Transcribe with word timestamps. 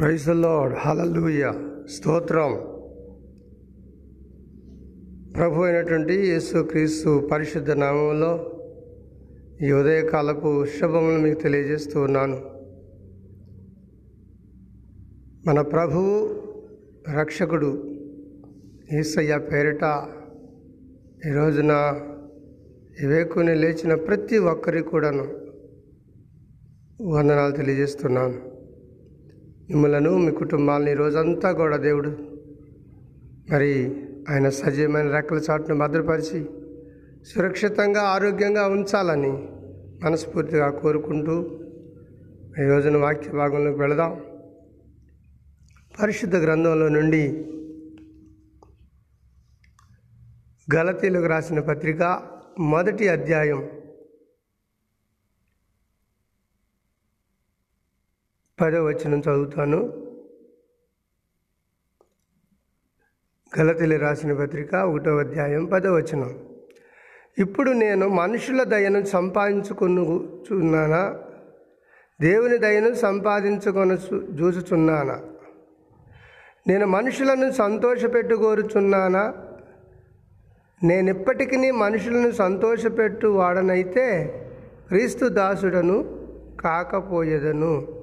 Praise 0.00 0.26
lord 0.42 0.74
hallelujah 0.82 1.46
స్తోత్రం 1.94 2.52
ప్రభు 5.34 5.64
అయినటువంటి 5.64 6.14
యేసుక్రీస్తు 6.28 7.10
పరిశుద్ధ 7.32 7.70
నామంలో 7.82 8.30
ఈ 9.66 9.70
ఉదయకాలపు 9.80 10.50
శుభములు 10.76 11.18
మీకు 11.24 11.38
తెలియజేస్తూ 11.42 11.96
ఉన్నాను. 12.06 12.38
మన 15.48 15.60
ప్రభువు 15.74 16.14
రక్షకుడు 17.18 17.70
ఈసయ్య 19.00 19.38
పేరిట 19.50 19.84
ఈ 21.28 21.32
రోజున 21.40 21.72
ఇవేకుని 23.04 23.56
లేచిన 23.64 23.94
ప్రతి 24.08 24.38
ఒక్కరికి 24.52 24.88
కూడాను 24.92 25.26
వందనాలు 27.16 27.54
తెలియజేస్తున్నాను. 27.60 28.38
మిమ్మలను 29.70 30.18
మీ 30.18 30.30
కుటుంబాలని 30.32 30.94
రోజంతా 30.94 31.52
కూడా 31.52 31.76
దేవుడు 31.76 32.10
మరి 33.50 33.72
ఆయన 34.28 34.48
సజీవమైన 34.48 35.08
రెక్కల 35.10 35.38
చాటును 35.50 35.78
భద్రపరిచి 35.78 36.40
సురక్షితంగా 37.26 38.02
ఆరోగ్యంగా 38.02 38.66
ఉంచాలని 38.66 39.32
మనస్ఫూర్తిగా 40.04 40.70
కోరుకుంటూ 40.70 41.34
ఈ 42.60 42.66
రోజున 42.68 42.96
వాక్య 42.96 43.30
భాగంలోకి 43.30 43.78
వెళదాం. 43.78 44.12
పరిశుద్ధ 46.02 46.36
గ్రంథంలో 46.36 46.88
నుండి 46.88 47.22
గలతీలకు 50.68 51.26
రాసిన 51.26 51.60
పత్రిక 51.60 52.02
మొదటి 52.60 53.08
అధ్యాయం 53.08 53.60
పదో 58.60 58.84
వచనం 58.84 59.18
చదువుతాను. 59.18 60.06
గలతెలి 63.58 63.96
రాసిన 63.96 64.32
పత్రిక 64.32 64.74
ఒకటో 64.74 65.16
అధ్యాయం 65.16 65.64
పదో 65.64 65.94
వచనం. 65.94 66.38
ఇప్పుడు 67.38 67.70
నేను 67.70 68.08
మనుషుల 68.08 68.62
దయను 68.62 69.04
సంపాదించుకున్నానా 69.04 71.18
దేవుని 72.20 72.58
దయను 72.58 72.94
సంపాదించుకొని 72.94 73.96
చూచుచున్నానా? 74.40 75.22
నేను 76.68 76.86
మనుషులను 76.86 77.50
సంతోషపెట్టుకోరుచున్నానా? 77.50 79.34
నేనిప్పటికీ 80.82 81.56
నేను 81.56 81.70
ఇప్పటికీ 81.70 81.70
మనుషులను 81.70 82.30
సంతోషపెట్టు 82.30 83.26
వాడనైతే 83.26 84.34
క్రీస్తు 84.88 85.28
దాసుడను 85.28 86.26
కాకపోయేదను. 86.60 87.99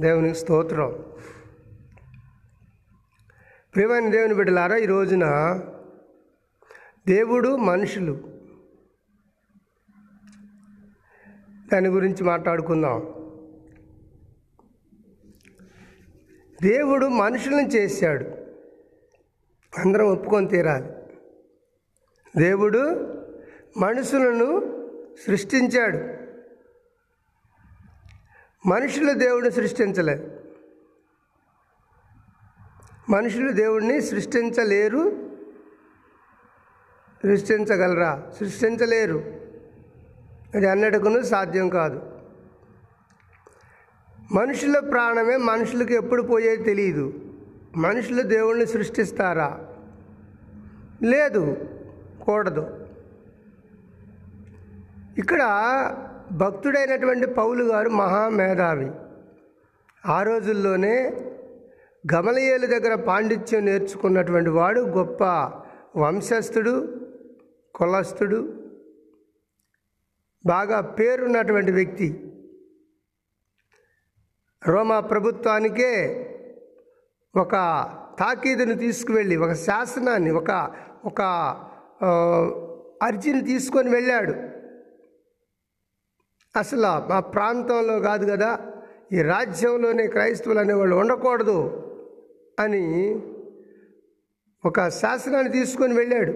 దేవునికి 0.00 0.34
స్తోత్రం. 0.34 1.04
ప్రియమైన 3.74 4.10
దేవుని 4.10 4.34
బిడ్డలారా 4.34 4.76
ఈ 4.76 4.86
రోజున 4.86 5.24
దేవుడు 7.08 7.56
మనుషులు. 7.56 8.20
దాని 11.72 11.88
గురించి 11.88 12.24
మాట్లాడుకుందాం. 12.24 13.00
దేవుడు 16.62 17.06
మనుషులను 17.06 17.68
చేశాడు. 17.68 18.24
అందరం 19.78 20.06
ఒప్పుకొని 20.06 20.48
తీరాలి. 20.48 20.92
దేవుడు 22.36 22.78
మనుషులను 23.78 24.60
సృష్టించాడు. 25.26 26.21
మనుషులు 28.66 29.12
దేవుడిని 29.12 29.52
సృష్టించలే. 29.52 30.44
మనుషులు 33.10 33.52
దేవుడిని 33.52 34.02
సృష్టించలేరు 34.02 35.30
సృష్టించగలరా? 37.22 38.30
సృష్టించలేరు. 38.40 39.40
అది 40.54 40.68
అన్నట్టుకును 40.68 41.22
సాధ్యం 41.22 41.68
కాదు. 41.68 42.20
మనుషుల 44.32 44.78
ప్రాణమే 44.78 45.36
మనుషులకు 45.36 45.92
ఎప్పుడు 45.92 46.22
పోయేది 46.22 46.62
తెలియదు 46.62 47.12
మనుషులు 47.76 48.22
దేవుణ్ణి 48.22 48.66
సృష్టిస్తారా? 48.66 49.68
లేదు 51.02 51.56
కూడదు. 52.22 52.86
ఇక్కడ 55.18 55.42
భక్తుడైనటువంటి 56.30 57.26
పౌలు 57.26 57.64
గారు 57.64 57.88
మహామేధావి. 57.88 58.90
ఆ 60.06 60.22
రోజుల్లోనే 60.22 60.96
గమలయేలు 62.14 62.66
దగ్గర 62.66 62.94
పాండిత్యం 62.94 63.64
నేర్చుకున్నటువంటి 63.64 64.50
వాడు 64.50 64.80
గొప్ప 64.80 65.22
వంశస్థుడు 65.96 66.74
కులస్థుడు 67.74 68.40
బాగా 70.46 70.80
పేరున్నటువంటి 70.80 71.72
వ్యక్తి. 71.72 72.08
రోమా 74.66 75.00
ప్రభుత్వానికే 75.00 75.92
ఒక 77.36 77.54
తాకీదును 78.18 78.74
తీసుకువెళ్ళి 78.74 79.36
ఒక 79.36 79.52
శాసనాన్ని 79.52 80.30
ఒక 80.30 80.50
ఒక 81.04 81.22
అర్జీని 83.02 83.42
తీసుకొని 83.44 83.90
వెళ్ళాడు. 83.90 84.51
అసలు 86.56 87.08
మా 87.10 87.20
ప్రాంతంలో 87.20 88.00
కాదు 88.00 88.30
కదా 88.30 88.58
ఈ 89.12 89.22
రాజ్యంలోనే 89.22 90.06
క్రైస్తవులు 90.06 90.58
అనేవాళ్ళు 90.58 90.96
ఉండకూడదు 90.96 91.58
అని 92.58 92.84
ఒక 94.64 94.88
శాసనాన్ని 94.88 95.52
తీసుకొని 95.52 95.94
వెళ్ళాడు. 95.94 96.32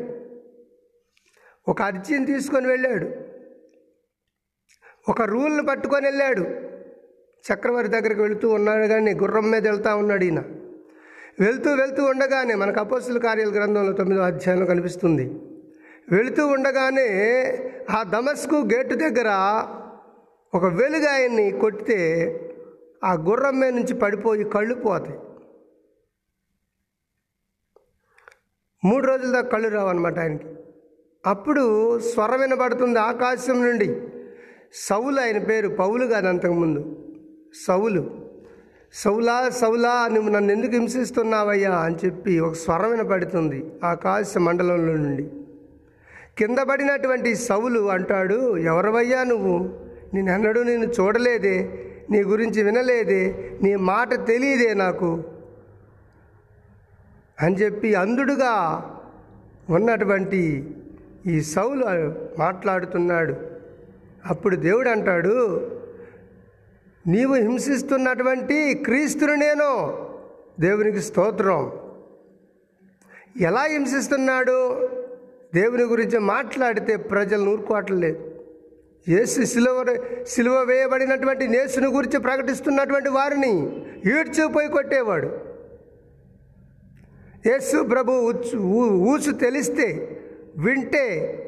ఒక 1.69 1.83
అర్జీని 1.83 2.27
తీసుకొని 2.27 2.67
వెళ్ళాడు. 2.67 3.07
ఒక 5.09 5.23
రూల్ని 5.23 5.67
పట్టుకొని 5.67 6.07
వెళ్ళాడు. 6.07 6.41
చక్రవర్తి 7.45 7.93
దగ్గరికి 7.93 8.21
వెళుతూ 8.21 8.49
ఉన్నాడు 8.49 8.87
కానీ 8.87 9.15
గుర్రం 9.15 9.51
మీద 9.51 9.69
వెళ్తూ 9.69 9.97
ఉన్నాడు 9.97 10.25
ఈయన. 10.25 10.39
వెళ్తూ 11.41 11.75
వెళ్తూ 11.75 12.05
ఉండగానే 12.05 12.55
మనకు 12.55 12.81
అపోస్తుల 12.81 13.19
కార్యాల 13.19 13.49
గ్రంథంలో 13.49 13.93
తొమ్మిదో 13.93 14.23
అధ్యాయంలో 14.23 14.67
కనిపిస్తుంది. 14.67 15.25
వెళుతూ 16.11 16.47
ఉండగానే 16.47 17.09
ఆ 17.91 18.03
దమస్కు 18.03 18.55
గేటు 18.55 18.95
దగ్గర 18.95 19.29
ఒక 20.57 20.65
వెలుగు 20.65 21.09
ఆయన్ని 21.09 21.51
కొట్టితే 21.51 22.01
ఆ 23.05 23.13
గుర్రం 23.13 23.61
మీద 23.61 23.73
నుంచి 23.75 23.95
పడిపోయి 23.95 24.45
కళ్ళు 24.45 24.75
పోతాయి. 24.75 25.19
మూడు 28.85 29.07
రోజుల 29.07 29.33
దాకా 29.33 29.49
కళ్ళు 29.49 29.69
రావన్నమాట 29.69 30.19
ఆయనకి. 30.19 30.47
అప్పుడు 31.27 31.99
స్వరం 31.99 32.41
వినబడుతుంది 32.41 32.99
ఆకాశం 32.99 33.65
నుండి. 33.65 34.01
సౌలు 34.75 35.21
ఆయన 35.21 35.39
పేరు 35.39 35.69
పౌలు 35.69 36.07
కాదు 36.07 36.27
అంతకుముందు. 36.27 36.99
సౌలు. 37.67 38.29
సౌలా 38.95 39.49
సౌలా 39.49 40.09
నువ్వు 40.09 40.31
నన్ను 40.31 40.53
ఎందుకు 40.53 40.73
హింసిస్తున్నావయ్యా 40.73 41.77
అని 41.77 41.97
చెప్పి 42.05 42.41
ఒక 42.41 42.53
స్వరం 42.53 42.91
వినపడుతుంది 42.91 43.65
ఆకాశ 43.85 44.39
మండలంలో 44.39 44.97
నుండి. 44.97 45.31
కింద 46.39 46.59
పడినటువంటి 46.59 47.35
సౌలు 47.35 47.91
అంటాడు 47.91 48.59
ఎవరవయ్యా 48.59 49.25
నువ్వు? 49.25 49.86
నేను 50.23 50.63
నేను 50.63 50.85
చూడలేదే 50.85 51.87
నీ 52.11 52.23
గురించి 52.23 52.63
వినలేదే 52.63 53.53
నీ 53.63 53.77
మాట 53.77 54.27
తెలియదే 54.27 54.75
నాకు. 54.75 55.25
అని 57.43 57.57
చెప్పి 57.57 57.95
అంధుడుగా 57.95 58.83
ఉన్నటువంటి 59.71 60.75
ఈ 61.27 61.41
సౌలు 61.41 61.85
మాట్లాడుతున్నాడు. 62.39 63.35
అప్పుడు 64.27 64.57
దేవుడు 64.57 64.89
అంటాడు 64.89 65.71
నీవు 67.07 67.35
హింసిస్తున్నటువంటి 67.35 68.75
క్రీస్తును 68.75 69.35
నేను 69.35 69.99
దేవునికి 70.61 71.01
స్తోత్రం. 71.01 71.73
ఎలా 73.41 73.63
హింసిస్తున్నాడు? 73.63 74.89
దేవుని 75.55 75.83
గురించి 75.83 76.19
మాట్లాడితే 76.19 76.97
ప్రజలు 76.97 77.45
నూరుకోవట్లేదు. 77.45 78.26
ఏసు 79.09 79.45
సిలువ 79.45 79.99
సిలువ 80.27 80.63
వేయబడినటువంటి 80.63 81.49
నేసుని 81.49 81.87
గురించి 81.87 82.21
ప్రకటిస్తున్నటువంటి 82.21 83.09
వారిని 83.09 83.83
ఈడ్చిపోయి 84.07 84.69
కొట్టేవాడు. 84.69 85.27
యేసు 87.49 87.83
ప్రభు 87.83 88.33
ఊసు 88.85 89.31
తెలిస్తే 89.31 90.21
వింటే 90.57 91.43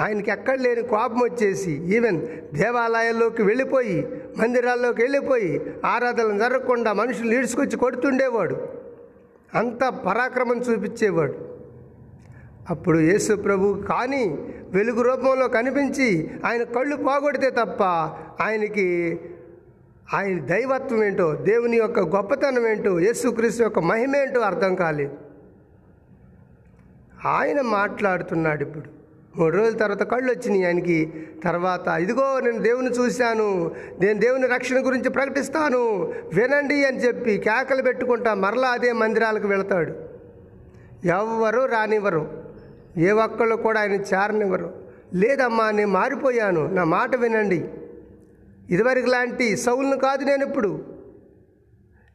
ఆయనకి 0.00 0.30
ఎక్కడ 0.30 0.60
లేని 0.60 0.82
కోపం 0.82 1.18
వచ్చేసి 1.18 1.72
ఈవెన్ 1.96 2.26
దేవాలయాల్లోకి 2.54 3.42
వెళ్ళిపోయి 3.42 4.08
మందిరాల్లోకి 4.38 5.02
వెళ్ళిపోయి 5.02 5.60
ఆరాధనలు 5.84 6.38
జరగకుండా 6.38 6.92
మనుషులు 6.92 7.34
ఈడ్చుకొచ్చి 7.34 7.76
కొడుతుండేవాడు. 7.76 8.68
అంత 9.54 9.84
పరాక్రమం 9.84 10.58
చూపించేవాడు. 10.58 11.47
అప్పుడు 12.70 12.98
యేసు 12.98 13.34
ప్రభు 13.34 13.82
కానీ 13.88 14.38
వెలుగు 14.70 15.02
రూపంలో 15.02 15.48
కనిపించి 15.48 16.30
ఆయన 16.44 16.62
కళ్ళు 16.62 16.96
పోగొడితే 16.96 17.50
తప్ప 17.50 17.82
ఆయనకి 18.42 19.20
ఆయన 20.14 20.40
దైవత్వం 20.40 21.04
ఏంటో 21.04 21.34
దేవుని 21.34 21.76
యొక్క 21.76 22.00
గొప్పతనం 22.00 22.66
ఏంటో 22.66 23.00
యేసుక్రీస్తు 23.00 23.62
యొక్క 23.62 23.78
మహిమ 23.78 24.16
ఏంటో 24.16 24.40
అర్థం 24.40 24.74
కాలేదు. 24.74 25.16
ఆయన 27.26 27.60
మాట్లాడుతున్నాడు 27.60 28.62
ఇప్పుడు. 28.62 28.88
మూడు 29.38 29.56
రోజుల 29.56 29.78
తర్వాత 29.78 30.02
కళ్ళు 30.02 30.32
వచ్చినాయి 30.32 30.64
ఆయనకి. 30.64 31.12
తర్వాత 31.44 31.88
ఇదిగో 31.88 32.40
నేను 32.40 32.58
దేవుని 32.58 32.88
చూశాను 32.88 33.70
నేను 34.00 34.18
దేవుని 34.20 34.46
రక్షణ 34.46 34.86
గురించి 34.86 35.10
ప్రకటిస్తాను 35.10 35.78
వినండి 36.34 36.84
అని 36.84 36.98
చెప్పి 36.98 37.38
కేకలు 37.38 37.82
పెట్టుకుంటా 37.82 38.34
మరలా 38.34 38.68
అదే 38.68 38.92
మందిరాలకు 38.92 39.48
వెళతాడు. 39.48 39.92
ఎవ్వరు 41.06 41.60
రానివ్వరు. 41.60 42.47
ఏ 42.98 43.10
ఒక్కళ్ళు 43.10 43.56
కూడా 43.56 43.80
ఆయన 43.80 43.92
చేరనివ్వరు. 43.92 44.74
లేదమ్మా 45.14 45.70
నేను 45.70 45.90
మారిపోయాను. 45.90 46.66
నా 46.66 46.84
మాట 46.84 47.16
వినండి. 47.16 47.68
ఇదివరకు 48.70 49.06
లాంటి 49.06 49.56
సౌలును 49.56 49.96
కాదు 49.96 50.24
నేను 50.24 50.46
ఇప్పుడు. 50.46 50.98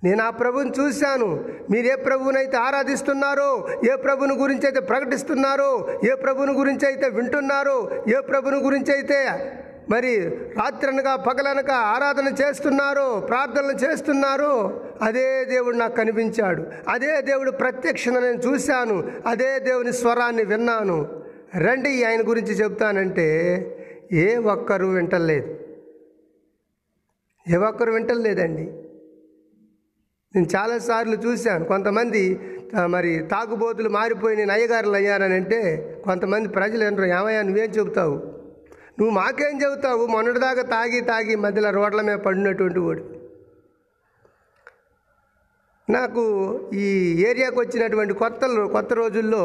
నేను 0.03 0.23
ఆ 0.23 0.29
ప్రభుని 0.29 0.71
చూశాను. 0.79 1.45
మీరు 1.71 1.87
ఏ 1.87 1.95
ప్రభువునైతే 1.95 2.57
ఆరాధిస్తున్నారో 2.57 3.67
ఏ 3.91 3.95
ప్రభుని 3.95 4.33
గురించి 4.33 4.65
అయితే 4.65 4.79
ప్రకటిస్తున్నారో 4.79 5.99
ఏ 6.11 6.13
ప్రభుని 6.13 6.51
గురించి 6.51 6.85
అయితే 6.85 7.09
వింటున్నారో 7.09 7.91
ఏ 8.17 8.19
ప్రభుని 8.19 8.57
గురించి 8.57 8.93
అయితే 8.93 9.19
మరి 9.89 10.29
రాత్రనగా 10.29 11.15
పగలనక 11.15 11.71
ఆరాధన 11.71 12.35
చేస్తున్నారో 12.41 13.19
ప్రార్థనలు 13.19 13.71
చేస్తున్నారో. 13.71 14.83
అదే 15.01 15.45
దేవుడు 15.45 15.75
నాకు 15.75 15.95
కనిపించాడు. 15.95 16.65
అదే 16.87 17.21
దేవుడు 17.21 17.51
ప్రత్యక్షత 17.51 18.11
నేను 18.11 18.41
చూశాను. 18.41 19.11
అదే 19.25 19.59
దేవుని 19.59 19.93
స్వరాన్ని 19.93 20.43
విన్నాను. 20.43 21.23
రండి 21.57 22.03
ఆయన 22.03 22.21
గురించి 22.21 22.53
చెప్తానంటే 22.53 23.29
ఏ 24.11 24.35
ఒక్కరు 24.35 24.85
వింటలేదు. 24.85 25.59
ఏ 27.53 27.55
ఒక్కరు 27.55 27.91
వింటలేదండి. 27.91 28.63
నేను 30.35 30.47
చాలాసార్లు 30.55 31.15
చూశాను. 31.15 31.65
కొంతమంది 31.65 32.39
మరి 32.85 33.19
తాగుబోతులు 33.31 33.89
మారిపోయి 33.89 34.37
నేను 34.37 34.51
అయ్యగారులు 34.51 34.91
అయ్యారని 34.91 35.33
అంటే 35.33 35.89
కొంతమంది 36.03 36.49
ప్రజలు 36.49 36.83
ఏంటారు 36.83 37.07
ఏమయ్యా 37.07 37.41
నువ్వేం 37.41 37.69
చెబుతావు? 37.69 38.42
నువ్వు 38.99 39.15
మాకేం 39.15 39.61
చెబుతావు? 39.61 40.05
మొన్నటిదాకా 40.05 40.61
తాగి 40.61 40.99
తాగి 41.01 41.35
మధ్యలో 41.35 41.69
రోడ్ల 41.69 42.01
మీద 42.01 42.17
పడినటువంటి 42.17 42.79
వాడు. 42.79 43.03
నాకు 45.89 46.23
ఈ 46.73 46.85
ఏరియాకు 47.29 47.59
వచ్చినటువంటి 47.59 48.13
కొత్త 48.13 48.41
కొత్త 48.71 48.93
రోజుల్లో 48.93 49.41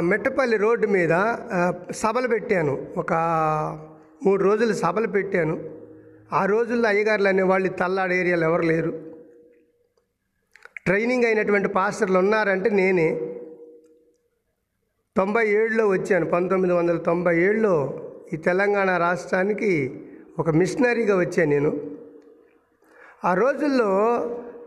మెట్టపల్లి 0.00 0.56
రోడ్డు 0.56 0.86
మీద 0.86 1.10
సభలు 1.90 2.28
పెట్టాను. 2.28 2.74
ఒక 2.96 3.12
మూడు 4.26 4.42
రోజులు 4.44 4.74
సభలు 4.74 5.06
పెట్టాను. 5.06 5.56
ఆ 6.32 6.44
రోజుల్లో 6.44 6.88
అయ్యగారులు 6.88 7.28
అనేవాళ్ళు 7.28 7.68
వాళ్ళు 7.68 7.78
తల్లాడు 7.82 8.12
ఏరియాలో 8.12 8.46
ఎవరు 8.50 8.62
లేరు. 8.62 8.92
ట్రైనింగ్ 10.84 11.24
అయినటువంటి 11.24 11.68
పాస్టర్లు 11.68 12.18
ఉన్నారంటే 12.18 12.70
నేనే. 12.70 13.33
తొంభై 15.18 15.42
ఏడులో 15.48 15.88
వచ్చాను. 15.88 16.26
పంతొమ్మిది 16.26 16.74
వందల 16.74 16.96
తొంభై 17.08 17.34
ఏడులో 17.40 17.74
ఈ 18.32 18.36
తెలంగాణ 18.36 18.96
రాష్ట్రానికి 18.96 19.70
ఒక 20.38 20.50
మిషనరీగా 20.50 21.16
వచ్చాను 21.18 21.50
నేను. 21.50 21.70
ఆ 23.24 23.34
రోజుల్లో 23.34 23.90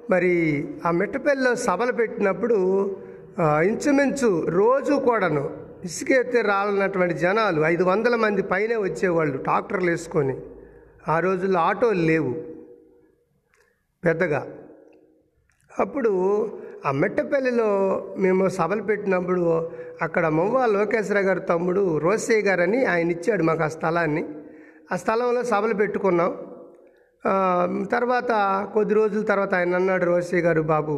మరి 0.09 0.31
ఆ 0.85 0.91
మిట్టపల్లిలో 0.99 1.51
సభలు 1.55 1.91
పెట్టినప్పుడు 1.91 2.57
ఇంచుమించు 3.39 4.29
రోజు 4.49 4.93
కూడాను 5.07 5.43
ఇసుక 5.85 6.37
రాలన్నటువంటి 6.45 7.15
జనాలు 7.25 7.61
ఐదు 7.73 7.83
వందల 7.83 8.15
మంది 8.15 8.41
పైనే 8.53 8.75
వచ్చేవాళ్ళు 8.75 9.37
ట్రాక్టర్లు 9.37 9.89
వేసుకొని. 9.89 10.37
ఆ 11.07 11.19
రోజుల్లో 11.19 11.59
ఆటోలు 11.59 12.05
లేవు 12.11 12.33
పెద్దగా. 14.05 14.41
అప్పుడు 15.79 16.13
ఆ 16.85 16.91
మెట్టపల్లిలో 16.91 17.69
మేము 18.17 18.49
సభలు 18.49 18.81
పెట్టినప్పుడు 18.81 19.71
అక్కడ 20.01 20.27
మొవ్వ 20.27 20.65
లోకేశ్వర 20.65 21.19
గారి 21.19 21.39
తమ్ముడు 21.39 21.97
రోసయ్య 21.97 22.41
గారని 22.41 22.85
ఆయన 22.85 23.11
ఇచ్చాడు 23.11 23.43
మాకు 23.43 23.63
ఆ 23.63 23.67
స్థలాన్ని. 23.67 24.25
ఆ 24.91 24.95
స్థలంలో 24.95 25.43
సభలు 25.43 25.73
పెట్టుకున్నాం. 25.73 26.37
తర్వాత 27.91 28.31
కొద్ది 28.73 28.93
రోజుల 28.93 29.23
తర్వాత 29.23 29.53
ఆయన 29.53 29.75
అన్నాడు 29.75 30.05
రోసయ్య 30.05 30.41
గారు 30.41 30.61
బాబు 30.61 30.91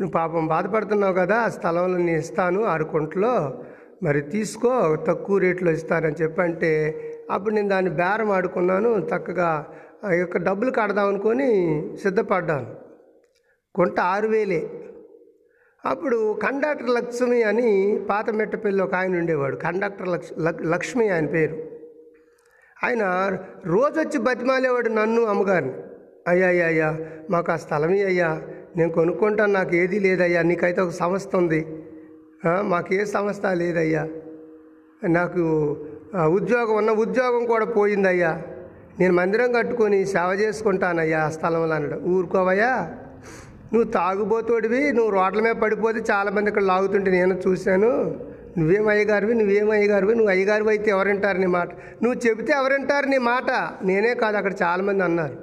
నువ్వు 0.00 0.10
పాపం 0.10 0.46
బాధపడుతున్నావు 0.46 1.14
కదా 1.14 1.36
ఆ 1.36 1.48
స్థలంలో 1.48 1.98
నేను 1.98 2.18
ఇస్తాను 2.18 2.64
ఆరు 2.64 2.84
కుంటలో 2.84 3.62
మరి 4.02 4.20
తీసుకో 4.20 4.96
తక్కువ 5.08 5.38
రేట్లో 5.38 5.70
ఇస్తానని 5.70 6.22
చెప్పంటే 6.22 6.70
అప్పుడు 7.30 7.54
నేను 7.54 7.68
దాన్ని 7.68 7.90
బేరం 7.90 8.30
ఆడుకున్నాను 8.30 8.88
చక్కగా 8.88 9.66
ఆ 10.04 10.12
యొక్క 10.12 10.36
డబ్బులు 10.38 10.70
కడదాం 10.70 11.08
అనుకొని 11.08 11.50
సిద్ధపడ్డాను. 12.02 12.66
కొంట 13.74 14.00
ఆరు 14.00 14.28
వేలే. 14.28 14.81
అప్పుడు 15.86 16.38
కండక్టర్ 16.42 16.90
లక్ష్మి 16.90 17.42
అని 17.42 18.00
పాత 18.10 18.30
మెట్టపల్లి 18.30 18.82
ఒక 18.82 18.94
ఆయన 18.94 19.18
ఉండేవాడు. 19.18 19.56
కండక్టర్ 19.56 20.08
లక్ష్ 20.08 20.32
లక్- 20.38 20.64
లక్ష్మి 20.64 21.08
ఆయన 21.08 21.26
పేరు. 21.26 21.56
ఆయన 22.84 23.02
రోజు 23.66 24.00
వచ్చి 24.00 24.18
బతిమాలేవాడు 24.18 24.88
నన్ను 24.88 25.22
అమ్మగారిని. 25.22 25.72
అయ్యా 26.28 26.48
అయ్యా 26.48 26.66
అయ్యా 26.66 26.98
మాకు 27.30 27.52
ఆ 27.52 27.56
స్థలమే 27.56 28.02
అయ్యా. 28.02 28.42
నేను 28.76 28.92
కొనుక్కుంటాను 28.92 29.52
నాకు 29.52 29.74
ఏదీ 29.74 29.98
లేదయ్యా. 29.98 30.42
నీకైతే 30.42 30.80
ఒక 30.80 30.90
సంస్థ 30.90 31.36
ఉంది. 31.36 31.64
మాకే 32.44 32.62
మాకు 32.62 32.94
ఏ 32.94 33.04
సంస్థ 33.04 33.46
లేదయ్యా. 33.46 34.08
నాకు 35.04 35.40
ఉద్యోగం 36.26 36.76
ఉన్న 36.76 36.90
ఉద్యోగం 36.90 37.46
కూడా 37.46 37.64
పోయిందయ్యా. 37.64 38.42
నేను 39.00 39.14
మందిరం 39.14 39.52
కట్టుకొని 39.52 40.06
సేవ 40.06 40.32
చేసుకుంటానయ్యా 40.32 41.20
ఆ 41.20 41.30
స్థలంలో 41.30 41.74
అన్నాడు 41.74 42.00
ఊరుకోవయ్యా? 42.00 42.94
నువ్వు 43.74 43.90
తాగుబోతోడివి 43.90 44.92
నువ్వు 44.92 45.10
రోడ్ల 45.10 45.40
మీద 45.40 45.54
పడిపోతే 45.54 46.00
చాలామంది 46.10 46.48
ఇక్కడ 46.48 46.62
లాగుతుంటే 46.62 47.10
నేను 47.10 47.40
చూశాను. 47.48 48.20
నువ్వేం 48.58 48.88
అయ్యగారివి 48.88 49.34
నువ్వేం 49.34 49.70
అయ్యగారివి 49.70 50.14
నువ్వు 50.14 50.28
అయ్యగారివి 50.28 50.68
అయితే 50.68 50.90
ఎవరింటారు 50.90 51.38
నీ 51.38 51.46
మాట? 51.46 51.68
నువ్వు 52.02 52.28
చెబితే 52.28 52.52
ఎవరింటారు 52.52 53.06
నీ 53.06 53.18
మాట? 53.18 53.70
నేనే 53.84 54.14
కాదు 54.14 54.36
అక్కడ 54.36 54.52
చాలామంది 54.62 55.04
అన్నారు. 55.04 55.36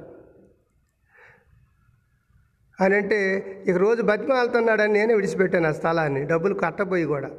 అని 2.83 2.95
అంటే 2.95 3.45
ఇక 3.67 3.77
రోజు 3.77 4.01
బతిమాలుతున్నాడని 4.01 4.93
నేనే 4.93 5.13
విడిచిపెట్టాను 5.13 5.67
ఆ 5.67 5.71
స్థలాన్ని 5.71 6.25
డబ్బులు 6.25 6.53
కట్టబోయి 6.53 7.05
కూడా. 7.05 7.29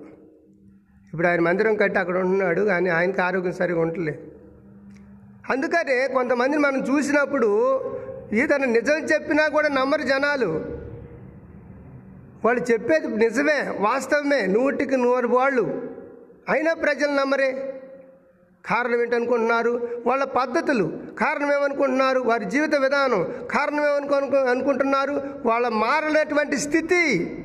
ఇప్పుడు 1.13 1.27
ఆయన 1.27 1.41
మందిరం 1.41 1.77
కట్టి 1.77 1.99
అక్కడ 1.99 2.19
ఉంటున్నాడు 2.19 2.61
కానీ 2.61 2.91
ఆయనకి 2.91 3.21
ఆరోగ్యం 3.21 3.53
సరిగా 3.53 3.81
ఉండలేదు 3.81 4.19
అందుకనే 5.51 6.07
కొంతమందిని 6.07 6.63
మనం 6.63 6.81
చూసినప్పుడు 6.81 7.49
ఈతను 8.33 8.65
నిజం 8.65 9.05
చెప్పినా 9.05 9.49
కూడా 9.49 9.69
నమ్మరు 9.69 10.03
జనాలు. 10.03 10.80
వాళ్ళు 12.45 12.63
చెప్పేది 12.73 13.07
నిజమే 13.07 13.77
వాస్తవమే 13.81 14.47
నూటికి 14.47 14.97
నూరు 14.97 15.29
వాళ్ళు. 15.29 15.91
అయినా 16.49 16.75
ప్రజలు 16.75 17.13
నమ్మరే. 17.13 17.83
కారణం 18.67 19.03
ఏంటనుకుంటున్నారు? 19.03 20.03
వాళ్ళ 20.07 20.25
పద్ధతులు. 20.25 20.99
కారణం 21.21 21.53
ఏమనుకుంటున్నారు? 21.53 22.21
వారి 22.21 22.45
జీవిత 22.45 22.75
విధానం. 22.75 23.33
కారణం 23.51 23.85
ఏమనుకో 23.89 24.37
అనుకుంటున్నారు? 24.37 25.41
వాళ్ళ 25.47 25.69
మారలేటువంటి 25.69 26.57
స్థితి. 26.57 27.37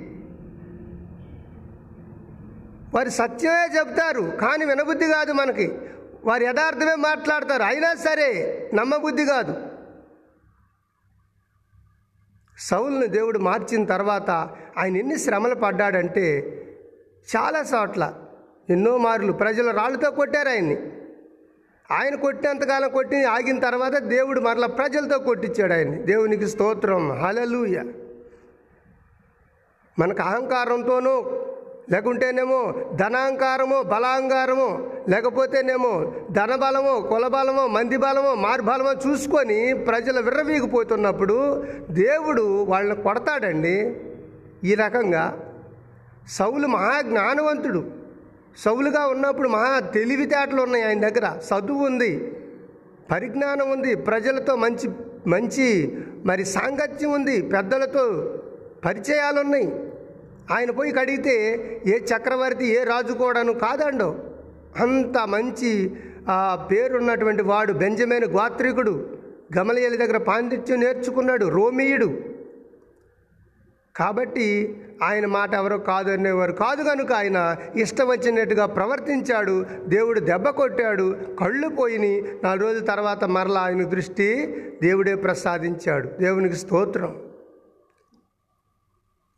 వారి 2.93 3.11
సత్యమే 3.11 3.77
చెప్తారు 3.77 4.21
కానీ 4.21 4.65
వినబుద్ధి 4.65 5.05
కాదు 5.05 5.31
మనకి. 5.31 5.71
వారి 6.23 6.45
యథార్థమే 6.45 6.95
మాట్లాడతారు. 6.95 7.63
అయినా 7.63 7.95
సరే 7.95 8.61
నమ్మబుద్ధి 8.73 9.25
కాదు. 9.25 9.64
సౌలుని 12.59 13.07
దేవుడు 13.07 13.39
మార్చిన 13.39 13.85
తర్వాత 13.85 14.29
ఆయన 14.77 14.97
ఎన్ని 14.97 15.19
శ్రమలు 15.19 15.55
పడ్డాడంటే 15.55 16.39
చాలా 17.35 17.59
చోట్ల 17.59 18.13
ఎన్నో 18.69 18.97
మార్లు 18.97 19.31
ప్రజలు 19.31 19.69
రాళ్ళతో 19.69 20.11
కొట్టారు 20.11 20.49
ఆయన్ని. 20.49 20.77
ఆయన 21.91 22.15
కొట్టినంతకాలం 22.15 22.89
కొట్టి 22.89 23.23
ఆగిన 23.23 23.59
తర్వాత 23.59 23.95
దేవుడు 23.95 24.39
మరలా 24.39 24.67
ప్రజలతో 24.67 25.19
కొట్టించాడు 25.19 25.73
ఆయన్ని. 25.73 26.03
దేవునికి 26.03 26.47
స్తోత్రం. 26.47 27.11
హలలుయ 27.11 27.83
మనకు 29.99 30.21
అహంకారంతోనూ 30.21 31.44
లేకుంటేనేమో 31.91 32.59
ధనాంకారము 32.95 33.81
బలాంగారమో 33.81 34.69
లేకపోతేనేమో 35.09 35.91
ధనబలము 36.31 36.93
కులబలము 37.09 37.67
మంది 37.67 37.97
బలమో 37.97 38.35
మార్బలమో 38.35 38.93
చూసుకొని 39.05 39.59
ప్రజలు 39.73 40.21
విర్రవీగిపోతున్నప్పుడు 40.21 41.37
దేవుడు 41.89 42.45
వాళ్ళని 42.63 42.95
కొడతాడండి. 43.01 43.95
ఈ 44.63 44.73
రకంగా 44.73 45.23
సౌలు 46.27 46.67
మహా 46.67 47.01
జ్ఞానవంతుడు 47.01 47.81
సౌలుగా 48.57 49.05
ఉన్నప్పుడు 49.07 49.49
మహా 49.49 49.79
తెలివితేటలు 49.79 50.61
ఉన్నాయి 50.61 50.83
ఆయన 50.83 50.99
దగ్గర. 51.07 51.25
చదువు 51.47 51.85
ఉంది 51.85 52.11
పరిజ్ఞానం 53.11 53.67
ఉంది 53.71 53.95
ప్రజలతో 53.95 54.55
మంచి 54.55 54.87
మంచి 55.27 55.65
మరి 56.25 56.45
సాంగత్యం 56.45 57.11
ఉంది 57.11 57.41
పెద్దలతో 57.41 58.05
పరిచయాలు 58.85 59.39
ఉన్నాయి 59.41 59.67
ఆయన 60.51 60.71
పోయి 60.71 60.91
కడిగితే 60.91 61.35
ఏ 61.85 61.99
చక్రవర్తి 61.99 62.65
ఏ 62.65 62.83
రాజు 62.83 63.13
కూడాను 63.13 63.53
కాదండో. 63.53 64.15
అంత 64.79 65.17
మంచి 65.27 65.91
ఆ 66.29 66.67
పేరున్నటువంటి 66.71 67.43
వాడు 67.43 67.73
బెంజమైన 67.73 68.25
గోత్రికుడు. 68.25 69.17
గమలయ్యల 69.57 69.95
దగ్గర 69.95 70.17
పాండిత్యం 70.17 70.79
నేర్చుకున్నాడు 70.79 71.45
రోమియుడు. 71.45 72.35
కాబట్టి 73.95 74.77
ఆయన 75.03 75.25
మాట 75.25 75.53
ఎవరో 75.53 75.77
కాదు 75.77 76.11
అనేవారు 76.11 76.51
కాదు 76.51 76.83
కనుక 76.83 77.13
ఆయన 77.13 77.55
ఇష్టం 77.75 78.07
వచ్చినట్టుగా 78.07 78.65
ప్రవర్తించాడు 78.65 79.65
దేవుడు 79.87 80.19
దెబ్బ 80.19 80.49
కొట్టాడు 80.49 81.15
కళ్ళు 81.39 81.67
పోయినాయి 81.67 82.25
నాలుగు 82.43 82.67
రోజుల 82.67 82.85
తర్వాత 82.85 83.23
మరలా 83.23 83.59
ఆయన 83.59 83.83
దృష్టి 83.83 84.57
దేవుడే 84.81 85.15
ప్రసాదించాడు. 85.15 86.07
దేవునికి 86.07 86.55
స్తోత్రం. 86.55 87.24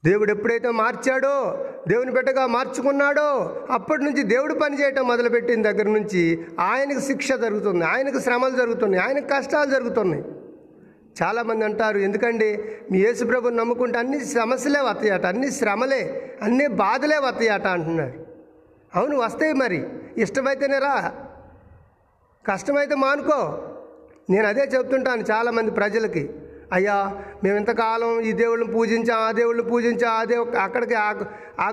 దేవుడు 0.08 0.32
ఎప్పుడైతే 0.32 0.72
మార్చాడో 0.72 1.66
దేవుని 1.88 2.12
బిడ్డగా 2.12 2.46
మార్చుకున్నాడో 2.48 3.56
అప్పటి 3.72 4.04
నుంచి 4.04 4.24
దేవుడు 4.24 4.54
పని 4.54 4.82
చేయటం 4.82 5.08
మొదలుపెట్టిన 5.08 5.62
దగ్గర 5.62 5.88
నుంచి 5.88 6.46
ఆయనకు 6.60 7.00
శిక్ష 7.00 7.32
జరుగుతుంది 7.32 7.86
ఆయనకు 7.86 8.20
శ్రమలు 8.20 8.56
జరుగుతున్నాయి 8.56 9.04
ఆయనకు 9.04 9.28
కష్టాలు 9.28 9.70
జరుగుతున్నాయి. 9.70 10.24
చాలామంది 11.24 11.66
అంటారు 11.66 11.98
ఎందుకండి? 11.98 12.64
మీ 12.92 13.00
యేసు 13.00 13.26
ప్రభుని 13.26 13.56
నమ్ముకుంటే 13.56 14.00
అన్ని 14.00 14.26
సమస్యలే 14.26 14.80
వస్తాయట 14.80 15.26
అన్ని 15.26 15.52
శ్రమలే 15.52 16.32
అన్ని 16.42 16.68
బాధలే 16.68 17.18
వస్తాయట 17.18 17.68
అంటున్నారు. 17.68 18.26
అవును 18.96 19.18
వస్తాయి 19.18 19.54
మరి. 19.54 19.90
ఇష్టమైతేనే 20.18 20.80
రా. 20.80 21.12
కష్టమైతే 22.52 22.96
మానుకో. 22.96 23.64
నేను 24.30 24.48
అదే 24.48 24.62
చెప్తుంటాను 24.62 25.22
చాలామంది 25.22 25.72
ప్రజలకి. 25.72 26.30
అయ్యా 26.74 27.24
మేము 27.44 27.58
ఇంతకాలం 27.58 28.20
ఈ 28.20 28.32
దేవుళ్ళని 28.32 28.72
పూజించాం 28.72 29.20
ఆ 29.20 29.32
దేవుళ్ళని 29.32 29.70
పూజించాం 29.70 30.12
ఆ 30.12 30.24
దేవు 30.24 30.44
అక్కడికి 30.44 30.96
ఆ 30.96 31.12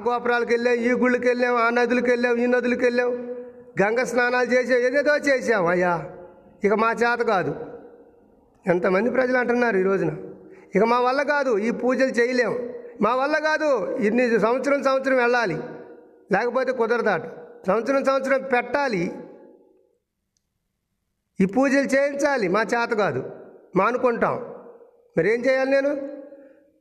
గోపురాలకు 0.08 0.50
వెళ్ళాం 0.50 0.74
ఈ 0.74 0.92
గుళ్ళకి 0.92 1.28
వెళ్ళాం 1.28 1.56
ఆ 1.56 1.70
నదులకు 1.70 2.06
వెళ్ళాం 2.06 2.36
ఈ 2.36 2.46
నదులకు 2.46 2.80
వెళ్ళాం. 2.80 3.36
గంగ 3.82 4.02
స్నానాలు 4.02 4.50
చేసాం 4.50 4.78
ఏదేదో 4.78 5.16
చేసాం 5.16 5.66
అయ్యా. 5.66 6.10
ఇక 6.64 6.72
మా 6.72 6.92
చేత 6.92 7.18
కాదు. 7.18 7.54
ఎంతమంది 8.66 9.10
ప్రజలు 9.10 9.38
అంటున్నారు 9.38 9.76
ఈ 9.76 9.82
రోజున. 9.82 10.10
ఇక 10.74 10.82
మా 10.82 11.00
వల్ల 11.00 11.22
కాదు 11.22 11.58
ఈ 11.58 11.70
పూజలు 11.70 12.08
చేయలేం. 12.08 12.68
మా 13.02 13.14
వల్ల 13.14 13.38
కాదు 13.38 13.96
ఇన్ని 13.96 14.40
సంవత్సరం 14.40 14.82
సంవత్సరం 14.82 15.16
వెళ్ళాలి. 15.16 15.56
లేకపోతే 16.32 16.72
కుదరదాట. 16.72 17.22
సంవత్సరం 17.66 18.04
సంవత్సరం 18.04 18.42
పెట్టాలి. 18.42 19.12
ఈ 21.40 21.44
పూజలు 21.44 21.80
చేయించాలి 21.80 22.48
మా 22.48 22.62
చేత 22.62 22.88
కాదు. 22.88 23.30
మానుకుంటాం. 23.76 24.53
మరి 25.18 25.34
ఏం 25.34 25.44
చేయాలి 25.44 25.70
నేను? 25.70 25.96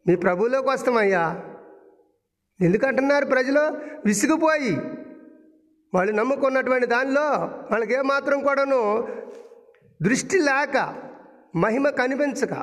మీ 0.08 0.16
ప్రభువులోకి 0.16 0.70
వస్తామయ్యా. 0.70 1.42
ఎందుకంటున్నారు 2.62 3.26
ప్రజలు? 3.26 3.60
విసిగిపోయి. 4.06 4.76
వాళ్ళు 5.94 6.14
నమ్ముకున్నటువంటి 6.14 6.86
దానిలో 6.86 7.22
వాళ్ళకి 7.72 7.94
ఏమాత్రం 7.94 8.40
కూడాను 8.44 9.08
దృష్టి 10.02 10.40
లేక 10.40 10.96
మహిమ 11.56 11.90
కనిపించక 11.90 12.54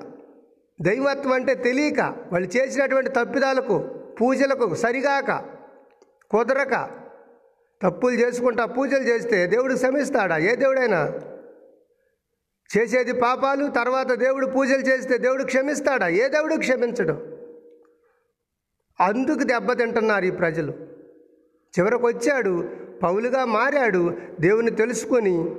దైవత్వం 0.81 1.33
అంటే 1.33 1.55
తెలియక 1.55 2.01
వాళ్ళు 2.33 2.57
చేసినటువంటి 2.57 3.11
తప్పిదాలకు 3.11 3.79
పూజలకు 4.21 4.75
సరిగాక 4.75 5.45
కుదరక 6.31 6.91
తప్పులు 7.83 8.15
చేసుకుంటా 8.15 8.65
పూజలు 8.65 9.03
చేస్తే 9.03 9.47
దేవుడు 9.47 9.75
క్షమిస్తాడా 9.75 10.39
ఏ 10.39 10.57
దేవుడైనా? 10.57 11.13
చేసేది 12.79 13.13
పాపాలు 13.13 13.67
తర్వాత 13.67 14.13
దేవుడు 14.13 14.47
పూజలు 14.47 14.79
చేస్తే 14.79 15.19
దేవుడు 15.19 15.45
క్షమిస్తాడా? 15.45 16.09
ఏ 16.09 16.29
దేవుడు 16.29 16.57
క్షమించడు? 16.57 17.15
అందుకు 19.01 19.43
దెబ్బతింటున్నారు 19.43 20.25
ఈ 20.25 20.31
ప్రజలు. 20.31 20.73
చివరకు 21.79 22.07
వచ్చాడు 22.07 22.69
పౌలుగా 23.03 23.45
మారాడు 23.45 24.17
దేవుని 24.41 24.71
తెలుసుకొని 24.71 25.55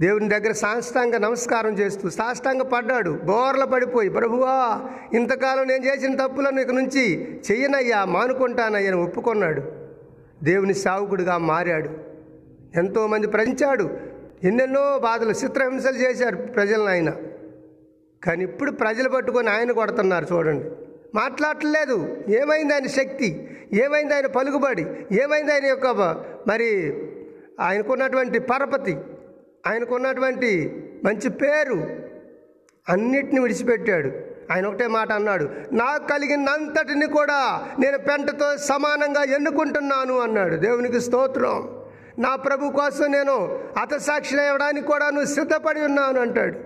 దేవుని 0.00 0.28
దగ్గర 0.28 0.52
సాష్టాంగ 0.52 1.16
నమస్కారం 1.16 1.72
చేస్తూ 1.72 2.10
సాష్టాంగ 2.10 2.62
పడ్డాడు 2.62 3.10
బోర్ల 3.10 3.64
పడిపోయి 3.64 4.08
ప్రభువా 4.08 4.80
ఇంతకాలం 5.12 5.66
నేను 5.66 5.84
చేసిన 5.86 6.26
తప్పులను 6.26 6.60
ఇక 6.60 6.70
నుంచి 6.70 7.34
చెయ్యనయ్యా 7.50 8.04
మానుకుంటానయ్యని 8.04 8.96
అని 8.96 9.06
ఒప్పుకున్నాడు. 9.06 9.62
దేవుని 10.42 10.74
సావుకుడిగా 10.74 11.38
మారాడు. 11.38 11.90
ఎంతోమంది 12.78 13.26
ప్రజించాడు 13.26 13.90
ఎన్నెన్నో 14.44 14.98
బాధలు. 14.98 15.30
చిత్రహింసలు 15.30 15.96
చేశారు 15.96 16.36
ప్రజలను 16.36 16.86
ఆయన. 16.86 17.12
కానీ 18.24 18.44
ఇప్పుడు 18.44 18.70
ప్రజలు 18.70 19.08
పట్టుకొని 19.08 19.50
ఆయన 19.50 19.72
కొడుతున్నారు 19.72 20.26
చూడండి. 20.32 20.64
మాట్లాడట్లేదు. 21.14 22.16
ఏమైంది 22.28 22.74
ఆయన 22.74 22.86
శక్తి? 22.86 23.58
ఏమైంది 23.72 24.14
ఆయన 24.14 24.26
పలుకుబడి? 24.26 24.86
ఏమైంది 25.22 25.52
ఆయన 25.52 25.66
యొక్క 25.66 25.86
మరి 26.46 26.98
ఆయనకున్నటువంటి 27.60 28.38
పరపతి? 28.38 28.96
ఆయనకున్నటువంటి 29.66 30.82
మంచి 31.04 31.30
పేరు? 31.30 32.08
అన్నిటిని 32.88 33.40
విడిచిపెట్టాడు. 33.40 34.10
ఆయన 34.52 34.66
ఒకటే 34.66 34.86
మాట 34.86 35.12
అన్నాడు. 35.12 35.48
నాకు 35.72 36.06
కలిగినంతటిని 36.06 37.06
కూడా 37.06 37.68
నేను 37.80 37.98
పెంటతో 37.98 38.56
సమానంగా 38.56 39.22
ఎన్నుకుంటున్నాను 39.22 40.18
అన్నాడు. 40.18 40.56
దేవునికి 40.56 41.00
స్తోత్రం. 41.00 41.77
నా 42.18 42.36
ప్రభు 42.36 42.70
కోసం 42.70 43.06
నేను 43.12 43.34
అతసాక్షిని 43.80 44.42
అవ్వడానికి 44.46 44.86
కూడా 44.86 45.10
నువ్వు 45.10 45.30
సిద్ధపడి 45.34 45.80
ఉన్నాను 45.80 46.20
అంటాడు. 46.20 46.58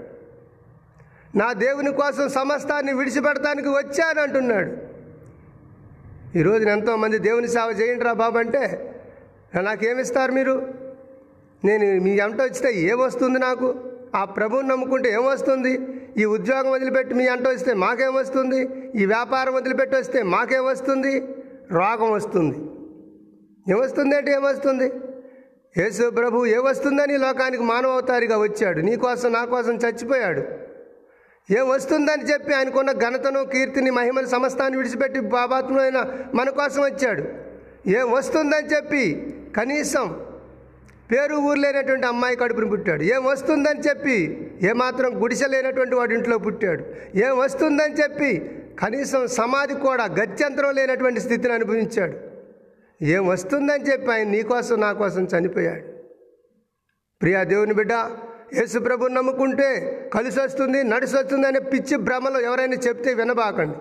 నా 1.39 1.53
దేవుని 1.53 1.93
కోసం 1.93 2.29
సమస్తాన్ని 2.29 2.95
విడిచిపెడటానికి 2.95 3.69
వచ్చాను 3.69 4.21
అంటున్నాడు. 4.21 4.73
ఈరోజు 6.39 6.69
ఎంతోమంది 6.69 7.19
దేవుని 7.19 7.49
సేవ 7.49 7.71
చేయండి 7.81 8.05
రా 8.05 8.13
బాబు 8.13 8.39
అంటే 8.39 8.63
నాకేమిస్తారు 9.61 10.33
మీరు? 10.33 10.55
నేను 11.65 12.03
మీ 12.03 12.13
ఎంట 12.17 12.43
వచ్చితే 12.43 12.71
ఏమొస్తుంది 12.81 13.39
నాకు? 13.39 13.69
ఆ 14.15 14.25
ప్రభువుని 14.25 14.69
నమ్ముకుంటే 14.69 15.13
ఏమొస్తుంది 15.13 15.73
ఈ 16.17 16.25
ఉద్యోగం 16.25 16.71
వదిలిపెట్టి 16.71 17.15
మీ 17.15 17.27
అంట 17.27 17.49
వస్తే 17.49 17.73
మాకేమొస్తుంది 17.75 18.61
ఈ 19.03 19.07
వ్యాపారం 19.07 19.55
వదిలిపెట్టి 19.55 19.97
వస్తే 19.97 20.23
మాకేమొస్తుంది 20.23 21.13
రోగం 21.71 22.13
వస్తుంది. 22.13 22.57
ఏమొస్తుంది 23.73 24.17
అంటే 24.17 24.33
ఏమొస్తుంది 24.33 24.89
యేసు 25.79 26.11
ప్రభు 26.11 26.47
ఏమొస్తుందని 26.47 27.17
లోకానికి 27.19 27.62
మానవతారిగా 27.62 28.38
వచ్చాడు. 28.38 28.81
నీ 28.81 28.97
కోసం 28.97 29.33
నా 29.33 29.45
కోసం 29.45 29.75
చచ్చిపోయాడు. 29.75 30.43
ఏం 31.50 31.69
వస్తుందని 31.69 32.23
చెప్పి 32.33 32.55
ఆయనకున్న 32.55 32.93
ఘనతను 32.93 33.45
కీర్తిని 33.45 33.91
మహిమను 33.91 34.26
సమస్తాన్ని 34.26 34.76
విడిచిపెట్టి 34.76 35.21
బాబాత్మైన 35.21 36.05
మన 36.35 36.50
కోసం 36.50 36.83
వచ్చాడు. 36.83 37.25
ఏం 37.87 38.11
వస్తుందని 38.11 38.67
చెప్పి 38.67 39.35
కనీసం 39.57 40.21
పేరు 41.12 41.35
ఊరు 41.35 41.59
లేనటువంటి 41.59 42.07
అమ్మాయి 42.07 42.37
కడుపుని 42.37 42.69
పుట్టాడు. 42.69 43.02
ఏం 43.02 43.25
వస్తుందని 43.25 43.81
చెప్పి 43.81 44.17
ఏమాత్రం 44.62 45.23
గుడిసె 45.23 45.47
లేనటువంటి 45.47 45.95
వాడి 45.95 46.14
ఇంట్లో 46.14 46.38
పుట్టాడు. 46.38 46.85
ఏం 47.19 47.38
వస్తుందని 47.38 47.95
చెప్పి 47.95 48.50
కనీసం 48.79 49.26
సమాధి 49.26 49.75
కూడా 49.75 50.05
గత్యంతరం 50.05 50.75
లేనటువంటి 50.75 51.21
స్థితిని 51.21 51.52
అనుభవించాడు. 51.52 52.32
ఏం 53.03 53.27
వస్తుందని 53.27 53.85
చెప్పి 53.85 54.13
ఆయన 54.13 54.29
నీకోసం 54.29 54.81
నా 54.81 54.93
కోసం 54.93 55.25
చనిపోయాడు. 55.25 55.87
ప్రియా 57.23 57.43
దేవుని 57.43 57.75
బిడ్డ 57.75 57.93
యేసుప్రభుని 58.55 59.15
నమ్ముకుంటే 59.15 60.11
కలిసి 60.15 60.41
వస్తుంది 60.41 60.85
నడిసి 60.85 61.17
వస్తుంది 61.17 61.47
అనే 61.47 61.59
పిచ్చి 61.59 61.97
భ్రమలు 61.97 62.39
ఎవరైనా 62.39 62.75
చెప్తే 62.75 63.15
వినబాకండి. 63.15 63.79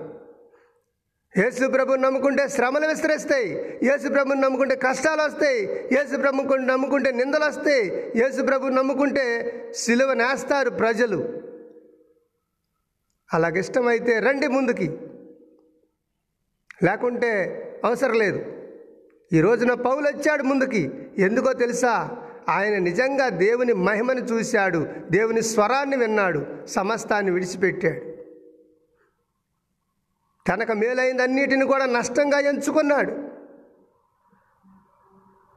యేసు 1.42 1.68
ప్రభుని 1.68 2.02
నమ్ముకుంటే 2.02 2.48
శ్రమలు 2.48 2.88
విస్తరిస్తాయి 2.88 3.80
యేసు 3.84 4.10
ప్రభుని 4.10 4.42
నమ్ముకుంటే 4.42 4.76
కష్టాలు 4.76 5.22
వస్తాయి 5.22 5.66
యేసు 5.68 6.16
నమ్ముకుంటే 6.56 7.12
నిందలు 7.12 7.46
వస్తాయి 7.46 8.12
యేసు 8.16 8.42
నమ్ముకుంటే 8.68 9.56
సిలువ 9.76 10.14
నేస్తారు 10.14 10.70
ప్రజలు. 10.70 11.42
అలాగిష్టమైతే 13.34 14.20
రండి 14.20 14.48
ముందుకి. 14.48 14.88
లేకుంటే 16.84 17.58
అవసరం 17.86 18.14
లేదు. 18.14 18.61
ఈ 19.34 19.42
రోజున 19.42 19.74
పౌలు 19.74 20.08
వచ్చాడు 20.08 20.44
ముందుకి. 20.44 20.92
ఎందుకో 21.18 21.54
తెలుసా? 21.54 22.18
ఆయన 22.50 22.78
నిజంగా 22.78 23.30
దేవుని 23.30 23.74
మహిమను 23.74 24.20
చూశాడు 24.20 24.88
దేవుని 25.12 25.42
స్వరాన్ని 25.42 25.98
విన్నాడు 25.98 26.46
సమస్తాన్ని 26.68 27.32
విడిచిపెట్టాడు. 27.32 28.12
తనకు 30.48 30.74
మేలైందన్నిటిని 30.74 31.66
కూడా 31.66 31.86
నష్టంగా 31.86 32.40
ఎంచుకున్నాడు. 32.40 33.12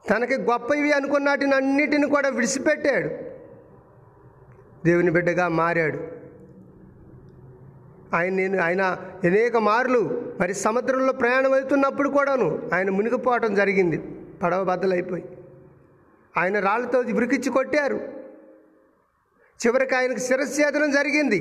తనకి 0.09 0.35
గొప్పవి 0.35 0.91
అనుకున్నాటిని 0.91 1.55
అన్నిటిని 1.55 2.09
కూడా 2.09 2.29
విడిచిపెట్టాడు. 2.29 3.09
దేవుని 4.85 5.11
బిడ్డగా 5.11 5.47
మారాడు. 5.47 6.14
ఆయన 8.15 8.33
నేను 8.33 8.57
ఆయన 8.65 8.83
అనేక 9.23 9.57
మార్లు 9.69 10.01
మరి 10.39 10.53
సముద్రంలో 10.65 11.13
ప్రయాణం 11.13 11.53
అవుతున్నప్పుడు 11.53 12.09
కూడాను 12.09 12.47
ఆయన 12.73 12.89
మునిగిపోవటం 12.89 13.55
జరిగింది. 13.55 13.97
పడవ 14.43 14.63
బద్దలైపోయి 14.63 15.25
ఆయన 16.35 16.59
రాళ్ళతో 16.67 16.99
విరికిచ్చి 16.99 17.49
కొట్టారు. 17.49 17.99
చివరికి 19.59 19.95
ఆయనకు 19.95 20.21
శిరస్ఛేదనం 20.27 20.91
జరిగింది. 20.91 21.39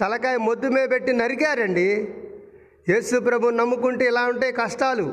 తలకాయ 0.00 0.36
మొద్దు 0.36 0.68
మీద 0.68 0.86
పెట్టి 0.90 1.12
నరికారండి. 1.12 1.88
యేసు 2.88 3.20
ప్రభు 3.28 3.52
నమ్ముకుంటే 3.60 4.04
ఇలా 4.04 4.22
ఉంటాయి 4.32 4.52
కష్టాలు. 4.52 5.06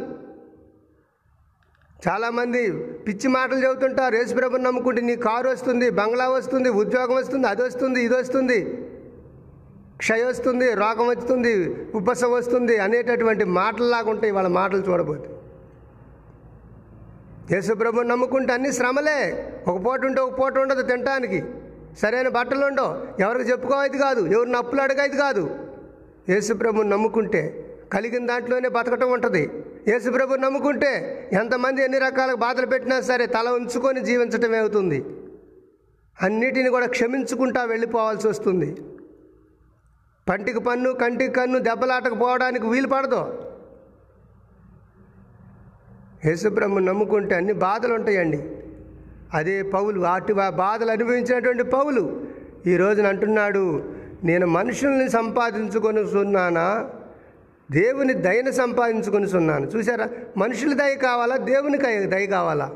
చాలామంది 2.08 2.62
పిచ్చి 3.06 3.28
మాటలు 3.36 3.60
చెబుతుంటారు. 3.66 4.16
యేసుప్రభుని 4.16 4.64
నమ్ముకుంటే 4.64 5.02
నీ 5.02 5.16
కారు 5.28 5.50
వస్తుంది 5.50 5.90
బంగ్లా 6.00 6.26
వస్తుంది 6.30 6.70
ఉద్యోగం 6.82 7.16
వస్తుంది 7.16 7.48
అది 7.48 7.62
వస్తుంది 7.62 8.00
ఇది 8.04 8.16
వస్తుంది. 8.16 8.60
క్షయ 10.04 10.24
వస్తుంది 10.24 10.74
రోగం 10.74 11.08
వస్తుంది 11.08 11.76
ఉపసం 11.96 12.32
వస్తుంది 12.32 12.78
అనేటటువంటి 12.78 13.44
మాటల్లాగా 13.44 14.10
ఉంటాయి 14.10 14.34
వాళ్ళ 14.34 14.50
మాటలు 14.50 14.82
చూడబోతే. 14.90 15.30
యేసుప్రభు 17.56 18.02
నమ్ముకుంటే 18.02 18.54
అన్ని 18.54 18.74
శ్రమలే. 18.74 19.20
ఒక 19.68 19.86
పూట 19.86 20.06
ఉంటే 20.06 20.22
ఒక 20.22 20.40
పూట 20.40 20.58
ఉండదు 20.58 20.82
తినటానికి. 20.82 21.44
సరైన 22.02 22.28
బట్టలు 22.28 22.66
ఉండవు. 22.66 23.22
ఎవరికి 23.22 23.52
చెప్పుకోవైతే 23.52 23.98
కాదు. 23.98 24.28
ఎవరిని 24.28 24.58
అప్పులు 24.58 24.82
అడగదు 24.82 25.18
కాదు. 25.18 25.50
యేసుప్రభు 26.30 26.82
నమ్ముకుంటే 26.82 27.44
కలిగిన 27.94 28.26
దాంట్లోనే 28.26 28.70
బతకటం 28.70 29.12
ఉంటుంది. 29.12 29.50
యేసుప్రభు 29.88 30.36
నమ్ముకుంటే 30.36 30.94
ఎంతమంది 31.34 31.84
ఎన్ని 31.84 31.98
రకాల 31.98 32.34
బాధలు 32.34 32.66
పెట్టినా 32.66 33.02
సరే 33.02 33.26
తల 33.26 33.50
ఉంచుకొని 33.50 34.00
జీవించటమే 34.00 34.58
అవుతుంది. 34.58 35.06
అన్నిటిని 36.22 36.70
కూడా 36.70 36.86
క్షమించుకుంటా 36.86 37.64
వెళ్ళిపోవాల్సి 37.64 38.28
వస్తుంది. 38.28 38.76
పంటికి 40.30 40.60
పన్ను 40.60 40.94
కంటికి 40.94 41.34
కన్ను 41.34 41.60
దెబ్బలాటకపోవడానికి 41.60 42.68
వీలు 42.68 42.88
పడదు. 42.88 43.50
యేసుబ్రహ్మ 46.26 46.80
నమ్ముకుంటే 46.80 47.36
అన్ని 47.36 47.54
బాధలు 47.54 47.94
ఉంటాయండి. 47.94 48.52
అదే 49.34 49.62
పౌలు 49.62 50.00
వాటి 50.00 50.34
వా- 50.34 50.50
బాధలు 50.50 50.92
అనుభవించినటువంటి 50.92 51.64
పౌలు 51.64 52.28
ఈ 52.68 52.78
రోజున 52.78 53.08
అంటున్నాడు 53.08 53.94
నేను 54.24 54.48
మనుషుల్ని 54.48 55.10
సంపాదించుకొని 55.10 56.08
సున్నానా 56.08 56.90
దేవుని 57.72 58.14
దయను 58.14 58.52
సంపాదించుకొని 58.52 59.28
సున్నాను 59.28 59.66
చూసారా 59.66 60.10
మనుషుల 60.38 60.74
దయ 60.74 60.96
కావాలా? 60.96 61.38
దేవునికి 61.38 62.06
దయ 62.06 62.26
కావాలా? 62.26 62.72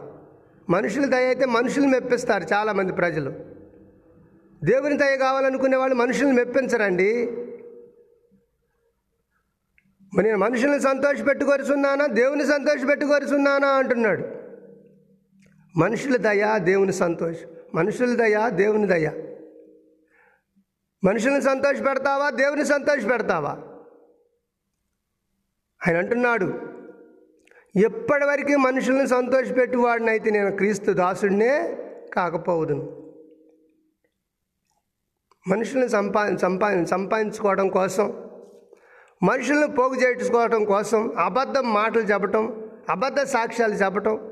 మనుషుల 0.70 1.06
దయ 1.06 1.26
అయితే 1.26 1.46
మనుషులు 1.46 1.86
మెప్పిస్తారు 1.86 2.44
చాలామంది 2.54 2.94
ప్రజలు. 2.94 3.57
దేవుని 4.64 4.98
దయ 4.98 5.18
కావాలనుకునే 5.18 5.78
వాళ్ళు 5.78 5.96
మనుషుల్ని 5.96 6.34
మెప్పించరండి. 6.34 7.26
నేను 10.22 10.38
మనుషుల్ని 10.38 10.80
సంతోష 10.80 11.28
పెట్టుకొరుచున్నానా? 11.28 12.06
దేవుని 12.06 12.46
సంతోష 12.46 12.90
పెట్టుకొరుచున్నానా? 12.90 13.68
అంటున్నాడు. 13.68 14.24
మనుషుల 15.78 16.16
దయ 16.16 16.60
దేవుని 16.60 16.94
సంతోషం. 16.94 17.48
మనుషుల 17.76 18.16
దయ 18.16 18.50
దేవుని 18.50 18.88
దయ. 18.88 19.10
మనుషుల్ని 21.04 21.42
సంతోష 21.42 21.80
పెడతావా? 21.88 22.30
దేవుని 22.30 22.66
సంతోష 22.66 23.06
పెడతావా? 23.12 23.50
ఆయన 25.88 25.98
అంటున్నాడు 25.98 26.62
ఎప్పటివరకు 27.76 28.58
మనుషుల్ని 28.58 29.08
సంతోషపెట్టువాడినైతే 29.08 30.32
నేను 30.32 30.52
క్రీస్తు 30.52 30.92
దాసుడినే 30.92 31.78
కాకపోవదును. 32.14 33.07
మనుషుల్ని 35.48 35.90
సంపా 35.90 36.36
సంపా 36.36 36.86
సంపాదించుకోవడం 36.86 37.68
కోసం 37.70 38.24
మనుషులను 39.24 39.68
పోగు 39.68 39.96
చేయించుకోవడం 39.96 40.64
కోసం 40.64 41.14
అబద్ధం 41.18 41.74
మాటలు 41.74 42.02
చెప్పటం 42.02 42.70
అబద్ధ 42.90 43.20
సాక్ష్యాలు 43.20 43.74
చెప్పటం 43.74 44.32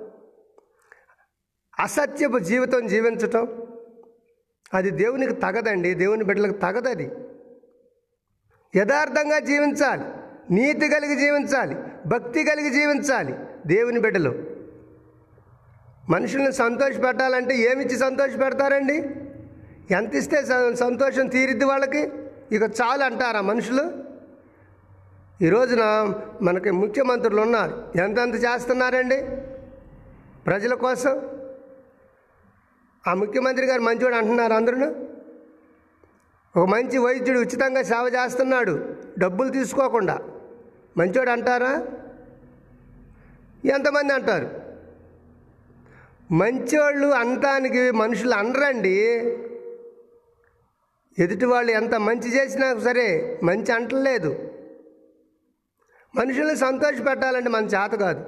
అసత్యపు 1.80 2.38
జీవితం 2.40 2.88
జీవించటం 2.88 3.48
అది 4.74 4.90
దేవునికి 4.90 5.34
తగదండి 5.34 5.94
దేవుని 5.94 6.24
బిడ్డలకు 6.24 6.58
తగదది. 6.58 7.12
యథార్థంగా 8.76 9.40
జీవించాలి 9.40 10.04
నీతి 10.54 10.88
కలిగి 10.88 11.16
జీవించాలి 11.16 11.76
భక్తి 12.06 12.44
కలిగి 12.44 12.70
జీవించాలి 12.70 13.36
దేవుని 13.68 14.00
బిడ్డలు. 14.00 14.44
మనుషుల్ని 16.10 16.54
సంతోషపెట్టాలంటే 16.54 17.56
ఏమిచ్చి 17.56 17.98
సంతోషపెడతారండి? 17.98 19.25
ఎంత 19.92 20.16
ఇస్తే 20.16 20.46
స- 20.46 20.80
సంతోషం 20.80 21.28
తీరిద్ది 21.28 21.66
వాళ్ళకి? 21.66 22.10
ఇక 22.52 22.62
చాలు 22.62 23.04
అంటారా 23.04 23.42
మనుషులు? 23.42 23.92
ఈ 25.42 25.50
రోజున 25.50 26.14
మనకి 26.42 26.72
ముఖ్యమంత్రులు 26.72 27.42
ఉన్నారు. 27.42 27.84
ఎంతెంత 27.96 28.36
చేస్తున్నారండి? 28.36 29.22
ప్రజల 30.46 30.74
కోసం? 30.74 31.22
ఆ 33.08 33.14
ముఖ్యమంత్రి 33.14 33.66
గారు 33.66 33.82
మంచివాడు 33.82 34.16
అంటున్నారు 34.16 34.54
అందరూ 34.54 34.96
ఒక 36.62 36.68
మంచి 36.68 36.98
వైద్యుడు 36.98 37.40
ఉచితంగా 37.40 37.82
సేవ 37.82 38.12
చేస్తున్నాడు. 38.16 38.96
డబ్బులు 39.20 39.50
తీసుకోకుండా. 39.50 40.20
మంచివాడు 40.98 41.30
అంటారా? 41.30 41.88
ఎంతమంది 43.66 44.14
అంటారు? 44.14 44.50
మంచివాళ్ళు 46.34 47.08
అనటానికి 47.08 47.92
మనుషులు 47.92 48.34
అనరండి. 48.34 49.22
ఎదుటి 51.20 51.46
వాళ్ళు 51.46 51.72
ఎంత 51.72 51.96
మంచి 51.96 52.38
చేసినా 52.38 52.80
సరే 52.80 53.40
మంచి 53.44 53.72
అంటలేదు. 53.72 54.52
మనుషుల్ని 56.16 56.58
సంతోష 56.58 57.02
పెట్టాలంటే 57.10 57.50
మన 57.50 57.66
చేత 57.66 57.92
కాదు. 57.92 58.26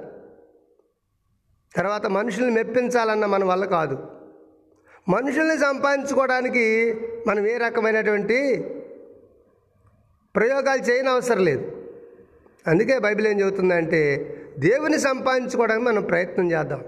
తర్వాత 1.76 2.06
మనుషుల్ని 2.06 2.50
మెప్పించాలన్న 2.50 3.26
మన 3.26 3.44
వల్ల 3.44 3.64
కాదు. 3.64 4.06
మనుషుల్ని 5.08 5.58
సంపాదించుకోవడానికి 5.58 6.94
మనం 7.26 7.46
ఏ 7.46 7.56
రకమైనటువంటి 7.56 8.64
ప్రయోగాలు 10.36 10.82
చేయని 10.82 11.08
అవసరం 11.08 11.44
లేదు. 11.44 11.86
అందుకే 12.66 12.98
బైబిల్ 12.98 13.26
ఏం 13.26 13.40
చెబుతుందంటే 13.40 14.34
దేవుని 14.58 14.98
సంపాదించుకోవడానికి 14.98 15.86
మనం 15.86 16.02
ప్రయత్నం 16.02 16.52
చేద్దాం. 16.52 16.84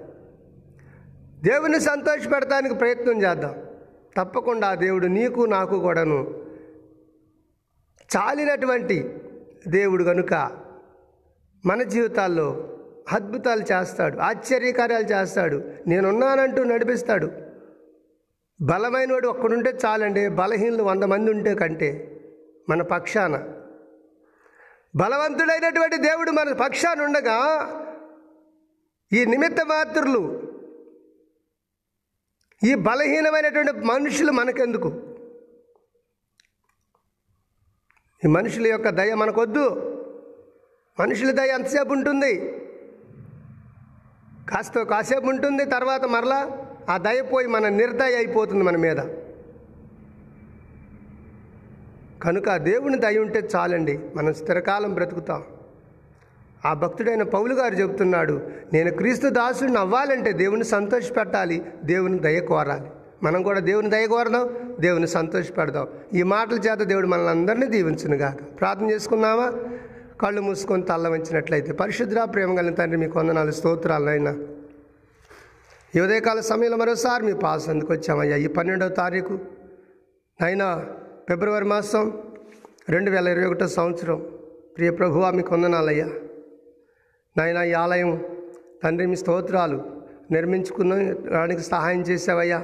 దేవుని 1.45 1.81
సంతోషపెడటానికి 1.81 2.75
ప్రయత్నం 2.75 3.23
చేద్దాం. 3.23 3.70
తప్పకుండా 4.17 4.75
దేవుడు 4.75 5.07
నీకు 5.07 5.41
నాకు 5.41 5.81
కూడాను 5.81 6.45
చాలినటువంటి 8.17 9.15
దేవుడు 9.69 10.05
కనుక 10.05 10.35
మన 11.67 11.83
జీవితాల్లో 11.83 12.79
అద్భుతాలు 13.13 13.65
చేస్తాడు 13.73 14.19
ఆశ్చర్యకార్యాలు 14.19 15.05
చేస్తాడు 15.05 15.63
నేనున్నానంటూ 15.87 16.65
నడిపిస్తాడు. 16.65 17.31
బలమైనవాడు 18.61 19.29
ఒక్కడుంటే 19.29 19.79
చాలండి 19.87 20.29
బలహీనులు 20.29 20.83
వంద 20.83 21.05
మంది 21.05 21.31
ఉంటే 21.31 21.55
కంటే 21.55 22.21
మన 22.69 22.83
పక్షాన. 22.83 23.49
బలవంతుడైనటువంటి 24.97 25.97
దేవుడు 25.97 26.31
మన 26.31 26.53
పక్షాన 26.53 27.03
ఉండగా 27.03 27.39
ఈ 29.13 29.25
నిమిత్త 29.25 29.57
మాత్రులు 29.67 30.40
ఈ 32.65 32.75
బలహీనమైనటువంటి 32.75 33.73
మనుషులు 33.73 34.33
మనకెందుకు? 34.33 34.89
ఈ 38.25 38.29
మనుషుల 38.29 38.67
యొక్క 38.67 38.89
దయ 38.89 39.15
మనకొద్దు. 39.15 39.65
మనుషుల 41.01 41.31
దయ 41.31 41.49
ఎంతసేపు 41.49 41.93
ఉంటుంది? 41.93 42.33
కాస్త 44.51 44.83
కాసేపు 44.83 45.27
ఉంటుంది 45.27 45.65
తర్వాత 45.65 46.05
మరలా 46.05 46.41
ఆ 46.91 46.99
దయ 46.99 47.23
పోయి 47.23 47.47
మన 47.47 47.69
నిర్దయ 47.69 48.17
అయిపోతుంది 48.17 48.65
మన 48.65 48.77
మీద. 48.77 48.97
కనుక 52.23 52.49
ఆ 52.49 52.57
దేవుని 52.57 52.99
దయ 52.99 53.19
ఉంటే 53.19 53.49
చాలండి 53.57 53.99
మనం 54.15 54.35
స్థిరకాలం 54.35 54.95
బ్రతుకుతాం. 54.95 55.45
ఆ 56.65 56.75
భక్తుడైన 56.75 57.23
పౌలు 57.23 57.55
గారు 57.55 57.75
చెబుతున్నాడు 57.75 58.41
నేను 58.73 58.91
క్రీస్తు 58.91 59.29
దాసుడిని 59.29 59.79
అవ్వాలంటే 59.79 60.33
దేవుని 60.33 60.65
సంతోషపెట్టాలి 60.65 61.63
దేవుని 61.85 62.19
దయ 62.19 62.41
కోరాలి. 62.41 62.89
మనం 63.23 63.43
కూడా 63.43 63.61
దేవుని 63.61 63.91
దయ 63.91 64.07
కోరదాం 64.07 64.51
దేవుని 64.81 65.07
సంతోషపెడదాం. 65.07 65.89
ఈ 66.15 66.23
మాటల 66.23 66.55
చేత 66.55 66.79
దేవుడు 66.79 67.07
మనల్ని 67.07 67.31
అందరినీ 67.31 67.67
దీవించునుగాక. 67.67 68.61
ప్రార్థన 68.61 68.91
చేసుకున్నామా 68.91 69.53
కళ్ళు 70.21 70.41
మూసుకొని 70.41 70.83
తల్ల 70.83 71.09
వంచినట్లయితే 71.09 71.73
పరిశుద్ర 71.73 72.25
ప్రేమ 72.25 72.55
కలిగిన 72.57 72.75
తండ్రి 72.75 73.01
మీ 73.01 73.09
కొందనాలు 73.09 73.51
స్తోత్రాలైనా 73.51 74.39
ఈ 75.97 76.01
ఉదయకాల 76.01 76.41
సమయంలో 76.41 76.77
మరోసారి 76.77 77.25
మీ 77.25 77.33
పాస్ 77.33 77.69
అందుకు 77.69 77.93
వచ్చామయ్యా. 77.93 78.37
ఈ 78.37 78.47
పన్నెండవ 78.47 78.89
తారీఖు 78.89 79.39
అయినా 80.43 80.87
ఫిబ్రవరి 81.29 81.65
మాసం 81.65 82.23
రెండు 82.89 83.11
వేల 83.11 83.29
ఇరవై 83.29 83.45
ఒకటో 83.45 83.69
సంవత్సరం. 83.69 84.27
ప్రియ 84.77 84.91
ప్రభువా 84.91 85.31
మీకు 85.31 85.55
వందనాలయ్యా. 85.55 86.09
నాయన 87.39 87.59
ఈ 87.63 87.73
ఆలయం 87.73 88.25
తండ్రి 88.85 89.07
మీ 89.07 89.17
స్తోత్రాలు 89.17 89.79
నిర్మించుకున్నడానికి 90.31 91.61
సహాయం 91.61 92.01
చేసావయ్యా 92.01 92.59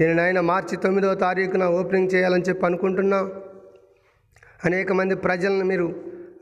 నేను 0.00 0.12
నాయన 0.12 0.40
మార్చి 0.40 0.76
తొమ్మిదవ 0.76 1.14
తారీఖున 1.14 1.64
ఓపెనింగ్ 1.64 2.14
చేయాలని 2.14 2.42
చెప్పి 2.42 2.66
అనుకుంటున్నాం. 2.66 3.32
అనేక 4.64 4.92
మంది 4.92 5.14
ప్రజలను 5.14 5.64
మీరు 5.64 5.88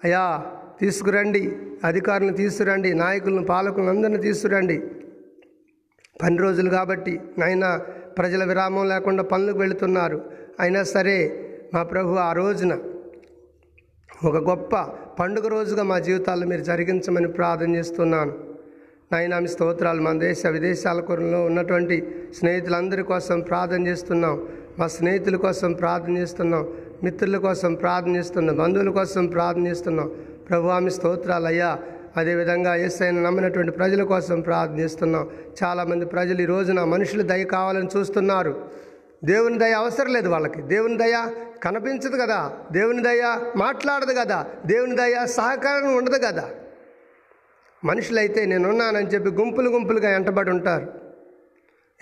అయ్యా 0.04 0.44
తీసుకురండి 0.80 1.42
అధికారులను 1.84 2.36
తీసుకురండి 2.36 2.94
నాయకులను 2.94 3.44
పాలకులను 3.44 3.88
అందరిని 3.88 4.18
తీసుకురండి. 4.18 4.76
పని 6.22 6.38
రోజులు 6.38 6.70
కాబట్టి 6.70 7.20
నాయన 7.38 7.80
ప్రజల 8.18 8.44
విరామం 8.44 8.88
లేకుండా 8.88 9.22
పనులకు 9.22 9.58
వెళుతున్నారు. 9.58 10.30
అయినా 10.60 10.82
సరే 10.82 11.16
మా 11.74 11.82
ప్రభు 11.82 12.14
ఆ 12.14 12.32
రోజున 12.32 12.74
ఒక 14.24 14.48
గొప్ప 14.48 14.76
పండుగ 15.20 15.48
రోజుగా 15.48 15.82
మా 15.82 15.98
జీవితాల్లో 15.98 16.46
మీరు 16.46 16.60
జరిగించమని 16.60 17.28
ప్రార్థన 17.28 17.76
చేస్తున్నాను. 17.76 18.34
నైనా 19.12 19.38
మీ 19.38 19.48
స్తోత్రాలు 19.48 20.00
మన 20.00 20.18
దేశ 20.18 20.46
విదేశాల 20.46 21.00
కొరంలో 21.00 21.44
ఉన్నటువంటి 21.44 22.08
స్నేహితులందరి 22.38 23.02
కోసం 23.02 23.40
ప్రార్థన 23.40 23.86
చేస్తున్నాం. 23.86 24.48
మా 24.78 24.86
స్నేహితుల 24.86 25.36
కోసం 25.36 25.72
ప్రార్థన 25.72 26.18
చేస్తున్నాం. 26.18 26.68
మిత్రుల 27.02 27.36
కోసం 27.36 27.74
ప్రార్థన 27.74 28.16
చేస్తున్నాం. 28.16 28.56
బంధువుల 28.56 28.90
కోసం 28.90 29.26
ప్రార్థన 29.26 29.66
చేస్తున్నాం. 29.66 30.10
ప్రభు 30.50 30.66
ఆమె 30.66 30.90
స్తోత్రాలు 30.90 31.46
అయ్యా 31.46 31.78
అదేవిధంగా 32.16 32.74
ఎస్ఐని 32.74 33.22
నమ్మినటువంటి 33.22 33.72
ప్రజల 33.72 34.02
కోసం 34.02 34.40
ప్రార్థన 34.40 34.78
చేస్తున్నాం. 34.78 35.28
చాలామంది 35.64 36.06
ప్రజలు 36.06 36.42
ఈ 36.42 36.44
రోజున 36.44 36.84
మనుషులు 36.84 37.22
దయ 37.22 37.44
కావాలని 37.44 37.88
చూస్తున్నారు. 37.96 38.85
దేవుని 39.24 39.58
దయ 39.58 39.72
అవసరం 39.72 40.12
లేదు 40.12 40.28
వాళ్ళకి. 40.28 40.62
దేవుని 40.62 40.98
దయ 40.98 41.26
కనిపించదు 41.62 42.16
కదా. 42.16 42.66
దేవుని 42.72 43.02
దయ 43.02 43.52
మాట్లాడదు 43.56 44.12
కదా. 44.18 44.46
దేవుని 44.66 44.96
దయ 44.96 45.26
సహకారం 45.26 45.96
ఉండదు 45.96 46.18
కదా. 46.24 46.50
మనుషులైతే 47.84 48.46
నేనున్నానని 48.46 49.06
చెప్పి 49.06 49.30
గుంపులు 49.30 49.70
గుంపులుగా 49.70 50.10
ఎంటబడి 50.10 50.50
ఉంటారు. 50.50 50.92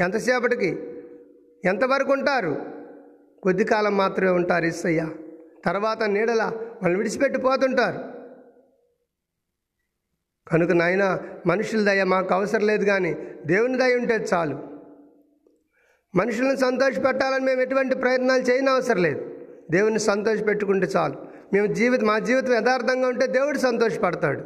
ఎంతసేపటికి? 0.00 0.78
ఎంతవరకు 1.64 2.12
ఉంటారు? 2.12 2.66
కొద్ది 3.42 3.64
కాలం 3.64 3.96
మాత్రమే 3.96 4.30
ఉంటారు 4.30 4.64
ఇස්සయ్య 4.64 5.08
తర్వాత 5.64 6.02
నీడల 6.02 6.42
వాళ్ళు 6.82 6.98
విడిచిపెట్టి 6.98 7.38
పోతుంటారు. 7.38 7.98
కనుక 10.50 10.70
నాయన 10.70 11.18
మనుషుల 11.46 11.84
దయ 11.84 12.04
మాకు 12.04 12.34
అవసరం 12.34 12.66
లేదు 12.66 12.84
కానీ 12.84 13.16
దేవుని 13.46 13.78
దయ 13.78 13.94
ఉంటే 13.94 14.26
చాలు. 14.34 14.73
మనుషులను 16.16 16.56
సంతోషపెట్టాలని 16.56 17.44
మేము 17.44 17.60
ఎటువంటి 17.60 17.96
ప్రయత్నాలు 17.96 18.42
చేయని 18.42 18.70
అవసరం 18.70 19.02
లేదు. 19.02 19.30
దేవుని 19.70 19.98
సంతోషపెట్టుకుంటే 19.98 20.86
చాలు. 20.96 21.14
మేము 21.52 21.66
జీవితం 21.66 22.06
మా 22.06 22.18
జీవితం 22.18 22.54
యథార్థంగా 22.54 23.08
ఉంటే 23.08 23.26
దేవుడు 23.26 23.58
సంతోషపడతాడు. 23.58 24.40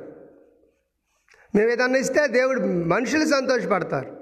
మేము 1.55 1.71
ఏదన్నా 1.71 1.99
ఇస్తే 1.99 2.27
దేవుడు 2.27 2.61
మనుషులు 2.61 3.25
సంతోషపడతారు. 3.25 4.17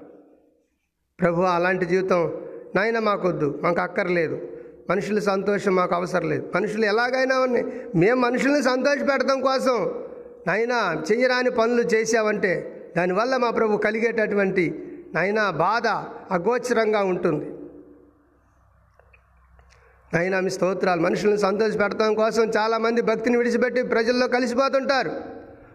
ప్రభు 1.19 1.41
అలాంటి 1.41 1.85
జీవితం 1.85 2.47
నాయన 2.75 2.99
మాకొద్దు 2.99 3.59
మాకు 3.63 3.81
అక్కర్లేదు. 3.81 4.47
మనుషుల 4.89 5.19
సంతోషం 5.19 5.75
మాకు 5.75 5.95
అవసరం 5.95 6.29
లేదు. 6.29 6.51
మనుషులు 6.55 6.85
ఎలాగైనా 6.85 7.39
ఉన్నాయి 7.39 7.65
మేము 7.95 8.21
మనుషుల్ని 8.21 8.63
సంతోషపెడతాం 8.63 9.41
కోసం. 9.41 10.03
నాయన 10.47 11.01
చెయ్యరాని 11.11 11.51
పనులు 11.51 11.81
చేసావంటే 11.81 12.73
దానివల్ల 12.97 13.37
మా 13.37 13.49
ప్రభు 13.49 13.77
కలిగేటటువంటి 13.77 14.86
నాయన 15.17 15.49
బాధ 15.49 15.87
అగోచరంగా 16.33 17.03
ఉంటుంది. 17.03 17.45
నాయన 20.13 20.39
మీ 20.39 20.49
స్తోత్రాలు 20.49 21.01
మనుషులను 21.01 21.37
సంతోష 21.37 21.73
పెడతాం 21.79 22.15
కోసం 22.15 22.51
చాలామంది 22.57 23.01
భక్తిని 23.01 23.37
విడిచిపెట్టి 23.37 23.83
ప్రజల్లో 23.83 24.27
కలిసిపోతుంటారు. 24.27 25.11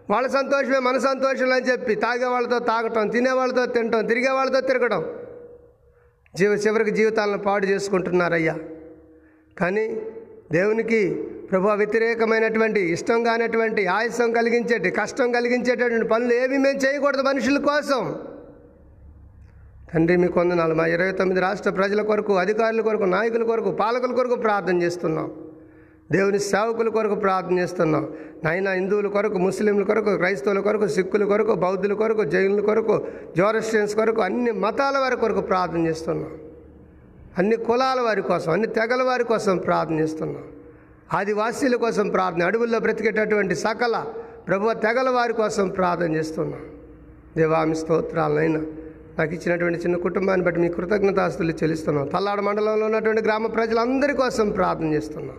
వాళ్ళ 0.09 0.27
సంతోషమే 0.27 0.79
మన 0.79 0.97
సంతోషం 0.97 1.53
అని 1.53 1.65
చెప్పి 1.65 1.95
తాగే 1.95 2.25
వాళ్ళతో 2.25 2.59
తాగటం 2.59 3.07
తినే 3.07 3.31
వాళ్ళతో 3.31 3.65
తినటం 3.65 4.05
తిరిగే 4.05 4.29
వాళ్ళతో 4.29 4.61
తిరగడం. 4.61 5.05
జీవ 6.35 6.51
చివరికి 6.51 6.91
జీవితాలను 6.91 7.37
పాడు 7.37 7.65
చేసుకుంటున్నారయ్యా. 7.65 8.59
కానీ 9.57 10.01
దేవునికి 10.51 11.23
ప్రభు 11.51 11.67
వ్యతిరేకమైనటువంటి 11.67 12.79
ఇష్టం 12.79 13.23
కానటువంటి 13.23 13.85
ఆయుసం 13.85 14.31
కలిగించేటి 14.31 14.91
కష్టం 14.91 15.31
కలిగించేటటువంటి 15.31 16.07
పనులు 16.07 16.33
ఏవి 16.33 16.57
మేము 16.57 16.79
చేయకూడదు 16.79 17.21
మనుషుల 17.21 17.57
కోసం. 17.57 18.32
తండ్రి 19.93 20.17
మీ 20.17 20.27
కొందనాలు 20.27 20.73
మా 20.73 20.85
ఇరవై 20.85 21.11
తొమ్మిది 21.11 21.41
రాష్ట్ర 21.41 21.69
ప్రజల 21.69 22.01
కొరకు 22.01 22.33
అధికారుల 22.33 22.81
కొరకు 22.81 23.03
నాయకుల 23.03 23.43
కొరకు 23.43 23.71
పాలకుల 23.71 24.11
కొరకు 24.11 24.35
ప్రార్థన 24.35 24.81
చేస్తున్నాం. 24.81 25.31
దేవుని 26.11 26.39
సేవకుల 26.39 26.89
కొరకు 26.89 27.15
ప్రార్థన 27.15 27.59
చేస్తున్నాం. 27.59 28.09
నాయన 28.43 28.69
హిందువుల 28.69 29.07
కొరకు 29.07 29.37
ముస్లింల 29.37 29.83
కొరకు 29.83 30.17
క్రైస్తవుల 30.17 30.59
కొరకు 30.59 30.87
సిక్కుల 30.87 31.25
కొరకు 31.25 31.53
బౌద్ధుల 31.53 31.93
కొరకు 31.93 32.23
జైనుల 32.23 32.59
కొరకు 32.59 33.05
జోరస్టియన్స్ 33.37 33.95
కొరకు 33.95 34.21
అన్ని 34.21 34.51
మతాల 34.51 34.97
వారి 34.97 35.15
కొరకు 35.15 35.41
ప్రార్థన 35.41 35.87
చేస్తున్నాం. 35.87 36.31
అన్ని 37.37 37.55
కులాల 37.55 38.01
వారి 38.01 38.21
కోసం 38.21 38.51
అన్ని 38.51 38.67
తెగల 38.67 39.03
వారి 39.03 39.23
కోసం 39.23 39.57
ప్రార్థన 39.57 39.99
చేస్తున్నాం. 39.99 40.43
ఆదివాసీల 41.13 41.75
కోసం 41.75 42.09
ప్రార్థన 42.09 42.43
అడవుల్లో 42.43 42.79
బ్రతికేటటువంటి 42.79 43.55
సకల 43.55 44.05
ప్రభు 44.47 44.73
తెగల 44.73 45.09
వారి 45.09 45.33
కోసం 45.33 45.69
ప్రార్థన 45.69 46.15
చేస్తున్నాం. 46.15 46.59
దేవామి 47.37 47.75
స్తోత్రాలనైనా 47.75 48.61
నాకు 49.19 49.33
ఇచ్చినటువంటి 49.33 49.79
చిన్న 49.79 49.97
కుటుంబాన్ని 49.97 50.45
బట్టి 50.45 50.61
మీ 50.61 50.69
కృతజ్ఞతాస్తులు 50.69 51.51
చెల్లిస్తున్నాం. 51.51 52.07
తల్లాడ 52.07 52.39
మండలంలో 52.39 52.85
ఉన్నటువంటి 52.85 53.21
గ్రామ 53.21 53.47
ప్రజలందరి 53.47 54.13
కోసం 54.13 54.49
ప్రార్థన 54.49 54.93
చేస్తున్నాం. 54.93 55.37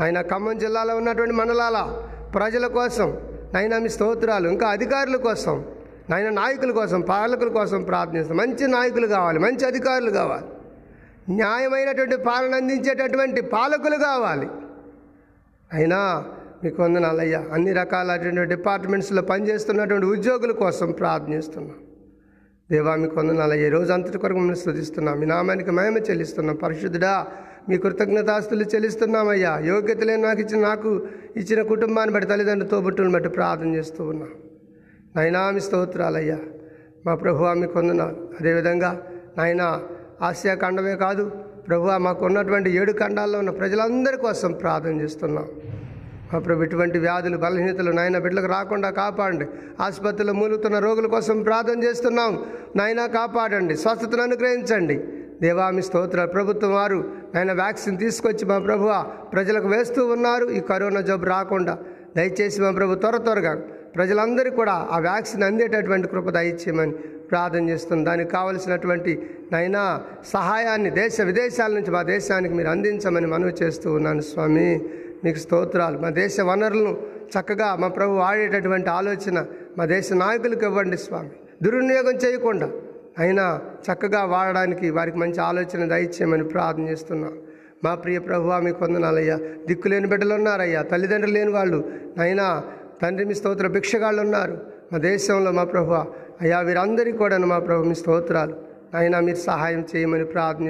ఆయన 0.00 0.20
ఖమ్మం 0.20 0.58
జిల్లాలో 0.58 0.96
ఉన్నటువంటి 0.96 1.34
మండలాల 1.34 1.78
ప్రజల 2.34 2.66
కోసం 2.66 3.08
నాయన 3.54 3.78
మీ 3.78 3.88
స్తోత్రాలు 3.88 4.48
ఇంకా 4.48 4.68
అధికారుల 4.68 5.16
కోసం 5.16 5.64
నాయన 6.10 6.28
నాయకుల 6.28 6.70
కోసం 6.70 7.00
పాలకుల 7.00 7.48
కోసం 7.48 7.82
ప్రార్థిస్తాం 7.82 8.36
మంచి 8.36 8.66
నాయకులు 8.66 9.06
కావాలి 9.06 9.38
మంచి 9.38 9.66
అధికారులు 9.66 10.10
కావాలి. 10.10 10.46
న్యాయమైనటువంటి 11.34 12.16
పాలన 12.16 12.54
అందించేటటువంటి 12.54 13.40
పాలకులు 13.40 13.96
కావాలి. 13.96 14.48
అయినా 15.72 16.00
మీకు 16.64 16.82
వందనాలయ్యా 16.82 17.44
అన్ని 17.52 17.72
రకాలైనటువంటి 17.72 18.54
డిపార్ట్మెంట్స్లో 18.54 19.22
పనిచేస్తున్నటువంటి 19.22 20.06
ఉద్యోగుల 20.06 20.52
కోసం 20.52 20.90
ప్రార్థనిస్తున్నాం 20.92 21.76
దేవా 22.72 22.94
మీకు 22.96 23.14
వందనాలయ్యా 23.18 23.66
ఈ 23.66 23.70
రోజు 23.70 23.92
అంతటి 23.92 24.18
కొరకు 24.18 24.38
మిమ్మల్ని 24.38 24.60
స్థుతిస్తున్నాం 24.60 25.14
మీ 25.20 25.26
నామానికి 25.26 25.70
మహిమ 25.70 25.98
చెల్లిస్తున్నాం. 25.98 26.56
పరిశుద్ధుడా 26.56 27.12
మీ 27.68 27.76
కృతజ్ఞతాస్తులు 27.78 28.64
చెల్లిస్తున్నామయ్యా. 28.64 29.52
యోగ్యత 29.58 30.02
లేని 30.04 30.22
నాకు 30.22 30.40
ఇచ్చిన 30.40 30.60
నాకు 30.62 30.90
ఇచ్చిన 31.36 31.62
కుటుంబాన్ని 31.62 32.14
బట్టి 32.14 32.28
తల్లిదండ్రులు 32.28 32.70
తోబుట్టుని 32.70 33.12
బట్టి 33.12 33.28
ప్రార్థన 33.28 33.70
చేస్తూ 33.74 34.04
ఉన్నాం. 34.04 34.28
నైనా 35.16 35.50
మీ 35.50 35.60
స్తోత్రాలయ్యా. 35.60 36.38
మా 37.06 37.14
ప్రభు 37.14 37.48
మీకు 37.62 37.78
వందనాలు. 37.78 38.18
అదేవిధంగా 38.40 38.90
నాయన 39.38 39.62
ఆసియా 40.22 40.54
ఖండమే 40.54 40.96
కాదు 40.96 41.24
ప్రభువా 41.68 41.98
మాకు 41.98 42.22
ఉన్నటువంటి 42.24 42.70
ఏడు 42.70 42.92
ఖండాల్లో 42.92 43.38
ఉన్న 43.38 43.50
ప్రజలందరి 43.50 44.16
కోసం 44.16 44.52
ప్రార్థన 44.52 45.00
చేస్తున్నాం. 45.00 45.48
మా 46.32 46.38
ప్రభు 46.38 46.62
ఇటువంటి 46.62 46.98
వ్యాధులు 46.98 47.36
బలహీనతలు 47.36 47.90
నాయన 47.90 48.18
బిడ్డలకు 48.18 48.46
రాకుండా 48.46 48.90
కాపాడండి. 48.90 49.46
ఆసుపత్రిలో 49.80 50.32
మూలుగుతున్న 50.32 50.78
రోగుల 50.78 51.06
కోసం 51.06 51.42
ప్రార్థన 51.42 51.78
చేస్తున్నాం. 51.84 52.32
నాయన 52.76 53.06
కాపాడండి 53.06 53.76
స్వస్థతను 53.76 54.22
అనుగ్రహించండి. 54.22 54.96
దేవామి 55.42 55.82
స్తోత్ర 55.82 56.24
ప్రభుత్వం 56.24 56.72
వారు 56.74 56.98
ఆయన 57.36 57.52
వ్యాక్సిన్ 57.52 57.98
తీసుకొచ్చి 57.98 58.44
మా 58.44 58.58
ప్రభువ 58.58 58.92
ప్రజలకు 59.32 59.68
వేస్తూ 59.68 60.06
ఉన్నారు. 60.06 60.46
ఈ 60.50 60.60
కరోనా 60.60 61.00
జబ్బు 61.00 61.26
రాకుండా 61.26 61.78
దయచేసి 62.16 62.60
మా 62.60 62.70
ప్రభు 62.70 62.94
త్వర 62.94 63.16
త్వరగా 63.16 63.54
ప్రజలందరికీ 63.96 64.56
కూడా 64.56 64.88
ఆ 64.90 64.98
వ్యాక్సిన్ 64.98 65.42
అందేటటువంటి 65.42 66.08
కృప 66.08 66.28
దయచేయమని 66.30 66.92
ప్రార్థన 67.30 67.68
చేస్తుంది 67.68 68.04
దానికి 68.04 68.30
కావలసినటువంటి 68.30 69.12
నైనా 69.52 70.00
సహాయాన్ని 70.32 70.90
దేశ 70.90 71.20
విదేశాల 71.20 71.70
నుంచి 71.72 71.90
మా 71.90 72.02
దేశానికి 72.02 72.54
మీరు 72.54 72.68
అందించమని 72.68 73.26
మనవి 73.26 73.54
చేస్తూ 73.62 73.92
ఉన్నాను 73.92 74.20
స్వామి. 74.20 74.70
మీకు 75.24 75.38
స్తోత్రాలు. 75.38 75.98
మా 75.98 76.10
దేశ 76.10 76.40
వనరులను 76.40 76.96
చక్కగా 77.34 77.76
మా 77.76 77.88
ప్రభు 77.88 78.12
వాడేటటువంటి 78.12 78.90
ఆలోచన 78.90 79.44
మా 79.78 79.84
దేశ 79.84 80.12
నాయకులకు 80.12 80.64
ఇవ్వండి 80.64 80.96
స్వామి. 80.96 81.30
దుర్వినియోగం 81.62 82.16
చేయకుండా 82.16 82.70
అయినా 83.18 83.60
చక్కగా 83.86 84.24
వాడడానికి 84.24 84.90
వారికి 84.90 85.18
మంచి 85.18 85.40
ఆలోచన 85.40 85.88
దయచేయమని 85.88 86.44
ప్రార్థన 86.44 86.88
చేస్తున్నాం. 86.88 87.32
మా 87.84 87.94
ప్రియ 87.94 88.18
ప్రభు 88.18 88.52
మీకు 88.52 88.84
వందనాలయ్యా. 88.84 89.38
దిక్కులేని 89.66 90.06
బిడ్డలు 90.06 90.34
ఉన్నారయ్యా. 90.34 90.82
తల్లిదండ్రులు 90.82 91.34
లేని 91.34 91.50
వాళ్ళు. 91.50 91.84
అయినా 92.20 92.64
తండ్రి 93.02 93.24
మీ 93.24 93.34
స్తోత్ర 93.34 93.66
భిక్షగాళ్ళు 93.66 94.22
ఉన్నారు. 94.22 94.58
మా 94.92 94.98
దేశంలో 94.98 95.50
మా 95.52 95.64
ప్రభు 95.64 95.92
అయ్యా 95.92 96.60
వీరందరికీ 96.60 97.18
కూడా 97.18 97.38
మా 97.38 97.58
ప్రభు 97.58 97.82
మీ 97.82 97.94
స్తోత్రాలు. 97.94 98.54
అయినా 98.94 99.20
మీరు 99.20 99.36
సహాయం 99.36 99.86
చేయమని 99.96 100.24
ప్రార్థన 100.24 100.68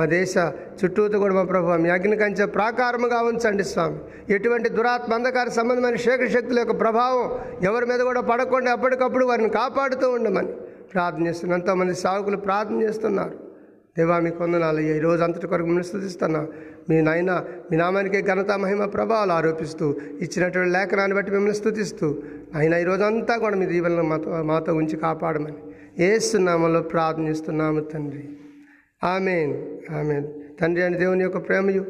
మా 0.00 0.06
దేశ 0.16 0.34
చుట్టూతో 0.78 1.16
కూడా 1.22 1.34
మా 1.38 1.44
ప్రభు 1.52 1.76
మీ 1.84 1.88
అగ్ని 1.96 2.16
కంచె 2.20 2.44
ప్రాకారముగా 2.56 3.18
ఉంచండి 3.30 3.64
స్వామి. 3.70 3.98
ఎటువంటి 4.34 4.68
దురాత్మ 4.78 5.12
అంధకార 5.18 5.48
సంబంధమైన 5.58 5.98
శేఖర 6.06 6.28
శక్తుల 6.36 6.58
యొక్క 6.62 6.74
ప్రభావం 6.84 7.24
ఎవరి 7.68 7.86
మీద 7.90 8.00
కూడా 8.08 8.22
పడకుండా 8.30 8.70
ఎప్పటికప్పుడు 8.76 9.24
వారిని 9.30 9.50
కాపాడుతూ 9.60 10.08
ఉండమని 10.18 10.52
ప్రార్థన 10.92 11.22
చేస్తున్నాం. 11.28 11.56
ఎంతోమంది 11.60 11.94
సాగుకులు 12.04 12.38
ప్రార్థన 12.46 12.78
చేస్తున్నారు. 12.86 13.36
దేవా 13.98 14.16
మీ 14.24 14.30
కొందనాలు 14.40 14.80
ఈ 14.90 14.98
రోజు 15.04 15.22
అంతటి 15.26 15.46
కొరకు 15.52 15.68
మిమ్మల్ని 15.68 15.88
స్థుతిస్తున్నా. 15.90 16.40
మీ 16.88 16.96
నాయన 17.08 17.32
మీ 17.70 17.76
నామానికి 17.82 18.18
ఘనత 18.30 18.52
మహిమ 18.64 18.84
ప్రభావాలు 18.96 19.32
ఆరోపిస్తూ 19.38 19.86
ఇచ్చినటువంటి 20.24 20.70
లేఖనాన్ని 20.76 21.16
బట్టి 21.18 21.30
మిమ్మల్ని 21.36 21.58
స్థుతిస్తూ 21.62 22.08
ఆయన 22.58 22.74
ఈ 22.82 22.86
రోజు 22.90 23.04
అంతా 23.10 23.36
కూడా 23.44 23.56
మీ 23.62 23.66
దీవెనలు 23.72 24.04
మాతో 24.12 24.42
మాతో 24.52 24.74
ఉంచి 24.82 24.98
కాపాడమని 25.06 25.58
ఏస్తున్నామలో 26.08 26.82
ప్రార్థనిస్తున్నాము 26.92 27.82
తండ్రి. 27.92 28.24
Amen 29.04 29.78
amen. 29.94 30.26
తండ్రి 30.60 30.84
అని 30.84 30.98
దేవుని 30.98 31.22
యొక్క 31.22 31.48
ప్రేమయు 31.48 31.84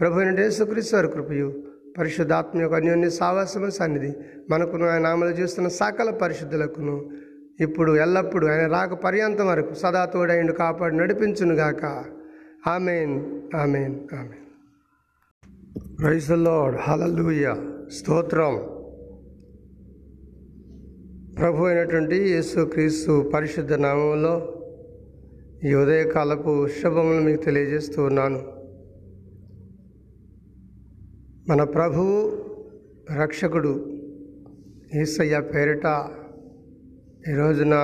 ప్రభు 0.00 0.18
అయిన 0.18 0.40
యేసుక్రీస్తు 0.40 0.96
కృపయు 0.96 1.62
పరిశుద్ధాత్మ 1.98 2.60
యొక్క 2.60 2.74
అన్యోన్య 2.74 3.10
సావాసమ 3.10 3.68
సన్నిధి 3.68 4.14
మనకును 4.50 4.88
ఆయన 4.88 5.02
నామలు 5.02 5.28
చేస్తున్న 5.28 5.68
సకల 5.68 6.10
పరిశుద్ధులకును. 6.10 7.10
ఇప్పుడు 7.60 7.96
ఎల్లప్పుడూ 7.96 8.48
ఆయన 8.48 8.66
రాక 8.66 8.94
పర్యంతం 8.94 9.46
వరకు 9.46 9.74
సదా 9.74 10.04
తోడైండు 10.04 10.52
కాపాడు 10.52 10.94
నడిపించునుగాక 10.94 12.04
ఆమెన్ 12.68 13.40
ఆమెన్ 13.56 14.14
ఆమెన్. 14.14 14.46
రైసల్లోడ్ 16.04 16.76
లార్డ్. 16.88 17.90
స్తోత్రం. 17.90 18.56
ప్రభు 21.38 21.64
అయినటువంటి 21.64 22.16
యేసుక్రీస్తు 22.16 23.30
పరిశుద్ధ 23.34 23.72
నామంలో 23.72 24.55
ఈ 25.64 25.74
ఉదయకాలపు 25.74 26.68
శుభములు 26.68 27.20
మీకు 27.20 27.42
తెలియజేస్తూ 27.42 28.02
ఉన్నాను. 28.04 28.38
మన 31.48 31.64
ప్రభువు 31.64 32.16
రక్షకుడు 33.22 34.00
ఈసయ్య 35.02 35.40
పేరిట 35.40 35.86
ఈ 37.28 37.34
రోజున 37.34 37.74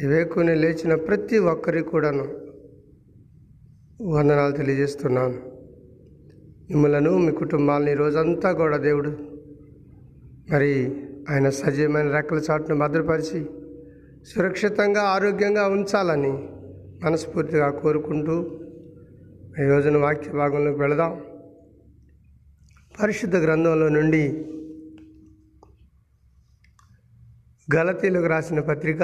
వివేకుని 0.00 0.54
లేచిన 0.54 0.94
ప్రతి 0.94 1.38
ఒక్కరికి 1.38 1.88
కూడాను 1.88 2.26
వందనాలు 4.02 4.56
తెలియజేస్తున్నాను. 4.56 5.34
మిమ్మలను 6.70 7.18
మీ 7.18 7.32
కుటుంబాలను 7.32 7.90
ఈరోజంతా 7.90 8.22
రోజంతా 8.22 8.52
కూడా 8.52 8.76
దేవుడు 8.76 9.10
మరి 10.52 11.02
ఆయన 11.30 11.48
సజీవమైన 11.48 12.10
రెక్కల 12.10 12.38
చాటును 12.38 12.78
భద్రపరిచి 12.78 13.46
సురక్షితంగా 14.26 15.02
ఆరోగ్యంగా 15.02 15.68
ఉంచాలని 15.68 16.32
మనస్ఫూర్తిగా 17.04 17.70
కోరుకుంటూ 17.70 18.60
ఈ 19.60 19.68
రోజున 19.68 19.96
వాక్య 19.96 20.30
భాగంలోకి 20.30 20.78
వెళదాం. 20.78 21.26
పరిశుద్ధ 23.02 23.36
గ్రంథంలో 23.36 23.88
నుండి 23.88 24.44
గలతీలకు 27.76 28.26
రాసిన 28.26 28.60
పత్రిక 28.60 29.02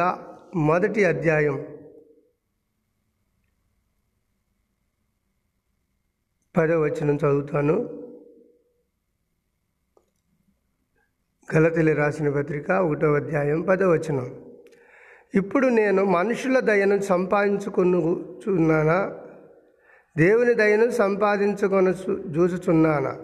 మొదటి 0.56 1.04
అధ్యాయం 1.04 1.66
పదో 6.56 6.80
వచనం 6.80 7.16
చదువుతాను. 7.16 7.74
గలతీలు 11.56 11.92
రాసిన 11.92 12.30
పత్రిక 12.30 12.70
ఒకటో 12.70 13.12
అధ్యాయం 13.12 13.62
పదో 13.62 13.90
వచనం. 13.90 14.49
ఇప్పుడు 15.34 15.66
నేను 15.66 16.04
మనుషుల 16.04 16.60
దయను 16.60 17.00
సంపాదించుకొనుచున్నానా? 17.00 19.12
దేవుని 20.16 20.54
దయను 20.54 20.90
సంపాదించుకొని 20.90 21.94
చూచుచున్నానా? 22.38 23.16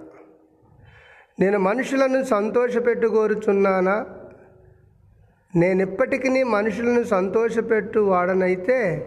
నేను 1.40 1.58
మనుషులను 1.58 2.24
సంతోషపెట్టుకోరుచున్నానా? 2.24 4.06
నేను 5.56 5.82
ఇప్పటికీ 5.82 6.42
మనుషులను 6.42 7.02
సంతోషపెట్టు 7.02 7.98
వాడనైతే 7.98 9.06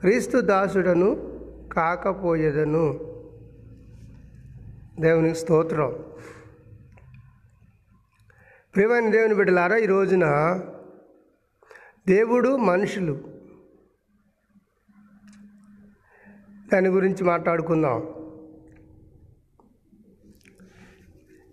క్రీస్తు 0.00 0.38
దాసుడను 0.38 1.32
కాకపోయేదను. 1.72 3.00
దేవునికి 5.00 5.34
స్తోత్రం. 5.34 5.96
ప్రియమైన 8.74 9.10
దేవుని 9.10 9.34
బిడ్డలారా 9.34 9.76
ఈ 9.76 9.86
రోజున 9.86 10.24
దేవుడు 12.08 12.56
మనుషులు. 12.56 13.24
దాని 16.72 16.88
గురించి 16.88 17.24
మాట్లాడుకుందాం. 17.24 18.00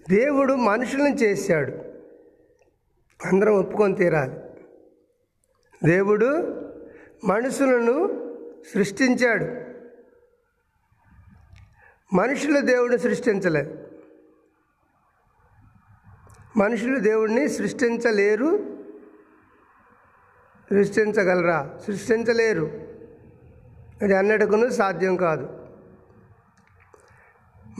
దేవుడు 0.09 0.53
మనుషులను 0.53 1.07
చేశాడు. 1.07 1.71
అందరం 3.25 3.53
ఒప్పుకొని 3.53 3.95
తీరాలి. 3.95 4.39
దేవుడు 5.85 6.25
మనుషులను 7.25 8.07
సృష్టించాడు. 8.73 9.45
మనుషులు 12.15 12.59
దేవుడిని 12.59 12.99
సృష్టించలేదు. 12.99 13.87
మనుషులు 16.57 16.99
దేవుడిని 16.99 17.49
సృష్టించలేరు. 17.49 18.72
సృష్టించగలరా? 20.73 21.69
సృష్టించలేరు. 21.87 22.71
అది 24.01 24.15
అన్నట్టుకును 24.15 24.69
సాధ్యం 24.69 25.15
కాదు. 25.15 25.49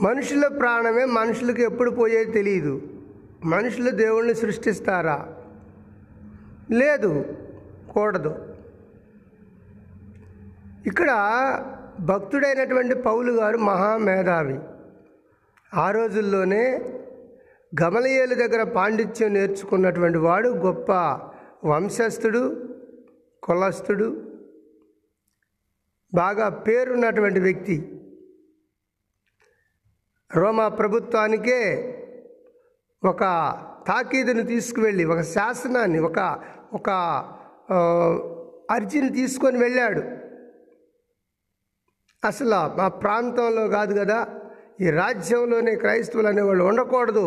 మనుషుల 0.00 0.46
ప్రాణమే 0.46 1.04
మనుషులకు 1.04 1.60
ఎప్పుడు 1.60 1.90
పోయేది 1.90 2.32
తెలియదు 2.32 2.82
మనుషులు 3.44 3.90
దేవుణ్ణి 3.90 4.34
సృష్టిస్తారా? 4.34 5.28
లేదు 6.70 7.24
కూడదు. 7.94 8.54
ఇక్కడ 10.86 11.10
భక్తుడైనటువంటి 12.00 12.94
పౌలు 12.94 13.32
గారు 13.32 13.58
మహామేధావి. 13.58 14.58
ఆ 15.74 15.90
రోజుల్లోనే 15.90 16.92
గమలయేలు 17.82 18.34
దగ్గర 18.34 18.62
పాండిత్యం 18.62 19.34
నేర్చుకున్నటువంటి 19.34 20.18
వాడు 20.18 20.48
గొప్ప 20.48 20.92
వంశస్థుడు 21.64 22.73
కులస్థుడు 23.46 24.08
బాగా 26.12 26.46
పేరున్నటువంటి 26.66 27.40
వ్యక్తి. 27.40 27.76
రోమా 30.30 30.66
ప్రభుత్వానికే 30.80 31.60
ఒక 33.02 33.22
తాకీదుని 33.88 34.44
తీసుకువెళ్ళి 34.52 35.04
ఒక 35.14 35.22
శాసనాన్ని 35.36 35.98
ఒక 36.08 36.20
ఒక 36.78 36.90
అర్జీని 38.76 39.10
తీసుకొని 39.18 39.58
వెళ్ళాడు. 39.64 40.02
అసలు 42.22 42.60
మా 42.78 42.86
ప్రాంతంలో 43.02 43.64
కాదు 43.76 43.92
కదా 44.00 44.18
ఈ 44.84 44.86
రాజ్యంలోనే 45.00 45.72
క్రైస్తవులు 45.82 46.28
అనేవాళ్ళు 46.28 46.64
ఉండకూడదు 46.70 47.26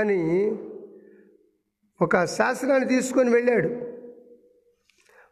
అని 0.00 0.20
ఒక 2.00 2.24
శాసనాన్ని 2.38 2.88
తీసుకొని 2.94 3.30
వెళ్ళాడు. 3.30 3.70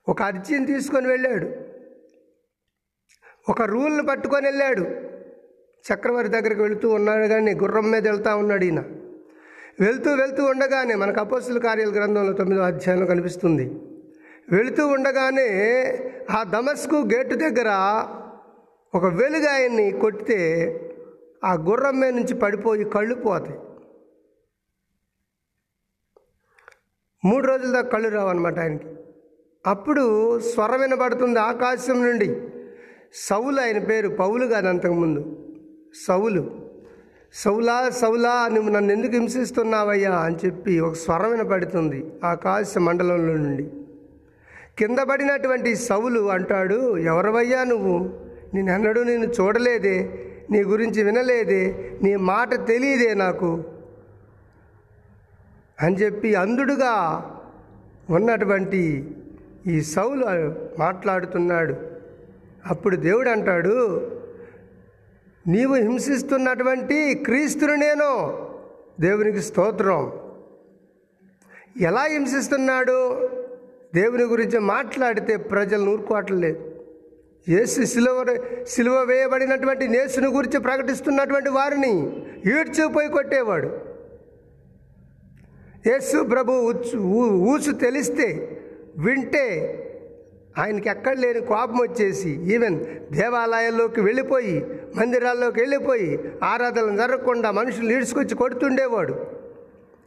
ఒక 0.09 0.23
అర్జీని 0.23 0.67
తీసుకొని 0.67 1.09
వెళ్ళాడు. 1.09 1.51
ఒక 3.49 3.63
రూల్ని 3.63 4.07
పట్టుకొని 4.07 4.47
వెళ్ళాడు. 4.47 4.83
చక్రవర్తి 5.93 6.33
దగ్గరికి 6.33 6.63
వెళుతూ 6.63 6.89
ఉన్నాడు 6.89 7.27
కానీ 7.27 7.55
గుర్రం 7.55 7.91
మీద 7.91 8.09
వెళ్తూ 8.09 8.37
ఉన్నాడు 8.37 8.65
ఈయన. 8.65 8.81
వెళ్తూ 9.81 10.15
వెళ్తూ 10.15 10.45
ఉండగానే 10.45 10.95
మనకు 10.95 11.21
అపోస్తుల 11.21 11.59
కార్యాల 11.59 11.91
గ్రంథంలో 11.91 12.33
తొమ్మిదో 12.33 12.63
అధ్యాయంలో 12.63 13.07
కనిపిస్తుంది. 13.07 13.65
వెళుతూ 14.51 14.89
ఉండగానే 14.89 15.49
ఆ 16.31 16.43
దమస్కు 16.43 16.97
గేటు 16.97 17.35
దగ్గర 17.35 17.69
ఒక 18.95 19.05
వెలుగు 19.05 19.47
ఆయన్ని 19.47 19.91
కొట్టితే 19.91 20.41
ఆ 21.45 21.55
గుర్రం 21.55 22.01
మీద 22.01 22.15
నుంచి 22.15 22.35
పడిపోయి 22.35 22.85
కళ్ళు 22.85 23.15
పోతాయి. 23.15 23.59
మూడు 27.25 27.47
రోజుల 27.47 27.73
దాకా 27.73 27.89
కళ్ళు 27.89 28.09
రావన్నమాట 28.09 28.59
ఆయనకి. 28.59 28.87
అప్పుడు 29.67 30.39
స్వరం 30.41 30.81
వినబడుతుంది 30.81 31.41
ఆకాశం 31.41 32.05
నుండి. 32.05 32.41
సౌలు 33.15 33.61
ఆయన 33.61 33.79
పేరు 33.79 34.09
పౌలు 34.09 34.47
కాదు 34.47 34.69
అంతకుముందు. 34.69 35.39
సౌలు. 36.07 36.51
సౌలా 37.35 37.91
సౌలా 37.91 38.49
నువ్వు 38.49 38.71
నన్ను 38.71 38.93
ఎందుకు 38.93 39.13
హింసిస్తున్నావయ్యా 39.13 40.13
అని 40.13 40.37
చెప్పి 40.47 40.81
ఒక 40.81 40.93
స్వరం 40.93 41.31
వినపడుతుంది 41.31 42.07
ఆకాశ 42.25 42.79
మండలంలో 42.79 43.37
నుండి. 43.37 43.69
కింద 44.79 44.99
పడినటువంటి 44.99 45.75
సౌలు 45.77 46.31
అంటాడు 46.31 46.99
ఎవరవయ్యా 46.99 47.65
నువ్వు? 47.65 48.11
నేనెన్నడూ 48.55 49.05
నేను 49.05 49.25
చూడలేదే 49.25 50.27
నీ 50.51 50.63
గురించి 50.63 51.03
వినలేదే 51.03 51.91
నీ 52.03 52.17
మాట 52.17 52.67
తెలియదే 52.67 53.15
నాకు. 53.15 53.65
అని 55.83 55.97
చెప్పి 55.97 56.35
అంధుడుగా 56.35 57.25
ఉన్నటువంటి 58.11 59.11
ఈ 59.67 59.81
సౌలు 59.81 60.25
మాట్లాడుతున్నాడు. 60.79 61.77
అప్పుడు 62.67 62.97
దేవుడు 62.97 63.31
అంటాడు 63.31 64.01
నీవు 65.49 65.75
హింసిస్తున్నటువంటి 65.75 67.15
క్రీస్తుని 67.15 67.77
నేను 67.77 68.39
దేవునికి 69.01 69.41
స్తోత్రం. 69.41 70.13
ఎలా 71.81 72.03
హింసిస్తున్నాడు? 72.03 73.29
దేవుని 73.95 74.23
గురించి 74.23 74.59
మాట్లాడితే 74.59 75.37
ప్రజలు 75.37 75.85
నూరుకోవట్లేదు. 75.85 76.71
యేసు 77.49 77.85
సిలువ 77.85 78.37
సిలువ 78.69 79.03
వేయబడినటువంటి 79.03 79.89
నేసుని 79.89 80.27
గురించి 80.27 80.61
ప్రకటిస్తున్నటువంటి 80.61 81.51
వారిని 81.51 82.17
ఈడ్చిపోయి 82.47 83.09
కొట్టేవాడు. 83.09 83.79
యేసు 85.87 86.23
ప్రభు 86.23 86.53
ఊచు 87.25 87.73
తెలిస్తే 87.73 88.57
వింటే 88.99 89.77
ఆయనకి 90.59 90.89
ఎక్కడ 90.89 91.19
లేని 91.19 91.41
కోపం 91.41 91.77
వచ్చేసి 91.77 92.31
ఈవెన్ 92.31 92.85
దేవాలయాల్లోకి 93.13 94.01
వెళ్ళిపోయి 94.01 94.67
మందిరాల్లోకి 94.97 95.61
వెళ్ళిపోయి 95.61 96.21
ఆరాధనలు 96.45 96.97
జరగకుండా 96.97 97.51
మనుషులు 97.51 97.93
ఈడ్చుకొచ్చి 97.93 98.35
కొడుతుండేవాడు. 98.35 99.27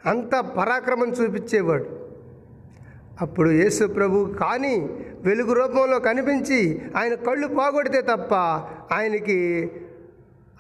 అంత 0.06 0.36
పరాక్రమం 0.36 1.10
చూపించేవాడు. 1.10 2.04
అప్పుడు 3.22 3.50
యేసు 3.50 3.86
ప్రభు 3.86 4.36
కానీ 4.40 4.76
వెలుగు 5.24 5.54
రూపంలో 5.54 6.00
కనిపించి 6.00 6.82
ఆయన 6.98 7.14
కళ్ళు 7.14 7.48
పోగొడితే 7.48 8.02
తప్ప 8.02 8.34
ఆయనకి 8.94 9.72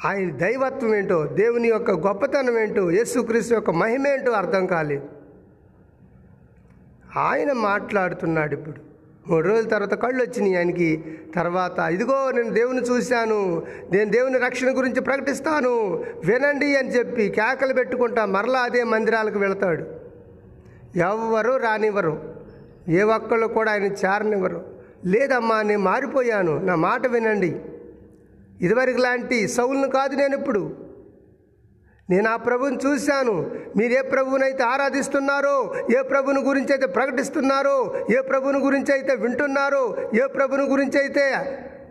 ఆయన 0.05 0.31
దైవత్వం 0.31 0.95
ఏంటో 0.95 1.25
దేవుని 1.25 1.67
యొక్క 1.67 1.91
గొప్పతనం 1.91 2.59
ఏంటో 2.59 2.91
యేసుక్రీస్తు 2.91 3.53
యొక్క 3.53 3.69
మహిమ 3.69 4.07
ఏంటో 4.07 4.31
అర్థం 4.31 4.65
కాలేదు. 4.65 5.12
ఆయన 7.17 7.51
మాట్లాడుతున్నాడు 7.51 8.53
ఇప్పుడు. 8.53 8.93
మూడు 9.31 9.47
రోజుల 9.47 9.69
తర్వాత 9.69 9.93
కళ్ళు 9.93 10.23
వచ్చినాయి 10.23 10.55
ఆయనకి. 10.55 11.03
తర్వాత 11.35 11.79
ఇదిగో 11.79 12.31
నేను 12.31 12.49
దేవుని 12.49 12.81
చూశాను. 12.81 13.63
నేను 13.91 14.11
దేవుని 14.11 14.37
రక్షణ 14.37 14.77
గురించి 14.77 15.01
ప్రకటిస్తాను. 15.01 16.05
వినండి 16.25 16.75
అని 16.75 16.89
చెప్పి 16.89 17.29
కేకలు 17.29 17.73
పెట్టుకుంటా 17.73 18.25
మరలా 18.25 18.59
అదే 18.59 18.83
మందిరాలకు 18.83 19.39
వెళతాడు. 19.39 19.85
ఎవ్వరు 20.97 21.51
రానివ్వరు. 21.55 22.33
ఏ 22.89 23.01
ఒక్కళ్ళు 23.01 23.47
కూడా 23.47 23.71
ఆయన 23.71 23.83
చేరనివ్వరు. 23.83 24.65
లేదమ్మా 25.05 25.61
నేను 25.61 25.81
మారిపోయాను. 25.81 26.57
నా 26.57 26.75
మాట 26.75 27.07
వినండి. 27.07 27.55
ఇదివరకు 28.61 28.97
లాంటి 28.97 29.47
సౌల్ను 29.47 29.89
కాదు 29.89 30.15
నేను 30.15 30.37
ఇప్పుడు. 30.37 30.82
నేను 32.09 32.29
ఆ 32.29 32.35
ప్రభుని 32.35 32.77
చూశాను. 32.85 33.51
మీరు 33.77 33.93
ఏ 33.93 34.01
ప్రభువునైతే 34.01 34.63
ఆరాధిస్తున్నారో 34.63 35.75
ఏ 35.99 36.01
ప్రభుని 36.01 36.41
గురించి 36.41 36.73
అయితే 36.73 36.87
ప్రకటిస్తున్నారో 36.87 38.05
ఏ 38.17 38.21
ప్రభుని 38.21 38.59
గురించి 38.59 38.93
అయితే 38.93 39.15
వింటున్నారో 39.15 39.97
ఏ 40.23 40.27
ప్రభుని 40.27 40.63
గురించి 40.63 40.99
అయితే 40.99 41.35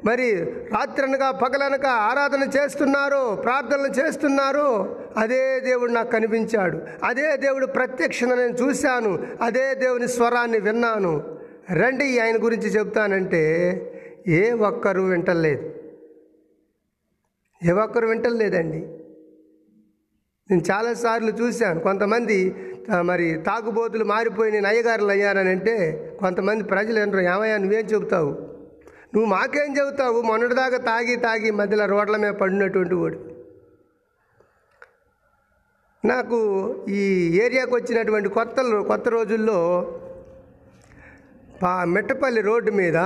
మరి 0.04 0.34
రాత్రనగా 0.44 1.30
పగలనక 1.30 1.86
ఆరాధన 1.86 2.50
చేస్తున్నారో 2.56 3.36
ప్రార్థనలు 3.36 3.86
చేస్తున్నారో 3.86 4.96
అదే 5.16 5.60
దేవుడు 5.60 5.92
నాకు 5.92 6.10
కనిపించాడు. 6.10 6.80
అదే 7.04 7.36
దేవుడు 7.36 7.66
ప్రత్యక్షణ 7.66 8.34
నేను 8.34 8.56
చూశాను. 8.56 9.26
అదే 9.42 9.74
దేవుని 9.74 10.08
స్వరాన్ని 10.08 10.58
విన్నాను. 10.58 11.38
రండి 11.72 12.18
ఆయన 12.18 12.44
గురించి 12.44 12.68
చెప్తానంటే 12.68 13.42
ఏ 14.28 14.52
ఒక్కరు 14.52 15.02
వింటలేదు. 15.02 15.72
ఏ 17.64 17.70
ఒక్కరు 17.70 18.06
వింటలేదండి. 18.06 19.01
నేను 20.52 20.64
చాలాసార్లు 20.70 21.32
చూశాను. 21.40 21.80
కొంతమంది 21.80 22.38
మరి 23.08 23.26
తాగుబోతులు 23.46 24.04
మారిపోయి 24.04 24.50
నేను 24.52 24.66
అయ్యగారులు 24.68 25.12
అయ్యారని 25.14 25.50
అంటే 25.50 25.74
కొంతమంది 26.20 26.64
ప్రజలు 26.64 26.98
అంటారు 27.00 27.22
ఏమయ్యా 27.34 27.56
నువ్వేం 27.62 27.84
చెబుతావు? 27.92 28.32
నువ్వు 29.14 29.28
మాకేం 29.30 29.70
చెబుతావు? 29.78 30.18
మొన్నటిదాకా 30.22 30.78
తాగి 30.88 31.16
తాగి 31.16 31.50
మధ్యలో 31.60 31.86
రోడ్ల 31.86 32.16
మీద 32.24 32.32
పడినటువంటి 32.42 32.94
వాడు. 33.00 33.18
నాకు 36.04 36.38
ఈ 36.88 37.02
ఏరియాకు 37.44 37.74
వచ్చినటువంటి 37.76 38.28
కొత్త 38.28 38.60
కొత్త 38.86 39.08
రోజుల్లో 39.08 39.58
మెట్టపల్లి 41.94 42.40
రోడ్డు 42.40 42.70
మీద 42.80 42.98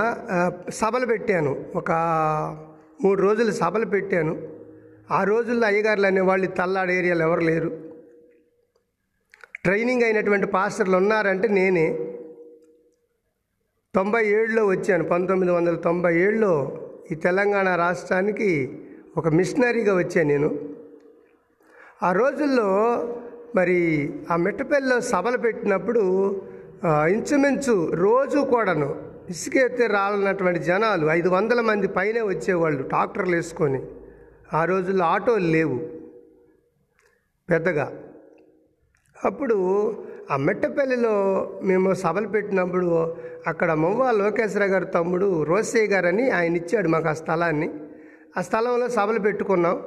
సభలు 0.81 1.07
పెట్టాను. 1.07 1.53
ఒక 1.77 1.93
మూడు 3.05 3.21
రోజులు 3.23 3.53
సభలు 3.63 3.87
పెట్టాను. 3.95 4.35
ఆ 5.11 5.25
రోజుల్లో 5.25 5.67
అయ్యగారులు 5.67 6.07
అనేవాళ్ళు 6.07 6.45
ఈ 6.45 6.49
తల్లాడు 6.49 6.91
ఏరియాలో 6.91 7.23
ఎవరు 7.27 7.41
లేరు. 7.41 7.71
ట్రైనింగ్ 9.65 10.03
అయినటువంటి 10.03 10.47
పాస్టర్లు 10.47 10.97
ఉన్నారంటే 10.97 11.49
నేనే. 11.49 11.99
తొంభై 13.95 14.27
ఏడులో 14.27 14.67
వచ్చాను. 14.67 15.05
పంతొమ్మిది 15.05 15.53
వందల 15.53 15.75
తొంభై 15.75 16.19
ఏడులో 16.19 16.81
ఈ 17.13 17.15
తెలంగాణ 17.15 17.75
రాష్ట్రానికి 17.75 18.79
ఒక 19.17 19.29
మిషనరీగా 19.29 19.97
వచ్చాను 19.97 20.29
నేను. 20.29 20.51
ఆ 22.03 22.13
రోజుల్లో 22.13 22.71
మరి 23.57 23.79
ఆ 24.31 24.37
మిట్టపల్లిలో 24.37 25.01
సభలు 25.01 25.39
పెట్టినప్పుడు 25.39 26.03
ఇంచుమించు 26.87 27.93
రోజు 27.95 28.39
కూడాను 28.39 29.03
ఇసుకెత్తే 29.31 29.87
రాలన్నటువంటి 29.87 30.61
జనాలు 30.61 31.07
ఐదు 31.07 31.29
వందల 31.29 31.61
మంది 31.61 31.89
పైనే 31.89 32.21
వచ్చేవాళ్ళు 32.21 32.83
ట్రాక్టర్లు 32.83 33.37
వేసుకొని. 33.37 33.83
ఆ 34.55 34.65
రోజుల్లో 34.65 35.05
ఆటోలు 35.05 35.47
లేవు. 35.47 35.81
పెద్దగా. 37.51 37.93
అప్పుడు 39.25 39.57
ఆ 40.31 40.37
మెట్టపల్లిలో 40.37 41.15
మేము 41.65 41.95
సభలు 41.95 42.29
పెట్టినప్పుడు 42.29 43.17
అక్కడ 43.47 43.73
మొవ్వ 43.73 44.11
లోకేశ్వర 44.11 44.65
గారి 44.65 44.87
తమ్ముడు 44.87 45.43
రోసయ్య 45.43 45.87
గారు 45.87 46.07
అని 46.07 46.31
ఆయన 46.31 46.57
ఇచ్చాడు 46.57 46.89
మాకు 46.89 47.09
ఆ 47.09 47.13
స్థలాన్ని. 47.13 47.71
ఆ 48.39 48.41
స్థలంలో 48.41 48.89
సభలు 48.89 49.19
పెట్టుకున్నాం. 49.19 49.83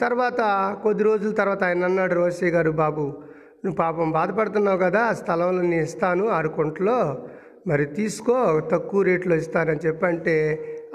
తర్వాత 0.00 0.40
కొద్ది 0.82 1.04
రోజుల 1.04 1.32
తర్వాత 1.32 1.64
ఆయన 1.64 1.84
అన్నాడు 1.84 2.14
రోసయ్య 2.14 2.52
గారు 2.52 2.70
బాబు 2.70 3.00
నువ్వు 3.64 3.76
పాపం 3.76 4.10
బాధపడుతున్నావు 4.10 4.78
కదా 4.78 5.00
ఆ 5.00 5.12
స్థలంలో 5.12 5.62
నేను 5.62 5.82
ఇస్తాను 5.82 6.28
ఆరు 6.28 6.48
కుంటలో. 6.48 7.28
మరి 7.66 7.84
తీసుకో 7.84 8.60
తక్కువ 8.60 9.02
రేట్లో 9.02 9.36
ఇస్తానని 9.36 9.80
చెప్పంటే 9.86 10.36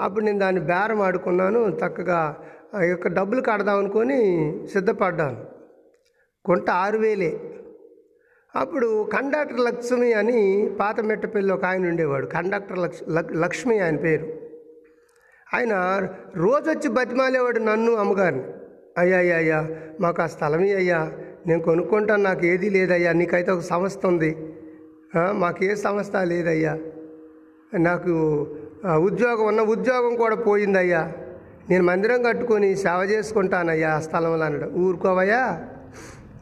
అప్పుడు 0.00 0.24
నేను 0.24 0.38
దాన్ని 0.38 0.60
బేరం 0.60 1.02
ఆడుకున్నాను 1.02 1.78
చక్కగా 1.86 2.36
ఆ 2.74 2.82
యొక్క 2.82 3.08
డబ్బులు 3.08 3.40
కడదాం 3.40 3.78
అనుకొని 3.78 4.52
సిద్ధపడ్డాను. 4.72 5.44
కొంట 6.44 6.70
ఆరు 6.70 6.98
వేలే. 6.98 7.40
అప్పుడు 8.56 9.04
కండక్టర్ 9.04 9.60
లక్ష్మి 9.60 10.12
అని 10.12 10.70
పాత 10.80 11.00
మెట్టపల్లి 11.00 11.52
ఒక 11.52 11.64
ఆయన 11.64 11.88
ఉండేవాడు 11.88 12.26
కండక్టర్ 12.26 12.78
లక్ష్ 12.78 13.02
లక్- 13.08 13.34
లక్ష్మి 13.34 13.78
ఆయన 13.78 13.96
పేరు. 13.96 14.32
ఆయన 15.54 15.72
రోజు 16.36 16.70
వచ్చి 16.70 16.88
బతిమాలేవాడు 16.88 17.58
నన్ను 17.58 17.92
అమ్మగారిని. 17.92 18.44
అయ్యా 18.98 19.18
అయ్యా 19.18 19.36
అయ్యా 19.36 19.68
మాకు 20.00 20.22
ఆ 20.22 20.26
స్థలం 20.26 20.60
అయ్యా 20.60 21.12
నేను 21.46 21.62
కొనుక్కుంటాను 21.62 22.22
నాకు 22.22 22.46
ఏదీ 22.46 22.70
లేదయ్యా 22.70 23.12
నీకైతే 23.12 23.50
ఒక 23.50 23.60
సంస్థ 23.60 24.06
ఉంది. 24.06 24.36
మాకు 25.32 25.64
ఏ 25.64 25.74
సంస్థ 25.74 26.16
లేదయ్యా. 26.16 26.78
నాకు 27.78 28.46
ఉద్యోగం 28.94 29.46
ఉన్న 29.46 29.60
ఉద్యోగం 29.60 30.16
కూడా 30.16 30.36
పోయిందయ్యా. 30.36 31.12
నేను 31.70 31.84
మందిరం 31.84 32.22
కట్టుకొని 32.22 32.76
సేవ 32.76 33.08
చేసుకుంటానయ్యా 33.10 33.90
ఆ 33.90 34.00
స్థలంలో 34.00 34.44
అన్నాడు. 34.44 34.70
ఊరుకోవయ్యా. 34.70 35.64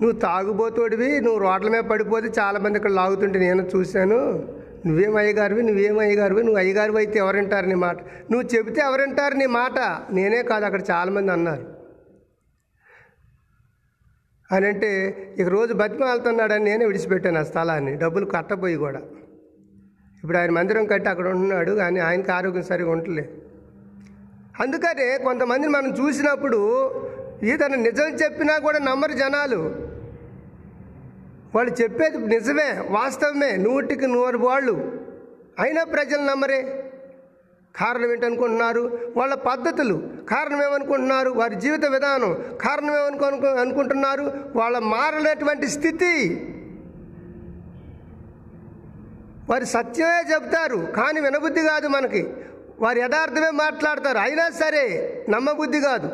నువ్వు 0.03 0.13
తాగుబోతోడివి 0.13 1.21
నువ్వు 1.21 1.41
రోడ్ల 1.41 1.69
మీద 1.69 1.83
పడిపోతే 1.83 2.29
చాలామంది 2.29 2.77
ఇక్కడ 2.77 2.91
లాగుతుంటే 2.91 3.39
నేను 3.39 3.69
చూశాను. 3.77 4.49
నువ్వేం 4.87 5.17
అయ్యగారివి 5.17 5.63
నువ్వేం 5.63 5.99
అయ్యగారివి 5.99 6.43
నువ్వు 6.43 6.59
అయ్యగారివి 6.59 6.97
అయితే 6.97 7.19
ఎవరింటారు 7.19 7.67
నీ 7.67 7.75
మాట? 7.75 7.97
నువ్వు 8.31 8.57
చెబితే 8.57 8.81
ఎవరింటారు 8.81 9.35
నీ 9.35 9.47
మాట? 9.47 9.79
నేనే 10.13 10.43
కాదు 10.43 10.65
అక్కడ 10.65 10.83
చాలామంది 10.91 11.33
అన్నారు. 11.33 11.67
అని 14.53 14.67
అంటే 14.67 15.17
ఇక 15.39 15.49
రోజు 15.49 15.73
బతిమాలుతున్నాడని 15.73 16.65
నేనే 16.65 16.85
విడిచిపెట్టాను 16.85 17.41
ఆ 17.41 17.43
స్థలాన్ని. 17.43 17.95
డబ్బులు 17.95 18.25
కట్టబోయి 18.25 18.77
కూడా. 18.77 19.01
ఇప్పుడు 20.25 20.39
ఆయన 20.39 20.51
మందిరం 20.51 20.87
కట్టి 20.87 21.09
అక్కడ 21.09 21.29
ఉంటున్నాడు 21.29 21.73
కానీ 21.73 22.01
ఆయనకి 22.01 22.33
ఆరోగ్యం 22.33 22.63
సరిగా 22.63 22.91
ఉండలేదు 22.91 23.29
అందుకనే 24.61 25.19
కొంతమందిని 25.19 25.73
మనం 25.73 25.91
చూసినప్పుడు 25.91 26.91
ఈతను 27.43 27.77
నిజం 27.77 28.05
చెప్పినా 28.05 28.59
కూడా 28.59 28.79
నమ్మరు 28.79 29.13
జనాలు. 29.13 29.77
వాళ్ళు 31.55 31.83
చెప్పేది 31.83 32.19
నిజమే 32.19 32.87
వాస్తవమే 32.91 33.57
నూటికి 33.57 34.07
నూరు 34.07 34.39
వాళ్ళు. 34.39 35.03
అయినా 35.59 35.85
ప్రజలు 35.85 36.23
నమ్మరే. 36.23 36.91
కారణం 37.77 38.13
ఏంటనుకుంటున్నారు? 38.13 39.13
వాళ్ళ 39.17 39.35
పద్ధతులు. 39.35 40.11
కారణం 40.31 40.63
ఏమనుకుంటున్నారు? 40.63 41.31
వారి 41.31 41.55
జీవిత 41.55 41.85
విధానం. 41.85 42.37
కారణం 42.61 42.91
ఏమనుకో 42.91 43.47
అనుకుంటున్నారు? 43.47 44.33
వాళ్ళ 44.57 44.79
మారలేటువంటి 44.79 45.67
స్థితి. 45.67 46.41
వారి 49.51 49.67
సత్యమే 49.67 50.35
చెప్తారు 50.35 50.77
కానీ 50.77 51.21
వినబుద్ధి 51.21 51.61
కాదు 51.61 51.89
మనకి. 51.89 52.35
వారు 52.79 52.99
యథార్థమే 52.99 53.51
మాట్లాడతారు 53.51 54.19
అయినా 54.19 54.51
సరే 54.51 54.83
నమ్మబుద్ధి 55.31 55.81
కాదు. 55.81 56.11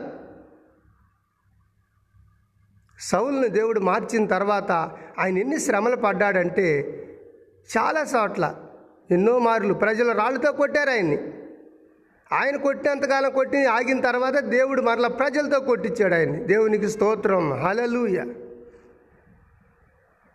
సౌల్ని 3.00 3.48
దేవుడు 3.48 3.80
మార్చిన 3.80 4.26
తర్వాత 4.26 4.72
ఆయన 5.18 5.38
ఎన్ని 5.38 5.60
శ్రమలు 5.60 5.96
పడ్డాడంటే 5.96 6.96
చాలా 7.78 8.00
చోట్ల 8.00 8.54
ఎన్నో 9.10 9.38
మార్లు 9.38 9.74
ప్రజలు 9.74 10.12
రాళ్ళతో 10.12 10.52
కొట్టారు 10.52 10.90
ఆయన్ని. 10.90 11.18
ఆయన 12.32 12.56
కొట్టినంతకాలం 12.56 13.30
కొట్టి 13.30 13.64
ఆగిన 13.64 14.00
తర్వాత 14.00 14.38
దేవుడు 14.38 14.82
మరలా 14.82 15.08
ప్రజలతో 15.08 15.60
కొట్టించాడు 15.60 16.14
ఆయన్ని. 16.14 16.44
దేవునికి 16.44 16.88
స్తోత్రం 16.88 17.52
హలలుయ 17.52 18.24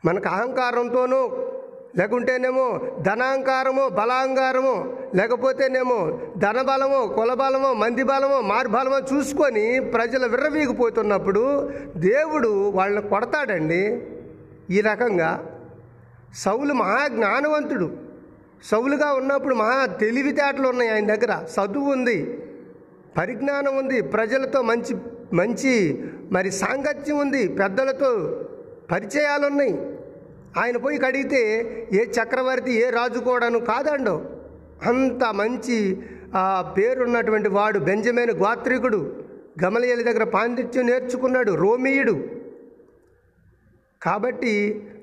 మనకు 0.06 0.30
అహంకారంతోనూ 0.30 1.52
లేకుంటేనేమో 1.98 2.66
ధనాంకారము 3.02 3.90
బలాంగారము 3.90 4.76
లేకపోతేనేమో 5.16 6.20
ధనబలము 6.38 7.14
కులబలము 7.16 7.74
మంది 7.74 8.04
బలమో 8.04 8.42
మార్బలమో 8.42 8.98
చూసుకొని 9.12 9.80
ప్రజలు 9.80 10.28
విర్రవీగిపోతున్నప్పుడు 10.28 11.44
దేవుడు 11.96 12.52
వాళ్ళని 12.70 13.10
కొడతాడండి. 13.10 14.02
ఈ 14.70 14.82
రకంగా 14.82 15.30
సౌలు 16.34 16.74
మహా 16.74 17.08
జ్ఞానవంతుడు 17.08 17.88
సౌలుగా 18.64 19.14
ఉన్నప్పుడు 19.14 19.56
మహా 19.56 19.86
తెలివితేటలు 19.86 20.68
ఉన్నాయి 20.68 20.92
ఆయన 20.92 21.16
దగ్గర. 21.16 21.34
చదువు 21.56 21.92
ఉంది 21.92 22.18
పరిజ్ఞానం 23.18 23.78
ఉంది 23.78 24.02
ప్రజలతో 24.02 24.62
మంచి 24.62 24.94
మంచి 25.34 25.74
మరి 26.32 26.52
సాంగత్యం 26.52 27.18
ఉంది 27.18 27.48
పెద్దలతో 27.48 28.12
పరిచయాలు 28.92 29.46
ఉన్నాయి 29.48 29.74
ఆయన 30.58 30.78
పోయి 30.78 30.98
కడిగితే 30.98 31.40
ఏ 31.94 32.04
చక్రవర్తి 32.18 32.72
ఏ 32.74 32.90
రాజు 32.90 33.20
కూడాను 33.20 33.60
కాదండో. 33.60 34.22
అంత 34.86 35.24
మంచి 35.34 35.98
పేరున్నటువంటి 36.78 37.50
వాడు 37.50 37.80
బెంజమైన 37.80 38.32
గోత్రికుడు. 38.32 39.24
గమలయలి 39.64 40.04
దగ్గర 40.04 40.24
పాండిత్యం 40.24 40.86
నేర్చుకున్నాడు 40.86 41.52
రోమియుడు. 41.52 42.16
కాబట్టి 44.02 44.54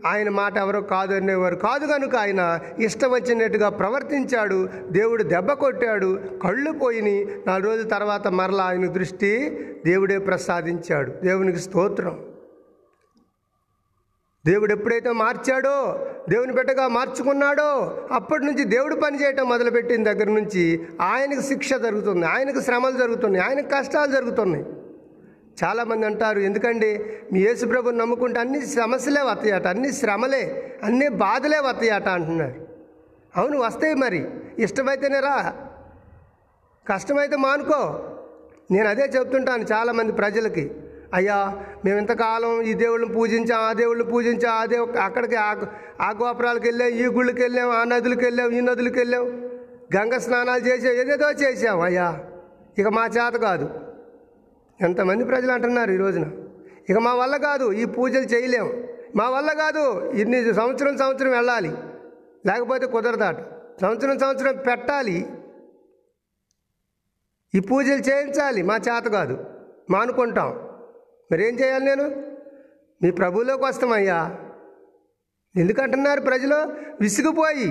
ఆయన 0.07 0.29
మాట 0.29 0.57
ఎవరో 0.59 0.81
కాదు 0.81 1.15
అనేవారు 1.15 1.57
కాదు 1.57 1.87
కనుక 1.87 2.17
ఆయన 2.17 2.61
ఇష్టం 2.79 3.11
వచ్చినట్టుగా 3.11 3.69
ప్రవర్తించాడు 3.69 4.69
దేవుడు 4.91 5.23
దెబ్బ 5.23 5.53
కొట్టాడు 5.53 6.21
కళ్ళు 6.43 6.73
పోయినాయి 6.73 7.25
నాలుగు 7.47 7.71
రోజుల 7.71 7.89
తర్వాత 7.89 8.29
మరలా 8.29 8.65
ఆయన 8.65 8.87
దృష్టి 8.87 9.33
దేవుడే 9.85 10.19
ప్రసాదించాడు. 10.19 11.11
దేవునికి 11.11 11.59
స్తోత్రం. 11.59 12.32
దేవుడు 14.47 14.73
ఎప్పుడైతే 14.73 15.13
మార్చాడో 15.13 16.07
దేవుని 16.29 16.53
బిడ్డగా 16.53 16.89
మార్చుకున్నాడో 16.89 17.99
అప్పటి 18.13 18.45
నుంచి 18.45 18.65
దేవుడు 18.65 18.95
పనిచేయటం 18.95 19.49
మొదలుపెట్టిన 19.49 20.13
దగ్గర 20.13 20.27
నుంచి 20.27 20.87
ఆయనకు 21.01 21.41
శిక్ష 21.41 21.75
జరుగుతుంది 21.75 22.27
ఆయనకు 22.27 22.61
శ్రమలు 22.61 22.99
జరుగుతున్నాయి 22.99 23.45
ఆయనకు 23.45 23.67
కష్టాలు 23.67 24.13
జరుగుతున్నాయి. 24.13 24.65
చాలామంది 25.65 26.07
అంటారు 26.07 26.39
ఎందుకండి? 26.39 27.05
మీ 27.33 27.41
యేసుప్రభుని 27.41 27.99
నమ్ముకుంటే 27.99 28.41
అన్ని 28.41 28.67
సమస్యలే 28.67 29.21
వస్తాయట 29.21 29.67
అన్ని 29.67 29.93
శ్రమలే 29.93 30.77
అన్ని 30.85 31.09
బాధలే 31.09 31.59
వస్తాయట 31.59 32.09
అంటున్నారు. 32.09 32.67
అవును 33.37 33.59
వస్తాయి 33.59 33.95
మరి. 33.95 34.31
ఇష్టమైతేనే 34.59 35.21
రా. 35.21 35.55
కష్టమైతే 36.93 37.37
మానుకో. 37.37 38.05
నేను 38.71 38.89
అదే 38.89 39.03
చెప్తుంటాను 39.03 39.63
చాలామంది 39.63 40.13
ప్రజలకి. 40.13 40.71
అయ్యా 41.15 41.65
మేము 41.85 41.99
ఇంతకాలం 41.99 42.63
ఈ 42.63 42.73
దేవుళ్ళని 42.73 43.15
పూజించాం 43.15 43.61
ఆ 43.61 43.73
దేవుళ్ళని 43.73 44.11
పూజించాం 44.11 44.53
ఆ 44.53 44.65
దేవు 44.65 44.87
అక్కడికి 44.87 45.37
ఆ 45.37 46.11
గోపురాలకు 46.11 46.65
వెళ్ళాం 46.65 46.89
ఈ 46.89 47.07
గుళ్ళకి 47.07 47.43
వెళ్ళాం 47.43 47.71
ఆ 47.71 47.85
నదులకు 47.85 48.21
వెళ్ళాం 48.21 48.51
ఈ 48.51 48.61
నదులకు 48.61 48.95
వెళ్ళాం. 48.95 49.51
గంగ 49.97 50.19
స్నానాలు 50.19 50.65
చేసాం 50.65 50.93
ఏదేదో 50.93 51.31
చేసాం 51.31 51.81
అయ్యా. 51.81 52.25
ఇక 52.79 52.89
మా 52.89 53.07
చేత 53.07 53.33
కాదు. 53.33 53.81
ఎంతమంది 54.81 55.25
ప్రజలు 55.25 55.53
అంటున్నారు 55.53 55.91
ఈ 55.91 55.97
రోజున. 55.97 56.31
ఇక 56.91 56.99
మా 56.99 57.15
వల్ల 57.15 57.37
కాదు 57.37 57.73
ఈ 57.73 57.85
పూజలు 57.85 58.25
చేయలేం. 58.25 58.85
మా 59.17 59.31
వల్ల 59.31 59.53
కాదు 59.53 60.11
ఇన్ని 60.11 60.55
సంవత్సరం 60.55 60.99
సంవత్సరం 60.99 61.31
వెళ్ళాలి. 61.31 61.77
లేకపోతే 62.47 62.87
కుదరదాట. 62.87 63.37
సంవత్సరం 63.81 64.19
సంవత్సరం 64.19 64.57
పెట్టాలి. 64.57 65.27
ఈ 67.55 67.61
పూజలు 67.61 68.01
చేయించాలి 68.01 68.63
మా 68.63 68.77
చేత 68.77 69.05
కాదు. 69.05 69.45
మానుకుంటాం 69.91 70.72
మరేం 71.33 71.61
చేయాలి 71.61 71.85
నేను? 71.85 72.23
మీ 73.03 73.11
ప్రభువులోకి 73.11 73.65
వస్తామయ్యా. 73.65 74.39
ఎందుకంటున్నారు 75.57 76.21
ప్రజలు? 76.21 76.73
విసిగిపోయి. 77.01 77.71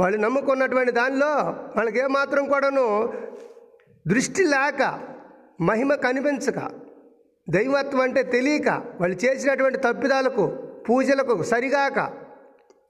వాళ్ళు 0.00 0.18
నమ్ముకున్నటువంటి 0.18 0.92
దానిలో 0.92 1.26
వాళ్ళకి 1.76 1.98
ఏమాత్రం 1.98 2.48
కూడాను 2.48 3.12
దృష్టి 4.06 4.44
లేక 4.44 5.00
మహిమ 5.60 5.94
కనిపించక 5.94 6.58
దైవత్వం 7.50 8.00
అంటే 8.00 8.22
తెలియక 8.22 8.68
వాళ్ళు 9.00 9.24
చేసినటువంటి 9.24 9.78
తప్పిదాలకు 9.78 10.46
పూజలకు 10.88 11.42
సరిగాక 11.42 12.12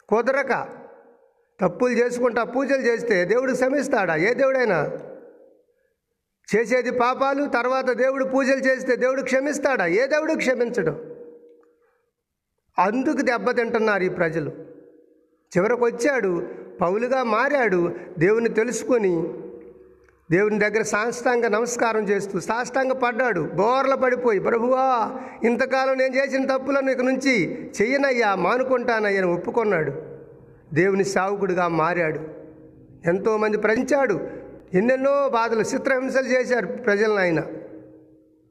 కుదరక 0.08 0.68
తప్పులు 1.60 1.92
చేసుకుంటా 1.92 2.44
పూజలు 2.44 2.80
చేస్తే 2.80 3.24
దేవుడు 3.24 3.52
క్షమిస్తాడా 3.52 4.16
ఏ 4.16 4.34
దేవుడైనా? 4.34 4.90
చేసేది 6.56 6.90
పాపాలు 6.90 7.46
తర్వాత 7.46 7.90
దేవుడు 7.90 8.24
పూజలు 8.24 8.60
చేస్తే 8.60 8.96
దేవుడు 8.96 9.22
క్షమిస్తాడా? 9.22 9.86
ఏ 9.86 10.06
దేవుడు 10.06 10.34
క్షమించడు? 10.34 10.90
అందుకు 12.78 13.20
దెబ్బతింటున్నారు 13.20 14.02
ఈ 14.02 14.08
ప్రజలు. 14.08 14.52
చివరకు 15.52 15.84
వచ్చాడు 15.84 16.46
పౌలుగా 16.80 17.22
మారాడు 17.22 17.94
దేవుని 18.18 18.48
తెలుసుకొని 18.48 19.32
దేవుని 20.30 20.58
దగ్గర 20.58 20.82
సాష్టాంగ 20.82 21.46
నమస్కారం 21.46 22.02
చేస్తూ 22.08 22.40
సాష్టాంగ 22.40 22.92
పడ్డాడు 22.92 23.40
బోర్ల 23.40 23.94
పడిపోయి 23.94 24.40
ప్రభువా 24.40 25.12
ఇంతకాలం 25.44 25.98
నేను 25.98 26.16
చేసిన 26.16 26.56
తప్పులను 26.56 26.90
ఇక 26.90 27.00
నుంచి 27.00 27.64
చెయ్యనయ్యా 27.82 28.34
మానుకుంటానయ్యని 28.34 29.26
ఒప్పుకున్నాడు. 29.26 29.92
దేవుని 30.74 31.04
సావుకుడిగా 31.04 31.68
మారాడు. 31.68 32.20
ఎంతోమంది 33.08 33.56
ప్రజించాడు 33.56 34.41
ఎన్నెన్నో 34.74 35.28
బాధలు 35.28 35.60
చిత్రహింసలు 35.60 36.26
చేశారు 36.26 36.66
ప్రజలను 36.66 37.16
ఆయన. 37.16 37.46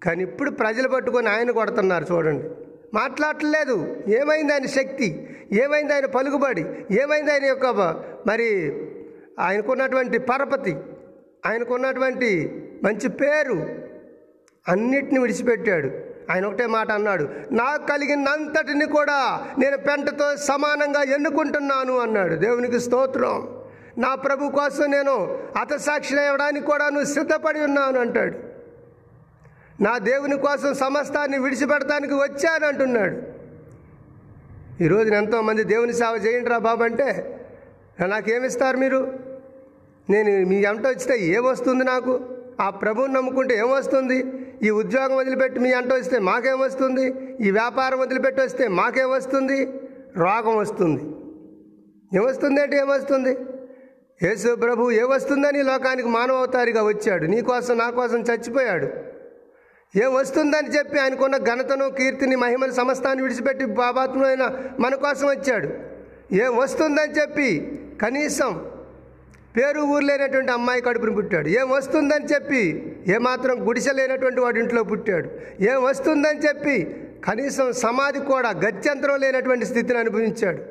కానీ 0.03 0.24
ఇప్పుడు 0.24 0.51
ప్రజలు 0.51 0.88
పట్టుకొని 0.88 1.30
ఆయన 1.30 1.51
కొడుతున్నారు 1.51 2.05
చూడండి. 2.11 2.49
మాట్లాడలేదు 2.93 4.03
ఏమైంది 4.07 4.53
ఆయన 4.53 4.65
శక్తి? 4.65 5.38
ఏమైంది 5.51 5.93
ఆయన 5.93 6.05
పలుకుబడి? 6.05 6.61
ఏమైంది 6.91 7.32
ఆయన 7.32 7.45
యొక్క 7.45 7.65
మరి 8.28 8.78
ఆయనకున్నటువంటి 9.39 10.17
పరపతి? 10.17 10.76
ఆయనకున్నటువంటి 11.45 12.61
మంచి 12.84 13.09
పేరు? 13.09 13.69
అన్నిటిని 14.67 15.19
విడిచిపెట్టాడు. 15.19 15.91
ఆయన 16.32 16.45
ఒకటే 16.45 16.65
మాట 16.65 16.91
అన్నాడు. 16.91 17.30
నాకు 17.51 17.88
కలిగినంతటిని 17.88 18.86
కూడా 18.86 19.47
నేను 19.59 19.78
పెంటతో 19.78 20.36
సమానంగా 20.36 21.01
ఎన్నుకుంటున్నాను 21.01 21.99
అన్నాడు. 21.99 22.36
దేవునికి 22.36 22.80
స్తోత్రం. 22.80 23.61
నా 24.03 24.11
ప్రభు 24.15 24.45
కోసం 24.59 24.85
నేను 24.91 25.15
అతసాక్షిని 25.61 26.21
ఇవ్వడానికి 26.25 26.65
కూడా 26.65 26.85
నువ్వు 26.89 27.09
సిద్ధపడి 27.13 27.59
ఉన్నాను 27.61 27.99
అంటాడు. 27.99 28.37
నా 29.85 29.93
దేవుని 29.97 30.37
కోసం 30.45 30.71
సమస్తాన్ని 30.73 31.37
విడిచిపెడటానికి 31.39 32.13
వచ్చాను 32.13 32.65
అంటున్నాడు. 32.67 33.17
ఈరోజు 34.83 35.09
ఎంతోమంది 35.13 35.63
దేవుని 35.73 35.93
సేవ 35.93 36.13
చేయండి 36.25 36.49
రా 36.49 36.57
బాబు 36.67 36.83
అంటే 36.83 37.07
నాకేమిస్తారు 38.05 38.77
మీరు? 38.83 39.01
నేను 40.09 40.31
మీ 40.49 40.57
ఎంట 40.69 40.85
వచ్చితే 40.87 41.15
ఏమొస్తుంది 41.37 41.83
నాకు? 41.83 42.13
ఆ 42.61 42.69
ప్రభువుని 42.69 43.13
నమ్ముకుంటే 43.13 43.53
ఏమొస్తుంది? 43.57 44.17
ఈ 44.63 44.69
ఉద్యోగం 44.81 45.15
వదిలిపెట్టి 45.17 45.59
మీ 45.59 45.71
అంట 45.79 45.91
వస్తే 45.93 46.17
మాకేమొస్తుంది? 46.29 47.05
ఈ 47.47 47.51
వ్యాపారం 47.51 47.99
వదిలిపెట్టి 47.99 48.41
వస్తే 48.41 48.67
మాకేమొస్తుంది? 48.79 49.59
రోగం 50.17 50.57
వస్తుంది. 50.57 51.03
ఏమొస్తుంది 52.17 52.59
అంటే 52.61 52.77
ఏమొస్తుంది? 52.77 53.33
యేసు 54.24 54.55
ప్రభు 54.55 54.91
ఏమొస్తుందని 54.91 55.63
లోకానికి 55.63 56.07
మానవతారిగా 56.07 56.84
వచ్చాడు. 56.84 57.26
నీకోసం 57.26 57.78
నా 57.78 57.89
కోసం 57.89 58.19
చచ్చిపోయాడు. 58.19 58.88
ఏం 60.03 60.13
వస్తుందని 60.13 60.67
చెప్పి 60.67 60.99
ఆయనకున్న 60.99 61.38
ఘనతను 61.38 61.89
కీర్తిని 61.89 62.36
మహిమను 62.36 62.72
సమస్తాన్ని 62.72 63.24
విడిచిపెట్టి 63.24 63.65
బాబాత్మైన 63.65 64.57
మన 64.80 64.95
కోసం 64.95 65.28
వచ్చాడు. 65.28 65.69
ఏం 66.36 66.57
వస్తుందని 66.57 67.13
చెప్పి 67.13 67.80
కనీసం 68.01 68.65
పేరు 69.57 69.82
ఊరు 69.82 70.05
లేనటువంటి 70.05 70.51
అమ్మాయి 70.51 70.82
కడుపుని 70.82 71.15
పుట్టాడు. 71.15 71.47
ఏం 71.47 71.69
వస్తుందని 71.69 72.26
చెప్పి 72.26 72.61
ఏమాత్రం 73.07 73.67
గుడిసె 73.67 73.91
లేనటువంటి 73.91 74.41
వాడి 74.41 74.59
ఇంట్లో 74.59 74.84
పుట్టాడు. 74.84 75.30
ఏం 75.61 75.84
వస్తుందని 75.84 76.39
చెప్పి 76.39 76.95
కనీసం 77.26 77.74
సమాధి 77.74 78.19
కూడా 78.19 78.49
గత్యంతరం 78.49 79.19
లేనటువంటి 79.19 79.65
స్థితిని 79.65 79.99
అనుభవించాడు. 79.99 80.70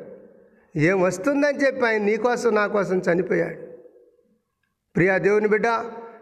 ఏం 0.76 1.00
వస్తుందని 1.00 1.58
చెప్పి 1.58 1.86
ఆయన 1.86 2.02
నీకోసం 2.02 2.54
నా 2.54 2.66
కోసం 2.66 2.98
చనిపోయాడు. 2.98 3.56
ప్రియా 4.96 5.18
దేవుని 5.18 5.48
బిడ్డ 5.48 5.66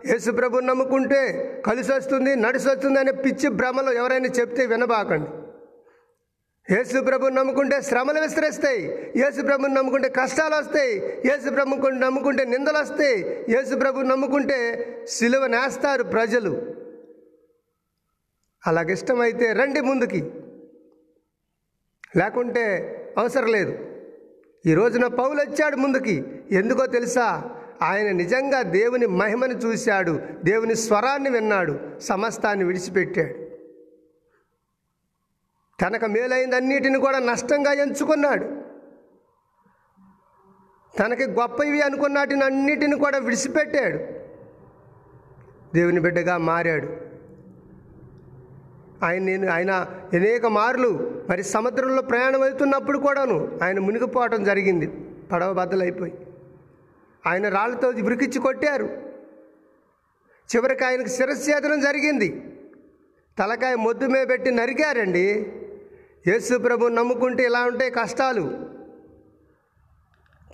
యేసు 0.07 0.30
ప్రభు 0.30 0.59
నమ్ముకుంటే 0.59 1.62
కలిసి 1.66 1.92
వస్తుంది 1.92 2.36
నడిసి 2.36 2.68
వస్తుంది 2.68 2.99
అనే 3.01 3.12
పిచ్చి 3.12 3.49
భ్రమలో 3.49 3.92
ఎవరైనా 3.92 4.26
చెప్తే 4.26 4.66
వినబాకండి. 4.66 5.30
యేసు 6.74 7.01
ప్రభుని 7.01 7.34
నమ్ముకుంటే 7.34 7.82
శ్రమలు 7.82 8.20
విస్తరిస్తాయి 8.20 9.12
యేసు 9.16 9.42
ప్రభుని 9.42 9.74
నమ్ముకుంటే 9.74 10.09
కష్టాలు 10.09 10.55
వస్తాయి 10.55 11.22
యేసు 11.26 11.51
ప్రభు 11.51 11.88
నమ్ముకుంటే 11.88 12.44
నిందలు 12.44 12.78
వస్తాయి 12.78 13.46
యేసు 13.49 13.74
ప్రభు 13.74 14.01
నమ్ముకుంటే 14.01 14.59
సిలువ 15.09 15.46
నేస్తారు 15.46 16.03
ప్రజలు. 16.03 16.74
అలాగిష్టమైతే 18.66 19.53
రండి 19.53 19.80
ముందుకి. 19.80 20.30
లేకుంటే 22.16 22.64
అవసరం 23.18 23.46
లేదు. 23.46 23.97
ఈ 24.66 24.74
రోజున 24.74 25.06
పౌలు 25.06 25.40
వచ్చాడు 25.40 25.76
ముందుకి. 25.76 26.24
ఎందుకో 26.50 26.86
తెలుసా? 26.86 27.50
ఆయన 27.82 28.12
నిజంగా 28.12 28.62
దేవుని 28.62 29.06
మహిమను 29.06 29.52
చూశాడు. 29.52 30.20
దేవుని 30.44 30.74
స్వరాన్ని 30.74 31.30
విన్నాడు. 31.30 31.78
సమస్తాన్ని 32.00 32.64
విడిచిపెట్టాడు. 32.64 33.48
తనకు 35.82 36.06
మేలైందన్నిటిని 36.06 36.98
కూడా 36.98 37.18
నష్టంగా 37.18 37.72
ఎంచుకున్నాడు. 37.72 38.44
తనకి 40.98 41.24
గొప్పవి 41.24 41.82
అనుకున్నాటిని 41.82 42.44
అన్నిటిని 42.44 42.96
కూడా 42.96 43.18
విడిచిపెట్టాడు. 43.18 43.98
దేవుని 45.74 46.00
బిడ్డగా 46.00 46.36
మారాడు. 46.36 47.07
ఆయన 49.03 49.22
నేను 49.22 49.53
ఆయన 49.53 49.70
అనేక 50.12 50.46
మార్లు 50.46 51.22
మరి 51.30 51.42
సముద్రంలో 51.42 52.03
ప్రయాణం 52.03 52.40
వెళ్తున్నప్పుడు 52.40 52.99
కూడాను 52.99 53.59
ఆయన 53.62 53.78
మునిగిపోవటం 53.78 54.44
జరిగింది. 54.44 54.86
పడవ 55.32 55.53
బద్దలైపోయి. 55.53 56.12
ఆయన 57.26 57.49
రాళ్ళతో 57.49 57.88
విరికిచ్చి 57.88 58.38
కొట్టారు. 58.38 58.84
చివరికి 60.57 60.84
ఆయనకు 60.84 61.09
శిరస్ఛేదనం 61.09 61.80
జరిగింది. 61.80 62.42
తలకాయ 63.38 63.74
మొద్దు 63.74 64.07
మీద 64.07 64.28
పెట్టి 64.28 64.51
నరికారండి. 64.51 65.53
యేసు 66.26 66.59
ప్రభు 66.59 66.86
నమ్ముకుంటే 66.86 67.42
ఇలా 67.42 67.64
ఉంటాయి 67.64 67.90
కష్టాలు. 67.90 68.68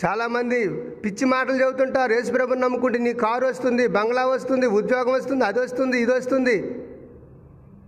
చాలామంది 0.05 0.69
పిచ్చి 0.81 1.25
మాటలు 1.25 1.53
చెబుతుంటారు. 1.53 2.13
యేసు 2.13 2.33
ప్రభుని 2.33 2.61
నమ్ముకుంటే 2.61 2.99
నీ 2.99 3.13
కారు 3.13 3.47
వస్తుంది 3.47 3.87
బంగ్లా 3.87 4.27
వస్తుంది 4.27 4.67
ఉద్యోగం 4.67 5.13
వస్తుంది 5.13 5.45
అది 5.45 5.61
వస్తుంది 5.61 6.01
ఇది 6.01 6.13
వస్తుంది. 6.13 6.85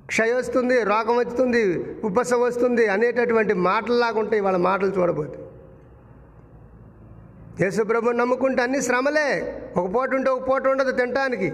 క్షయ 0.06 0.32
వస్తుంది 0.32 0.82
రోగం 0.82 1.16
వస్తుంది 1.16 1.62
ఉపసం 2.04 2.40
వస్తుంది 2.40 2.86
అనేటటువంటి 2.86 3.54
మాటల్లాగా 3.54 4.20
ఉంటాయి 4.20 4.42
వాళ్ళ 4.42 4.58
మాటలు 4.58 4.90
చూడబోతే. 4.90 5.38
యేసుప్రభు 7.64 8.10
నమ్ముకుంటే 8.10 8.62
అన్ని 8.62 8.82
శ్రమలే. 8.82 9.28
ఒక 9.76 9.94
పూట 9.94 10.14
ఉంటే 10.14 10.30
ఒక 10.30 10.48
పూట 10.48 10.66
ఉండదు 10.66 10.90
తినటానికి. 10.90 11.52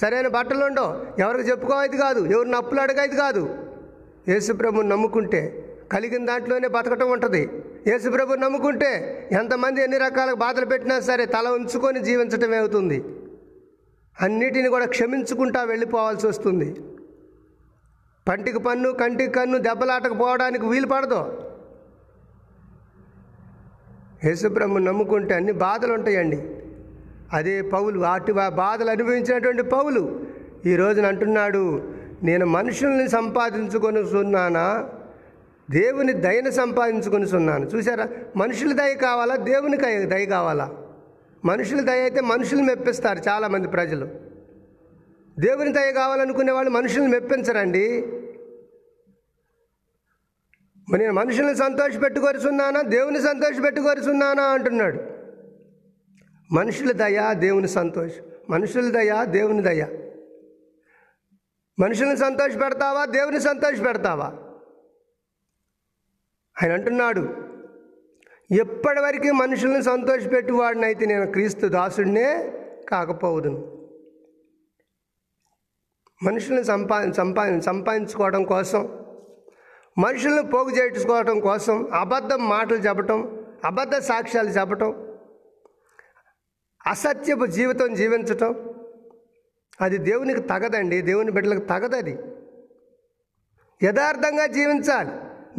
సరైన 0.00 0.28
బట్టలు 0.28 0.64
ఉండవు. 0.64 1.20
ఎవరికి 1.20 1.50
చెప్పుకోవద్దు 1.50 1.96
కాదు. 1.96 2.26
ఎవరిని 2.26 2.56
అప్పులు 2.56 2.80
అడగైతే 2.80 3.16
కాదు. 3.16 3.54
యేసుప్రభుని 4.28 4.88
నమ్ముకుంటే 4.88 5.62
కలిగిన 5.92 6.26
దాంట్లోనే 6.26 6.68
బతకటం 6.68 7.10
ఉంటుంది. 7.10 7.48
యేసుప్రభు 7.86 8.34
నమ్ముకుంటే 8.34 8.90
ఎంతమంది 9.32 9.82
ఎన్ని 9.82 9.98
రకాల 9.98 10.32
బాధలు 10.32 10.66
పెట్టినా 10.66 11.00
సరే 11.00 11.26
తల 11.26 11.48
ఉంచుకొని 11.48 12.00
జీవించటమే 12.00 12.56
అవుతుంది. 12.56 13.04
అన్నిటిని 14.22 14.68
కూడా 14.68 14.86
క్షమించుకుంటా 14.86 15.62
వెళ్ళిపోవాల్సి 15.62 16.26
వస్తుంది. 16.26 16.74
పంటికి 18.28 18.58
పన్ను 18.58 18.92
కంటికి 18.92 19.32
కన్ను 19.32 19.58
దెబ్బలాటకపోవడానికి 19.58 20.66
వీలు 20.66 20.86
పడదు. 20.86 21.20
యేసుబ్రహ్మ 24.24 24.78
నమ్ముకుంటే 24.78 25.34
అన్ని 25.34 25.52
బాధలు 25.52 25.92
ఉంటాయండి 25.92 26.38
అదే 27.32 27.62
పౌలు 27.62 27.98
వాటి 27.98 28.32
బాధలు 28.32 28.90
అనుభవించినటువంటి 28.90 29.62
పౌలు 29.62 30.20
ఈ 30.66 30.76
రోజున 30.76 31.06
అంటున్నాడు 31.06 31.92
నేను 32.22 32.46
మనుషుల్ని 32.46 33.08
సంపాదించుకొని 33.08 34.06
సున్నానా 34.06 34.88
దేవుని 35.70 36.12
దయను 36.12 36.50
సంపాదించుకొని 36.50 37.26
సున్నాను 37.26 37.64
చూసారా 37.66 38.08
మనుషుల 38.36 38.72
దయ 38.72 38.94
కావాలా? 38.94 39.36
దేవుని 39.36 39.76
దయ 40.06 40.26
కావాలా? 40.26 40.70
మనుషుల 41.44 41.80
దయ 41.80 42.00
అయితే 42.00 42.20
మనుషులు 42.20 42.62
మెప్పిస్తారు 42.62 43.18
చాలామంది 43.28 43.68
ప్రజలు. 43.68 44.08
దేవుని 45.38 45.72
దయ 45.72 45.92
కావాలనుకునే 45.92 46.52
వాళ్ళు 46.52 46.70
మనుషుల్ని 46.70 47.10
మెప్పించరండి. 47.10 48.06
మరి 50.90 51.00
నేను 51.00 51.12
మనుషుల్ని 51.12 51.56
సంతోషపెట్టుకొరుచున్నానా? 51.56 52.82
దేవుని 52.82 53.20
సంతోషపెట్టుకొరుచున్నానా? 53.20 54.42
అంటున్నాడు. 54.42 55.00
మనుషుల 56.52 56.92
దయ 56.92 57.34
దేవుని 57.34 57.68
సంతోషం. 57.68 58.22
మనుషుల 58.50 58.90
దయ 58.90 59.24
దేవుని 59.24 59.62
దయ. 59.62 59.84
మనుషుల్ని 61.78 62.16
సంతోష 62.16 62.56
పెడతావా 62.62 63.04
దేవుని 63.04 63.40
సంతోష 63.40 63.80
పెడతావా 63.86 64.26
ఆయన 66.62 66.72
అంటున్నాడు 66.72 67.34
ఎప్పటివరకు 68.50 69.32
మనుషుల్ని 69.32 69.82
సంతోషపెట్టువాడినైతే 69.82 71.06
నేను 71.06 71.26
క్రీస్తు 71.26 71.66
దాసుడినే 71.66 72.52
కాకపోవదును. 72.88 73.88
మనుషుల్ని 76.22 76.64
సంపా 76.64 77.10
సంపా 77.10 77.60
సంపాదించుకోవడం 77.60 78.44
కోసం 78.44 79.05
మనుషులను 79.98 80.42
పోగు 80.42 80.70
చేసుకోవటం 80.70 81.40
కోసం 81.40 81.88
అబద్ధం 81.94 82.48
మాటలు 82.48 82.76
చెప్పటం 82.76 83.46
అబద్ధ 83.64 83.94
సాక్ష్యాలు 83.96 84.48
చెప్పటం 84.48 85.06
అసత్యపు 86.86 87.46
జీవితం 87.46 87.94
జీవించటం 87.94 88.74
అది 89.80 89.98
దేవునికి 89.98 90.40
తగదండి 90.40 91.02
దేవుని 91.02 91.30
బిడ్డలకు 91.30 91.64
తగదది. 91.64 92.18
యథార్థంగా 93.82 94.46
జీవించాలి 94.46 95.10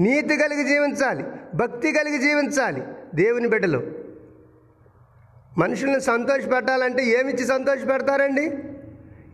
నీతి 0.01 0.37
కలిగి 0.37 0.63
జీవించాలి 0.63 1.23
భక్తి 1.55 1.91
కలిగి 1.91 2.17
జీవించాలి 2.17 2.83
దేవుని 3.15 3.47
బిడ్డలు. 3.47 3.91
మనుషుల్ని 5.57 6.01
సంతోషపెట్టాలంటే 6.01 7.03
ఏమిచ్చి 7.03 7.45
సంతోషపెడతారండి? 7.45 8.45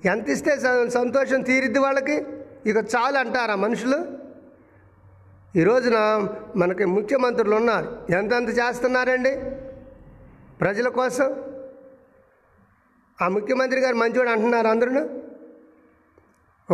ఎంత 0.10 0.30
ఇస్తే 0.30 0.58
స- 0.60 0.89
సంతోషం 0.89 1.41
తీరిద్ది 1.41 1.80
వాళ్ళకి? 1.80 2.26
ఇక 2.66 2.78
చాలు 2.78 3.18
అంటారా 3.18 3.56
మనుషులు? 3.56 4.12
ఈ 5.56 5.64
రోజున 5.64 6.28
మనకి 6.56 6.86
ముఖ్యమంత్రులు 6.86 7.56
ఉన్నారు. 7.56 7.97
ఎంతెంత 8.10 8.49
చేస్తున్నారండి? 8.49 9.41
ప్రజల 10.62 10.88
కోసం? 10.88 11.43
ఆ 13.22 13.28
ముఖ్యమంత్రి 13.28 13.80
గారు 13.80 13.95
మంచివాడు 13.95 14.30
అంటున్నారు 14.30 14.68
అందరూ 14.68 15.10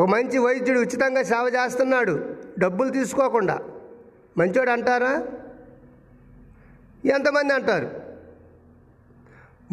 ఒక 0.01 0.07
మంచి 0.07 0.37
వైద్యుడు 0.37 0.79
ఉచితంగా 0.79 1.23
సేవ 1.23 1.51
చేస్తున్నాడు. 1.55 2.35
డబ్బులు 2.59 2.89
తీసుకోకుండా. 2.89 3.59
మంచివాడు 4.37 4.69
అంటారా? 4.69 5.27
ఎంతమంది 7.05 7.53
అంటారు? 7.53 7.89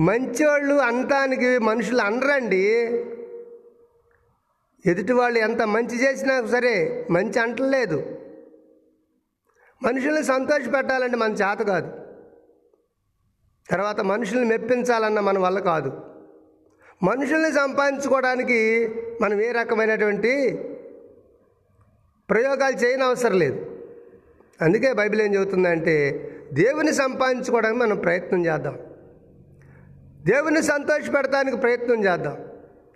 మంచోళ్ళు 0.00 0.74
అనటానికి 0.74 1.59
మనుషులు 1.59 2.00
అనరండి. 2.00 2.66
ఎదుటి 4.86 5.12
వాళ్ళు 5.12 5.38
ఎంత 5.38 5.62
మంచి 5.62 6.04
చేసినా 6.04 6.46
సరే 6.46 7.07
మంచి 7.11 7.40
అంటలేదు. 7.40 8.15
మనుషుల్ని 9.83 10.24
సంతోష 10.24 10.74
పెట్టాలంటే 10.77 11.16
మన 11.16 11.33
చేత 11.33 11.59
కాదు. 11.59 11.93
తర్వాత 13.70 14.01
మనుషుల్ని 14.01 14.45
మెప్పించాలన్న 14.45 15.20
మన 15.20 15.39
వల్ల 15.39 15.59
కాదు. 15.59 16.01
మనుషుల్ని 17.03 17.53
సంపాదించుకోవడానికి 17.53 18.89
మనం 19.20 19.41
ఏ 19.41 19.53
రకమైనటువంటి 19.53 20.57
ప్రయోగాలు 22.31 22.77
చేయని 22.77 23.05
అవసరం 23.05 23.39
లేదు. 23.39 23.81
అందుకే 24.61 24.93
బైబిల్ 24.93 25.22
ఏం 25.22 25.35
చెబుతుందంటే 25.35 26.22
దేవుని 26.53 26.93
సంపాదించుకోవడానికి 26.93 27.81
మనం 27.81 27.97
ప్రయత్నం 27.97 28.47
చేద్దాం. 28.47 28.79
దేవుని 30.24 30.62
సంతోషపెడటానికి 30.62 31.57
ప్రయత్నం 31.57 32.05
చేద్దాం. 32.05 32.37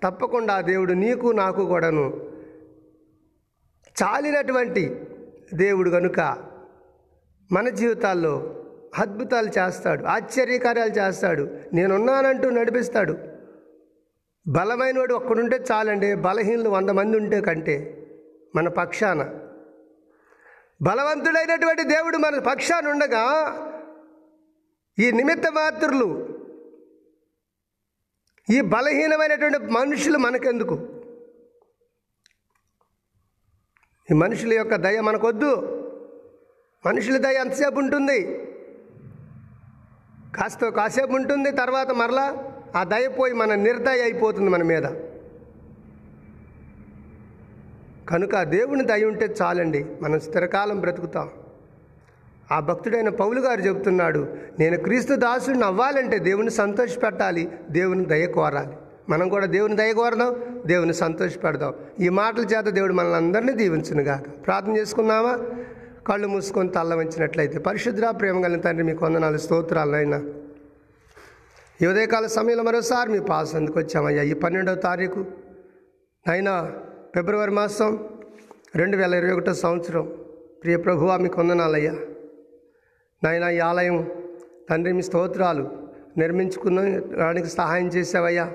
తప్పకుండా 0.03 0.61
దేవుడు 0.61 0.93
నీకు 0.93 1.27
నాకు 1.27 1.67
కూడాను 1.67 2.31
చాలినటువంటి 4.03 5.05
దేవుడు 5.55 5.91
కనుక 5.91 6.50
మన 7.53 7.69
జీవితాల్లో 7.69 8.65
అద్భుతాలు 8.99 9.51
చేస్తాడు 9.59 10.05
ఆశ్చర్యకార్యాలు 10.05 10.91
చేస్తాడు 10.91 11.51
నేనున్నానంటూ 11.73 12.51
నడిపిస్తాడు. 12.51 13.19
బలమైనవాడు 14.47 15.15
ఒక్కడుంటే 15.15 15.65
చాలండి 15.73 16.15
బలహీనులు 16.15 16.69
వంద 16.69 16.91
మంది 16.91 17.17
ఉంటే 17.17 17.41
కంటే 17.41 18.07
మన 18.57 18.69
పక్షాన. 18.69 19.23
బలవంతుడైనటువంటి 20.83 21.83
దేవుడు 21.83 22.17
మన 22.17 22.39
పక్షాన 22.39 22.89
ఉండగా 22.89 23.25
ఈ 24.99 25.11
నిమిత్త 25.11 25.51
మాత్రులు 25.51 26.29
ఈ 28.51 28.61
బలహీనమైనటువంటి 28.61 29.59
మనుషులు 29.59 30.19
మనకెందుకు? 30.19 31.03
ఈ 34.11 34.15
మనుషుల 34.15 34.53
యొక్క 34.53 34.75
దయ 34.75 35.01
మనకొద్దు. 35.01 35.80
మనుషుల 36.87 37.17
దయ 37.17 37.33
ఎంతసేపు 37.33 37.79
ఉంటుంది? 37.79 38.39
కాస్త 40.37 40.69
కాసేపు 40.69 41.13
ఉంటుంది 41.13 41.51
తర్వాత 41.51 41.91
మరలా 41.91 42.37
ఆ 42.77 42.85
దయ 42.85 43.09
పోయి 43.09 43.33
మన 43.33 43.55
నిర్దయ 43.55 44.03
అయిపోతుంది 44.03 44.51
మన 44.51 44.63
మీద. 44.63 44.83
కనుక 48.09 48.35
ఆ 48.35 48.43
దేవుని 48.43 48.85
దయ 48.85 49.05
ఉంటే 49.05 49.35
చాలండి 49.43 49.87
మనం 50.03 50.21
స్థిరకాలం 50.21 50.81
బ్రతుకుతాం. 50.81 51.31
ఆ 52.53 52.61
భక్తుడైన 52.61 53.09
పౌలు 53.09 53.41
గారు 53.41 53.61
చెబుతున్నాడు 53.61 54.37
నేను 54.61 54.77
క్రీస్తు 54.79 55.15
దాసుడిని 55.15 55.65
అవ్వాలంటే 55.65 56.19
దేవుని 56.19 56.51
సంతోషపెట్టాలి 56.51 57.51
దేవుని 57.71 58.05
దయ 58.05 58.27
కోరాలి. 58.27 58.73
మనం 59.09 59.29
కూడా 59.29 59.47
దేవుని 59.47 59.77
దయ 59.77 59.93
కోరదాం 59.93 60.63
దేవుని 60.67 60.95
సంతోషపెడదాం. 60.95 61.75
ఈ 62.01 62.09
మాటల 62.09 62.45
చేత 62.45 62.65
దేవుడు 62.65 62.93
మనల్ని 62.93 63.17
అందరినీ 63.17 63.53
దీవించునుగాక. 63.53 64.47
ప్రార్థన 64.47 64.77
చేసుకున్నామా 64.77 65.39
కళ్ళు 66.11 66.27
మూసుకొని 66.27 66.69
తల్ల 66.69 66.95
వంచినట్లయితే 66.95 67.59
పరిశుద్ర 67.59 68.11
ప్రేమ 68.11 68.43
కలిగిన 68.43 68.61
తండ్రి 68.61 68.85
మీకు 68.85 69.05
వందనాలు 69.05 69.39
స్తోత్రాలు 69.39 69.97
అయినా 69.97 70.19
ఈ 71.83 71.87
ఉదయకాల 71.87 72.27
సమయంలో 72.27 72.65
మరోసారి 72.65 73.13
మీ 73.13 73.21
పాస్ 73.21 73.55
అందుకు 73.55 73.79
వచ్చామయ్యా. 73.79 74.23
ఈ 74.23 74.33
పన్నెండవ 74.33 74.75
తారీఖు 74.75 75.25
అయినా 76.29 76.73
ఫిబ్రవరి 77.15 77.51
మాసం 77.51 78.09
రెండు 78.77 78.97
వేల 78.97 79.15
ఇరవై 79.15 79.33
ఒకటో 79.33 79.55
సంవత్సరం. 79.55 80.05
ప్రియ 80.63 80.77
ప్రభువా 80.77 81.17
మీకు 81.17 81.41
వందనాలయ్యా. 81.41 81.95
నాయన 83.25 83.45
ఈ 83.45 83.59
ఆలయం 83.59 84.11
తండ్రి 84.71 84.93
మీ 84.93 85.03
స్తోత్రాలు 85.03 85.65
నిర్మించుకున్నడానికి 86.19 87.49
సహాయం 87.49 87.89
చేసావయ్యా 87.89 88.47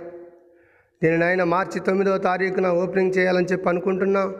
నేను 1.03 1.17
నాయన 1.17 1.43
మార్చి 1.43 1.79
తొమ్మిదవ 1.79 2.17
తారీఖున 2.17 2.67
ఓపెనింగ్ 2.67 3.17
చేయాలని 3.17 3.45
చెప్పి 3.45 3.69
అనుకుంటున్నాం. 3.69 4.35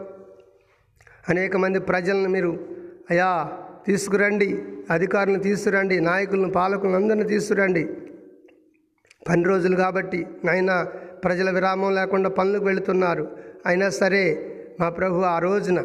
అనేక 1.28 1.56
మంది 1.56 1.78
ప్రజలను 1.80 2.28
మీరు 2.28 2.75
అయ్యా 3.10 3.52
తీసుకురండి. 3.86 4.62
అధికారులను 4.90 5.38
తీసుకురండి. 5.38 6.00
నాయకులను 6.00 6.50
పాలకులను 6.50 6.94
అందరిని 6.94 7.24
తీసుకురండి. 7.24 7.88
పని 9.28 9.44
రోజులు 9.44 9.76
కాబట్టి 9.76 10.26
నాయన 10.44 10.86
ప్రజల 11.24 11.50
విరామం 11.50 11.94
లేకుండా 11.94 12.28
పనులకు 12.28 12.64
వెళుతున్నారు. 12.64 13.36
అయినా 13.66 13.90
సరే 13.90 14.52
మా 14.80 14.88
ప్రభు 14.88 15.20
ఆ 15.20 15.38
రోజున 15.38 15.84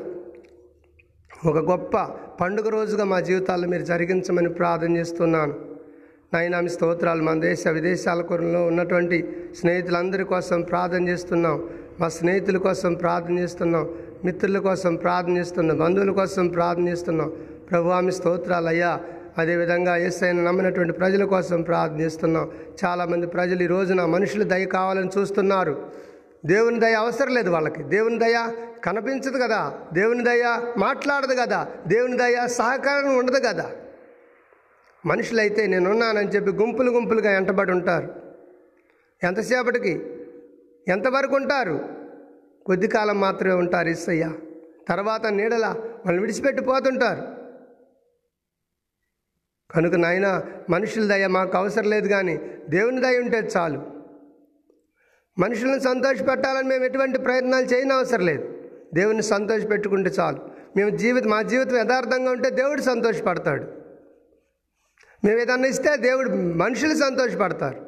ఒక 1.45 1.57
గొప్ప 1.57 1.97
పండుగ 2.41 2.69
రోజుగా 2.69 3.03
మా 3.03 3.19
జీవితాల్లో 3.19 3.67
మీరు 3.67 3.81
జరిగించమని 3.81 4.49
ప్రార్థన 4.49 4.97
చేస్తున్నాను. 4.97 5.53
నాయనామి 6.33 6.69
స్తోత్రాలు 6.69 7.21
మన 7.21 7.39
దేశ 7.39 7.67
విదేశాల 7.67 8.21
కొరంలో 8.21 8.65
ఉన్నటువంటి 8.65 9.35
స్నేహితులందరి 9.59 10.23
కోసం 10.23 10.61
ప్రార్థన 10.61 11.07
చేస్తున్నాం. 11.07 11.69
మా 11.99 12.09
స్నేహితుల 12.09 12.57
కోసం 12.57 12.93
ప్రార్థన 12.93 13.39
చేస్తున్నాం. 13.39 13.89
మిత్రుల 14.25 14.59
కోసం 14.59 14.95
ప్రార్థనిస్తున్నాం 14.95 15.77
బంధువుల 15.77 16.11
కోసం 16.11 16.47
ప్రార్థనిస్తున్నాం 16.47 17.33
ప్రభువామి 17.71 18.11
స్తోత్రాలయ్యా. 18.11 18.99
అదేవిధంగా 19.37 19.95
ఎస్ఐన 19.95 20.41
నమ్మినటువంటి 20.41 20.93
ప్రజల 20.93 21.23
కోసం 21.23 21.61
ప్రార్థనిస్తున్నాం 21.61 22.51
చాలామంది 22.85 23.27
ప్రజలు 23.27 23.63
ఈ 23.63 23.67
రోజున 23.67 24.05
మనుషులు 24.05 24.43
దయ 24.43 24.65
కావాలని 24.65 25.09
చూస్తున్నారు. 25.17 25.91
దేవుని 26.45 26.79
దయ 26.79 26.93
అవసరం 26.93 27.33
లేదు 27.33 27.49
వాళ్ళకి. 27.49 27.83
దేవుని 27.83 28.19
దయ 28.19 28.47
కనిపించదు 28.83 29.37
కదా. 29.37 29.73
దేవుని 29.93 30.23
దయ 30.23 30.61
మాట్లాడదు 30.77 31.35
కదా. 31.39 31.67
దేవుని 31.87 32.17
దయ 32.17 32.47
సహకారం 32.47 33.17
ఉండదు 33.17 33.39
కదా. 33.47 33.71
మనుషులైతే 35.05 35.67
నేనున్నానని 35.67 36.29
చెప్పి 36.29 36.51
గుంపులు 36.51 36.91
గుంపులుగా 36.91 37.31
ఎంటబడి 37.31 37.71
ఉంటారు. 37.71 38.09
ఎంతసేపటికి? 39.23 40.01
ఎంతవరకు 40.87 41.35
ఉంటారు? 41.35 42.00
కొద్ది 42.65 42.87
కాలం 42.87 43.21
మాత్రమే 43.21 43.53
ఉంటారు 43.53 43.87
ఇస్సయ్య 43.87 44.33
తర్వాత 44.89 45.25
నీడల 45.25 45.65
వాళ్ళు 46.05 46.21
విడిచిపెట్టి 46.21 46.63
పోతుంటారు. 46.63 47.41
కనుక 49.73 49.95
నాయన 49.95 50.43
మనుషుల 50.69 51.07
దయ 51.07 51.27
మాకు 51.27 51.57
అవసరం 51.57 51.89
లేదు 51.89 52.07
కానీ 52.07 52.37
దేవుని 52.69 53.01
దయ 53.01 53.19
ఉంటే 53.19 53.37
చాలు. 53.57 54.01
మనుషులను 55.39 55.79
సంతోషపెట్టాలని 55.79 56.67
మేము 56.67 56.85
ఎటువంటి 56.85 57.19
ప్రయత్నాలు 57.19 57.65
చేయని 57.65 57.93
అవసరం 57.93 58.25
లేదు. 58.25 58.69
దేవుని 58.93 59.23
సంతోషపెట్టుకుంటే 59.23 60.09
చాలు. 60.19 60.49
మేము 60.77 60.89
జీవితం 60.89 61.29
మా 61.29 61.41
జీవితం 61.41 61.77
యథార్థంగా 61.77 62.31
ఉంటే 62.31 62.49
దేవుడు 62.49 62.81
సంతోషపడతాడు. 62.81 63.63
మేము 65.25 65.39
ఏదన్నా 65.39 65.67
ఇస్తే 65.67 65.97
దేవుడు 65.97 66.29
మనుషులు 66.29 66.93
సంతోషపడతారు. 66.93 67.85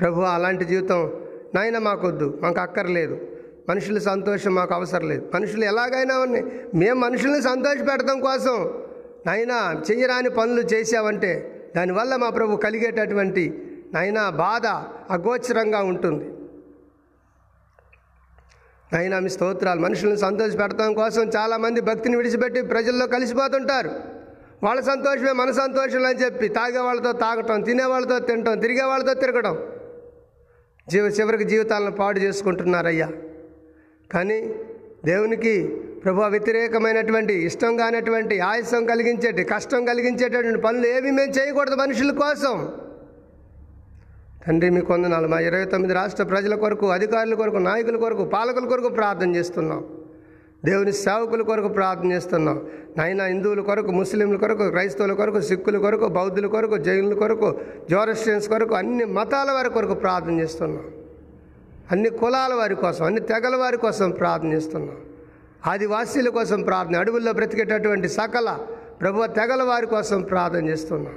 ప్రభు 0.00 0.20
అలాంటి 0.20 0.64
జీవితం 0.64 1.26
నాయన 1.54 1.78
మాకొద్దు 1.78 2.38
మాకు 2.42 2.60
అక్కర్లేదు. 2.60 3.29
మనుషుల 3.68 3.98
సంతోషం 3.98 4.54
మాకు 4.54 4.74
అవసరం 4.74 5.08
లేదు. 5.08 5.30
మనుషులు 5.34 5.64
ఎలాగైనా 5.64 6.18
ఉన్నాయి. 6.18 6.44
మేము 6.74 7.00
మనుషుల్ని 7.00 7.42
సంతోషపెడతాం 7.42 8.20
కోసం. 8.20 8.82
నాయన 9.26 9.82
చెయ్యరాని 9.90 10.30
పనులు 10.30 10.60
చేసావంటే 10.60 11.56
దానివల్ల 11.76 12.16
మా 12.16 12.30
ప్రభు 12.30 12.56
కలిగేటటువంటి 12.56 13.66
నాయన 13.94 14.28
బాధ 14.28 14.66
అగోచరంగా 15.12 15.82
ఉంటుంది. 15.82 16.24
నాయన 18.92 19.18
మీ 19.18 19.28
స్తోత్రాలు 19.28 19.80
మనుషులను 19.80 20.16
సంతోషపెడతాం 20.16 20.94
కోసం 20.94 21.30
చాలామంది 21.36 21.80
భక్తిని 21.80 22.16
విడిచిపెట్టి 22.16 22.62
ప్రజల్లో 22.62 23.06
కలిసిపోతుంటారు. 23.06 23.90
వాళ్ళ 24.62 24.80
సంతోషమే 24.80 25.32
మన 25.32 25.50
సంతోషం 25.50 26.06
అని 26.06 26.18
చెప్పి 26.18 26.48
తాగే 26.48 26.78
వాళ్ళతో 26.78 27.12
తాగటం 27.12 27.60
తినే 27.60 27.84
వాళ్ళతో 27.84 28.18
తినటం 28.18 28.58
తిరిగే 28.58 28.82
వాళ్ళతో 28.82 29.14
తిరగడం. 29.14 29.58
జీవ 30.88 31.06
చివరికి 31.06 31.44
జీవితాలను 31.44 31.90
పాడు 31.90 32.18
చేసుకుంటున్నారయ్యా. 32.18 33.10
కానీ 34.12 34.54
దేవునికి 35.04 35.68
ప్రభు 36.04 36.20
వ్యతిరేకమైనటువంటి 36.20 37.34
ఇష్టం 37.34 37.76
కానటువంటి 37.76 38.40
ఆయాసం 38.40 38.86
కలిగించేటి 38.86 39.44
కష్టం 39.44 39.84
కలిగించేటటువంటి 39.84 40.60
పనులు 40.60 40.86
ఏవి 40.86 41.10
మేము 41.10 41.32
చేయకూడదు 41.32 41.74
మనుషుల 41.74 42.10
కోసం. 42.10 42.68
తండ్రి 44.46 44.70
మీ 44.70 44.80
కొందనాలు 44.80 45.28
మా 45.28 45.40
ఇరవై 45.40 45.64
తొమ్మిది 45.64 45.94
రాష్ట్ర 45.94 46.24
ప్రజల 46.24 46.54
కొరకు 46.54 46.86
అధికారుల 46.86 47.34
కొరకు 47.34 47.56
నాయకుల 47.56 47.96
కొరకు 47.96 48.24
పాలకుల 48.24 48.64
కొరకు 48.64 48.88
ప్రార్థన 48.88 49.36
చేస్తున్నాం. 49.36 49.84
దేవుని 50.64 50.92
సేవకుల 50.92 51.42
కొరకు 51.42 51.68
ప్రార్థన 51.68 52.12
చేస్తున్నాం. 52.12 52.62
నాయన 52.96 53.22
హిందువుల 53.22 53.60
కొరకు 53.60 53.90
ముస్లింల 53.90 54.36
కొరకు 54.36 54.70
క్రైస్తవుల 54.70 55.12
కొరకు 55.12 55.40
సిక్కుల 55.40 55.78
కొరకు 55.78 56.08
బౌద్ధుల 56.08 56.46
కొరకు 56.46 56.76
జైనుల 56.76 57.14
కొరకు 57.14 57.60
జోరస్టియన్స్ 57.90 58.48
కొరకు 58.48 58.74
అన్ని 58.74 59.04
మతాల 59.04 59.50
వారి 59.50 59.70
కొరకు 59.70 59.94
ప్రార్థన 59.94 60.40
చేస్తున్నాం. 60.40 60.84
అన్ని 61.92 62.10
కులాల 62.10 62.54
వారి 62.54 62.74
కోసం 62.74 63.04
అన్ని 63.04 63.20
తెగల 63.20 63.56
వారి 63.56 63.76
కోసం 63.76 64.10
ప్రార్థనిస్తున్నాం. 64.10 64.96
ఆదివాసీల 65.66 66.28
కోసం 66.28 66.62
ప్రార్థన 66.62 66.96
అడవుల్లో 66.96 67.32
బ్రతికేటటువంటి 67.32 68.08
సకల 68.08 68.58
ప్రభు 69.00 69.26
తెగల 69.26 69.62
వారి 69.62 69.86
కోసం 69.86 70.22
ప్రార్థన 70.22 70.68
చేస్తున్నాం. 70.68 71.14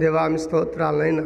దేవామి 0.00 0.38
స్తోత్రాలనైనా 0.38 1.24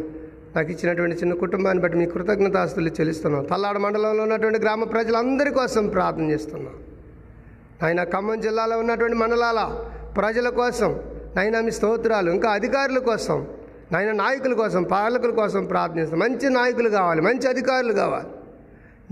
నాకు 0.57 0.71
ఇచ్చినటువంటి 0.71 1.17
చిన్న 1.17 1.35
కుటుంబాన్ని 1.35 1.83
బట్టి 1.83 1.99
మీ 1.99 2.07
కృతజ్ఞతాస్తులు 2.07 2.91
చెల్లిస్తున్నాం. 2.91 3.45
తల్లాడ 3.45 3.79
మండలంలో 3.79 4.23
ఉన్నటువంటి 4.23 4.59
గ్రామ 4.59 4.85
ప్రజలందరి 4.85 5.51
కోసం 5.51 5.89
ప్రార్థన 5.89 6.31
చేస్తున్నాం. 6.31 6.77
ఆయన 7.83 8.05
ఖమ్మం 8.05 8.41
జిల్లాలో 8.41 8.79
ఉన్నటువంటి 8.79 9.17
మండలాల 9.17 9.61
ప్రజల 10.17 10.49
కోసం 10.49 11.01
నాయన 11.37 11.61
మీ 11.61 11.71
స్తోత్రాలు 11.71 12.31
ఇంకా 12.31 12.51
అధికారుల 12.51 12.99
కోసం 12.99 13.47
నాయన 13.93 14.13
నాయకుల 14.13 14.55
కోసం 14.55 14.83
పాలకుల 14.83 15.31
కోసం 15.31 15.65
ప్రార్థిస్తాం 15.65 16.21
మంచి 16.21 16.49
నాయకులు 16.51 16.89
కావాలి 16.89 17.21
మంచి 17.21 17.47
అధికారులు 17.49 17.93
కావాలి. 17.93 18.29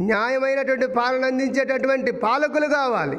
న్యాయమైనటువంటి 0.03 0.87
పాలన 0.87 1.25
అందించేటటువంటి 1.25 2.13
పాలకులు 2.13 2.67
కావాలి. 2.67 3.19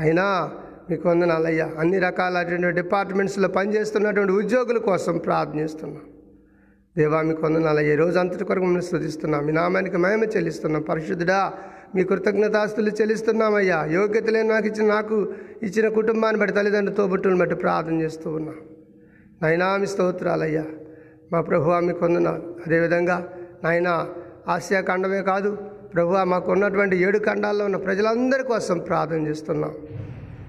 అయినా 0.00 0.50
మీకు 0.90 1.08
వందనాలయ్యా 1.08 1.70
అన్ని 1.78 1.98
రకాలైనటువంటి 1.98 2.82
డిపార్ట్మెంట్స్లో 2.82 3.48
పనిచేస్తున్నటువంటి 3.48 4.32
ఉద్యోగుల 4.32 4.78
కోసం 4.78 5.18
ప్రార్థిస్తున్నాం. 5.18 6.02
దేవా 6.96 7.22
మీకు 7.22 7.42
వందనాలయ్యా 7.46 7.92
ఈ 7.92 7.96
రోజు 7.96 8.18
అంతటి 8.18 8.44
కొరకు 8.44 8.64
మిమ్మల్ని 8.64 8.86
స్థుతిస్తున్నాం 8.86 9.46
మీ 9.46 9.52
నామానికి 9.52 9.96
మేమ 9.96 10.24
చెల్లిస్తున్నాం. 10.24 10.82
పరిశుద్ధుడా 10.82 11.52
మీ 11.94 12.04
కృతజ్ఞతాస్తులు 12.04 12.90
చెల్లిస్తున్నామయ్యా. 12.90 13.84
యోగ్యత 13.84 14.30
లేని 14.30 14.48
నాకు 14.48 14.66
ఇచ్చిన 14.66 14.88
నాకు 14.88 15.32
ఇచ్చిన 15.62 15.88
కుటుంబాన్ని 15.88 16.40
బట్టి 16.40 16.56
తల్లిదండ్రులు 16.56 16.96
తోబుట్టుని 16.96 17.38
బట్టి 17.38 17.54
ప్రార్థన 17.54 18.00
చేస్తూ 18.00 18.30
ఉన్నాం. 18.30 18.54
నైనా 19.42 19.76
మీ 19.76 19.86
స్తోత్రాలయ్యా. 19.86 20.64
మా 21.32 21.40
ప్రభు 21.40 21.70
మీకు 21.70 22.04
వందనాలు. 22.04 22.56
అదేవిధంగా 22.66 23.28
నాయనా 23.64 24.08
ఆసియా 24.54 24.80
ఖండమే 24.80 25.22
కాదు 25.22 25.50
ప్రభు 25.94 26.12
మాకు 26.32 26.48
ఉన్నటువంటి 26.52 26.96
ఏడు 27.06 27.18
ఖండాల్లో 27.18 27.64
ఉన్న 27.68 27.78
ప్రజలందరి 27.86 28.44
కోసం 28.44 28.76
ప్రార్థన 28.78 29.20
చేస్తున్నాం. 29.28 29.72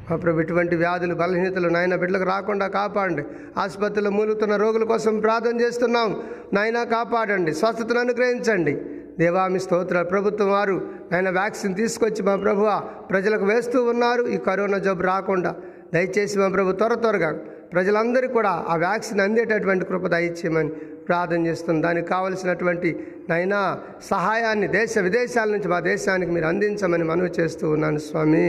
మా 0.10 0.16
ప్రభు 0.16 0.42
ఇటువంటి 0.44 0.76
వ్యాధులు 0.76 1.16
బలహీనతలు 1.16 1.70
నాయన 1.70 1.96
బిడ్డలకు 1.96 2.28
రాకుండా 2.30 2.68
కాపాడండి. 2.68 3.24
ఆసుపత్రిలో 3.58 4.12
మూలుతున్న 4.18 4.56
రోగుల 4.56 4.84
కోసం 4.84 5.20
ప్రార్థన 5.20 5.62
చేస్తున్నాం. 5.62 6.10
నాయన 6.54 6.80
కాపాడండి 6.96 7.52
స్వస్థతను 7.54 8.00
అనుగ్రహించండి. 8.00 8.74
దేవామి 9.20 9.60
స్తోత్ర 9.60 10.02
ప్రభుత్వం 10.02 10.50
వారు 10.52 10.76
ఆయన 11.14 11.30
వ్యాక్సిన్ 11.30 11.76
తీసుకొచ్చి 11.76 12.22
మా 12.24 12.36
ప్రభు 12.36 12.66
ప్రజలకు 13.12 13.46
వేస్తూ 13.46 13.80
ఉన్నారు. 13.84 14.24
ఈ 14.36 14.38
కరోనా 14.48 14.78
జబ్బు 14.78 15.04
రాకుండా 15.04 15.52
దయచేసి 15.94 16.40
మా 16.40 16.48
ప్రభు 16.48 16.72
త్వర 16.82 16.94
త్వరగా 16.94 17.32
ప్రజలందరికీ 17.74 18.34
కూడా 18.34 18.52
ఆ 18.70 18.76
వ్యాక్సిన్ 18.76 19.20
అందేటటువంటి 19.20 19.86
కృప 19.86 20.06
దయచేయమని 20.08 20.72
ప్రార్థన 21.10 21.42
చేస్తున్నాం. 21.48 21.82
దానికి 21.88 22.08
కావలసినటువంటి 22.14 22.90
నైనా 23.30 23.62
సహాయాన్ని 24.10 24.68
దేశ 24.80 24.94
విదేశాల 25.08 25.50
నుంచి 25.56 25.70
మా 25.74 25.80
దేశానికి 25.92 26.32
మీరు 26.38 26.48
అందించమని 26.52 27.08
మనవి 27.12 27.32
చేస్తూ 27.40 27.66
ఉన్నాను 27.76 28.02
స్వామి. 28.08 28.46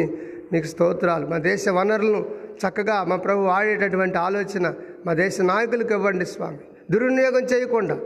మీకు 0.52 0.68
స్తోత్రాలు. 0.72 1.26
మా 1.32 1.38
దేశ 1.50 1.64
వనరులను 1.78 2.22
చక్కగా 2.62 2.96
మా 3.10 3.16
ప్రభు 3.24 3.42
వాడేటటువంటి 3.50 4.18
ఆలోచన 4.28 4.66
మా 5.06 5.12
దేశ 5.20 5.36
నాయకులకు 5.52 5.92
ఇవ్వండి 5.98 6.26
స్వామి. 6.34 6.58
దుర్వినియోగం 6.92 7.44
చేయకుండా 7.52 7.96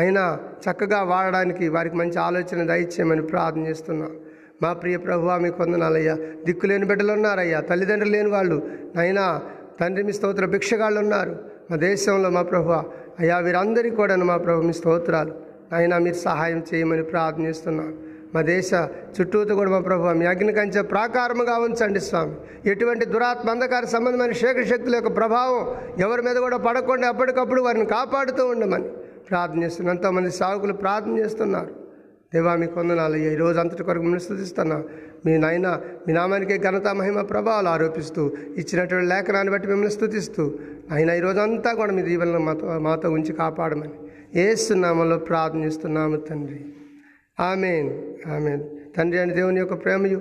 అయినా 0.00 0.24
చక్కగా 0.64 0.98
వాడడానికి 1.12 1.64
వారికి 1.76 1.96
మంచి 2.00 2.18
ఆలోచన 2.26 2.60
దయచేయమని 2.70 3.22
ప్రార్థన 3.32 3.62
చేస్తున్నాం. 3.70 4.12
మా 4.62 4.70
ప్రియ 4.80 4.96
ప్రభు 5.06 5.26
మీకు 5.44 5.58
వందనాలయ్యా 5.62 6.14
దిక్కులేని 6.46 6.86
బిడ్డలు 6.90 7.12
ఉన్నారయ్యా 7.18 7.60
తల్లిదండ్రులు 7.70 8.12
లేని 8.16 8.30
వాళ్ళు 8.36 8.56
అయినా 8.98 9.24
తండ్రి 9.80 10.02
మీ 10.08 10.12
స్తోత్ర 10.18 10.46
భిక్షగాళ్ళు 10.54 11.00
ఉన్నారు. 11.00 11.32
మా 11.70 11.76
దేశంలో 11.86 12.28
మా 12.36 12.42
ప్రభు 12.52 12.70
అయ్యా 13.20 13.38
వీరందరికీ 13.46 13.96
కూడా 13.96 14.14
మా 14.30 14.36
ప్రభు 14.36 14.66
మీ 14.68 14.74
స్తోత్రాలు. 14.80 15.32
అయినా 15.78 15.96
మీరు 16.04 16.18
సహాయం 16.28 16.60
చేయమని 16.68 17.04
ప్రార్థిస్తున్నాను 17.12 17.92
మా 18.34 18.40
దేశ 18.54 18.70
చుట్టూతో 19.14 19.52
కూడా 19.58 19.70
మా 19.70 19.80
ప్రభు 19.80 20.12
మీ 20.20 20.26
అగ్ని 20.32 20.52
కంచె 20.58 20.82
ప్రాకారముగా 20.92 21.54
ఉంచండి 21.66 22.00
స్వామి. 22.08 22.34
ఎటువంటి 22.72 23.04
దురాత్మ 23.14 23.50
అంధకార 23.50 23.84
సంబంధమైన 23.94 24.34
శేఖర 24.42 24.64
శక్తుల 24.72 24.94
యొక్క 24.98 25.12
ప్రభావం 25.16 25.60
ఎవరి 26.04 26.22
మీద 26.22 26.36
కూడా 26.46 26.58
పడకుండా 26.66 27.08
ఎప్పటికప్పుడు 27.14 27.62
వారిని 27.66 27.86
కాపాడుతూ 27.96 28.44
ఉండమని 28.46 28.88
ప్రార్థన 29.30 29.88
ఎంతోమంది 29.94 30.30
సాగుకులు 30.40 30.76
ప్రార్థన 30.84 31.14
చేస్తున్నారు. 31.18 31.70
దేవా 32.34 32.52
మీ 32.62 32.66
కొందనాలు 32.76 33.16
ఈ 33.16 33.36
రోజు 33.36 33.58
అంతటి 33.60 33.84
కొరకు 33.84 34.04
మిమ్మల్ని 34.04 34.80
మీ 35.26 35.36
నాయన 35.36 35.80
మీ 36.06 36.12
నామానికి 36.12 36.58
ఘనత 36.58 36.88
మహిమ 36.88 37.20
ప్రభావాలు 37.20 37.68
ఆరోపిస్తూ 37.68 38.32
ఇచ్చినటువంటి 38.58 39.06
లేఖనాన్ని 39.06 39.52
బట్టి 39.52 39.68
మిమ్మల్ని 39.68 39.94
స్థుతిస్తూ 39.94 40.58
ఆయన 40.92 41.10
ఈ 41.10 41.20
రోజు 41.20 41.38
అంతా 41.38 41.72
కూడా 41.72 41.92
మీ 41.92 42.02
దీవెనలో 42.02 42.38
మాతో 42.38 42.78
మాతో 42.78 43.10
ఉంచి 43.10 43.32
కాపాడమని 43.32 43.92
ఏస్తున్నామలో 44.40 45.18
ప్రార్థన 45.18 45.64
చేస్తున్నాము 45.64 46.16
తండ్రి. 46.16 46.64
ఆమెన్. 47.40 47.90
ఆమెన్. 48.30 48.64
తండ్రి 48.96 49.20
అని 49.20 49.34
దేవుని 49.34 49.60
యొక్క 49.60 49.84
ప్రేమయు 49.84 50.20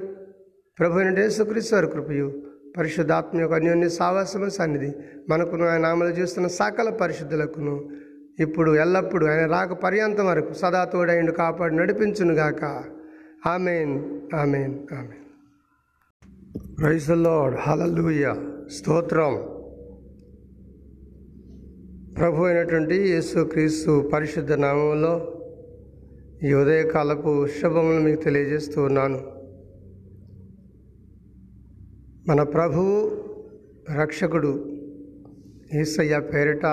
ప్రభు 0.79 0.99
అయిన 0.99 1.19
యేసుక్రీస్తు 1.19 1.85
కృపయు 1.85 2.41
పరిశుద్ధాత్మ 2.77 3.41
యొక్క 3.41 3.53
అన్యోన్య 3.53 3.89
సావాసమ 3.89 4.47
సన్నిధి 4.47 4.91
మనకును 5.29 5.67
ఆయన 5.67 5.81
నామలు 5.81 6.09
చూస్తున్న 6.09 6.47
సకల 6.47 6.89
పరిశుద్ధులకును 6.89 7.89
ఇప్పుడు 8.39 8.75
ఎల్లప్పుడూ 8.75 9.27
ఆయన 9.27 9.45
రాక 9.45 9.73
పర్యంతం 9.73 10.25
వరకు 10.25 10.53
సదా 10.53 10.83
తోడైండు 10.83 11.31
కాపాడు 11.31 11.73
నడిపించునుగాక. 11.73 12.83
Amen 13.45 13.93
amen 14.35 14.73
amen 14.93 15.25
praise 16.75 17.09
lord 17.09 17.55
hallelujah 17.59 18.33
స్తోత్రం 18.67 19.33
ప్రభు 22.13 22.43
అయినటువంటి 22.43 22.95
యేసు 22.95 23.39
క్రీస్తు 23.43 24.09
పరిశుద్ధ 24.13 24.51
నామంలో 24.51 25.13
ఈ 26.43 26.53
ఉదయకాలపు 26.53 27.47
శుభములు 27.47 28.01
మీకు 28.01 28.23
తెలియజేస్తూ 28.23 28.83
ఉన్నాను. 28.83 29.19
మన 32.27 32.43
ప్రభువు 32.43 32.95
రక్షకుడు 33.93 34.51
ఈసయ్య 35.73 36.19
పేరిట 36.19 36.65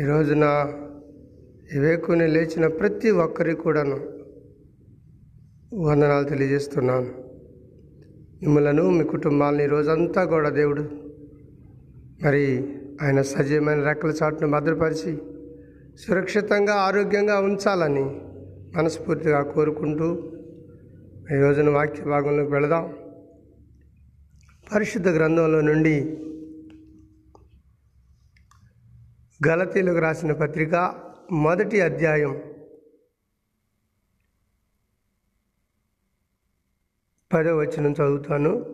ఈ 0.00 0.04
రోజున 0.04 0.44
వివేకుని 1.72 2.26
లేచిన 2.26 2.66
ప్రతి 2.66 3.10
ఒక్కరికి 3.10 3.60
కూడాను 3.60 4.19
వందనాలు 5.74 6.24
తెలియజేస్తున్నాను. 6.24 7.06
మిమ్మలను 8.42 8.90
మీ 8.90 9.04
కుటుంబాలని 9.04 9.66
రోజంతా 9.66 10.24
కూడా 10.24 10.50
దేవుడు 10.50 10.82
మరి 12.24 12.74
ఆయన 13.02 13.22
సజీవమైన 13.22 13.84
రెక్కల 13.84 14.10
చాటును 14.10 14.50
భద్రపరిచి 14.50 15.18
సురక్షితంగా 15.98 16.74
ఆరోగ్యంగా 16.74 17.40
ఉంచాలని 17.40 18.04
మనస్ఫూర్తిగా 18.76 19.42
కోరుకుంటూ 19.42 20.32
ఈ 21.32 21.40
రోజున 21.40 21.68
వాక్య 21.68 22.02
భాగంలోకి 22.02 22.52
వెళదాం. 22.52 22.94
పరిశుద్ధ 24.74 25.08
గ్రంథంలో 25.08 25.60
నుండి 25.60 25.96
గలతీలకు 29.48 29.98
రాసిన 29.98 30.32
పత్రిక 30.32 30.94
మొదటి 31.32 31.80
అధ్యాయం 31.80 32.40
పదో 37.32 37.56
వచనం 37.56 37.92
చదువుతాను. 37.92 38.66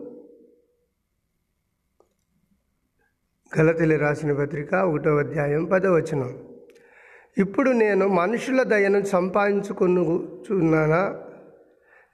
గలతీలు 3.59 3.97
రాసిన 3.97 4.33
పత్రిక 4.33 4.73
ఒకటో 4.73 5.17
అధ్యాయం 5.17 5.65
పదో 5.65 5.93
వచనం. 5.93 6.37
ఇప్పుడు 7.37 7.71
నేను 7.71 8.07
మనుషుల 8.07 8.63
దయను 8.63 9.01
సంపాదించుకొనుచున్నానా? 9.01 11.19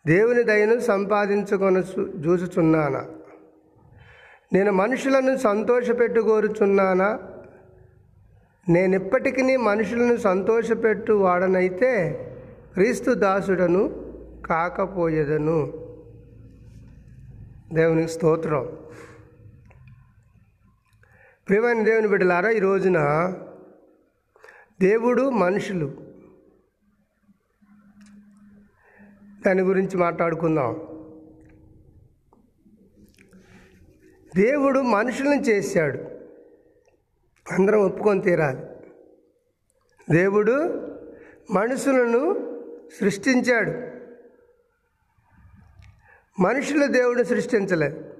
దేవుని 0.08 0.44
దయను 0.44 0.80
సంపాదించుకొని 0.80 1.84
చూచుచున్నానా? 2.28 3.06
నేను 4.54 4.72
మనుషులను 4.72 5.38
సంతోషపెట్టుకోరుచున్నానా? 5.38 7.20
నేను 8.70 8.96
ఇప్పటికీ 8.96 9.56
మనుషులను 9.56 10.18
సంతోషపెట్టు 10.18 11.14
వాడనైతే 11.14 12.20
క్రీస్తు 12.74 13.14
దాసుడను 13.14 14.12
కాకపోయేదను. 14.46 15.83
దేవునికి 17.72 18.12
స్తోత్రం. 18.12 18.78
ప్రియమైన 21.48 21.84
దేవుని 21.84 22.08
బిడ్డలారా 22.08 22.50
ఈ 22.50 22.60
రోజున 22.60 22.98
దేవుడు 24.82 25.30
మనుషులు. 25.30 25.98
దాని 29.46 29.62
గురించి 29.62 29.98
మాట్లాడుకుందాం. 29.98 30.74
దేవుడు 34.36 34.80
మనుషులను 34.80 35.42
చేశాడు. 35.42 35.98
అందరం 37.52 37.80
ఒప్పుకొని 37.80 38.22
తీరాలి. 38.22 38.66
దేవుడు 40.10 40.52
మనుషులను 41.52 42.54
సృష్టించాడు. 43.00 43.93
మనుషులు 46.40 46.88
దేవుడిని 46.88 47.26
సృష్టించలే. 47.26 48.14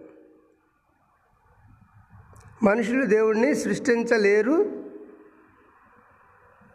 మనుషులు 2.64 3.06
దేవుడిని 3.06 3.56
సృష్టించలేరు 3.56 4.84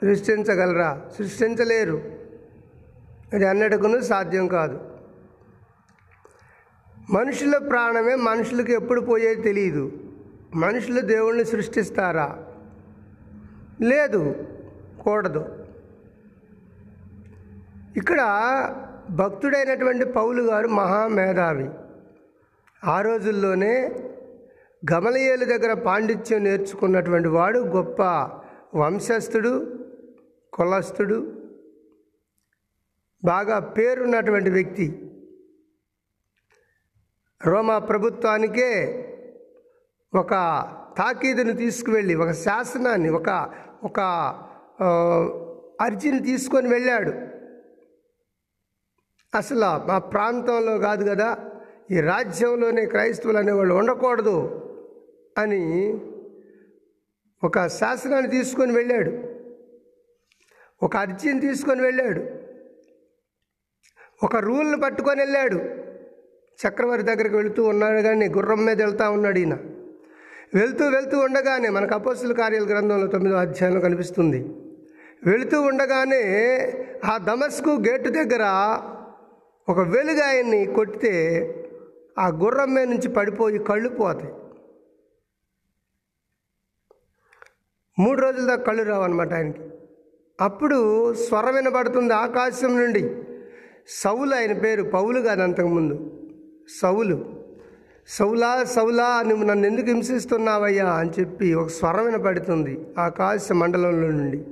సృష్టించగలరా? 0.01 1.11
సృష్టించలేరు. 1.19 2.19
అది 3.33 3.49
అన్నట్టుకును 3.49 4.01
సాధ్యం 4.01 4.49
కాదు. 4.49 4.97
మనుషుల 7.11 7.59
ప్రాణమే 7.59 8.15
మనుషులకు 8.15 8.71
ఎప్పుడు 8.71 9.01
పోయేది 9.01 9.43
తెలియదు 9.43 9.93
మనుషులు 10.55 11.01
దేవుణ్ణి 11.01 11.45
సృష్టిస్తారా? 11.45 12.47
లేదు 13.83 14.35
కూడదు. 15.05 15.65
ఇక్కడ 17.97 18.21
భక్తుడైనటువంటి 19.11 20.05
పౌలు 20.05 20.43
గారు 20.43 20.69
మహామేధావి. 20.69 21.69
ఆ 22.85 23.01
రోజుల్లోనే 23.01 23.75
గమలయేలు 24.91 25.45
దగ్గర 25.45 25.73
పాండిత్యం 25.73 26.45
నేర్చుకున్నటువంటి 26.45 27.29
వాడు 27.29 27.59
గొప్ప 27.59 28.03
వంశస్థుడు 28.75 29.53
కులస్థుడు 30.53 31.19
బాగా 33.25 33.59
పేరున్నటువంటి 33.59 34.51
వ్యక్తి. 34.51 34.87
రోమా 37.47 37.79
ప్రభుత్వానికే 37.79 38.71
ఒక 40.15 40.35
తాకీదుని 40.99 41.55
తీసుకువెళ్ళి 41.55 42.15
ఒక 42.15 42.31
శాసనాన్ని 42.31 43.09
ఒక 43.09 43.51
ఒక 43.83 44.01
అర్జీని 45.81 46.19
తీసుకొని 46.19 46.69
వెళ్ళాడు. 46.69 47.38
అసలు 49.35 49.89
మా 49.89 49.99
ప్రాంతంలో 49.99 50.79
కాదు 50.79 51.11
కదా 51.11 51.39
ఈ 51.91 52.01
రాజ్యంలోనే 52.01 52.87
క్రైస్తవులు 52.87 53.39
అనేవాళ్ళు 53.39 53.75
ఉండకూడదు 53.75 54.65
అని 55.39 55.63
ఒక 57.45 57.67
శాసనాన్ని 57.67 58.31
తీసుకొని 58.31 58.73
వెళ్ళాడు. 58.73 59.13
ఒక 60.83 60.97
అర్జీని 60.97 61.41
తీసుకొని 61.41 61.83
వెళ్ళాడు. 61.83 62.21
ఒక 64.23 64.37
రూల్ని 64.37 64.81
పట్టుకొని 64.81 65.21
వెళ్ళాడు. 65.21 65.57
చక్రవర్తి 66.59 67.07
దగ్గరికి 67.07 67.37
వెళుతూ 67.37 67.65
ఉన్నాడు 67.65 68.01
కానీ 68.03 68.29
గుర్రం 68.29 68.65
మీద 68.65 68.83
వెళ్తూ 68.83 69.11
ఉన్నాడు 69.11 69.39
ఈయన. 69.39 69.55
వెళ్తూ 70.55 70.89
వెళ్తూ 70.89 71.19
ఉండగానే 71.19 71.69
మనకు 71.69 71.95
అపోసుల 71.95 72.33
కార్యాల 72.33 72.65
గ్రంథంలో 72.65 73.07
తొమ్మిదో 73.07 73.37
అధ్యాయంలో 73.37 73.81
కనిపిస్తుంది. 73.81 74.49
వెళుతూ 75.25 75.63
ఉండగానే 75.63 76.23
ఆ 77.05 77.19
దమస్కు 77.19 77.71
గేటు 77.71 78.09
దగ్గర 78.09 78.45
ఒక 79.69 79.79
వెలుగు 79.79 80.23
ఆయన్ని 80.23 80.65
కొట్టితే 80.67 81.55
ఆ 82.19 82.29
గుర్రం 82.29 82.75
మీద 82.75 82.89
నుంచి 82.89 83.09
పడిపోయి 83.09 83.59
కళ్ళు 83.59 83.89
పోతాయి. 83.89 84.35
మూడు 87.99 88.21
రోజుల 88.21 88.47
దాకా 88.47 88.63
కళ్ళు 88.63 88.83
రావన్నమాట 88.83 89.33
ఆయనకి. 89.33 89.61
అప్పుడు 90.41 91.15
స్వరం 91.15 91.55
వినబడుతుంది 91.55 92.15
ఆకాశం 92.15 92.81
నుండి. 92.81 93.23
సౌలు 93.89 94.35
ఆయన 94.35 94.53
పేరు 94.53 94.83
పౌలు 94.83 95.21
కాదు 95.21 95.43
అంతకుముందు. 95.43 96.21
సౌలు 96.81 97.27
సౌలా 98.09 98.65
సౌలా 98.65 99.23
నువ్వు 99.23 99.45
నన్ను 99.45 99.67
ఎందుకు 99.67 99.87
హింసిస్తున్నావయ్యా? 99.87 100.91
అని 100.91 101.11
చెప్పి 101.21 101.55
ఒక 101.55 101.67
స్వరం 101.67 102.05
వినపడుతుంది 102.05 102.87
ఆకాశ 102.99 103.53
మండలంలో 103.53 104.09
నుండి. 104.09 104.45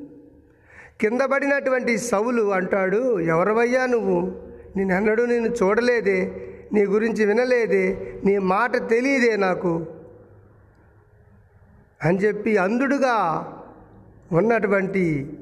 కింద 1.01 1.21
పడినటువంటి 1.21 1.99
సౌలు 1.99 2.53
అంటాడు 2.53 3.21
ఎవరవయ్యా 3.21 3.87
నువ్వు? 3.87 4.47
నేను 4.77 5.25
నేను 5.25 5.47
చూడలేదే 5.47 6.49
నీ 6.73 6.87
గురించి 6.87 7.25
వినలేదే 7.25 8.15
నీ 8.25 8.39
మాట 8.39 8.89
తెలియదే 8.89 9.37
నాకు. 9.37 9.87
అని 12.05 12.19
చెప్పి 12.19 12.57
అందుడుగా 12.57 13.53
ఉన్నటువంటి 14.33 15.37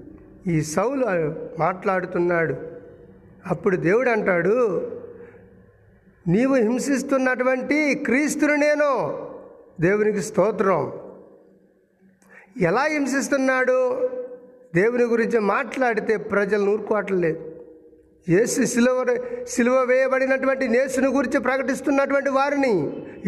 ఈ 0.47 0.61
సౌలు 0.61 1.07
మాట్లాడుతున్నాడు. 1.59 2.55
అప్పుడు 3.47 3.77
దేవుడు 3.77 4.11
అంటాడు 4.11 4.81
నీవు 6.29 6.55
హింసిస్తున్నటువంటి 6.55 7.95
క్రీస్తును 7.95 8.55
నేను 8.55 9.19
దేవునికి 9.81 10.21
స్తోత్రం. 10.21 10.93
ఎలా 12.61 12.83
హింసిస్తున్నాడు? 12.83 14.09
దేవుని 14.75 15.05
గురించి 15.05 15.39
మాట్లాడితే 15.39 16.17
ప్రజలు 16.17 16.65
నూరుకోవట్లేదు. 16.65 17.54
యేసు 18.29 18.65
సిలువ 18.65 19.19
సిలువ 19.49 19.81
వేయబడినటువంటి 19.81 20.69
నేసుని 20.69 21.07
గురించి 21.07 21.41
ప్రకటిస్తున్నటువంటి 21.41 22.31
వారిని 22.31 22.71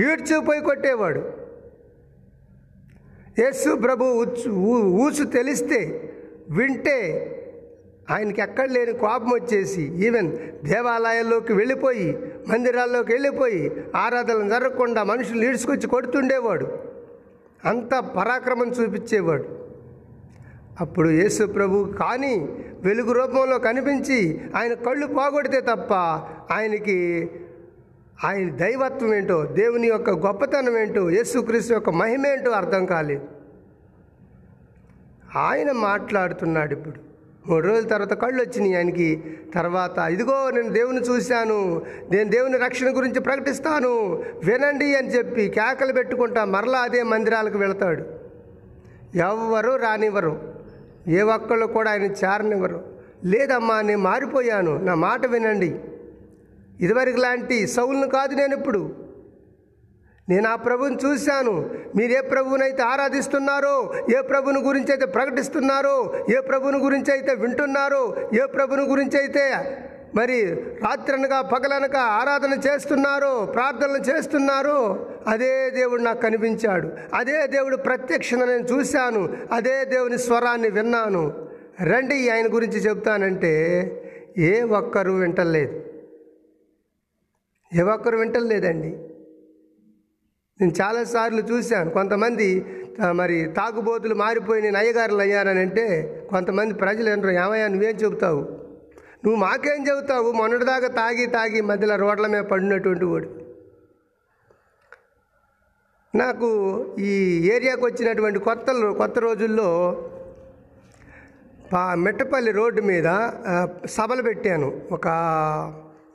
ఈడ్చిపోయి 0.05 0.61
కొట్టేవాడు. 0.61 1.22
యేసు 3.38 3.76
ప్రభు 3.76 4.26
ఊసు 4.78 5.22
తెలిస్తే 5.22 6.12
వింటే 6.51 6.99
ఆయనకి 8.11 8.40
ఎక్కడ 8.40 8.70
లేని 8.70 8.92
కోపం 8.92 9.30
వచ్చేసి 9.30 9.82
ఈవెన్ 10.07 10.32
దేవాలయాల్లోకి 10.64 11.53
వెళ్ళిపోయి 11.53 12.18
మందిరాల్లోకి 12.49 13.12
వెళ్ళిపోయి 13.12 13.84
ఆరాధనలు 13.97 14.49
జరగకుండా 14.49 15.03
మనుషులు 15.03 15.44
ఈడ్చుకొచ్చి 15.44 15.86
కొడుతుండేవాడు. 15.86 16.78
అంత 17.64 17.94
పరాక్రమం 17.94 18.68
చూపించేవాడు. 18.68 19.55
అప్పుడు 20.80 21.08
యేసు 21.08 21.44
ప్రభు 21.44 21.92
కానీ 22.00 22.48
వెలుగు 22.82 23.12
రూపంలో 23.12 23.58
కనిపించి 23.58 24.40
ఆయన 24.56 24.74
కళ్ళు 24.74 25.06
పోగొడితే 25.06 25.60
తప్ప 25.60 25.94
ఆయనకి 26.52 27.30
ఆయన 28.24 28.50
దైవత్వం 28.50 29.14
ఏంటో 29.14 29.44
దేవుని 29.44 29.86
యొక్క 29.86 30.10
గొప్పతనం 30.10 30.78
ఏంటో 30.78 31.10
యేసుక్రీస్తు 31.10 31.72
యొక్క 31.72 31.90
మహిమ 31.90 32.26
ఏంటో 32.26 32.50
అర్థం 32.50 32.86
కాలేదు. 32.86 33.28
ఆయన 35.36 35.72
మాట్లాడుతున్నాడు 35.72 36.72
ఇప్పుడు. 36.72 37.06
మూడు 37.48 37.66
రోజుల 37.66 37.88
తర్వాత 37.88 38.12
కళ్ళు 38.12 38.42
వచ్చినాయి 38.42 38.76
ఆయనకి. 38.76 39.38
తర్వాత 39.54 39.98
ఇదిగో 39.98 40.50
నేను 40.50 40.68
దేవుని 40.68 41.00
చూశాను 41.00 41.82
నేను 42.10 42.30
దేవుని 42.30 42.58
రక్షణ 42.58 42.96
గురించి 42.96 43.20
ప్రకటిస్తాను 43.20 44.22
వినండి 44.44 44.96
అని 44.96 45.08
చెప్పి 45.08 45.48
కేకలు 45.48 45.92
పెట్టుకుంటా 45.92 46.44
మరలా 46.44 46.78
అదే 46.78 47.02
మందిరాలకు 47.02 47.58
వెళతాడు. 47.58 48.02
ఎవ్వరు 49.18 49.76
రానివ్వరు. 49.76 50.55
ఏ 51.09 51.20
ఒక్కళ్ళు 51.20 51.66
కూడా 51.66 51.90
ఆయన 51.90 52.02
చేరనివ్వరు. 52.02 52.84
లేదమ్మా 53.24 53.82
నేను 53.82 53.98
మారిపోయాను. 53.98 54.78
నా 54.78 54.94
మాట 54.94 55.26
వినండి. 55.26 55.80
ఇదివరకు 56.80 57.16
లాంటి 57.16 57.66
సౌలును 57.66 58.09
కాదు 58.09 58.34
నేను 58.34 58.57
ఇప్పుడు. 58.57 59.07
నేను 60.28 60.48
ఆ 60.48 60.54
ప్రభువుని 60.54 60.96
చూశాను. 61.04 61.70
మీరు 61.96 62.12
ఏ 62.12 62.20
ప్రభువునైతే 62.20 62.82
ఆరాధిస్తున్నారో 62.82 63.94
ఏ 64.18 64.20
ప్రభుని 64.20 64.61
గురించి 64.61 64.92
అయితే 64.92 65.07
ప్రకటిస్తున్నారో 65.07 66.26
ఏ 66.36 66.40
ప్రభుని 66.40 66.78
గురించి 66.78 67.12
అయితే 67.12 67.34
వింటున్నారో 67.34 68.16
ఏ 68.34 68.46
ప్రభుని 68.46 68.82
గురించి 68.82 69.18
అయితే 69.18 69.52
మరి 70.14 70.54
రాత్రనగా 70.54 71.40
పగలనక 71.40 71.96
ఆరాధన 71.96 72.61
చేస్తున్నారో 72.68 73.46
ప్రార్థనలు 73.46 73.98
చేస్తున్నారో. 73.98 75.07
అదే 75.26 75.70
దేవుడు 75.70 76.02
నాకు 76.02 76.20
కనిపించాడు. 76.20 76.90
అదే 77.14 77.46
దేవుడు 77.46 77.76
ప్రత్యక్షత 77.76 78.36
నేను 78.36 78.62
చూశాను. 78.62 79.36
అదే 79.52 79.84
దేవుని 79.84 80.18
స్వరాన్ని 80.18 80.70
విన్నాను. 80.70 81.48
రండి 81.82 82.30
ఆయన 82.30 82.54
గురించి 82.54 82.78
చెప్తానంటే 82.78 83.52
ఏ 84.38 84.62
ఒక్కరు 84.62 85.12
వింటలేదు. 85.12 85.84
ఏ 87.74 87.80
ఒక్కరు 87.82 88.16
వింటలేదండి. 88.16 88.88
నేను 90.61 90.72
చాలాసార్లు 90.82 91.40
చూశాను. 91.40 91.90
కొంతమంది 91.90 92.64
మరి 93.12 93.50
తాగుబోతులు 93.57 94.14
మారిపోయి 94.14 94.62
నేను 94.62 94.78
అయ్యగారులు 94.78 95.20
అయ్యారని 95.20 95.61
అంటే 95.61 96.12
కొంతమంది 96.30 96.74
ప్రజలు 96.74 97.11
ఏంటారు 97.11 97.32
ఏమయ్యా 97.32 97.68
నువ్వేం 97.68 97.96
చెబుతావు? 97.96 98.65
నువ్వు 99.26 99.40
మాకేం 99.40 99.86
చెబుతావు? 99.88 100.32
మొన్నటిదాకా 100.32 100.88
తాగి 100.88 101.26
తాగి 101.26 101.60
మధ్యలో 101.60 101.96
రోడ్ల 101.96 102.26
మీద 102.26 102.42
పడినటువంటి 102.42 103.04
వాడు. 103.04 103.30
నాకు 106.14 106.48
ఈ 106.98 107.12
ఏరియాకు 107.54 107.86
వచ్చినటువంటి 107.86 108.38
కొత్త 108.38 108.66
కొత్త 108.72 109.18
రోజుల్లో 109.18 109.68
పా 111.72 111.94
మెట్టపల్లి 111.94 112.52
రోడ్డు 112.52 112.82
మీద 112.82 113.04
సభలు 113.86 114.22
పెట్టాను. 114.22 114.82
ఒక 114.92 115.08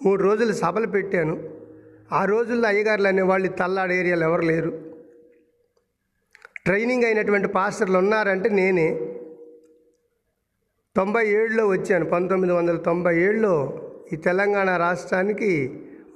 మూడు 0.05 0.23
రోజులు 0.23 0.53
సభలు 0.53 0.87
పెట్టాను. 0.87 1.49
ఆ 2.11 2.25
రోజుల్లో 2.25 2.67
అయ్యగారులు 2.67 3.07
అనేవాళ్ళు 3.07 3.47
వాళ్ళు 3.47 3.57
తల్లాడు 3.57 3.93
ఏరియాలో 3.93 4.27
ఎవరు 4.27 4.41
లేరు. 4.41 4.71
ట్రైనింగ్ 6.65 7.03
అయినటువంటి 7.03 7.47
పాస్టర్లు 7.47 7.97
ఉన్నారంటే 7.97 8.49
నేనే. 8.49 9.10
తొంభై 10.97 11.21
ఏడులో 11.27 11.63
వచ్చాను. 11.67 12.05
పంతొమ్మిది 12.05 12.53
వందల 12.53 12.77
తొంభై 12.87 13.13
ఏడులో 13.25 13.51
ఈ 14.13 14.15
తెలంగాణ 14.15 14.69
రాష్ట్రానికి 14.77 15.51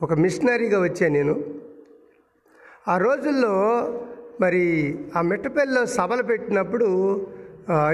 ఒక 0.04 0.14
మిషనరీగా 0.14 0.80
వచ్చాను 0.84 1.14
నేను. 1.14 1.36
ఆ 2.88 2.96
రోజుల్లో 2.98 3.54
మరి 4.42 4.64
ఆ 5.18 5.22
మిట్టపల్లిలో 5.30 5.84
సభలు 5.98 6.24
పెట్టినప్పుడు 6.24 6.88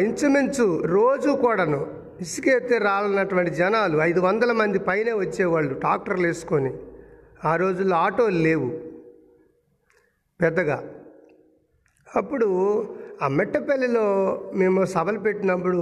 ఇంచుమించు 0.05 0.65
రోజు 0.95 1.29
కూడాను 1.43 1.82
ఇసుకెత్తే 2.21 2.77
రాలన్నటువంటి 2.77 3.51
జనాలు 3.61 3.97
ఐదు 4.09 4.19
వందల 4.19 4.51
మంది 4.61 4.79
పైనే 4.79 5.13
వచ్చేవాళ్ళు 5.21 5.73
ట్రాక్టర్లు 5.84 6.27
వేసుకొని. 6.27 6.73
ఆ 7.45 7.53
రోజుల్లో 7.55 7.95
ఆటోలు 8.07 8.41
లేవు 8.47 8.69
పెద్దగా. 10.41 10.79
అప్పుడు 12.07 12.49
ఆ 13.22 13.28
మెట్టపల్లిలో 13.28 14.05
మేము 14.55 14.86
సభలు 14.86 15.19
పెట్టినప్పుడు 15.19 15.80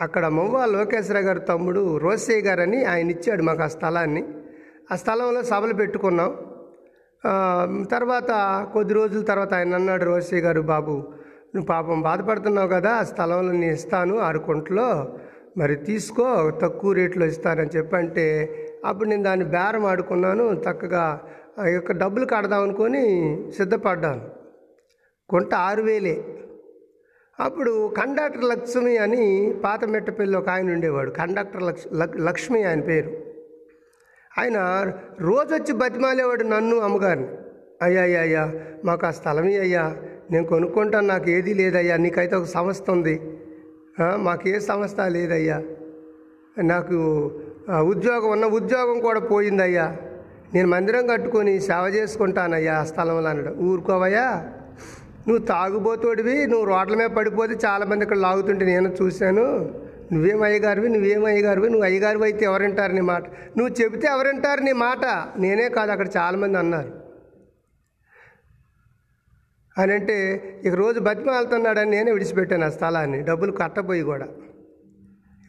అక్కడ 0.00 0.26
మవ్వ 0.26 0.64
లోకేశ్వర 0.64 1.18
గారి 1.18 1.40
తమ్ముడు 1.40 1.96
రోసయ్య 1.96 2.40
గారని 2.40 2.84
ఆయన 2.84 3.10
ఇచ్చాడు 3.10 3.42
మాకు 3.42 3.62
ఆ 3.62 3.68
స్థలాన్ని. 3.68 4.22
ఆ 4.92 4.96
స్థలంలో 4.96 5.42
సభలు 5.42 5.74
పెట్టుకున్నాం. 5.74 6.32
తర్వాత 7.90 8.30
కొద్ది 8.72 8.94
రోజుల 8.94 9.22
తర్వాత 9.22 9.54
ఆయన 9.54 9.74
అన్నాడు 9.74 10.04
రోసయ్య 10.04 10.42
గారు 10.42 10.60
బాబు 10.60 10.94
నువ్వు 11.54 11.66
పాపం 11.66 12.02
బాధపడుతున్నావు 12.02 12.68
కదా 12.68 12.90
ఆ 12.90 13.02
స్థలంలో 13.02 13.52
నేను 13.52 13.72
ఇస్తాను 13.72 14.18
ఆరు 14.18 14.38
కుంటలో 14.38 14.88
మరి 15.58 15.76
తీసుకో 15.76 16.50
తక్కువ 16.62 16.92
రేట్లో 16.92 17.26
ఇస్తానని 17.26 17.76
చెప్పంటే 17.76 18.26
అప్పుడు 18.84 19.08
నేను 19.08 19.22
దాన్ని 19.22 19.44
బేరం 19.44 19.84
ఆడుకున్నాను 19.86 20.44
చక్కగా 20.64 21.04
ఆ 21.58 21.66
యొక్క 21.66 21.92
డబ్బులు 21.92 22.24
కడదాం 22.24 22.62
అనుకొని 22.62 23.04
సిద్ధపడ్డాను. 23.56 24.24
కొంట 25.28 25.54
ఆరు 25.54 25.82
వేలే. 25.82 26.16
అప్పుడు 27.40 27.94
కండక్టర్ 27.98 28.44
లక్ష్మి 28.44 28.96
అని 28.96 29.54
పాత 29.64 29.84
మెట్టపల్లి 29.84 30.36
ఒక 30.36 30.48
ఆయన 30.48 30.72
ఉండేవాడు. 30.72 31.10
కండక్టర్ 31.10 31.62
లక్ష్ 31.62 31.94
లక్- 31.94 32.20
లక్ష్మి 32.20 32.62
ఆయన 32.62 32.80
పేరు. 32.80 33.10
ఆయన 34.38 34.92
రోజొచ్చి 35.20 35.72
బతిమాలేవాడు 35.72 36.44
నన్ను 36.44 36.78
అమ్మగారిని. 36.78 37.28
అయ్యా 37.82 38.02
అయ్యా 38.02 38.20
అయ్యా 38.20 38.52
మాకు 38.84 39.06
ఆ 39.06 39.10
స్థలమే 39.10 39.58
అయ్యా. 39.58 39.96
నేను 40.30 40.46
కొనుక్కుంటాను 40.46 41.06
నాకు 41.06 41.30
ఏదీ 41.30 41.54
లేదయ్యా. 41.54 41.96
నీకైతే 41.96 42.36
ఒక 42.36 42.44
సంస్థ 42.44 42.90
ఉంది. 42.90 43.20
మాకే 44.00 44.22
మాకు 44.22 44.48
ఏ 44.48 44.58
సంస్థ 44.58 45.00
లేదయ్యా. 45.00 45.62
నాకు 46.62 46.94
ఉద్యోగం 47.80 48.30
ఉన్న 48.30 48.44
ఉద్యోగం 48.44 49.00
కూడా 49.00 49.20
పోయిందయ్యా. 49.20 49.96
నేను 50.54 50.68
మందిరం 50.68 51.06
కట్టుకొని 51.06 51.60
సేవ 51.60 51.86
చేసుకుంటానయ్యా 51.86 52.78
ఆ 52.78 52.84
స్థలంలో 52.84 53.28
అన్నాడు. 53.28 53.56
ఊరుకోవయ్యా? 53.56 54.52
నువ్వు 55.28 55.44
తాగుబోతోడివి 55.44 56.46
నువ్వు 56.46 56.66
రోడ్ల 56.66 56.94
మీద 56.94 57.06
పడిపోతే 57.06 57.54
చాలామంది 57.66 58.02
ఇక్కడ 58.02 58.16
లాగుతుంటే 58.16 58.64
నేను 58.64 58.96
చూశాను. 59.02 59.74
నువ్వేం 60.12 60.42
అయ్యగారివి 60.42 60.88
నువ్వేం 60.88 61.24
అయ్యగారివి 61.24 61.68
నువ్వు 61.70 61.84
అయ్యగారివి 61.84 62.24
అయితే 62.24 62.44
ఎవరింటారు 62.44 62.92
నీ 62.92 63.00
మాట? 63.00 63.24
నువ్వు 63.58 63.82
చెబితే 63.82 64.08
ఎవరింటారు 64.08 64.60
నీ 64.60 64.72
మాట? 64.72 65.04
నేనే 65.38 65.68
కాదు 65.68 65.90
అక్కడ 65.90 66.08
చాలామంది 66.16 66.58
అన్నారు. 66.58 67.04
అని 69.78 69.92
అంటే 69.92 70.16
ఇక 70.64 70.74
రోజు 70.74 71.00
బతిమాలుతున్నాడని 71.00 71.90
నేనే 71.90 72.12
విడిచిపెట్టాను 72.12 72.66
ఆ 72.66 72.68
స్థలాన్ని 72.68 73.22
డబ్బులు 73.22 73.52
కట్టబోయి 73.52 74.02
కూడా. 74.02 74.24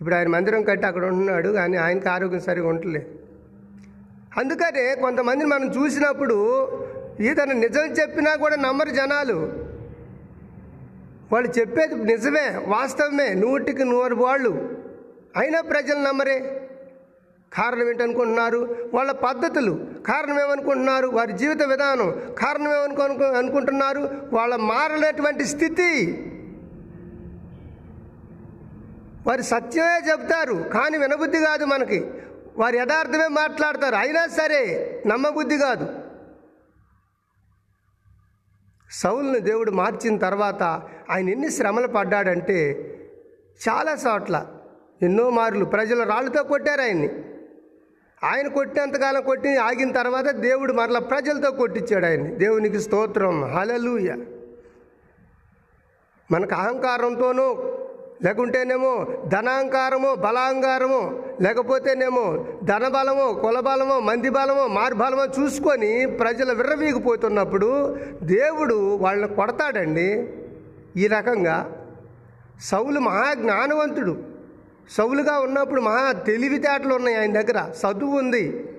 ఇప్పుడు 0.01 0.15
ఆయన 0.15 0.27
మందిరం 0.27 0.63
కట్టి 0.63 0.87
అక్కడ 0.87 1.05
ఉంటున్నాడు 1.05 1.49
కానీ 1.49 1.77
ఆయనకి 1.77 2.09
ఆరోగ్యం 2.09 2.39
సరిగా 2.39 2.67
ఉండలే 2.67 3.07
అందుకనే 4.37 4.95
కొంతమందిని 4.95 5.49
మనం 5.49 5.67
చూసినప్పుడు 5.67 6.37
ఈతను 7.19 7.53
నిజం 7.53 7.93
చెప్పినా 7.93 8.35
కూడా 8.35 8.55
నమ్మరు 8.55 8.89
జనాలు. 8.89 9.64
వాళ్ళు 11.35 11.59
చెప్పేది 11.59 11.95
నిజమే 11.95 12.61
వాస్తవమే. 12.67 13.33
నూటికి 13.33 13.83
నూరు 13.83 14.15
వాళ్ళు. 14.15 14.83
అయినా 15.37 15.61
ప్రజలు 15.61 15.99
నమ్మరే. 15.99 16.69
కారణం 17.53 17.89
ఏంటనుకుంటున్నారు? 17.89 18.89
వాళ్ళ 18.93 19.11
పద్ధతులు. 19.11 19.87
కారణం 20.07 20.39
ఏమనుకుంటున్నారు? 20.39 21.07
వారి 21.07 21.33
జీవిత 21.33 21.63
విధానం. 21.63 22.21
కారణం 22.39 22.75
ఏమనుకో 22.75 23.25
అనుకుంటున్నారు? 23.25 24.29
వాళ్ళ 24.33 24.55
మారలేటువంటి 24.55 25.45
స్థితి. 25.45 26.21
వారి 29.27 29.43
సత్యమే 29.43 30.11
చెప్తారు 30.11 30.53
కానీ 30.53 30.97
వినబుద్ధి 30.97 31.37
కాదు 31.37 31.65
మనకి. 31.65 32.05
వారి 32.57 32.77
యథార్థమే 32.77 33.27
మాట్లాడతారు. 33.27 33.95
అయినా 33.95 34.27
సరే 34.27 35.01
నమ్మబుద్ధి 35.07 35.57
కాదు. 35.57 36.04
సౌల్ని 38.91 39.39
దేవుడు 39.39 39.71
మార్చిన 39.71 40.17
తర్వాత 40.17 40.63
ఆయన 41.09 41.29
ఎన్ని 41.29 41.51
శ్రమలు 41.51 41.87
పడ్డాడంటే 41.87 42.73
చాలా 43.69 43.97
చోట్ల 44.07 44.47
ఎన్నో 45.01 45.29
మార్లు 45.29 45.65
ప్రజలు 45.65 46.03
రాళ్ళతో 46.03 46.43
కొట్టారు 46.43 46.81
ఆయన్ని. 46.81 47.09
ఆయన 48.23 48.47
కొట్టినంతకాలం 48.47 49.23
కొట్టి 49.23 49.57
ఆగిన 49.57 49.91
తర్వాత 49.91 50.25
దేవుడు 50.29 50.73
మరలా 50.73 50.99
ప్రజలతో 50.99 51.51
కొట్టించాడు 51.51 52.05
ఆయన్ని. 52.05 52.35
దేవునికి 52.35 52.79
స్తోత్రం. 52.79 53.43
హలలుయ 53.43 54.15
మనకు 56.31 56.55
అహంకారంతోనూ 56.55 57.53
లేకుంటేనేమో 58.23 59.07
ధనాంకారము 59.27 60.15
బలాంగారము 60.15 61.24
లేకపోతేనేమో 61.41 62.45
ధనబలమో 62.63 63.33
కులబలమో 63.33 63.99
మంది 63.99 64.29
బలమో 64.29 64.67
మార్బలమో 64.67 65.25
చూసుకొని 65.25 66.05
ప్రజలు 66.05 66.53
విర్రవీగిపోతున్నప్పుడు 66.53 67.97
దేవుడు 68.23 68.95
వాళ్ళని 68.95 69.35
కొడతాడండి. 69.35 70.27
ఈ 70.97 71.07
రకంగా 71.07 71.71
సౌలు 72.61 72.99
మహా 72.99 73.33
జ్ఞానవంతుడు 73.33 74.17
సౌలుగా 74.97 75.39
ఉన్నప్పుడు 75.39 75.81
మహా 75.81 76.11
తెలివితేటలు 76.11 76.93
ఉన్నాయి 76.93 77.17
ఆయన 77.17 77.41
దగ్గర. 77.41 77.71
చదువు 77.81 78.17
ఉంది 78.17 78.69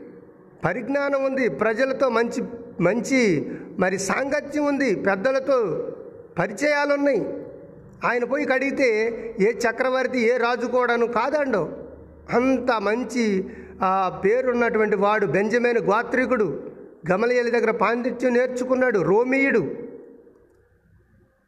పరిజ్ఞానం 0.65 1.25
ఉంది 1.25 1.49
ప్రజలతో 1.49 2.09
మంచి 2.09 2.43
మంచి 2.81 3.51
మరి 3.79 3.99
సాంగత్యం 3.99 4.65
ఉంది 4.65 4.95
పెద్దలతో 4.95 5.59
పరిచయాలు 6.39 6.95
ఉన్నాయి 6.95 7.27
ఆయన 8.07 8.25
పోయి 8.25 8.45
కడిగితే 8.45 8.89
ఏ 9.41 9.53
చక్రవర్తి 9.53 10.21
ఏ 10.21 10.37
రాజు 10.37 10.67
కూడాను 10.67 11.07
కాదండో. 11.07 11.69
అంత 12.33 12.81
మంచి 12.81 13.45
ఆ 13.83 14.21
పేరున్నటువంటి 14.25 14.97
వాడు 14.97 15.27
బెంజమైన 15.27 15.79
గోత్రికుడు. 15.79 16.71
గమలయలి 17.11 17.51
దగ్గర 17.51 17.71
పాండిత్యం 17.71 18.35
నేర్చుకున్నాడు 18.35 18.99
రోమియుడు. 18.99 19.75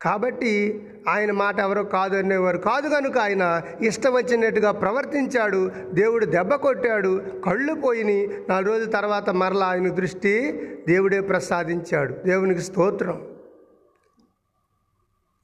కాబట్టి 0.02 0.82
ఆయన 1.08 1.30
మాట 1.30 1.60
ఎవరో 1.60 1.84
కాదు 1.84 2.16
అనేవారు. 2.16 2.58
కాదు 2.58 2.88
కనుక 2.88 3.18
ఆయన 3.18 3.62
ఇష్టం 3.82 4.12
వచ్చినట్టుగా 4.12 4.70
ప్రవర్తించాడు 4.72 5.70
దేవుడు 5.92 6.24
దెబ్బ 6.24 6.54
కొట్టాడు 6.54 7.22
కళ్ళు 7.44 7.74
పోయిని. 7.74 8.28
నాలుగు 8.48 8.72
రోజుల 8.72 8.90
తర్వాత 8.90 9.30
మరలా 9.30 9.66
ఆయన 9.66 9.88
దృష్టి 9.88 10.52
దేవుడే 10.88 11.20
ప్రసాదించాడు. 11.20 12.12
దేవునికి 12.12 12.60
స్తోత్రం. 12.60 13.37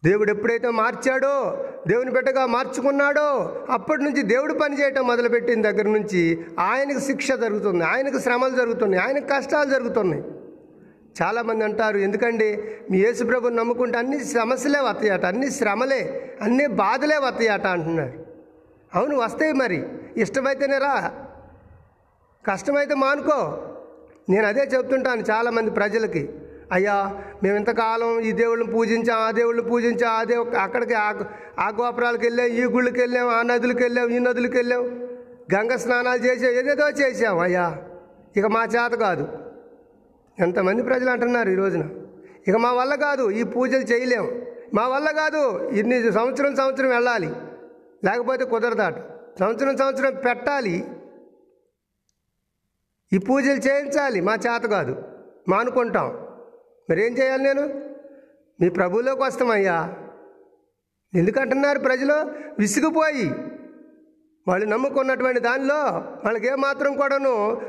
దేవుడు 0.05 0.31
ఎప్పుడైతే 0.31 0.71
మార్చాడో 0.71 1.65
దేవుని 1.89 2.11
బిడ్డగా 2.11 2.47
మార్చుకున్నాడో 2.47 3.57
అప్పటి 3.71 4.03
నుంచి 4.03 4.23
దేవుడు 4.23 4.53
పనిచేయటం 4.53 5.07
మొదలుపెట్టిన 5.07 5.63
దగ్గర 5.63 5.85
నుంచి 5.85 6.47
ఆయనకు 6.59 6.99
శిక్ష 6.99 7.33
జరుగుతుంది 7.33 7.85
ఆయనకు 7.85 8.19
శ్రమలు 8.19 8.57
జరుగుతున్నాయి 8.57 9.03
ఆయనకు 9.03 9.25
కష్టాలు 9.25 9.71
జరుగుతున్నాయి. 9.71 10.23
చాలామంది 11.23 11.65
అంటారు 11.65 11.99
ఎందుకండి? 11.99 12.77
మీ 12.91 12.99
యేసుప్రభుని 12.99 13.57
నమ్ముకుంటే 13.57 13.99
అన్ని 13.99 14.25
సమస్యలే 14.25 14.81
వస్తాయట 14.81 15.25
అన్ని 15.25 15.51
శ్రమలే 15.51 16.35
అన్ని 16.43 16.67
బాధలే 16.67 17.17
వస్తాయట 17.17 17.67
అంటున్నారు. 17.67 18.13
అవును 18.95 19.17
వస్తాయి 19.17 19.53
మరి. 19.53 19.89
ఇష్టమైతేనే 20.17 20.79
రా. 20.79 21.15
కష్టమైతే 22.53 22.95
మానుకో. 22.95 23.63
నేను 24.29 24.47
అదే 24.47 24.61
చెప్తుంటాను 24.61 25.21
చాలామంది 25.21 25.71
ప్రజలకి. 25.71 26.29
అయ్యా 26.75 27.23
మేము 27.43 27.57
ఇంతకాలం 27.57 28.21
ఈ 28.21 28.33
దేవుళ్ళని 28.33 28.73
పూజించాం 28.73 29.19
ఆ 29.19 29.31
దేవుళ్ళని 29.31 29.69
పూజించాం 29.69 30.11
ఆ 30.11 30.25
దేవు 30.25 30.45
అక్కడికి 30.45 30.95
ఆ 30.95 31.11
గోపురాలకు 31.61 32.23
వెళ్ళాం 32.23 32.47
ఈ 32.47 32.65
గుళ్ళకి 32.65 33.01
వెళ్ళాం 33.01 33.29
ఆ 33.29 33.43
నదులకు 33.43 33.79
వెళ్ళాం 33.79 34.09
ఈ 34.09 34.19
నదులకు 34.19 34.57
వెళ్ళాం. 34.57 35.09
గంగ 35.55 35.77
స్నానాలు 35.77 36.23
చేసాం 36.23 36.51
ఏదేదో 36.51 36.89
చేసాం 36.89 37.39
అయ్యా. 37.39 37.83
ఇక 38.37 38.47
మా 38.47 38.65
చేత 38.65 38.93
కాదు. 38.93 39.29
ఎంతమంది 40.39 40.83
ప్రజలు 40.83 41.11
అంటున్నారు 41.11 41.51
ఈ 41.51 41.55
రోజున. 41.55 41.89
ఇక 42.49 42.57
మా 42.57 42.73
వల్ల 42.73 42.95
కాదు 42.95 43.31
ఈ 43.31 43.43
పూజలు 43.43 43.83
చేయలేం. 43.83 44.43
మా 44.75 44.89
వల్ల 44.89 45.11
కాదు 45.11 45.69
ఇన్ని 45.69 46.13
సంవత్సరం 46.13 46.57
సంవత్సరం 46.57 46.89
వెళ్ళాలి. 46.89 47.33
లేకపోతే 48.05 48.45
కుదరదాట. 48.45 48.95
సంవత్సరం 49.41 49.77
సంవత్సరం 49.77 50.15
పెట్టాలి. 50.15 50.85
ఈ 53.13 53.19
పూజలు 53.19 53.59
చేయించాలి. 53.69 54.21
మా 54.21 54.35
చేత 54.35 54.63
కాదు. 54.63 55.03
మానుకుంటాం 55.49 56.24
మరేం 56.91 57.19
చేయాలి 57.19 57.43
నేను? 57.43 57.81
మీ 58.61 58.69
ప్రభువులోకి 58.69 59.23
వస్తామయ్యా. 59.23 59.95
ఎందుకంటున్నారు 61.15 61.79
ప్రజలు? 61.79 62.13
విసిగిపోయి. 62.59 63.31
వాళ్ళు 64.49 64.67
నమ్ముకున్నటువంటి 64.67 65.41
దానిలో 65.41 65.75
వాళ్ళకి 66.25 66.47
ఏమాత్రం 66.47 66.97
కూడాను 66.97 67.61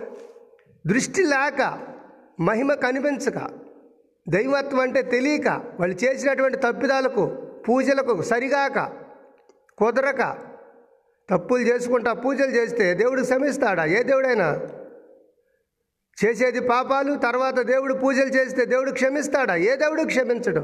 దృష్టి 0.87 1.23
లేక 1.23 1.79
మహిమ 2.39 2.73
కనిపించక 2.73 3.37
దైవత్వం 4.29 4.79
అంటే 4.79 5.01
తెలియక 5.01 5.47
వాళ్ళు 5.79 6.05
చేసినటువంటి 6.05 6.57
తప్పిదాలకు 6.57 7.25
పూజలకు 7.69 8.21
సరిగాక 8.21 8.93
కుదరక 9.77 10.37
తప్పులు 11.29 11.63
చేసుకుంటా 11.63 12.13
పూజలు 12.13 12.51
చేస్తే 12.51 12.93
దేవుడు 12.93 13.23
శ్రమిస్తాడా? 13.23 13.85
ఏ 13.85 14.03
దేవుడైనా? 14.03 14.59
చేసేది 16.23 16.59
పాపాలు 16.59 17.15
తర్వాత 17.15 17.59
దేవుడు 17.59 17.93
పూజలు 17.93 18.29
చేస్తే 18.29 18.65
దేవుడు 18.65 18.91
క్షమిస్తాడా? 18.91 19.55
ఏ 19.55 19.75
దేవుడు 19.75 20.03
క్షమించడు? 20.03 20.59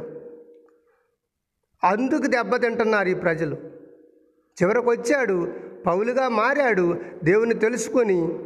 అందుకు 1.84 2.28
దెబ్బతింటున్నారు 2.28 3.08
ఈ 3.08 3.14
ప్రజలు. 3.14 3.58
చివరకు 4.64 4.90
వచ్చాడు 4.92 5.54
పౌలుగా 5.86 6.30
మారాడు 6.30 7.00
దేవుని 7.24 7.54
తెలుసుకొని 7.54 8.40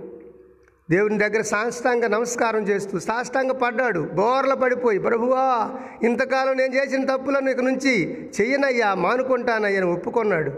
దేవుని 0.90 1.18
దగ్గర 1.18 1.42
సాష్టాంగ 1.42 2.06
నమస్కారం 2.06 2.64
చేస్తూ 2.64 3.00
సాష్టాంగ 3.00 3.52
పడ్డాడు 3.52 4.00
బోర్ల 4.00 4.54
పడిపోయి 4.54 5.00
ప్రభువా 5.00 5.72
ఇంతకాలం 6.04 6.58
నేను 6.58 6.76
చేసిన 6.76 7.06
తప్పులను 7.06 7.50
ఇక 7.50 7.60
నుంచి 7.60 8.26
చెయ్యనయ్యా 8.42 8.94
మానుకుంటానయ్యని 8.94 9.86
ఒప్పుకున్నాడు. 9.86 10.52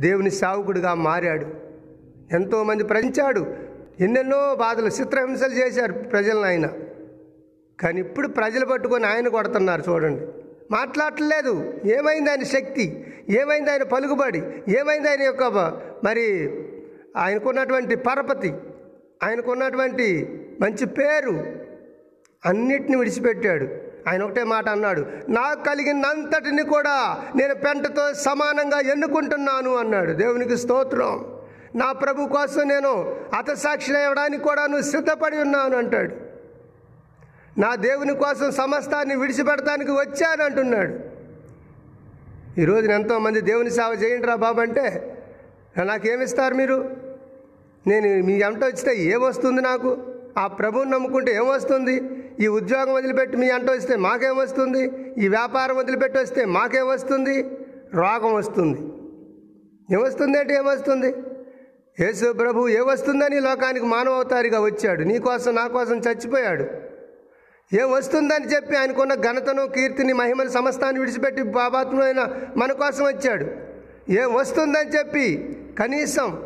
దేవుని 0.00 0.30
సావుకుడిగా 0.30 0.94
మారాడు. 0.94 1.46
ఎంతోమంది 2.34 2.84
ప్రజించాడు 2.84 3.71
ఎన్నెన్నో 4.00 4.54
బాధలు 4.54 4.86
చిత్రహింసలు 4.86 5.52
చేశారు 5.52 5.92
ప్రజలను 5.92 6.42
ఆయన. 6.42 6.68
కానీ 7.80 8.00
ఇప్పుడు 8.00 8.28
ప్రజలు 8.28 8.66
పట్టుకొని 8.66 9.06
ఆయన 9.06 9.28
కొడుతున్నారు 9.28 9.82
చూడండి. 9.88 10.26
మాట్లాడట్లేదు. 10.70 11.74
ఏమైంది 11.84 12.30
ఆయన 12.30 12.42
శక్తి? 12.42 13.06
ఏమైంది 13.30 13.70
ఆయన 13.70 13.82
పలుకుబడి? 13.82 14.42
ఏమైంది 14.68 15.08
ఆయన 15.08 15.22
యొక్క 15.22 15.42
మరి 16.04 16.54
ఆయనకున్నటువంటి 17.16 17.96
పరపతి? 17.96 18.54
ఆయనకున్నటువంటి 19.22 20.28
మంచి 20.60 20.86
పేరు? 20.86 21.30
అన్నిటిని 22.46 22.96
విడిచిపెట్టాడు. 22.96 23.68
ఆయన 24.08 24.22
ఒకటే 24.22 24.44
మాట 24.44 24.68
అన్నాడు. 24.68 25.06
నాకు 25.28 25.64
కలిగినంతటిని 25.64 26.62
కూడా 26.62 27.24
నేను 27.36 27.54
పెంటతో 27.54 28.14
సమానంగా 28.14 28.80
ఎన్నుకుంటున్నాను 28.80 29.74
అన్నాడు. 29.76 30.12
దేవునికి 30.12 30.56
స్తోత్రం. 30.56 31.41
నా 31.76 31.92
ప్రభు 31.92 32.26
కోసం 32.26 32.68
నేను 32.68 32.90
అతసాక్షి 33.38 33.96
అవ్వడానికి 33.96 34.42
కూడా 34.42 34.66
నువ్వు 34.66 34.90
సిద్ధపడి 34.90 35.38
ఉన్నాను 35.38 35.76
అంటాడు. 35.76 36.14
నా 37.60 37.74
దేవుని 37.74 38.14
కోసం 38.14 38.52
సమస్తాన్ని 38.52 39.16
విడిచిపెడటానికి 39.16 39.90
వచ్చాను 39.90 40.42
అంటున్నాడు. 40.44 40.94
ఈ 42.60 42.64
రోజున 42.64 42.90
ఎంతోమంది 42.90 43.40
దేవుని 43.40 43.70
సేవ 43.70 43.92
చేయండి 44.02 44.26
రా 44.26 44.34
బాబు 44.34 44.60
అంటే 44.60 44.86
నాకేమిస్తారు 45.84 46.54
మీరు? 46.54 46.90
నేను 47.86 48.26
మీ 48.26 48.34
ఎంట 48.38 48.64
వచ్చితే 48.64 48.92
ఏమొస్తుంది 49.02 49.62
నాకు? 49.62 49.90
ఆ 50.38 50.46
ప్రభువుని 50.46 50.90
నమ్ముకుంటే 50.90 51.34
ఏమొస్తుంది 51.34 51.94
ఈ 52.40 52.46
ఉద్యోగం 52.46 52.94
వదిలిపెట్టి 52.94 53.36
మీ 53.36 53.50
అంట 53.50 53.70
వస్తే 53.70 53.96
మాకేం 53.96 54.36
వస్తుంది? 54.36 54.82
ఈ 55.18 55.28
వ్యాపారం 55.28 55.76
వదిలిపెట్టి 55.76 56.18
వస్తే 56.18 56.44
మాకేమొస్తుంది 56.44 57.36
రోగం 57.94 58.34
వస్తుంది. 58.34 58.78
ఏమొస్తుంది 59.94 60.38
అంటే 60.38 60.54
ఏమొస్తుంది 60.54 61.12
యేసు 62.00 62.32
ప్రభు 62.32 62.68
ఏమొస్తుందని 62.68 63.40
లోకానికి 63.40 63.86
మానవతారిగా 63.86 64.60
వచ్చాడు. 64.60 65.02
నీకోసం 65.02 65.54
నా 65.54 65.66
కోసం 65.66 65.98
చచ్చిపోయాడు. 65.98 66.66
ఏం 67.80 67.90
వస్తుందని 67.90 68.54
చెప్పి 68.54 68.76
ఆయనకున్న 68.76 69.14
ఘనతను 69.14 69.66
కీర్తిని 69.66 70.12
మహిమను 70.12 70.48
సమస్తాన్ని 70.48 71.00
విడిచిపెట్టి 71.00 71.42
బాబాత్మైన 71.42 72.34
మన 72.56 72.72
కోసం 72.72 73.04
వచ్చాడు. 73.04 73.46
ఏం 74.10 74.34
వస్తుందని 74.34 74.90
చెప్పి 74.90 75.56
కనీసం 75.78 76.42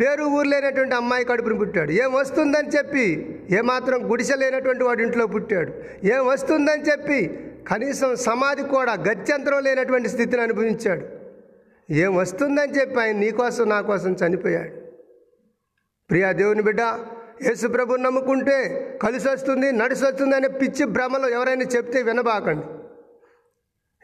పేరు 0.00 0.24
ఊరు 0.24 0.48
లేనటువంటి 0.48 0.94
అమ్మాయి 0.94 1.24
కడుపుని 1.24 1.58
పుట్టాడు. 1.58 1.90
ఏం 1.90 2.12
వస్తుందని 2.12 2.68
చెప్పి 2.68 3.04
ఏమాత్రం 3.50 4.10
గుడిసె 4.10 4.36
లేనటువంటి 4.36 4.84
వాడి 4.84 5.02
ఇంట్లో 5.02 5.26
పుట్టాడు. 5.26 5.72
ఏం 6.04 6.26
వస్తుందని 6.26 6.82
చెప్పి 6.82 7.38
కనీసం 7.68 8.16
సమాధి 8.16 8.62
కూడా 8.62 8.92
గత్యంతరం 8.92 9.64
లేనటువంటి 9.64 10.08
స్థితిని 10.08 10.42
అనుభవించాడు. 10.42 11.17
ఏం 11.90 12.16
వస్తుందని 12.16 12.72
చెప్పి 12.72 13.00
ఆయన 13.00 13.16
నీకోసం 13.16 13.68
నా 13.68 13.80
కోసం 13.80 14.12
చనిపోయాడు. 14.12 14.72
ప్రియా 16.10 16.32
దేవుని 16.32 16.62
బిడ్డ 16.62 16.80
యేసు 17.46 17.66
నమ్ముకుంటే 17.96 18.98
కలిసి 19.02 19.28
వస్తుంది 19.28 19.72
నడిసి 19.72 20.04
వస్తుంది 20.04 20.36
అనే 20.36 20.48
పిచ్చి 20.48 20.84
భ్రమలో 20.84 21.28
ఎవరైనా 21.28 21.62
చెప్తే 21.62 22.02
వినబాకండి. 22.02 22.66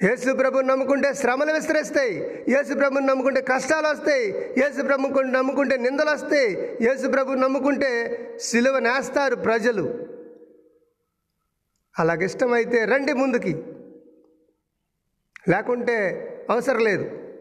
యేసు 0.07 0.37
ప్రభుని 0.37 0.69
నమ్ముకుంటే 0.69 1.15
శ్రమలు 1.15 1.53
విస్తరిస్తాయి 1.53 2.45
యేసు 2.49 2.75
ప్రభుని 2.75 3.07
నమ్ముకుంటే 3.07 3.41
కష్టాలు 3.41 3.89
వస్తాయి 3.89 4.31
యేసు 4.59 4.83
ప్రభు 4.83 5.21
నమ్ముకుంటే 5.21 5.77
నిందలు 5.77 6.11
వస్తాయి 6.11 6.79
యేసు 6.83 7.09
ప్రభు 7.09 7.33
నమ్ముకుంటే 7.33 8.31
సిలువ 8.43 8.79
నేస్తారు 8.79 9.37
ప్రజలు. 9.37 10.07
అలాగిష్టమైతే 11.99 12.85
రండి 12.85 13.13
ముందుకి. 13.13 13.53
లేకుంటే 15.49 15.97
అవసరం 16.51 16.79
లేదు. 16.79 17.34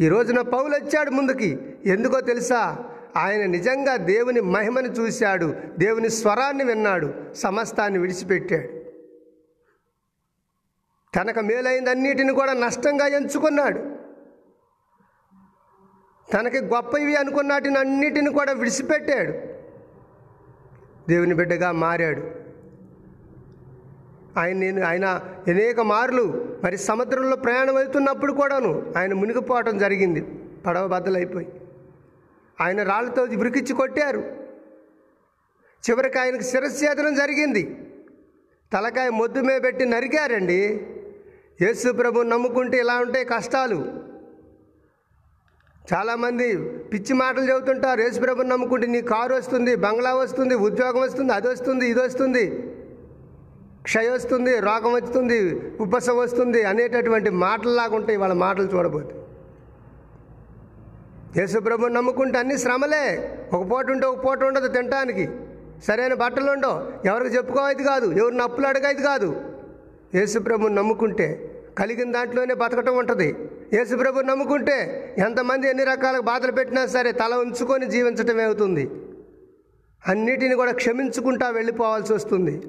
ఈ 0.00 0.08
రోజున 0.08 0.40
పౌలు 0.40 0.74
వచ్చాడు 0.74 1.10
ముందుకి. 1.10 1.76
ఎందుకో 1.84 2.20
తెలుసా? 2.20 2.84
ఆయన 3.16 3.46
నిజంగా 3.46 3.96
దేవుని 3.96 4.40
మహిమను 4.40 4.86
చూశాడు. 4.86 5.54
దేవుని 5.78 6.10
స్వరాన్ని 6.10 6.64
విన్నాడు. 6.64 7.14
సమస్తాన్ని 7.34 7.98
విడిచిపెట్టాడు. 7.98 8.76
తనకు 11.16 11.40
మేలైందన్నిటిని 11.40 12.32
కూడా 12.32 12.52
నష్టంగా 12.52 13.06
ఎంచుకున్నాడు. 13.06 13.96
తనకి 16.32 16.58
గొప్పవి 16.58 17.16
అనుకున్నాటిని 17.16 17.78
అన్నిటిని 17.78 18.32
కూడా 18.32 18.52
విడిచిపెట్టాడు. 18.52 19.32
దేవుని 21.08 21.34
బిడ్డగా 21.34 21.72
మారాడు. 21.72 22.45
ఆయన 24.36 24.56
నేను 24.56 24.82
ఆయన 24.82 25.06
అనేక 25.48 25.80
మార్లు 25.80 26.56
మరి 26.64 26.78
సముద్రంలో 26.78 27.36
ప్రయాణం 27.36 27.74
వెళ్తున్నప్పుడు 27.74 28.32
కూడాను 28.32 28.92
ఆయన 28.96 29.14
మునిగిపోవటం 29.14 29.78
జరిగింది. 29.78 30.20
పడవ 30.66 30.86
బద్దలైపోయి. 30.86 31.48
ఆయన 32.60 32.82
రాళ్ళతో 32.82 33.22
విరికిచ్చి 33.22 33.74
కొట్టారు. 33.74 34.18
చివరికి 35.90 36.18
ఆయనకు 36.18 36.42
శిరస్ఛేదనం 36.42 37.14
జరిగింది. 37.14 37.62
తలకాయ 38.72 39.08
మొద్దు 39.08 39.40
మీద 39.40 39.62
పెట్టి 39.62 39.84
నరికారండి. 39.84 40.86
యేసు 41.62 41.92
ప్రభు 41.92 42.22
నమ్ముకుంటే 42.22 42.78
ఇలా 42.78 42.98
ఉంటాయి 42.98 43.24
కష్టాలు. 43.24 43.86
చాలామంది 45.94 46.46
పిచ్చి 46.68 47.12
మాటలు 47.14 47.52
చెబుతుంటారు. 47.52 48.00
యేసు 48.00 48.20
ప్రభు 48.20 48.42
నమ్ముకుంటే 48.42 48.86
నీ 48.86 49.00
కారు 49.00 49.34
వస్తుంది 49.34 49.76
బంగ్లా 49.76 50.14
వస్తుంది 50.14 50.54
ఉద్యోగం 50.54 51.00
వస్తుంది 51.00 51.32
అది 51.32 51.48
వస్తుంది 51.48 51.90
ఇది 51.90 52.00
వస్తుంది. 52.00 52.72
క్షయ 53.86 54.08
వస్తుంది 54.08 54.60
రోగం 54.60 54.92
వస్తుంది 54.92 55.38
ఉపసం 55.80 56.16
వస్తుంది 56.18 56.62
అనేటటువంటి 56.62 57.30
మాటల్లాగా 57.30 57.96
ఉంటాయి 57.96 58.18
వాళ్ళ 58.18 58.34
మాటలు 58.34 58.68
చూడబోతే. 58.74 59.14
యేసుప్రభు 61.40 61.86
నమ్ముకుంటే 61.86 62.38
అన్ని 62.38 62.58
శ్రమలే. 62.58 63.04
ఒక 63.52 63.70
పూట 63.70 63.90
ఉంటే 63.90 64.06
ఒక 64.06 64.24
పూట 64.24 64.44
ఉండదు 64.44 64.68
తినటానికి. 64.68 65.28
సరైన 65.86 66.14
బట్టలు 66.14 66.50
ఉండవు. 66.50 67.08
ఎవరికి 67.08 67.36
చెప్పుకోవద్దు 67.36 67.82
కాదు. 67.82 68.06
ఎవరిని 68.12 68.42
అప్పులు 68.42 68.66
అడగైతే 68.66 69.02
కాదు. 69.02 69.28
యేసుప్రభు 70.14 70.68
నమ్ముకుంటే 70.68 71.26
కలిగిన 71.78 72.12
దాంట్లోనే 72.12 72.54
బతకటం 72.54 72.96
ఉంటుంది. 72.98 73.34
యేసుప్రభు 73.74 74.20
నమ్ముకుంటే 74.20 74.78
ఎంతమంది 75.18 75.68
ఎన్ని 75.68 75.84
రకాల 75.84 76.18
బాధలు 76.18 76.52
పెట్టినా 76.52 76.86
సరే 76.86 77.12
తల 77.12 77.34
ఉంచుకొని 77.34 77.86
జీవించటమే 77.86 78.42
అవుతుంది. 78.42 78.90
అన్నిటిని 80.08 80.54
కూడా 80.54 80.72
క్షమించుకుంటా 80.72 81.48
వెళ్ళిపోవాల్సి 81.50 82.12
వస్తుంది. 82.12 82.60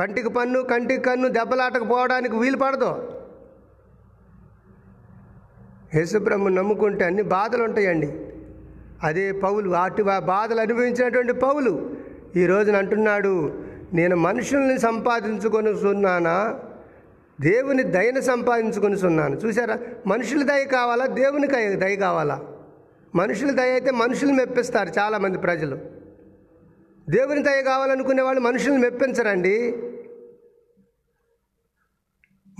కంటికి 0.00 0.28
పన్ను 0.28 0.62
కంటికి 0.62 1.02
కన్ను 1.02 1.28
దెబ్బలాటకు 1.28 1.84
పోవడానికి 1.84 2.36
వీలు 2.36 2.56
పడదు. 2.56 2.90
యేసుబ్రహ్మ 5.94 6.48
నమ్ముకుంటే 6.48 7.04
అన్ని 7.04 7.22
బాధలు 7.22 7.62
ఉంటాయండి. 7.62 8.10
అదే 9.02 9.32
పౌలు 9.32 9.70
అటు 9.70 10.02
బాధలు 10.02 10.60
అనుభవించినటువంటి 10.60 11.32
పౌలు 11.32 11.72
ఈ 12.36 12.46
రోజున 12.46 12.76
అంటున్నాడు 12.76 13.34
నేను 13.94 14.16
మనుషుల్ని 14.16 14.78
సంపాదించుకొని 14.78 15.76
సున్నానా 15.76 16.60
దేవుని 17.40 17.82
దయను 17.82 18.20
సంపాదించుకొని 18.20 18.96
సున్నాను 18.98 19.36
చూసారా 19.36 19.78
మనుషుల 20.06 20.42
దయ 20.42 20.64
కావాలా? 20.64 21.06
దేవుని 21.06 21.46
దయ 21.76 21.96
కావాలా? 21.96 22.40
మనుషుల 23.14 23.50
దయ 23.50 23.70
అయితే 23.70 23.90
మనుషులు 23.90 24.32
మెప్పిస్తారు 24.32 24.88
చాలామంది 24.98 25.38
ప్రజలు. 25.38 25.78
దేవుని 27.08 27.42
దయ 27.42 27.62
కావాలనుకునే 27.62 28.22
వాళ్ళు 28.22 28.40
మనుషుల్ని 28.40 28.80
మెప్పించరండి. 28.80 29.54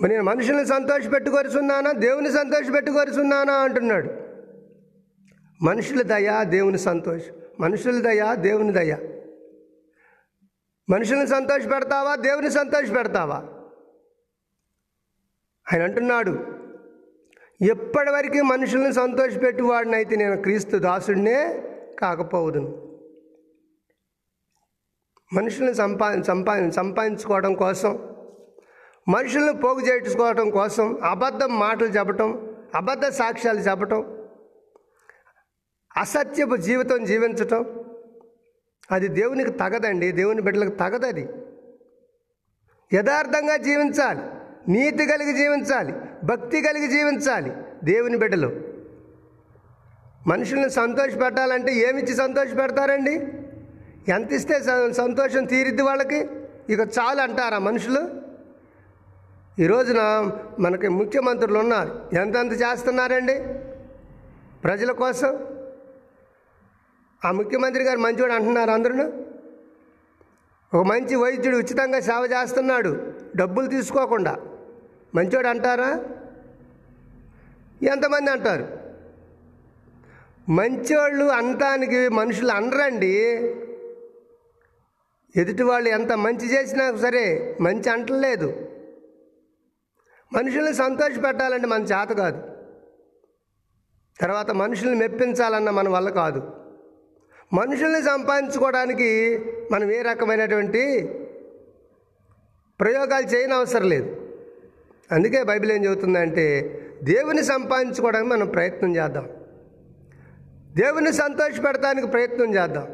మరి 0.01 0.11
నేను 0.11 0.25
మనుషుల్ని 0.25 0.67
సంతోషపెట్టుకొరుచున్నానా 0.67 1.93
దేవుని 1.93 2.33
సంతోష 2.33 2.75
పెట్టుకొరుచున్నానా 2.75 3.53
అంటున్నాడు. 3.53 4.11
మనుషుల 5.63 6.03
దయ 6.03 6.45
దేవుని 6.45 6.79
సంతోషం 6.79 7.33
మనుషుల 7.61 8.01
దయ 8.01 8.35
దేవుని 8.35 8.73
దయ. 8.73 8.97
మనుషుల్ని 10.91 11.27
సంతోష 11.27 11.67
పెడతావా 11.75 12.15
దేవుని 12.15 12.51
సంతోష 12.51 12.91
పెడతావా 12.97 13.37
ఆయన 15.73 15.83
అంటున్నాడు 15.83 16.47
ఎప్పటివరకు 17.61 18.43
మనుషుల్ని 18.43 18.93
సంతోషపెట్టువాడినైతే 18.93 20.17
నేను 20.17 20.37
క్రీస్తు 20.43 20.77
దాసుడినే 20.77 21.63
కాకపోవదును. 21.99 22.71
మనుషుల్ని 25.33 25.75
సంపా 25.75 26.23
సంపా 26.23 26.71
సంపాదించుకోవడం 26.71 27.55
కోసం 27.55 28.11
మనుషులను 29.11 29.53
పోగు 29.53 29.81
చేయించుకోవడం 29.81 30.51
కోసం 30.51 30.99
అబద్ధం 31.05 31.59
మాటలు 31.59 31.87
చెప్పటం 31.87 32.51
అబద్ధ 32.75 33.07
సాక్ష్యాలు 33.07 33.59
చెప్పటం 33.59 34.19
అసత్యపు 35.97 36.57
జీవితం 36.57 37.05
జీవించటం 37.05 37.85
అది 38.91 39.09
దేవునికి 39.09 39.51
తగదండి. 39.51 40.13
దేవుని 40.13 40.43
బిడ్డలకు 40.43 40.75
తగదది. 40.75 41.29
యథార్థంగా 42.95 43.57
జీవించాలి. 43.57 44.21
నీతి 44.73 45.07
కలిగి 45.07 45.33
జీవించాలి. 45.33 45.93
భక్తి 46.25 46.61
కలిగి 46.61 46.87
జీవించాలి 46.87 47.53
దేవుని 47.85 48.17
బిడ్డలు. 48.17 48.61
మనుషుల్ని 50.27 50.71
సంతోషపెట్టాలంటే 50.71 51.73
ఏమిచ్చి 51.73 52.15
సంతోషపెడతారండి? 52.15 53.15
ఎంత 54.13 54.33
ఇస్తే 54.33 54.61
సంతోషం 54.93 55.45
తీరిద్ది 55.45 55.83
వాళ్ళకి? 55.83 56.29
ఇక 56.69 56.81
చాలు 56.81 57.21
అంటారా 57.21 57.59
మనుషులు? 57.59 58.20
ఈ 59.59 59.67
రోజున 59.67 60.33
మనకి 60.59 60.89
ముఖ్యమంత్రులు 60.89 61.59
ఉన్నారు. 61.59 62.09
ఎంతెంత 62.13 62.53
చేస్తున్నారండి? 62.53 63.35
ప్రజల 64.65 64.93
కోసం? 64.93 65.47
ఆ 67.25 67.33
ముఖ్యమంత్రి 67.33 67.85
గారు 67.85 67.99
మంచివాడు 67.99 68.33
అంటున్నారు 68.33 68.71
అందరూ 68.71 69.13
ఒక 70.75 70.85
మంచి 70.87 71.15
వైద్యుడు 71.17 71.57
ఉచితంగా 71.57 72.01
సేవ 72.01 72.29
చేస్తున్నాడు. 72.33 73.13
డబ్బులు 73.37 73.67
తీసుకోకుండా. 73.67 74.39
మంచివాడు 75.15 75.49
అంటారా? 75.49 76.05
ఎంతమంది 77.83 78.31
అంటారు? 78.31 78.69
మంచోళ్ళు 80.49 81.25
అనటానికి 81.25 82.09
మనుషులు 82.09 82.51
అనరండి. 82.51 83.17
ఎదుటి 85.37 85.63
వాళ్ళు 85.63 85.89
ఎంత 85.89 86.13
మంచి 86.13 86.55
చేసినా 86.55 86.97
సరే 86.97 87.57
మంచి 87.61 87.91
అంటలేదు. 87.91 88.70
మనుషుల్ని 90.33 90.75
సంతోష 90.75 91.19
పెట్టాలంటే 91.27 91.67
మన 91.67 91.83
చేత 91.83 92.09
కాదు. 92.09 92.43
తర్వాత 94.21 94.51
మనుషుల్ని 94.51 94.97
మెప్పించాలన్న 94.97 95.71
మన 95.71 95.89
వల్ల 95.89 96.11
కాదు. 96.11 96.51
మనుషుల్ని 97.53 98.03
సంపాదించుకోవడానికి 98.03 99.41
మనం 99.73 99.93
ఏ 99.93 100.03
రకమైనటువంటి 100.03 101.07
ప్రయోగాలు 102.81 103.27
చేయని 103.27 103.55
అవసరం 103.55 103.89
లేదు. 103.89 104.35
అందుకే 105.13 105.43
బైబిల్ 105.43 105.73
ఏం 105.73 105.85
చెబుతుందంటే 105.85 106.77
దేవుని 107.03 107.45
సంపాదించుకోవడానికి 107.45 108.31
మనం 108.31 108.47
ప్రయత్నం 108.47 108.97
చేద్దాం. 108.97 109.29
దేవుని 110.77 111.13
సంతోషపెడటానికి 111.13 112.07
ప్రయత్నం 112.07 112.55
చేద్దాం. 112.55 112.89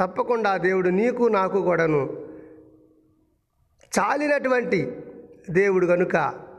తప్పకుండా 0.00 0.56
దేవుడు 0.56 0.88
నీకు 0.88 1.24
నాకు 1.24 1.62
కూడాను 1.62 2.26
చాలినటువంటి 3.98 4.96
దేవుడు 5.50 5.86
కనుక 5.86 6.49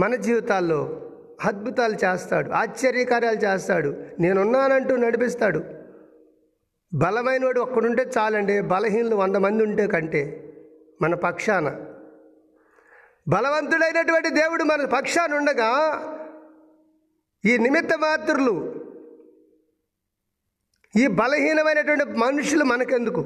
మన 0.00 0.14
జీవితాల్లో 0.14 0.80
అద్భుతాలు 1.44 1.96
చేస్తాడు 2.04 2.50
ఆశ్చర్యకార్యాలు 2.50 3.36
చేస్తాడు 3.36 3.90
నేనున్నానంటూ 4.20 4.96
నడిపిస్తాడు. 4.96 5.60
బలమైనవాడు 6.94 7.60
ఒక్కడుంటే 7.60 8.10
చాలండి 8.18 8.60
బలహీనులు 8.60 9.16
వంద 9.16 9.36
మంది 9.36 9.62
ఉంటే 9.62 9.86
కంటే 9.86 10.22
మన 11.02 11.14
పక్షాన. 11.14 11.66
బలవంతుడైనటువంటి 13.28 14.30
దేవుడు 14.30 14.64
మన 14.64 14.84
పక్షాన 14.84 15.34
ఉండగా 15.34 15.70
ఈ 17.44 17.58
నిమిత్త 17.58 17.94
మాత్రులు 17.98 18.54
ఈ 20.96 21.06
బలహీనమైనటువంటి 21.06 22.04
మనుషులు 22.04 22.64
మనకెందుకు? 22.64 23.22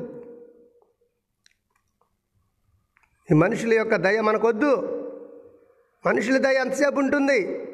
ఈ 3.31 3.35
మనుషుల 3.35 3.75
యొక్క 3.75 3.97
దయ 3.97 4.21
మనకొద్దు. 4.21 5.01
మనుషుల 6.07 6.37
దయ 6.37 6.55
ఎంతసేపు 6.55 6.99
ఉంటుంది? 6.99 7.67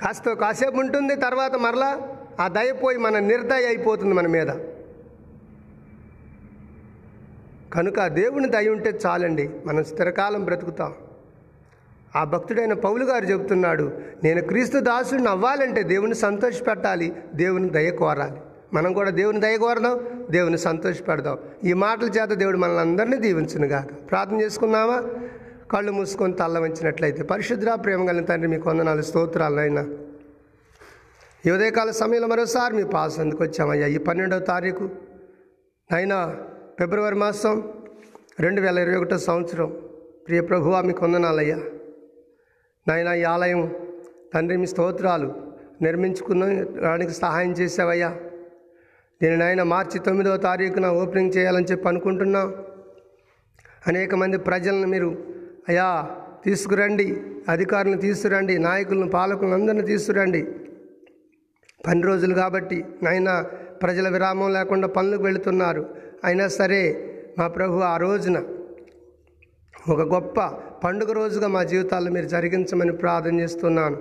కాస్త 0.00 0.32
కాసేపు 0.32 0.76
ఉంటుంది 0.76 1.14
తర్వాత 1.14 1.56
మరలా 1.56 1.98
ఆ 2.40 2.48
దయ 2.48 2.72
పోయి 2.72 2.98
మన 2.98 3.18
నిర్దయ 3.18 3.66
అయిపోతుంది 3.66 4.14
మన 4.14 4.26
మీద. 4.26 4.46
కనుక 7.72 8.00
ఆ 8.00 8.08
దేవుని 8.08 8.48
దయ 8.48 8.68
ఉంటే 8.68 8.98
చాలండి 9.06 9.50
మనం 9.66 9.84
స్థిరకాలం 9.84 10.44
బ్రతుకుతాం. 10.44 10.94
ఆ 12.16 12.24
భక్తుడైన 12.24 12.72
పౌలు 12.72 13.04
గారు 13.04 13.24
చెబుతున్నాడు 13.24 13.92
నేను 14.24 14.42
క్రీస్తు 14.42 14.78
దాసుడిని 14.78 15.28
అవ్వాలంటే 15.28 15.82
దేవుని 15.82 16.14
సంతోషపెట్టాలి 16.14 17.12
దేవుని 17.34 17.68
దయ 17.68 17.90
కోరాలి. 17.90 18.40
మనం 18.72 18.92
కూడా 18.92 19.10
దేవుని 19.10 19.40
దయ 19.40 19.56
కోరదాం 19.56 20.26
దేవుని 20.30 20.58
సంతోషపెడదాం. 20.58 21.38
ఈ 21.64 21.72
మాటల 21.72 22.04
చేత 22.04 22.28
దేవుడు 22.28 22.56
మనల్ని 22.56 22.80
అందరినీ 22.80 23.16
దీవించునుగాక. 23.16 24.10
ప్రార్థన 24.10 24.40
చేసుకుందామా? 24.40 25.02
కళ్ళు 25.72 25.92
మూసుకొని 25.92 26.32
తల్ల 26.32 26.58
వంచినట్లయితే 26.58 27.22
పరిశుద్ర 27.22 27.74
ప్రేమ 27.74 28.06
కలిగిన 28.06 28.24
తండ్రి 28.24 28.48
మీకు 28.48 28.68
వందనాలు 28.68 29.02
స్తోత్రాలైనా 29.02 29.82
ఈ 31.46 31.50
ఉదయకాల 31.50 31.90
సమయంలో 31.90 32.28
మరోసారి 32.28 32.74
మీ 32.74 32.84
పాస్ 32.84 33.20
ఎందుకు 33.20 33.42
వచ్చామయ్యా. 33.42 33.86
ఈ 33.86 33.98
పన్నెండవ 33.98 34.38
తారీఖు 34.38 34.90
అయినా 35.92 36.36
ఫిబ్రవరి 36.78 37.14
మాసం 37.14 37.72
రెండు 38.40 38.60
వేల 38.60 38.78
ఇరవై 38.78 38.96
ఒకటో 38.96 39.18
సంవత్సరం. 39.18 39.68
ప్రియ 40.26 40.40
ప్రభువా 40.40 40.80
మీకు 40.80 41.04
వందనాలయ్యా. 41.04 41.58
నాయన 42.88 43.08
ఈ 43.08 43.22
ఆలయం 43.22 43.74
తండ్రి 44.34 44.56
మీ 44.56 44.66
స్తోత్రాలు 44.66 45.28
నిర్మించుకునడానికి 45.82 47.12
సహాయం 47.12 47.52
చేసావయ్యా 47.52 48.10
నేను 49.22 49.36
నాయన 49.36 49.62
మార్చి 49.62 49.98
తొమ్మిదవ 49.98 50.36
తారీఖున 50.36 50.86
ఓపెనింగ్ 50.86 51.32
చేయాలని 51.36 51.66
చెప్పి 51.66 51.88
అనుకుంటున్నాం. 51.88 52.54
అనేక 53.86 54.14
మంది 54.14 54.38
ప్రజలను 54.38 54.86
మీరు 54.86 55.37
అయా 55.68 56.10
తీసుకురండి. 56.44 57.22
అధికారులను 57.48 58.00
తీసుకురండి. 58.00 58.58
నాయకులను 58.58 59.08
పాలకులను 59.10 59.54
అందరిని 59.54 59.82
తీసుకురండి. 59.82 60.46
పని 61.86 62.02
రోజులు 62.02 62.34
కాబట్టి 62.34 62.84
నాయన 63.02 63.44
ప్రజల 63.82 64.08
విరామం 64.08 64.52
లేకుండా 64.52 64.88
పనులకు 64.88 65.22
వెళుతున్నారు. 65.22 65.86
అయినా 66.24 66.48
సరే 66.48 66.80
మా 67.38 67.48
ప్రభు 67.48 67.78
ఆ 67.78 67.96
రోజున 67.96 68.42
ఒక 69.88 70.00
గొప్ప 70.00 70.40
పండుగ 70.84 71.12
రోజుగా 71.12 71.48
మా 71.48 71.62
జీవితాల్లో 71.62 72.10
మీరు 72.10 72.26
జరిగించమని 72.26 72.92
ప్రార్థన 72.92 73.40
చేస్తున్నాను. 73.40 73.98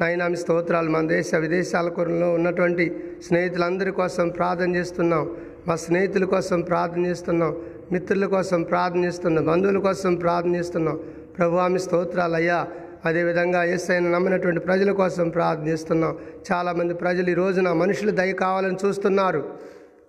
నాయన 0.00 0.26
మీ 0.26 0.36
స్తోత్రాలు 0.36 0.90
మన 0.90 1.06
దేశ 1.06 1.34
విదేశాల 1.34 1.88
కొరలో 1.88 2.34
ఉన్నటువంటి 2.34 2.84
స్నేహితులందరి 3.26 3.90
కోసం 3.90 4.28
ప్రార్థన 4.28 4.76
చేస్తున్నాం. 4.76 5.36
మా 5.68 5.76
స్నేహితుల 5.76 6.24
కోసం 6.24 6.60
ప్రార్థన 6.60 7.06
చేస్తున్నాం. 7.06 7.56
మిత్రుల 7.92 8.26
కోసం 8.26 8.62
ప్రార్థనిస్తున్నాం 8.62 9.46
బంధువుల 9.46 9.78
కోసం 9.78 10.14
ప్రార్థనిస్తున్నాం. 10.14 11.00
ప్రభు 11.38 11.56
ఆమె 11.56 11.78
స్తోత్రాలయ్యా. 11.78 12.68
అదేవిధంగా 13.04 13.64
ఎస్ఐని 13.64 14.12
నమ్మినటువంటి 14.12 14.60
ప్రజల 14.60 14.92
కోసం 14.92 15.28
ప్రార్థనిస్తున్నాం. 15.28 16.18
చాలామంది 16.52 16.94
ప్రజలు 16.94 17.30
ఈ 17.30 17.34
రోజున 17.34 17.72
మనుషుల 17.72 18.10
దయ 18.10 18.32
కావాలని 18.32 18.76
చూస్తున్నారు. 18.84 19.58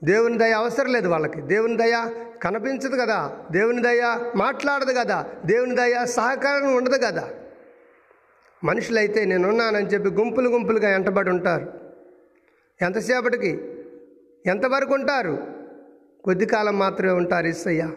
దేవుని 0.04 0.38
దయ 0.38 0.52
అవసరం 0.52 0.94
లేదు 0.94 1.08
వాళ్ళకి. 1.08 1.42
దేవుని 1.42 1.78
దయ 1.78 2.06
కనిపించదు 2.44 2.96
కదా. 3.02 3.38
దేవుని 3.52 3.82
దయ 3.82 4.20
మాట్లాడదు 4.36 4.94
కదా. 5.00 5.26
దేవుని 5.46 5.76
దయ 5.76 6.06
సహకారం 6.06 6.76
ఉండదు 6.76 6.98
కదా. 7.06 7.30
మనుషులైతే 8.64 9.26
నేనున్నానని 9.26 9.88
చెప్పి 9.88 10.10
గుంపులు 10.10 10.50
గుంపులుగా 10.50 10.90
ఎంటబడి 10.90 11.30
ఉంటారు. 11.30 11.68
ఎంతసేపటికి? 12.82 13.60
ఎంతవరకు 14.46 14.94
ఉంటారు? 14.94 15.53
కొద్ది 16.24 16.46
కాలం 16.46 16.80
మాత్రమే 16.80 17.12
ఉంటారు 17.12 17.48
ఇస్సయ్య 17.48 17.92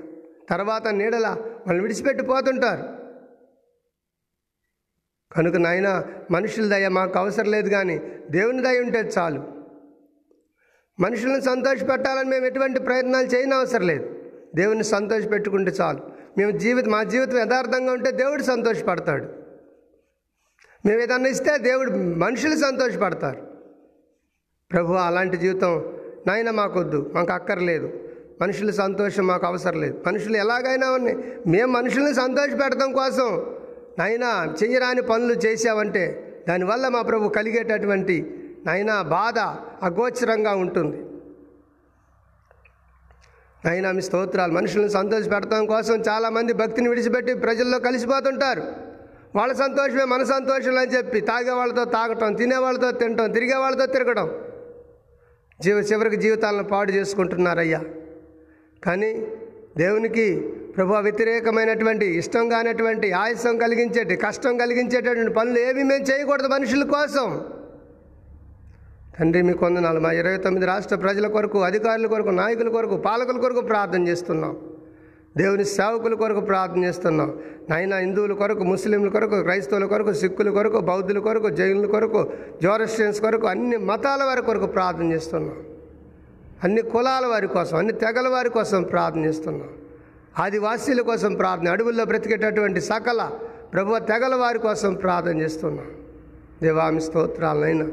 తర్వాత 0.50 0.88
నీడల 0.88 1.26
వాళ్ళు 1.66 1.82
విడిచిపెట్టి 1.82 2.24
పోతుంటారు. 2.24 2.96
కనుక 5.34 5.56
నాయన 5.56 6.04
మనుషుల 6.30 6.68
దయ 6.68 6.88
మాకు 6.88 7.18
అవసరం 7.18 7.50
లేదు 7.50 7.68
కానీ 7.68 7.98
దేవుని 8.30 8.62
దయ 8.62 8.80
ఉంటే 8.80 9.10
చాలు. 9.18 9.56
మనుషులను 11.00 11.40
సంతోషపెట్టాలని 11.40 12.30
మేము 12.30 12.46
ఎటువంటి 12.46 12.80
ప్రయత్నాలు 12.80 13.26
చేయని 13.26 13.54
అవసరం 13.54 13.86
లేదు. 13.86 14.14
దేవుని 14.54 14.84
సంతోషపెట్టుకుంటే 14.84 15.70
చాలు. 15.70 16.00
మేము 16.38 16.50
జీవితం 16.50 16.90
మా 16.90 17.02
జీవితం 17.02 17.38
యథార్థంగా 17.38 17.92
ఉంటే 17.92 18.10
దేవుడు 18.10 18.42
సంతోషపడతాడు. 18.42 19.24
మేము 20.86 21.00
ఏదన్నా 21.00 21.28
ఇస్తే 21.28 21.58
దేవుడు 21.58 21.90
మనుషులు 21.90 22.56
సంతోషపడతారు. 22.56 23.46
ప్రభు 24.72 24.92
అలాంటి 24.92 25.36
జీవితం 25.36 25.98
నాయన 26.26 26.50
మాకొద్దు 26.50 27.10
మాకు 27.14 27.32
అక్కర్లేదు. 27.32 28.05
మనుషుల 28.40 28.70
సంతోషం 28.70 29.26
మాకు 29.26 29.46
అవసరం 29.46 29.80
లేదు. 29.80 30.02
మనుషులు 30.06 30.36
ఎలాగైనా 30.36 30.90
ఉన్నాయి 30.90 31.16
మేము 31.46 31.72
మనుషుల్ని 31.72 32.14
సంతోషపెడతాం 32.14 32.92
కోసం. 32.92 33.46
నైనా 33.98 34.54
చెయ్యరాని 34.62 35.02
పనులు 35.02 35.32
చేసావంటే 35.32 36.22
దానివల్ల 36.48 36.88
మా 36.88 37.02
ప్రభు 37.02 37.28
కలిగేటటువంటి 37.28 38.34
నైనా 38.66 39.02
బాధ 39.02 39.38
అగోచరంగా 39.84 40.54
ఉంటుంది. 40.54 40.96
నైనా 43.64 43.92
మీ 43.92 44.00
స్తోత్రాలు 44.00 44.52
మనుషులను 44.52 44.88
సంతోషపెడతాం 44.88 45.66
కోసం 45.66 45.94
చాలామంది 45.94 46.52
భక్తిని 46.52 46.88
విడిచిపెట్టి 46.88 47.34
ప్రజల్లో 47.34 47.78
కలిసిపోతుంటారు. 47.78 48.62
వాళ్ళ 49.34 49.52
సంతోషమే 49.52 50.04
మన 50.04 50.22
సంతోషం 50.22 50.78
అని 50.78 50.90
చెప్పి 50.90 51.20
తాగే 51.20 51.50
వాళ్ళతో 51.50 51.84
తాగటం 51.84 52.34
తినే 52.34 52.56
వాళ్ళతో 52.56 52.90
తినటం 52.90 53.32
తిరిగే 53.32 53.54
వాళ్ళతో 53.54 53.86
తిరగడం. 53.86 54.30
జీవ 55.60 55.76
చివరికి 55.76 56.16
జీవితాలను 56.16 56.64
పాడు 56.64 56.92
చేసుకుంటున్నారయ్యా. 56.92 57.84
కానీ 58.86 59.26
దేవునికి 59.76 60.26
ప్రభు 60.76 60.94
వ్యతిరేకమైనటువంటి 60.94 62.06
ఇష్టం 62.18 62.48
కానటువంటి 62.48 63.12
ఆయుసం 63.12 63.58
కలిగించేటి 63.58 64.16
కష్టం 64.16 64.56
కలిగించేటటువంటి 64.56 65.32
పనులు 65.32 65.58
ఏవి 65.58 65.82
మేము 65.82 66.04
చేయకూడదు 66.04 66.48
మనుషుల 66.48 66.84
కోసం. 66.84 67.44
తండ్రి 69.18 69.42
మీ 69.42 69.52
కొందనాలు 69.52 70.00
మా 70.00 70.12
ఇరవై 70.12 70.36
తొమ్మిది 70.36 70.66
రాష్ట్ర 70.66 70.96
ప్రజల 70.96 71.26
కొరకు 71.26 71.58
అధికారుల 71.58 72.06
కొరకు 72.06 72.28
నాయకుల 72.28 72.68
కొరకు 72.68 72.96
పాలకుల 72.96 73.38
కొరకు 73.38 73.60
ప్రార్థన 73.60 74.08
చేస్తున్నాం. 74.08 74.56
దేవుని 75.36 75.64
సేవకుల 75.64 76.14
కొరకు 76.14 76.40
ప్రార్థన 76.40 76.84
చేస్తున్నాం. 76.84 77.30
నాయన 77.70 77.94
హిందువుల 77.94 78.32
కొరకు 78.32 78.64
ముస్లింల 78.64 79.08
కొరకు 79.08 79.42
క్రైస్తవుల 79.42 79.84
కొరకు 79.84 80.12
సిక్కుల 80.12 80.50
కొరకు 80.50 80.80
బౌద్ధుల 80.80 81.18
కొరకు 81.18 81.50
జైనుల 81.50 81.86
కొరకు 81.86 82.30
జోరస్టియన్స్ 82.62 83.20
కొరకు 83.20 83.46
అన్ని 83.46 83.76
మతాల 83.76 84.22
వారి 84.24 84.42
కొరకు 84.42 84.66
ప్రార్థన 84.66 85.12
చేస్తున్నాం. 85.12 85.56
అన్ని 86.64 86.82
కులాల 86.82 87.26
వారి 87.26 87.46
కోసం 87.46 87.76
అన్ని 87.78 87.92
తెగల 87.92 88.28
వారి 88.28 88.50
కోసం 88.50 88.82
ప్రార్థనిస్తున్నాం. 88.82 89.68
ఆదివాసీల 90.38 91.00
కోసం 91.00 91.34
ప్రార్థన 91.34 91.68
అడవుల్లో 91.68 92.04
బ్రతికేటటువంటి 92.04 92.80
సకల 92.80 93.30
ప్రభు 93.72 93.98
తెగల 93.98 94.34
వారి 94.34 94.58
కోసం 94.58 94.94
ప్రార్థన 94.94 95.40
చేస్తున్నాం. 95.40 95.86
దేవామి 96.62 97.00
స్తోత్రాలనైనా 97.00 97.86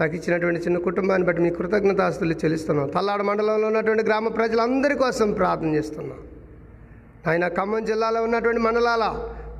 నాకు 0.00 0.14
ఇచ్చినటువంటి 0.16 0.60
చిన్న 0.60 0.78
కుటుంబాన్ని 0.78 1.26
బట్టి 1.26 1.42
మీ 1.42 1.50
కృతజ్ఞతాస్తులు 1.50 2.34
చెల్లిస్తున్నాం. 2.34 2.88
తల్లాడ 2.88 3.22
మండలంలో 3.22 3.66
ఉన్నటువంటి 3.66 4.04
గ్రామ 4.04 4.28
ప్రజలందరి 4.28 4.94
కోసం 4.94 5.32
ప్రార్థన 5.32 5.74
చేస్తున్నాం. 5.74 6.18
ఆయన 7.30 7.48
ఖమ్మం 7.48 7.84
జిల్లాలో 7.84 8.22
ఉన్నటువంటి 8.22 8.60
మండలాల 8.60 9.04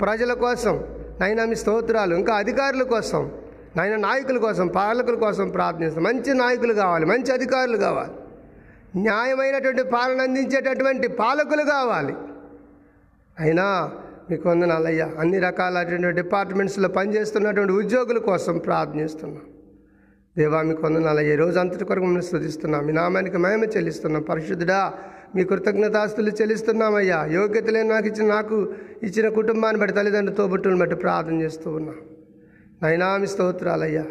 ప్రజల 0.03 0.33
కోసం 0.33 0.85
నాయన 1.21 1.45
మీ 1.45 1.55
స్తోత్రాలు 1.55 2.15
ఇంకా 2.15 2.35
అధికారుల 2.35 2.83
కోసం 2.83 3.31
నాయన 3.77 3.97
నాయకుల 3.97 4.39
కోసం 4.39 4.69
పాలకుల 4.69 5.15
కోసం 5.15 5.49
ప్రార్థనిస్తాం 5.49 6.05
మంచి 6.05 6.35
నాయకులు 6.35 6.75
కావాలి 6.75 7.07
మంచి 7.07 7.33
అధికారులు 7.33 7.77
కావాలి. 7.77 8.13
న్యాయమైనటువంటి 8.97 9.83
పాలన 9.83 10.21
అందించేటటువంటి 10.21 11.09
పాలకులు 11.09 11.63
కావాలి. 11.63 12.15
అయినా 13.41 13.91
మీకు 14.31 14.49
వందనాలయ్యా 14.49 15.11
అన్ని 15.19 15.39
రకాలైనటువంటి 15.39 16.23
డిపార్ట్మెంట్స్లో 16.23 16.89
పనిచేస్తున్నటువంటి 16.89 17.73
ఉద్యోగుల 17.73 18.19
కోసం 18.19 18.59
ప్రార్థిస్తున్నాం. 18.59 19.43
దేవా 20.39 20.63
మీకు 20.63 20.83
వందనాలయ్యా 20.83 21.33
ఈ 21.33 21.37
రోజు 21.37 21.59
అంతటి 21.59 21.85
కొరకు 21.85 22.05
మిమ్మల్ని 22.05 22.27
స్థుతిస్తున్నాం. 22.27 22.87
మీ 22.87 22.93
నామానికి 22.93 23.37
మహిమ 23.37 23.65
చెల్లిస్తున్నాం. 23.65 24.23
పరిశుద్ధుడా 24.23 24.93
మీ 25.35 25.45
కృతజ్ఞతాస్తులు 25.45 26.31
చెల్లిస్తున్నామయ్యా 26.31 27.25
యోగ్యత 27.25 27.71
లేని 27.71 27.89
నాకు 27.89 28.07
ఇచ్చిన 28.07 28.29
నాకు 28.29 28.73
ఇచ్చిన 29.03 29.29
కుటుంబాన్ని 29.29 29.81
బట్టి 29.81 29.97
తల్లిదండ్రులు 29.97 30.37
తోబుట్టుని 30.37 30.79
బట్టి 30.79 30.97
ప్రార్థన 30.97 31.43
చేస్తూ 31.43 31.71
ఉన్నాం. 31.71 31.97
నైనా 32.83 33.17
మీ 33.17 33.27
స్తోత్రాలయ్యా 33.27 34.05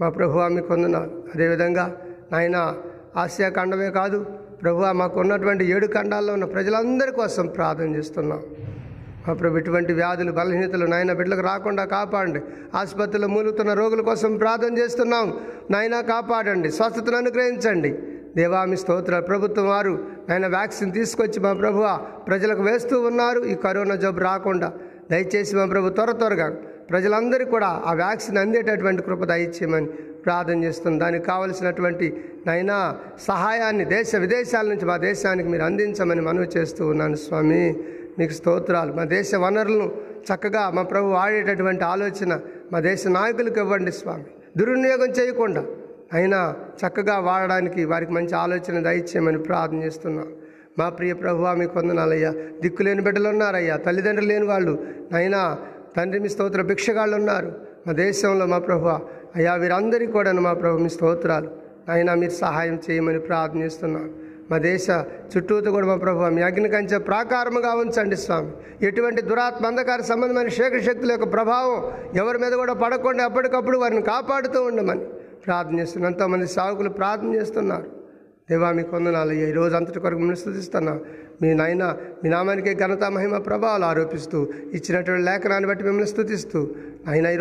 మా 0.00 0.08
ప్రభు 0.08 0.38
మీకు 0.38 0.72
వందనాలు. 0.72 1.24
అదేవిధంగా 1.34 1.96
నాయనా 2.32 2.76
ఆసియా 3.16 3.48
ఖండమే 3.48 3.90
కాదు 3.90 4.26
ప్రభు 4.62 4.84
మాకు 4.92 5.20
ఉన్నటువంటి 5.20 5.64
ఏడు 5.64 5.86
ఖండాల్లో 5.86 6.32
ఉన్న 6.32 6.44
ప్రజలందరి 6.44 7.12
కోసం 7.12 7.46
ప్రార్థన 7.46 7.96
చేస్తున్నాం. 7.96 8.42
మా 9.28 9.34
ప్రభు 9.34 9.58
ఇటువంటి 9.58 9.92
వ్యాధులు 9.92 10.32
బలహీనతలు 10.32 10.86
నాయన 10.86 11.12
బిడ్డలకు 11.12 11.40
రాకుండా 11.40 11.84
కాపాడండి. 11.84 12.40
ఆసుపత్రిలో 12.74 13.28
మూలుగుతున్న 13.28 13.74
రోగుల 13.74 14.00
కోసం 14.00 14.36
ప్రార్థన 14.36 14.78
చేస్తున్నాం. 14.78 15.40
నాయన 15.70 16.00
కాపాడండి. 16.00 16.70
స్వస్థతను 16.70 17.16
అనుగ్రహించండి. 17.16 17.98
దేవామి 18.36 18.76
స్తోత్ర 18.76 19.20
ప్రభుత్వం 19.20 19.68
వారు 19.68 20.04
ఆయన 20.32 20.46
వ్యాక్సిన్ 20.46 20.92
తీసుకొచ్చి 20.92 21.40
మా 21.40 21.52
ప్రభువ 21.52 22.00
ప్రజలకు 22.28 22.62
వేస్తూ 22.62 23.00
ఉన్నారు. 23.00 23.40
ఈ 23.40 23.54
కరోనా 23.54 23.94
జబ్బు 23.94 24.20
రాకుండా 24.20 24.72
దయచేసి 25.10 25.56
మా 25.56 25.64
ప్రభు 25.66 25.88
త్వర 25.88 26.10
త్వరగా 26.10 26.50
ప్రజలందరికీ 26.90 27.50
కూడా 27.50 27.82
ఆ 27.86 27.92
వ్యాక్సిన్ 27.92 28.38
అందేటటువంటి 28.38 29.02
కృప 29.02 29.24
దయచేయమని 29.24 29.88
ప్రార్థన 30.24 30.64
చేస్తున్నాను 30.64 31.00
దానికి 31.04 31.24
కావలసినటువంటి 31.24 32.06
నైనా 32.46 32.76
సహాయాన్ని 33.28 33.84
దేశ 33.84 34.16
విదేశాల 34.16 34.66
నుంచి 34.68 34.86
మా 34.90 34.96
దేశానికి 35.08 35.48
మీరు 35.48 35.62
అందించమని 35.62 36.20
మనవి 36.20 36.48
చేస్తూ 36.56 36.82
ఉన్నాను 36.86 37.18
స్వామి. 37.24 37.64
మీకు 38.18 38.32
స్తోత్రాలు. 38.32 38.92
మా 38.92 39.04
దేశ 39.16 39.34
వనరులను 39.34 39.86
చక్కగా 40.28 40.62
మా 40.76 40.82
ప్రభు 40.82 41.08
వాడేటటువంటి 41.08 41.84
ఆలోచన 41.84 42.32
మా 42.72 42.80
దేశ 42.80 43.02
నాయకులకు 43.18 43.60
ఇవ్వండి 43.60 43.92
స్వామి. 43.92 44.26
దుర్వినియోగం 44.58 45.10
చేయకుండా 45.18 45.62
అయినా 46.12 46.38
చక్కగా 46.80 47.16
వాడడానికి 47.28 47.80
వారికి 47.84 48.12
మంచి 48.12 48.34
ఆలోచన 48.34 48.78
దయచేయమని 48.88 49.40
ప్రార్థన 49.48 49.78
చేస్తున్నాను 49.82 50.32
మా 50.78 50.86
ప్రియ 50.88 51.12
ప్రభు 51.12 51.46
మీకు 51.60 51.74
వందనాలయ్యా. 51.78 52.32
దిక్కులేని 52.62 53.02
బిడ్డలు 53.02 53.28
ఉన్నారయ్యా 53.28 53.76
తల్లిదండ్రులు 53.76 54.28
లేని 54.32 54.46
వాళ్ళు 54.52 54.74
అయినా 55.14 55.40
తండ్రి 55.96 56.18
మీ 56.20 56.28
స్తోత్ర 56.28 56.62
భిక్షగాళ్ళు 56.62 57.16
ఉన్నారు 57.16 57.50
మా 57.86 57.92
దేశంలో 57.92 58.44
మా 58.46 58.58
ప్రభు 58.58 58.88
అయ్యా 59.36 59.52
వీరందరికీ 59.62 60.12
కూడా 60.18 60.30
మా 60.46 60.52
ప్రభు 60.62 60.82
మీ 60.84 60.90
స్తోత్రాలు. 60.96 61.50
అయినా 61.92 62.12
మీరు 62.22 62.34
సహాయం 62.44 62.76
చేయమని 62.86 63.20
ప్రార్థిస్తున్నాను 63.28 64.10
మా 64.50 64.56
దేశ 64.58 64.86
చుట్టూతో 65.32 65.68
కూడా 65.74 65.86
మా 65.90 65.96
ప్రభు 66.04 66.28
మీ 66.36 66.42
అగ్ని 66.48 66.68
కంచె 66.68 66.98
ప్రాకారముగా 67.08 67.72
ఉంచండి 67.82 68.16
స్వామి. 68.24 68.50
ఎటువంటి 68.88 69.20
దురాత్మ 69.30 69.64
అంధకార 69.66 70.00
సంబంధమైన 70.10 70.50
శేఖర 70.58 70.80
శక్తుల 70.88 71.10
యొక్క 71.16 71.28
ప్రభావం 71.36 71.78
ఎవరి 72.22 72.38
మీద 72.44 72.54
కూడా 72.62 72.74
పడకుండా 72.82 73.24
ఎప్పటికప్పుడు 73.30 73.78
వారిని 73.82 74.02
కాపాడుతూ 74.12 74.60
ఉండమని 74.70 75.04
ప్రార్థన 75.46 75.76
చేస్తున్నాం 75.80 76.10
ఎంతోమంది 76.12 76.46
సాగుకులు 76.56 76.90
ప్రార్థన 77.00 77.30
చేస్తున్నారు. 77.38 77.86
దేవా 78.50 78.68
మీ 78.78 78.82
కొందనాలు 78.92 79.32
ఈ 79.32 79.52
రోజు 79.58 79.74
అంతటి 79.78 80.00
కొరకు 80.04 80.20
మిమ్మల్ని 80.20 80.40
స్థుతిస్తున్నాను 80.40 81.00
మీ 81.42 81.54
నాయన 81.54 81.96
మీ 82.24 82.30
నామానికి 82.30 82.74
ఘనత 82.74 83.04
మహిమ 83.04 83.36
ప్రభావాలు 83.36 83.84
ఆరోపిస్తూ 83.84 84.48
ఇచ్చినటువంటి 84.74 85.24
లేఖనాన్ని 85.24 85.68
బట్టి 85.68 85.84
మిమ్మల్ని 85.84 86.10
స్థుతిస్తూ 86.10 86.68
ఆయన 87.08 87.26
ఈ 87.26 87.36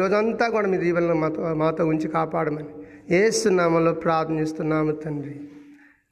కూడా 0.52 0.68
మీ 0.68 0.78
దీవెనలు 0.78 1.14
మాతో 1.14 1.54
మాతో 1.54 1.86
ఉంచి 1.86 2.08
కాపాడమని 2.08 2.68
ఏసునామంలో 3.16 3.94
ప్రార్థనిస్తున్నాము 3.94 4.92
తండ్రి. 4.92 5.42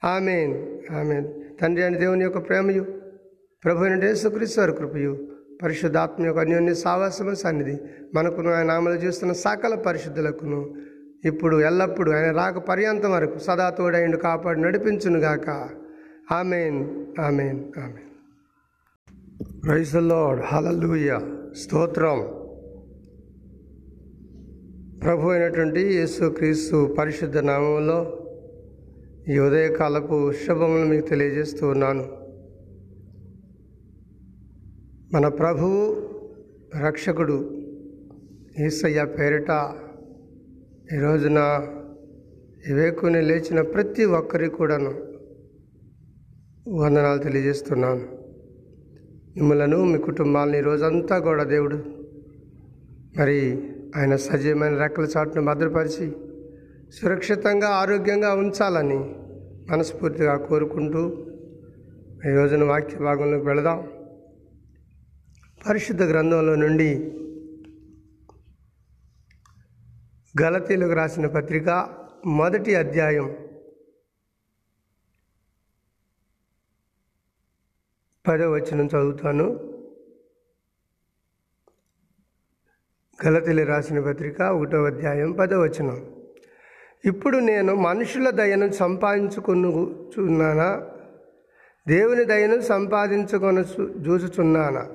ఆమెన్. 0.04 0.54
ఆమెన్. 0.98 1.28
తండ్రి 1.60 1.84
అని 1.84 1.98
దేవుని 1.98 2.24
యొక్క 2.24 2.38
ప్రేమయు 2.38 2.84
ప్రభు 3.64 3.84
అయిన 3.84 4.04
యేసుక్రీస్తు 4.04 4.60
కృపయు 4.60 5.28
పరిశుద్ధాత్మ 5.62 6.26
యొక్క 6.26 6.38
అన్యోన్య 6.38 6.74
సావాసమ 6.74 7.32
సన్నిధి 7.32 7.78
మనకును 8.14 8.54
ఆయన 8.54 8.66
నామలు 8.66 8.94
చూస్తున్న 8.94 9.32
సకల 9.32 9.74
పరిశుద్ధులకును 9.74 10.74
ఇప్పుడు 11.24 11.60
ఎల్లప్పుడూ 11.60 12.12
ఆయన 12.12 12.30
రాక 12.30 12.58
పర్యంతం 12.58 13.10
వరకు 13.12 13.38
సదా 13.38 13.70
తోడైండు 13.70 14.16
కాపాడు 14.16 14.58
నడిపించునుగాక. 14.58 15.68
Amen 16.36 16.78
amen 17.20 17.60
amen 17.78 18.08
praise 19.64 19.94
lord 19.94 20.42
hallelujah 20.44 21.18
స్తోత్రం 21.52 22.18
ప్రభు 25.00 25.30
అయినటువంటి 25.30 25.80
యేసుక్రీస్తు 25.80 26.94
పరిశుద్ధ 26.98 27.38
నామంలో 27.38 27.98
ఈ 29.28 29.38
ఉదయకాలపు 29.38 30.32
శుభములు 30.32 30.86
మీకు 30.88 31.06
తెలియజేస్తూ 31.06 31.68
ఉన్నాను. 31.68 32.04
మన 35.12 35.28
ప్రభువు 35.28 35.82
రక్షకుడు 36.84 37.38
ఈసయ్య 38.66 39.04
పేరిట 39.04 39.50
ఈ 40.94 40.98
రోజున 40.98 41.40
వివేకుని 42.68 43.22
లేచిన 43.22 43.60
ప్రతి 43.60 44.04
ఒక్కరికి 44.04 44.54
కూడాను 44.54 45.07
వందనాలు 46.68 47.18
తెలియజేస్తున్నాను 47.18 48.00
మిమ్మలను 49.36 49.84
మీ 49.84 49.98
కుటుంబాలని 49.98 50.60
రోజంతా 50.60 51.18
కూడా 51.18 51.44
దేవుడు 51.44 51.76
మరి 53.18 53.38
ఆయన 53.96 54.16
సజీవమైన 54.16 54.78
రెక్కల 54.78 55.04
చాటును 55.04 55.44
భద్రపరిచి 55.44 56.06
సురక్షితంగా 56.92 57.68
ఆరోగ్యంగా 57.68 58.34
ఉంచాలని 58.34 58.98
మనస్ఫూర్తిగా 59.70 60.36
కోరుకుంటూ 60.36 61.26
ఈ 62.26 62.34
రోజున 62.34 62.64
వాక్య 62.64 62.98
భాగంలోకి 62.98 63.46
వెళదాం. 63.46 63.88
పరిశుద్ధ 65.68 66.02
గ్రంథంలో 66.02 66.54
నుండి 66.54 66.90
గలతీలకు 70.42 70.92
రాసిన 70.92 71.26
పత్రిక 71.26 71.88
మొదటి 72.26 72.74
అధ్యాయం 72.74 73.36
పదో 78.28 78.50
వచనం 78.50 78.86
చదువుతాను. 78.86 79.74
గలతెలి 83.26 83.64
రాసిన 83.64 84.00
పత్రిక 84.00 84.42
ఒకటో 84.42 84.84
అధ్యాయం 84.84 85.32
పదో 85.32 85.60
వచనం. 85.60 86.06
ఇప్పుడు 87.04 87.38
నేను 87.38 87.74
మనుషుల 87.74 88.30
దయను 88.30 88.72
సంపాదించుకొనుచున్నానా? 88.72 90.86
దేవుని 91.88 92.24
దయను 92.24 92.60
సంపాదించుకొని 92.60 93.80
చూచుచున్నానా? 93.80 94.86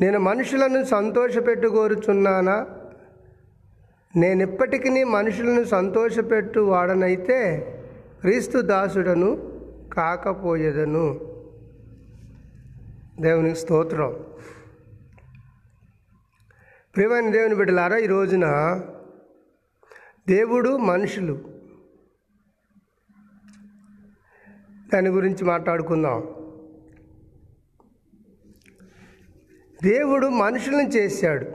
నేను 0.00 0.18
మనుషులను 0.18 0.84
సంతోషపెట్టుకోరుచున్నానా? 0.84 2.66
నేను 4.16 4.42
ఇప్పటికీ 4.42 5.04
మనుషులను 5.04 5.64
సంతోషపెట్టు 5.64 6.60
వాడనైతే 6.60 7.68
క్రీస్తు 8.20 8.58
దాసుడను 8.58 9.60
కాకపోయేదను. 9.92 11.33
దేవునికి 13.20 13.56
స్తోత్రం. 13.56 14.26
ప్రియమైన 16.96 17.30
దేవుని 17.30 17.54
బిడ్డలారా 17.54 17.96
ఈ 17.96 18.06
రోజున 18.06 18.46
దేవుడు 20.28 20.76
మనుషులు. 20.76 21.44
దాని 24.94 25.08
గురించి 25.08 25.44
మాట్లాడుకుందాం. 25.44 26.22
దేవుడు 29.82 30.26
మనుషులను 30.26 30.88
చేశాడు. 30.88 31.46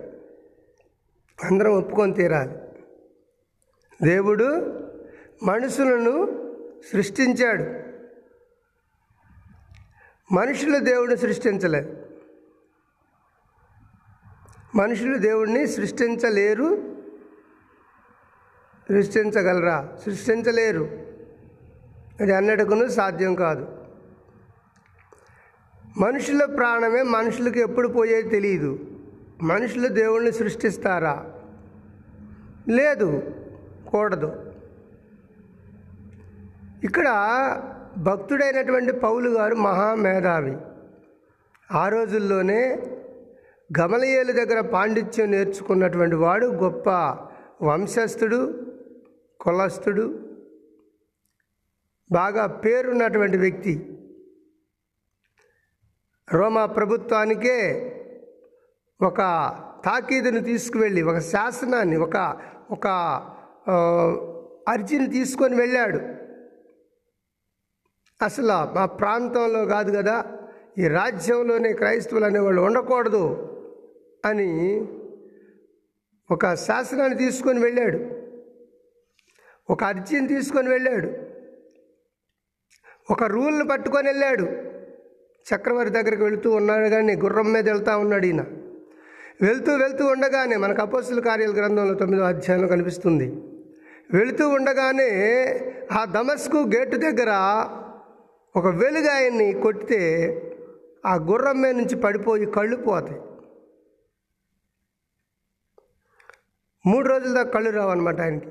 అందరం 1.45 1.71
ఒప్పుకొని 1.71 2.13
తీరాలి. 2.13 2.57
దేవుడు 4.03 4.45
మనుషులను 5.43 6.27
సృష్టించాడు. 6.93 7.78
మనుషులు 10.31 10.79
దేవుడిని 10.79 11.17
సృష్టించలే. 11.17 12.09
మనుషులు 14.75 15.17
దేవుడిని 15.17 15.67
సృష్టించలేరు 15.67 16.95
సృష్టించగలరా? 18.89 19.97
సృష్టించలేరు. 20.05 20.81
అది 22.21 22.35
అన్నట్టుకును 22.35 22.87
సాధ్యం 22.87 23.35
కాదు. 23.35 23.77
మనుషుల 25.97 26.45
ప్రాణమే 26.45 27.01
మనుషులకు 27.01 27.59
ఎప్పుడు 27.59 27.87
పోయేది 27.87 28.29
తెలియదు 28.29 28.79
మనుషులు 29.41 29.87
దేవుణ్ణి 29.87 30.31
సృష్టిస్తారా? 30.31 31.33
లేదు 32.69 33.35
కూడదు. 33.89 34.53
ఇక్కడ 36.83 37.07
భక్తుడైనటువంటి 38.07 38.91
పౌలు 38.91 39.29
గారు 39.29 39.55
మహామేధావి. 39.55 40.55
ఆ 41.71 41.83
రోజుల్లోనే 41.89 42.61
గమలయేలు 43.69 44.31
దగ్గర 44.31 44.59
పాండిత్యం 44.73 45.31
నేర్చుకున్నటువంటి 45.31 46.15
వాడు 46.15 46.45
గొప్ప 46.45 46.89
వంశస్థుడు 47.61 48.39
కులస్థుడు 49.39 50.05
బాగా 52.11 52.45
పేరున్నటువంటి 52.45 53.37
వ్యక్తి. 53.37 53.73
రోమా 56.33 56.65
ప్రభుత్వానికే 56.65 57.59
ఒక 59.01 59.19
తాకీదును 59.85 60.39
తీసుకువెళ్ళి 60.39 61.01
ఒక 61.01 61.19
శాసనాన్ని 61.19 61.97
ఒక 61.97 62.17
ఒక 62.71 62.87
అర్జీని 64.67 65.07
తీసుకొని 65.09 65.55
వెళ్ళాడు. 65.55 66.18
అసలు 68.21 68.75
మా 68.75 68.85
ప్రాంతంలో 68.85 69.65
కాదు 69.65 69.97
కదా 69.97 70.25
ఈ 70.77 70.87
రాజ్యంలోనే 70.87 71.73
క్రైస్తవులు 71.73 72.25
అనేవాళ్ళు 72.25 72.61
ఉండకూడదు 72.61 73.23
అని 74.25 74.49
ఒక 76.31 76.55
శాసనాన్ని 76.55 77.17
తీసుకొని 77.17 77.59
వెళ్ళాడు. 77.59 77.99
ఒక 79.69 79.83
అర్జీని 79.83 80.27
తీసుకొని 80.27 80.69
వెళ్ళాడు. 80.69 81.09
ఒక 83.11 83.23
రూల్ని 83.23 83.67
పట్టుకొని 83.67 84.07
వెళ్ళాడు. 84.07 84.43
చక్రవర్తి 85.45 85.93
దగ్గరికి 85.93 86.23
వెళుతూ 86.23 86.51
ఉన్నాడు 86.51 86.89
కానీ 86.89 87.15
గుర్రం 87.15 87.53
మీద 87.53 87.69
వెళ్తూ 87.69 87.97
ఉన్నాడు 87.97 88.25
ఈయన. 88.25 88.41
వెళ్తూ 89.41 89.75
వెళ్తూ 89.75 90.05
ఉండగానే 90.05 90.55
మనకు 90.55 90.81
అపోస్తుల 90.81 91.19
కార్యాల 91.19 91.51
గ్రంథంలో 91.51 91.93
తొమ్మిదో 91.93 92.23
అధ్యాయంలో 92.23 92.67
కనిపిస్తుంది. 92.67 93.27
వెళుతూ 94.13 94.49
ఉండగానే 94.49 95.09
ఆ 95.91 96.05
దమస్కు 96.05 96.57
గేటు 96.57 96.97
దగ్గర 96.97 97.29
ఒక 98.55 98.67
వెలుగాయన్ని 98.67 99.53
కొట్టితే 99.53 99.97
ఆ 101.05 101.15
గుర్రం 101.15 101.61
మీద 101.61 101.75
నుంచి 101.75 101.95
పడిపోయి 101.95 102.45
కళ్ళు 102.45 102.75
పోతాయి. 102.75 103.21
మూడు 106.85 107.09
రోజుల 107.09 107.33
దాకా 107.33 107.49
కళ్ళు 107.49 107.69
రావన్నమాట 107.69 108.21
ఆయనకి. 108.21 108.47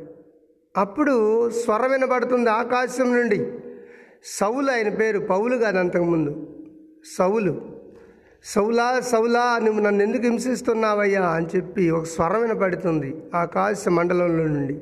అప్పుడు 0.76 1.50
స్వరం 1.50 1.90
వినబడుతుంది 1.90 2.50
ఆకాశం 2.50 3.16
నుండి. 3.16 3.58
సౌలు 4.24 4.70
ఆయన 4.70 4.88
పేరు 4.88 5.18
పౌలు 5.18 5.56
కాదు 5.56 5.78
అంతకుముందు. 5.78 6.56
సౌలు. 7.18 7.78
సౌలా 8.44 9.00
సౌలా 9.00 9.58
నువ్వు 9.58 9.80
నన్ను 9.80 10.02
ఎందుకు 10.02 10.22
హింసిస్తున్నావయ్యా 10.22 11.26
అని 11.26 11.46
చెప్పి 11.56 11.90
ఒక 11.90 12.04
స్వరం 12.04 12.42
వినపడుతుంది 12.42 13.22
ఆకాశ 13.34 13.88
మండలంలో 13.88 14.44
నుండి. 14.46 14.80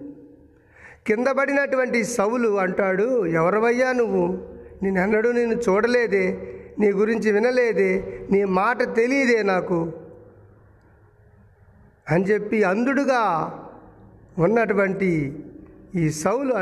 కింద 1.06 1.26
పడినటువంటి 1.26 2.04
సౌలు 2.04 2.58
అంటాడు 2.58 3.26
ఎవరవయ్యా 3.26 3.92
నువ్వు? 3.92 4.55
నేనెన్నడూ 4.82 5.32
నేను 5.32 5.54
చూడలేదే 5.54 6.52
నీ 6.78 6.92
గురించి 6.92 7.32
వినలేదే 7.32 8.26
నీ 8.30 8.44
మాట 8.44 8.96
తెలియదే 8.96 9.42
నాకు. 9.42 9.92
అని 12.10 12.24
చెప్పి 12.24 12.64
అంధుడుగా 12.64 13.52
ఉన్నటువంటి 14.38 15.38
ఈ 15.94 16.10
సౌలు 16.10 16.54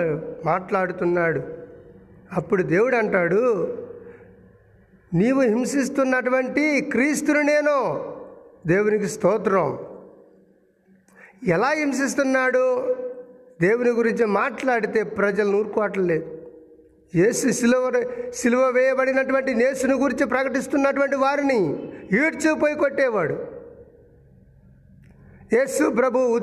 మాట్లాడుతున్నాడు. 0.45 1.43
అప్పుడు 2.33 2.63
దేవుడు 2.63 2.97
అంటాడు 2.97 3.79
నీవు 5.15 5.41
హింసిస్తున్నటువంటి 5.41 6.81
క్రీస్తును 6.81 7.41
నేను 7.41 8.05
దేవునికి 8.67 9.07
స్తోత్రం. 9.07 9.79
ఎలా 11.47 11.69
హింసిస్తున్నాడు? 11.69 12.95
దేవుని 13.61 13.91
గురించి 13.91 14.25
మాట్లాడితే 14.25 15.03
ప్రజలు 15.03 15.51
నూరుకోవట్లేదు. 15.51 16.34
ఏసు 17.17 17.49
సిలువ 17.49 18.05
సిలువ 18.35 18.71
వేయబడినటువంటి 18.71 19.55
నేసుని 19.55 19.95
గురించి 19.95 20.27
ప్రకటిస్తున్నటువంటి 20.27 21.17
వారిని 21.17 21.59
ఈడ్చిపోయి 22.13 22.75
కొట్టేవాడు. 22.75 23.37
యేసు 25.53 25.91
ప్రభు 25.91 26.41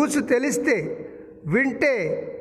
ఊసు 0.00 0.20
తెలిస్తే 0.20 1.08
వింటే 1.46 2.32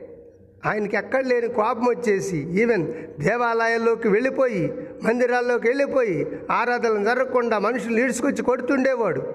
ఆయనకి 0.65 0.97
ఎక్కడ 0.97 1.25
లేని 1.25 1.47
కోపం 1.47 1.85
వచ్చేసి 1.85 2.37
ఈవెన్ 2.37 2.87
దేవాలయాల్లోకి 3.19 4.07
వెళ్ళిపోయి 4.07 4.73
మందిరాల్లోకి 5.03 5.67
వెళ్ళిపోయి 5.67 6.27
ఆరాధనలు 6.51 7.03
జరగకుండా 7.03 7.59
మనుషులు 7.59 7.99
ఈడ్చుకొచ్చి 7.99 8.43
కొడుతుండేవాడు. 8.43 9.33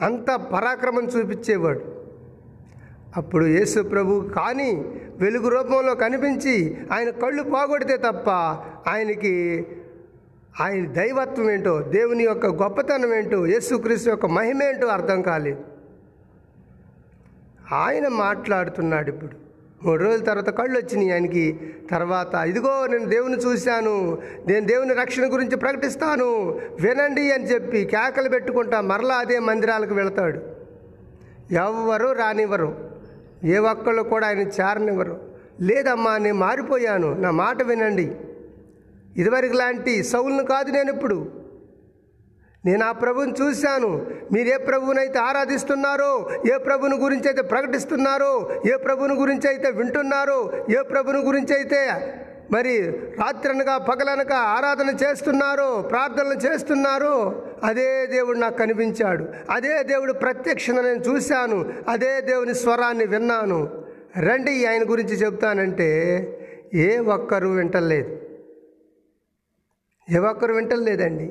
అంత 0.00 0.30
పరాక్రమం 0.30 1.04
చూపించేవాడు. 1.04 1.95
అప్పుడు 3.16 3.46
యేసు 3.46 3.82
ప్రభు 3.82 4.30
కానీ 4.36 4.84
వెలుగు 5.16 5.48
రూపంలో 5.48 5.94
కనిపించి 5.94 6.76
ఆయన 6.92 7.10
కళ్ళు 7.10 7.42
పోగొడితే 7.42 7.96
తప్ప 7.96 8.30
ఆయనకి 8.90 9.66
ఆయన 10.60 10.92
దైవత్వం 10.92 11.50
ఏంటో 11.50 11.80
దేవుని 11.80 12.24
యొక్క 12.24 12.46
గొప్పతనం 12.46 13.14
ఏంటో 13.14 13.46
యేసుక్రీస్తు 13.46 14.10
యొక్క 14.10 14.26
మహిమ 14.26 14.62
ఏంటో 14.62 14.86
అర్థం 14.86 15.22
కాలేదు. 15.22 15.64
ఆయన 17.72 18.08
మాట్లాడుతున్నాడు 18.08 19.08
ఇప్పుడు. 19.08 19.46
మూడు 19.86 20.04
రోజుల 20.04 20.24
తర్వాత 20.24 20.50
కళ్ళు 20.50 20.78
వచ్చినాయి 20.78 21.12
ఆయనకి. 21.12 21.60
తర్వాత 21.90 22.34
ఇదిగో 22.34 22.86
నేను 22.86 23.04
దేవుని 23.04 23.36
చూశాను 23.36 24.18
నేను 24.48 24.66
దేవుని 24.66 24.94
రక్షణ 24.94 25.32
గురించి 25.32 25.56
ప్రకటిస్తాను 25.56 26.48
వినండి 26.80 27.32
అని 27.32 27.44
చెప్పి 27.44 27.84
కేకలు 27.84 28.28
పెట్టుకుంటా 28.28 28.80
మరలా 28.80 29.14
అదే 29.14 29.38
మందిరాలకు 29.38 29.94
వెళతాడు. 29.94 30.40
ఎవ్వరు 31.54 32.12
రానివ్వరు. 32.12 32.85
ఏ 33.46 33.56
ఒక్కళ్ళు 33.56 34.02
కూడా 34.02 34.26
ఆయన 34.26 34.38
చేరనివ్వరు. 34.38 35.20
లేదమ్మా 35.60 36.18
నేను 36.18 36.38
మారిపోయాను. 36.38 37.14
నా 37.14 37.30
మాట 37.30 37.62
వినండి. 37.62 38.16
ఇదివరకు 39.16 39.52
లాంటి 39.52 40.02
సౌలును 40.02 40.44
కాదు 40.44 40.70
నేను 40.70 40.92
ఇప్పుడు. 40.92 41.46
నేను 42.64 42.86
ఆ 42.86 42.92
ప్రభుని 42.92 43.34
చూశాను. 43.42 44.06
మీరు 44.32 44.48
ఏ 44.48 44.56
ప్రభువునైతే 44.56 45.18
ఆరాధిస్తున్నారో 45.18 46.30
ఏ 46.54 46.56
ప్రభుని 46.56 46.96
గురించి 46.96 47.28
అయితే 47.28 47.42
ప్రకటిస్తున్నారో 47.42 48.50
ఏ 48.66 48.76
ప్రభుని 48.76 49.14
గురించి 49.14 49.48
అయితే 49.48 49.70
వింటున్నారో 49.70 50.52
ఏ 50.78 50.82
ప్రభుని 50.82 51.18
గురించి 51.18 51.54
అయితే 51.54 51.80
మరి 52.50 52.90
రాత్రనగా 52.90 53.78
పగలనక 53.78 54.32
ఆరాధన 54.32 54.96
చేస్తున్నారో 55.04 55.82
ప్రార్థనలు 55.82 56.34
చేస్తున్నారో. 56.34 57.46
అదే 57.64 58.06
దేవుడు 58.06 58.38
నాకు 58.38 58.56
కనిపించాడు. 58.56 59.26
అదే 59.50 59.82
దేవుడు 59.82 60.12
ప్రత్యక్షణ 60.12 60.80
నేను 60.80 61.02
చూశాను. 61.02 61.74
అదే 61.88 62.20
దేవుని 62.20 62.54
స్వరాన్ని 62.54 63.06
విన్నాను. 63.06 63.84
రండి 64.18 64.66
ఆయన 64.66 64.90
గురించి 64.90 65.14
చెప్తానంటే 65.14 65.88
ఏ 66.74 66.98
ఒక్కరు 66.98 67.48
వింటలేదు. 67.48 68.20
ఏ 70.10 70.18
ఒక్కరు 70.18 70.54
వింటలేదండి. 70.54 71.24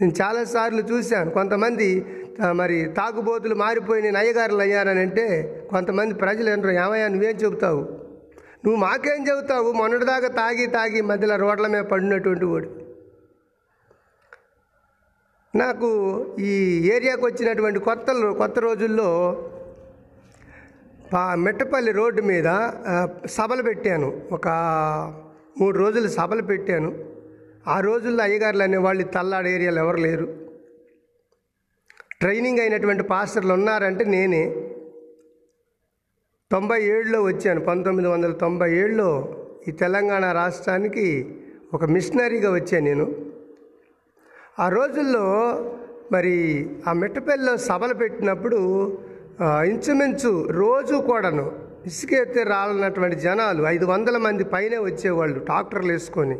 నేను 0.00 0.12
చాలాసార్లు 0.22 0.82
చూశాను. 0.82 1.30
కొంతమంది 1.30 2.04
మరి 2.52 2.84
తాగుబోతులు 2.84 3.54
మారిపోయి 3.54 4.02
నేను 4.02 4.18
అయ్యగారులు 4.18 4.60
అయ్యారని 4.60 5.00
అంటే 5.00 5.56
కొంతమంది 5.70 6.14
ప్రజలు 6.14 6.50
ఏంటారు 6.50 6.70
ఏమయ్యా 6.70 7.08
నువ్వేం 7.08 7.36
చెబుతావు? 7.36 7.99
నువ్వు 8.64 8.80
మాకేం 8.80 9.20
చెబుతావు? 9.28 9.72
మొన్నటిదాకా 9.72 10.28
తాగి 10.28 10.66
తాగి 10.66 11.00
మధ్యలో 11.00 11.36
రోడ్ల 11.36 11.66
మీద 11.66 11.82
పడినటువంటి 11.82 12.44
వాడు. 12.44 12.68
నాకు 15.56 15.88
ఈ 16.38 16.52
ఏరియాకు 16.94 17.24
వచ్చినటువంటి 17.26 17.78
కొత్త 17.78 18.12
కొత్త 18.38 18.58
రోజుల్లో 18.58 19.08
మెట్టపల్లి 21.34 21.92
రోడ్డు 21.92 22.22
మీద 22.22 22.48
సభలు 23.26 23.62
పెట్టాను. 23.62 24.08
ఒక 24.32 24.48
మూడు 25.60 25.78
రోజులు 25.78 26.08
సభలు 26.08 26.42
పెట్టాను. 26.42 26.90
ఆ 27.68 27.80
రోజుల్లో 27.80 28.22
అయ్యగారులు 28.24 28.62
అనేవాళ్ళు 28.62 29.02
వాళ్ళు 29.04 29.14
తల్లాడ 29.16 29.46
ఏరియాలో 29.46 29.82
ఎవరు 29.82 29.96
లేరు. 29.96 30.26
ట్రైనింగ్ 32.20 32.58
అయినటువంటి 32.58 33.02
పాస్టర్లు 33.02 33.52
ఉన్నారంటే 33.52 34.04
నేనే. 34.04 34.69
తొంభై 36.52 36.82
ఏడులో 36.82 37.22
వచ్చాను. 37.22 37.60
పంతొమ్మిది 37.60 38.08
వందల 38.08 38.32
తొంభై 38.32 38.68
ఏడులో 38.76 39.10
ఈ 39.68 39.70
తెలంగాణ 39.70 40.32
రాష్ట్రానికి 40.32 41.04
ఒక 41.74 41.84
మిషనరీగా 41.84 42.50
వచ్చాను 42.52 42.84
నేను. 42.84 43.06
ఆ 44.58 44.68
రోజుల్లో 44.68 45.26
మరి 46.12 46.34
ఆ 46.88 46.92
మిట్టపల్లిలో 46.92 47.56
సభలు 47.56 47.94
పెట్టినప్పుడు 47.94 48.58
ఇంచుమించు 49.42 50.32
రోజు 50.52 50.94
కూడాను 50.94 51.46
ఇసుక 51.86 52.38
రాలన్నటువంటి 52.48 53.16
జనాలు 53.16 53.62
ఐదు 53.74 53.84
వందల 53.84 54.16
మంది 54.16 54.44
పైనే 54.44 54.78
వచ్చేవాళ్ళు 54.78 55.38
ట్రాక్టర్లు 55.38 55.92
వేసుకొని. 55.92 56.38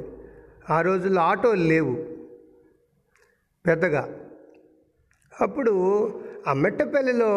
ఆ 0.70 0.80
రోజుల్లో 0.80 1.22
ఆటోలు 1.22 1.64
లేవు 1.74 1.94
పెద్దగా. 3.66 4.02
అప్పుడు 5.40 5.74
ఆ 6.48 6.52
మెట్టపల్లిలో 6.52 7.30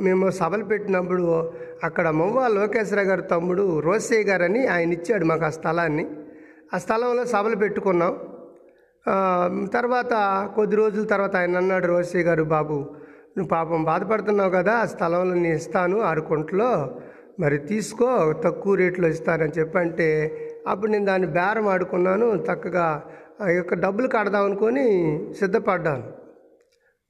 మేము 0.00 0.30
సభలు 0.30 0.64
పెట్టినప్పుడు 0.64 1.52
అక్కడ 1.84 2.08
మొవ్వ 2.08 2.46
లోకేశ్వర 2.46 3.00
గారి 3.00 3.22
తమ్ముడు 3.22 3.80
రోసయ్య 3.80 4.22
గారని 4.22 4.66
ఆయన 4.66 4.92
ఇచ్చాడు 4.92 5.24
మాకు 5.24 5.44
ఆ 5.44 5.50
స్థలాన్ని. 5.50 6.10
ఆ 6.74 6.78
స్థలంలో 6.78 7.24
సభలు 7.24 7.56
పెట్టుకున్నాం. 7.56 8.18
తర్వాత 9.66 10.12
కొద్ది 10.54 10.76
రోజుల 10.76 11.04
తర్వాత 11.04 11.36
ఆయన 11.36 11.56
అన్నాడు 11.56 11.86
రోసయ్య 11.86 12.24
గారు 12.24 12.42
బాబు 12.42 12.76
నువ్వు 13.36 13.48
పాపం 13.48 13.84
బాధపడుతున్నావు 13.84 14.50
కదా 14.50 14.72
ఆ 14.72 14.84
స్థలంలో 14.84 15.34
నేను 15.34 15.54
ఇస్తాను 15.54 16.00
ఆరు 16.00 16.20
కొంట్లో 16.20 17.00
మరి 17.40 17.58
తీసుకో 17.58 18.32
తక్కువ 18.44 18.74
రేట్లో 18.74 19.08
ఇస్తానని 19.08 19.52
చెప్పంటే 19.58 20.08
అప్పుడు 20.68 20.90
నేను 20.90 21.04
దాన్ని 21.04 21.28
బేరం 21.28 21.68
ఆడుకున్నాను 21.68 22.26
చక్కగా 22.48 23.02
ఆ 23.40 23.48
యొక్క 23.48 23.74
డబ్బులు 23.74 24.08
కడదాం 24.08 24.44
అనుకొని 24.44 24.86
సిద్ధపడ్డాను. 25.38 26.02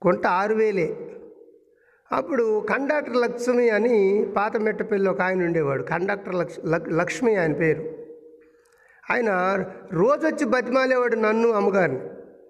కొంట 0.02 0.26
ఆరు 0.26 0.54
వేలే. 0.54 1.09
అప్పుడు 2.12 2.60
కండక్టర్ 2.60 3.16
లక్ష్మి 3.16 3.70
అని 3.70 4.26
పాత 4.36 4.56
మెట్టపల్లి 4.56 5.10
ఒక 5.10 5.20
ఆయన 5.20 5.44
ఉండేవాడు. 5.44 5.82
కండక్టర్ 5.82 6.34
లక్ష్ 6.34 6.58
లక్- 6.66 6.92
లక్ష్మి 6.92 7.36
ఆయన 7.36 7.52
పేరు. 7.52 7.90
ఆయన 9.10 9.64
రోజు 9.92 10.26
వచ్చి 10.26 10.44
బతిమాలేవాడు 10.44 11.16
నన్ను 11.16 11.48
అమ్మగారిని. 11.48 12.00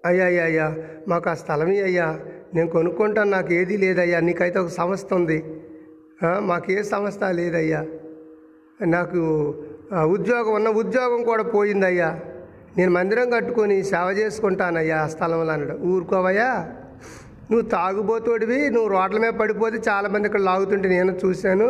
అయ్యా 0.05 0.25
అయ్యా 0.25 0.43
అయ్యా 0.43 0.77
మాకు 1.07 1.29
ఆ 1.29 1.33
స్థలమే 1.33 1.81
అయ్యా. 1.81 2.19
నేను 2.53 2.69
కొనుక్కుంటాను 2.69 3.29
నాకు 3.29 3.53
ఏదీ 3.53 3.77
లేదయ్యా. 3.77 4.19
నీకైతే 4.19 4.59
ఒక 4.59 4.67
సంస్థ 4.67 5.13
ఉంది. 5.13 5.61
మాకు 6.39 6.71
ఏ 6.71 6.81
సంస్థ 6.81 7.23
లేదయ్యా. 7.23 7.85
నాకు 8.85 9.17
ఉద్యోగం 10.03 10.53
ఉన్న 10.53 10.69
ఉద్యోగం 10.69 11.23
కూడా 11.23 11.43
పోయిందయ్యా. 11.43 12.19
నేను 12.77 12.91
మందిరం 12.91 13.29
కట్టుకొని 13.29 13.83
సేవ 13.83 14.11
చేసుకుంటానయ్యా 14.11 15.01
ఆ 15.01 15.07
స్థలంలో 15.07 15.53
అన్నాడు. 15.53 15.79
ఊరుకోవయ్యా? 15.79 16.75
నువ్వు 17.51 17.69
తాగుబోతోడివి 17.69 18.69
నువ్వు 18.69 18.89
రోడ్ల 18.89 19.19
మీద 19.19 19.31
పడిపోతే 19.31 19.77
చాలామంది 19.77 20.27
ఇక్కడ 20.27 20.41
లాగుతుంటే 20.41 20.89
నేను 20.89 21.17
చూశాను. 21.25 21.67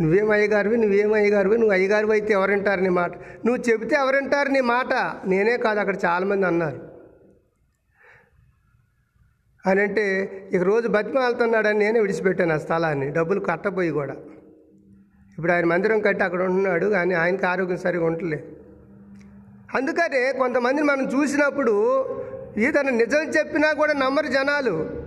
నువ్వేం 0.00 0.30
అయ్యగారివి 0.30 0.76
నువ్వేం 0.76 1.12
అయ్యగారివి 1.12 1.58
నువ్వు 1.58 1.72
అయ్యగారివి 1.72 2.12
అయితే 2.12 2.32
ఎవరింటారు 2.32 2.80
నీ 2.80 2.88
మాట? 2.88 3.12
నువ్వు 3.46 3.70
చెబితే 3.70 3.96
ఎవరింటారు 3.96 4.48
నీ 4.48 4.60
మాట? 4.60 4.92
నేనే 5.26 5.56
కాదు 5.56 5.80
అక్కడ 5.80 5.96
చాలామంది 6.04 6.46
అన్నారు. 6.46 6.80
అని 9.66 9.82
అంటే 9.82 10.30
ఇక 10.52 10.62
రోజు 10.62 10.88
బతిమాలుతున్నాడని 10.88 11.78
నేనే 11.78 12.00
విడిచిపెట్టాను 12.00 12.54
ఆ 12.54 12.58
స్థలాన్ని 12.58 13.10
డబ్బులు 13.10 13.40
కట్టబోయి 13.40 13.90
కూడా. 13.90 14.14
ఇప్పుడు 15.38 15.52
ఆయన 15.52 15.64
మందిరం 15.64 16.00
కట్టి 16.00 16.24
అక్కడ 16.24 16.42
ఉంటున్నాడు 16.42 16.86
కానీ 16.86 17.14
ఆయనకి 17.14 17.46
ఆరోగ్యం 17.46 17.76
సరిగా 17.76 18.04
ఉండలే 18.04 18.44
అందుకనే 19.74 20.32
కొంతమందిని 20.32 20.86
మనం 20.86 21.04
చూసినప్పుడు 21.04 21.74
ఈతను 22.58 22.90
నిజం 22.90 23.18
చెప్పినా 23.18 23.72
కూడా 23.72 23.92
నమ్మరు 23.92 24.26
జనాలు. 24.26 25.05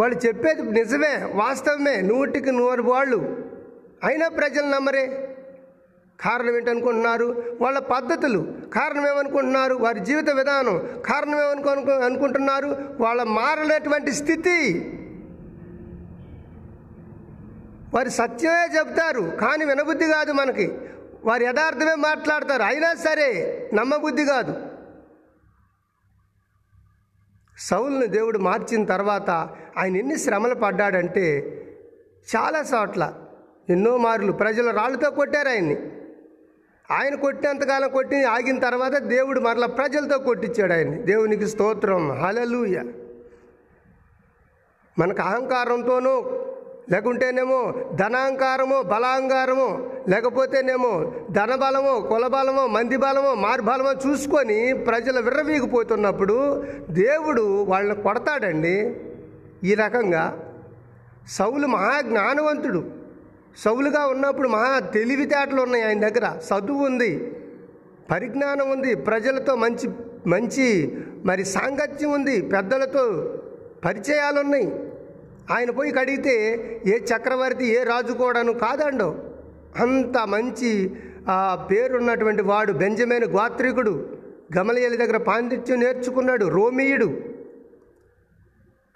వాళ్ళు 0.00 0.26
చెప్పేది 0.26 0.62
నిజమే 0.62 1.32
వాస్తవమే 1.34 2.00
నూటికి 2.00 2.52
నూరు 2.52 2.82
వాళ్ళు. 2.82 3.44
అయినా 4.04 4.28
ప్రజలు 4.28 4.66
నమ్మరే. 4.66 5.36
కారణం 6.20 6.56
ఏంటనుకుంటున్నారు? 6.56 7.56
వాళ్ళ 7.60 7.78
పద్ధతులు. 7.78 8.54
కారణం 8.74 9.08
ఏమనుకుంటున్నారు? 9.08 9.74
వారి 9.74 10.00
జీవిత 10.00 10.30
విధానం. 10.30 10.88
కారణం 11.06 11.40
ఏమనుకో 11.40 11.92
అనుకుంటున్నారు? 11.92 12.96
వాళ్ళ 13.00 13.22
మారలేటువంటి 13.22 14.12
స్థితి. 14.12 14.80
వారి 17.94 18.10
సత్యమే 18.10 18.78
చెప్తారు 18.78 19.20
కానీ 19.20 19.64
వినబుద్ధి 19.64 20.06
కాదు 20.06 20.32
మనకి. 20.32 20.72
వారి 21.24 21.44
యథార్థమే 21.44 21.94
మాట్లాడతారు. 21.94 22.62
అయినా 22.62 22.94
సరే 22.94 23.60
నమ్మబుద్ధి 23.74 24.24
కాదు. 24.24 24.65
సౌల్ని 27.58 28.06
దేవుడు 28.06 28.38
మార్చిన 28.38 28.84
తర్వాత 28.84 29.30
ఆయన 29.78 29.96
ఎన్ని 29.96 30.18
శ్రమలు 30.18 30.54
పడ్డాడంటే 30.54 31.40
చాలా 32.36 32.64
చోట్ల 32.74 33.14
ఎన్నో 33.70 33.96
మార్లు 33.96 34.32
ప్రజలు 34.32 34.70
రాళ్ళతో 34.70 35.10
కొట్టారు 35.10 35.48
ఆయన్ని. 35.48 35.76
ఆయన 36.90 37.14
కొట్టినంతకాలం 37.14 37.90
కొట్టి 37.90 38.24
ఆగిన 38.24 38.58
తర్వాత 38.58 38.92
దేవుడు 38.92 39.40
మరలా 39.40 39.66
ప్రజలతో 39.66 40.18
కొట్టించాడు 40.18 40.72
ఆయన్ని. 40.72 41.02
దేవునికి 41.02 41.46
స్తోత్రం. 41.46 42.12
హలలుయ 42.12 42.82
మనకు 44.98 45.22
అహంకారంతోనూ 45.22 46.20
లేకుంటేనేమో 46.90 47.74
ధనాంకారమో 47.94 48.82
బలాంగారమో 48.82 49.90
లేకపోతేనేమో 50.08 51.12
ధనబలమో 51.30 52.00
కులబలమో 52.00 52.66
మంది 52.66 52.96
బలమో 52.96 53.34
మార్బలమో 53.34 53.92
చూసుకొని 54.04 54.72
ప్రజలు 54.72 55.20
విర్రవీగిపోతున్నప్పుడు 55.20 56.36
దేవుడు 56.90 57.44
వాళ్ళని 57.62 58.02
కొడతాడండి. 58.02 58.76
ఈ 59.64 59.74
రకంగా 59.74 60.24
సౌలు 61.28 61.66
మహా 61.66 62.00
జ్ఞానవంతుడు 62.00 62.82
సౌలుగా 63.58 64.06
ఉన్నప్పుడు 64.06 64.48
మహా 64.48 64.78
తెలివితేటలు 64.78 65.62
ఉన్నాయి 65.62 65.84
ఆయన 65.84 66.08
దగ్గర. 66.08 66.26
చదువు 66.48 66.86
ఉంది 66.86 67.12
పరిజ్ఞానం 68.10 68.70
ఉంది 68.70 68.94
ప్రజలతో 68.94 69.54
మంచి 69.54 69.86
మంచి 70.26 70.66
మరి 71.24 71.44
సాంగత్యం 71.44 72.10
ఉంది 72.12 72.42
పెద్దలతో 72.42 73.04
పరిచయాలు 73.84 74.40
ఉన్నాయి 74.40 74.68
ఆయన 75.54 75.70
పోయి 75.70 75.90
కడిగితే 75.92 76.34
ఏ 76.86 76.98
చక్రవర్తి 77.10 77.66
ఏ 77.66 77.82
రాజు 77.82 78.12
కూడాను 78.12 78.52
కాదండో. 78.52 79.08
అంత 79.80 80.18
మంచి 80.18 80.90
ఆ 81.28 81.68
పేరున్నటువంటి 81.70 82.42
వాడు 82.42 82.72
బెంజమైన 82.72 83.24
గోత్రికుడు. 83.24 84.18
గమలయలి 84.58 84.96
దగ్గర 84.96 85.16
పాండిత్యం 85.16 85.80
నేర్చుకున్నాడు 85.80 86.46
రోమియుడు. 86.46 87.36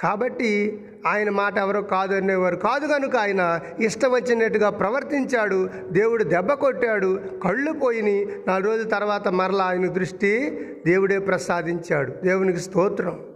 కాబట్టి 0.00 0.80
ఆయన 1.06 1.30
మాట 1.30 1.58
ఎవరో 1.58 1.82
కాదు 1.82 2.14
అనేవారు. 2.14 2.56
కాదు 2.56 2.86
కనుక 2.86 3.16
ఆయన 3.16 3.60
ఇష్టం 3.80 4.12
వచ్చినట్టుగా 4.12 4.70
ప్రవర్తించాడు 4.70 5.70
దేవుడు 5.90 6.24
దెబ్బ 6.24 6.52
కొట్టాడు 6.52 7.20
కళ్ళు 7.44 7.72
పోయినాయి 7.72 8.28
నాలుగు 8.48 8.70
రోజుల 8.70 8.88
తర్వాత 8.88 9.28
మరలా 9.28 9.64
ఆయన 9.64 9.86
దృష్టి 9.86 10.60
దేవుడే 10.86 11.18
ప్రసాదించాడు. 11.18 12.12
దేవునికి 12.12 12.60
స్తోత్రం. 12.60 13.29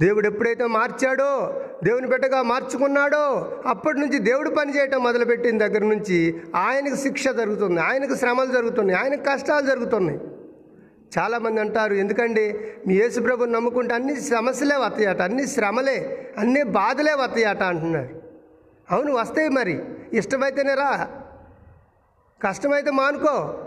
దేవుడు 0.00 0.26
ఎప్పుడైతే 0.26 0.66
మార్చాడో 0.66 1.60
దేవుని 1.84 2.06
బిడ్డగా 2.06 2.42
మార్చుకున్నాడో 2.42 3.52
అప్పటి 3.66 4.00
నుంచి 4.00 4.18
దేవుడు 4.18 4.50
పని 4.50 4.76
చేయటం 4.76 5.02
మొదలుపెట్టిన 5.02 5.58
దగ్గర 5.58 5.80
నుంచి 5.80 6.42
ఆయనకు 6.56 6.94
శిక్ష 6.94 7.28
జరుగుతుంది 7.28 7.80
ఆయనకు 7.80 8.14
శ్రమలు 8.14 8.52
జరుగుతున్నాయి 8.52 9.00
ఆయనకు 9.00 9.20
కష్టాలు 9.20 9.66
జరుగుతున్నాయి. 9.66 10.20
చాలామంది 11.18 11.60
అంటారు 11.60 11.94
ఎందుకండి? 11.94 12.60
మీ 12.86 12.94
యేసుప్రభుని 12.94 13.52
నమ్ముకుంటే 13.52 13.94
అన్ని 13.94 14.20
సమస్యలే 14.20 14.76
వస్తాయట 14.76 15.22
అన్ని 15.22 15.46
శ్రమలే 15.46 16.28
అన్ని 16.38 16.62
బాధలే 16.62 17.12
వస్తాయట 17.12 17.62
అంటున్నారు. 17.62 18.22
అవును 18.90 19.14
వస్తాయి 19.14 19.48
మరి. 19.48 19.84
ఇష్టమైతేనే 20.12 20.74
రా. 20.74 21.08
కష్టమైతే 22.42 22.90
మానుకో. 22.90 23.60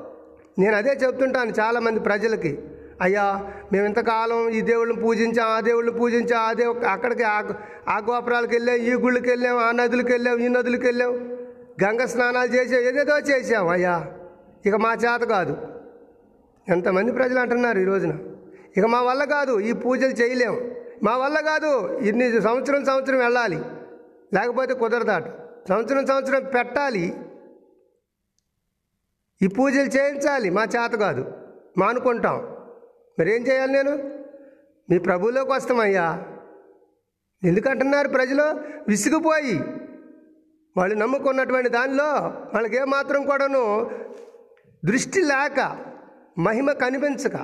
నేను 0.59 0.75
అదే 0.75 0.89
చెప్తుంటాను 0.89 1.49
చాలామంది 1.49 1.99
ప్రజలకి. 1.99 2.59
అయ్యా 3.01 3.53
మేము 3.73 3.85
ఇంతకాలం 3.85 4.49
ఈ 4.49 4.61
దేవుళ్ళని 4.61 5.01
పూజించాం 5.01 5.47
ఆ 5.47 5.59
దేవుళ్ళని 5.59 5.97
పూజించాం 5.97 6.39
ఆ 6.39 6.53
దేవు 6.53 6.73
అక్కడికి 6.73 7.23
ఆ 7.23 7.41
గోపురాలకు 7.97 8.51
వెళ్ళాం 8.51 8.75
ఈ 8.75 8.93
గుళ్ళకి 8.93 9.29
వెళ్ళాం 9.29 9.57
ఆ 9.57 9.71
నదులకు 9.71 10.07
వెళ్ళాం 10.07 10.37
ఈ 10.37 10.47
నదులకు 10.47 10.83
వెళ్ళాం. 10.83 11.37
గంగ 11.83 12.05
స్నానాలు 12.05 12.51
చేసాం 12.51 12.79
ఏదేదో 12.79 13.19
చేసాం 13.19 13.67
అయ్యా. 13.67 14.13
ఇక 14.65 14.75
మా 14.75 14.93
చేత 14.93 15.21
కాదు. 15.21 15.57
ఎంతమంది 16.69 17.11
ప్రజలు 17.11 17.39
అంటున్నారు 17.39 17.79
ఈ 17.79 17.83
రోజున. 17.83 18.17
ఇక 18.77 18.85
మా 18.85 19.01
వల్ల 19.01 19.23
కాదు 19.23 19.59
ఈ 19.59 19.73
పూజలు 19.73 20.11
చేయలేం. 20.11 20.71
మా 21.03 21.17
వల్ల 21.17 21.39
కాదు 21.39 21.97
ఇన్ని 21.97 22.41
సంవత్సరం 22.41 22.85
సంవత్సరం 22.85 23.17
వెళ్ళాలి. 23.17 23.61
లేకపోతే 24.33 24.73
కుదరదాట. 24.73 25.23
సంవత్సరం 25.69 26.05
సంవత్సరం 26.05 26.43
పెట్టాలి. 26.43 27.13
ఈ 29.41 29.47
పూజలు 29.47 29.87
చేయించాలి 29.87 30.49
మా 30.49 30.63
చేత 30.63 30.91
కాదు. 30.91 31.31
మానుకుంటాం. 31.77 32.56
మరి 33.19 33.35
ఏం 33.35 33.47
చేయాలి 33.47 33.73
నేను? 33.73 33.97
మీ 34.89 34.97
ప్రభువులోకి 34.97 35.51
వస్తామయ్యా. 35.51 36.23
ఎందుకంటున్నారు 37.43 38.07
ప్రజలు? 38.07 38.43
విసిగిపోయి. 38.87 39.59
వాళ్ళు 40.77 40.95
నమ్ముకున్నటువంటి 40.95 41.69
దానిలో 41.69 42.03
వాళ్ళకి 42.53 42.77
ఏమాత్రం 42.77 43.23
కూడాను 43.23 43.91
దృష్టి 44.85 45.21
లేక 45.21 45.77
మహిమ 46.39 46.71
కనిపించక 46.71 47.35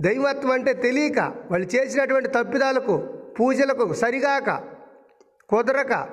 దైవత్వం 0.00 0.50
అంటే 0.50 0.72
తెలియక 0.72 1.18
వాళ్ళు 1.50 1.76
చేసినటువంటి 1.76 2.28
తప్పిదాలకు 2.28 2.96
పూజలకు 3.40 3.94
సరిగాక 3.94 4.64
కుదరక 5.48 6.08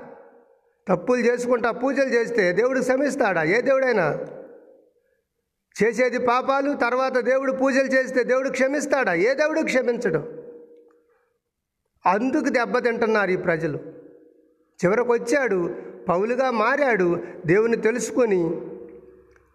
తప్పులు 0.89 1.21
చేసుకుంటా 1.21 1.71
పూజలు 1.71 2.09
చేస్తే 2.09 2.51
దేవుడు 2.51 2.81
శ్రమిస్తాడా? 2.81 3.43
ఏ 3.43 3.61
దేవుడైనా? 3.61 4.19
చేసేది 5.83 6.17
పాపాలు 6.17 6.73
తర్వాత 6.73 7.17
దేవుడు 7.19 7.51
పూజలు 7.51 7.83
చేస్తే 7.83 8.23
దేవుడు 8.23 8.49
క్షమిస్తాడా? 8.49 9.13
ఏ 9.13 9.33
దేవుడు 9.33 9.61
క్షమించడు? 9.61 10.17
అందుకు 12.05 12.49
దెబ్బతింటున్నారు 12.49 13.31
ఈ 13.31 13.35
ప్రజలు. 13.35 13.79
చివరకు 14.85 15.13
వచ్చాడు 15.13 15.75
పౌలుగా 16.09 16.51
మారాడు 16.51 17.23
దేవుని 17.45 17.77
తెలుసుకొని 17.77 18.61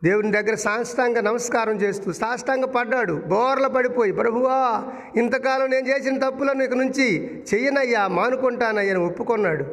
దేవుని 0.04 0.32
దగ్గర 0.32 0.54
సాష్టాంగ 0.54 1.18
నమస్కారం 1.18 1.76
చేస్తూ 1.76 2.12
సాష్టాంగ 2.12 2.64
పడ్డాడు 2.64 3.12
బోర్ల 3.12 3.66
పడిపోయి 3.66 4.12
ప్రభువా 4.12 4.84
ఇంతకాలం 5.16 5.70
నేను 5.70 5.88
చేసిన 5.88 6.28
తప్పులను 6.28 6.62
ఇక 6.62 6.74
నుంచి 6.74 7.38
చెయ్యనయ్యా 7.54 8.06
మానుకుంటానయ్యా 8.06 8.98
ఒప్పుకున్నాడు. 8.98 9.64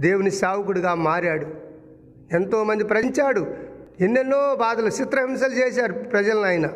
దేవుని 0.00 0.30
సావుకుడిగా 0.30 0.94
మారాడు. 0.94 1.46
ఎంతోమంది 2.32 2.84
ప్రజించాడు 2.84 3.65
ఎన్నెన్నో 4.00 4.56
బాధలు. 4.56 4.86
చిత్రహింసలు 4.86 5.54
చేశారు 5.54 5.92
ప్రజలను 5.92 6.42
ఆయన. 6.42 6.70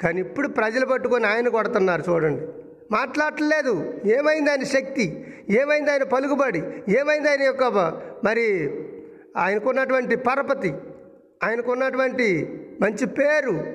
కానీ 0.00 0.20
ఇప్పుడు 0.20 0.48
ప్రజలు 0.48 0.86
పట్టుకొని 0.86 1.26
ఆయన 1.26 1.48
కొడుతున్నారు 1.48 2.02
చూడండి. 2.08 2.42
మాట్లాడట్లేదు. 2.90 3.94
ఏమైంది 4.04 4.50
ఆయన 4.50 4.64
శక్తి? 4.64 5.34
ఏమైంది 5.50 5.90
ఆయన 5.90 6.02
పలుకుబడి? 6.02 6.62
ఏమైంది 6.88 7.30
ఆయన 7.30 7.42
యొక్క 7.42 7.64
మరి 8.24 8.74
ఆయనకున్నటువంటి 9.36 10.16
పరపతి? 10.16 10.74
ఆయనకున్నటువంటి 11.44 12.58
మంచి 12.80 13.06
పేరు? 13.06 13.66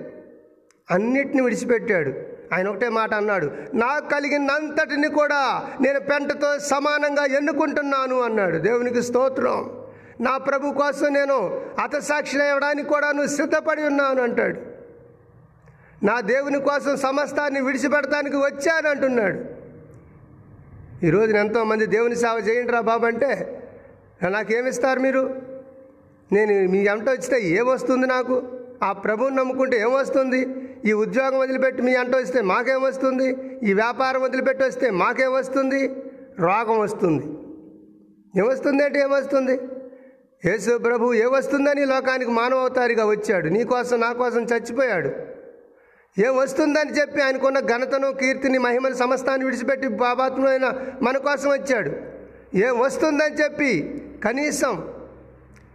అన్నిటిని 0.91 1.41
విడిచిపెట్టాడు. 1.41 2.13
ఆయన 2.53 2.67
ఒకటే 2.67 2.89
మాట 2.89 3.13
అన్నాడు. 3.13 3.51
నాకు 3.73 4.09
కలిగినంతటిని 4.09 5.07
కూడా 5.07 5.69
నేను 5.81 5.99
పెంటతో 5.99 6.59
సమానంగా 6.59 7.25
ఎన్నుకుంటున్నాను 7.25 8.21
అన్నాడు. 8.21 8.57
దేవునికి 8.57 9.01
స్తోత్రం. 9.01 9.80
నా 10.21 10.37
ప్రభు 10.37 10.71
కోసం 10.71 11.13
నేను 11.13 11.37
అతసాక్షి 11.83 12.41
అవ్వడానికి 12.41 12.87
కూడా 12.89 13.11
నువ్వు 13.11 13.31
సిద్ధపడి 13.35 13.83
ఉన్నాను 13.83 14.21
అంటాడు. 14.21 14.59
నా 16.05 16.19
దేవుని 16.21 16.59
కోసం 16.59 16.97
సమస్తాన్ని 16.97 17.61
విడిచిపెడటానికి 17.61 18.37
వచ్చాను 18.37 18.87
అంటున్నాడు. 18.89 19.39
ఈరోజు 21.05 21.35
ఎంతోమంది 21.35 21.85
దేవుని 21.85 22.15
సేవ 22.15 22.37
చేయండి 22.47 22.71
రా 22.71 22.81
బాబు 22.81 23.05
అంటే 23.05 23.31
నాకేమిస్తారు 24.29 24.99
మీరు? 24.99 25.23
నేను 26.31 26.69
మీ 26.71 26.79
ఎంట 26.85 27.09
వచ్చితే 27.09 27.37
ఏమొస్తుంది 27.49 28.07
నాకు? 28.07 28.35
ఆ 28.83 28.91
ప్రభువుని 28.91 29.35
నమ్ముకుంటే 29.35 29.79
ఏమొస్తుంది 29.79 30.39
ఈ 30.85 30.93
ఉద్యోగం 30.93 31.39
వదిలిపెట్టి 31.39 31.81
మీ 31.81 31.95
అంట 31.95 32.15
వస్తే 32.15 32.41
మాకేమొస్తుంది 32.41 33.27
ఈ 33.63 33.73
వ్యాపారం 33.73 34.21
వదిలిపెట్టి 34.21 34.63
వస్తే 34.63 34.89
మాకేమొస్తుంది 34.89 35.81
రోగం 36.39 36.79
వస్తుంది. 36.79 37.25
ఏమొస్తుంది 38.39 38.83
అంటే 38.83 38.99
ఏమొస్తుంది 38.99 39.59
యేసు 40.45 40.77
ప్రభు 40.77 41.13
ఏమొస్తుందని 41.13 41.85
లోకానికి 41.85 42.31
మానవతారిగా 42.31 43.05
వచ్చాడు. 43.05 43.47
నీ 43.47 43.63
కోసం 43.63 43.99
నా 43.99 44.13
కోసం 44.13 44.43
చచ్చిపోయాడు. 44.43 45.11
ఏం 46.27 46.37
వస్తుందని 46.37 46.91
చెప్పి 46.91 47.21
ఆయనకున్న 47.21 47.59
ఘనతను 47.59 48.11
కీర్తిని 48.11 48.57
మహిమను 48.57 48.93
సమస్తాన్ని 48.93 49.45
విడిచిపెట్టి 49.45 49.87
బాబాత్మైన 49.87 50.73
మన 51.01 51.17
కోసం 51.17 51.49
వచ్చాడు. 51.49 51.91
ఏం 52.57 52.79
వస్తుందని 52.79 53.35
చెప్పి 53.35 54.01
కనీసం 54.25 54.87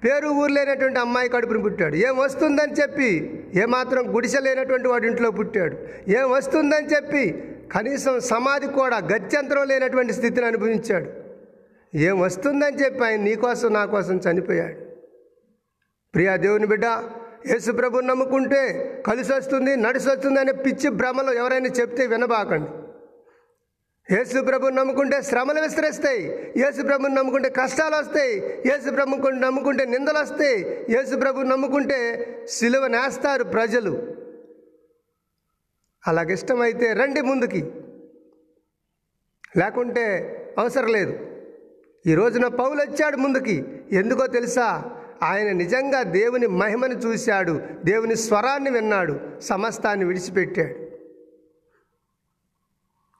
పేరు 0.04 0.28
ఊరు 0.28 0.52
లేనటువంటి 0.52 0.98
అమ్మాయి 0.98 1.28
కడుపుని 1.28 1.62
పుట్టాడు. 1.62 1.94
ఏం 1.94 2.16
వస్తుందని 2.16 2.72
చెప్పి 2.72 3.08
ఏమాత్రం 3.54 4.16
గుడిసె 4.16 4.40
లేనటువంటి 4.40 4.88
వాడి 4.88 5.06
ఇంట్లో 5.06 5.30
పుట్టాడు. 5.30 5.76
ఏం 6.08 6.30
వస్తుందని 6.30 6.86
చెప్పి 6.86 7.44
కనీసం 7.72 8.20
సమాధి 8.20 8.66
కూడా 8.66 8.96
గత్యంతరం 8.96 9.68
లేనటువంటి 9.68 10.12
స్థితిని 10.12 10.46
అనుభవించాడు. 10.46 11.25
ఏం 11.94 12.20
వస్తుందని 12.20 12.76
చెప్పి 12.76 13.04
ఆయన 13.04 13.20
నీకోసం 13.20 13.72
నా 13.72 13.84
కోసం 13.84 14.20
చనిపోయాడు. 14.30 14.80
ప్రియా 16.14 16.36
దేవుని 16.36 16.66
బిడ్డ 16.66 16.84
యేసుప్రభుని 17.46 18.06
నమ్ముకుంటే 18.06 18.92
కలిసి 19.06 19.32
వస్తుంది 19.32 19.76
నడిసి 19.76 20.08
వస్తుంది 20.08 20.40
అనే 20.40 20.52
పిచ్చి 20.52 20.88
భ్రమలో 20.88 21.32
ఎవరైనా 21.32 21.66
చెప్తే 21.66 22.06
వినబాకండి. 22.06 22.70
యేసు 24.14 24.42
ప్రభుని 24.42 24.76
నమ్ముకుంటే 24.76 25.22
శ్రమలు 25.22 25.60
విస్తరిస్తాయి 25.60 26.52
యేసు 26.56 26.82
ప్రభుని 26.82 27.14
నమ్ముకుంటే 27.14 27.48
కష్టాలు 27.48 27.96
వస్తాయి 27.96 28.40
యేసు 28.66 28.90
నమ్ముకుంటే 29.30 29.84
నిందలు 29.84 30.18
వస్తాయి 30.18 30.86
యేసు 30.90 31.42
నమ్ముకుంటే 31.42 32.26
సిలువ 32.48 32.86
నేస్తారు 32.86 33.44
ప్రజలు. 33.44 34.16
అలాగిష్టమైతే 36.06 36.92
రండి 36.92 37.20
ముందుకి. 37.20 37.70
లేకుంటే 39.56 40.32
అవసరం 40.58 40.86
లేదు. 40.86 41.35
ఈ 42.06 42.14
రోజున 42.14 42.46
పౌలు 42.46 42.82
వచ్చాడు 42.82 43.16
ముందుకి. 43.16 43.64
ఎందుకో 43.92 44.26
తెలుసా? 44.26 44.84
ఆయన 45.22 45.52
నిజంగా 45.52 46.02
దేవుని 46.02 46.46
మహిమను 46.46 46.94
చూశాడు. 46.94 47.60
దేవుని 47.84 48.16
స్వరాన్ని 48.16 48.70
విన్నాడు. 48.70 49.20
సమస్తాన్ని 49.40 50.04
విడిచిపెట్టాడు. 50.04 50.86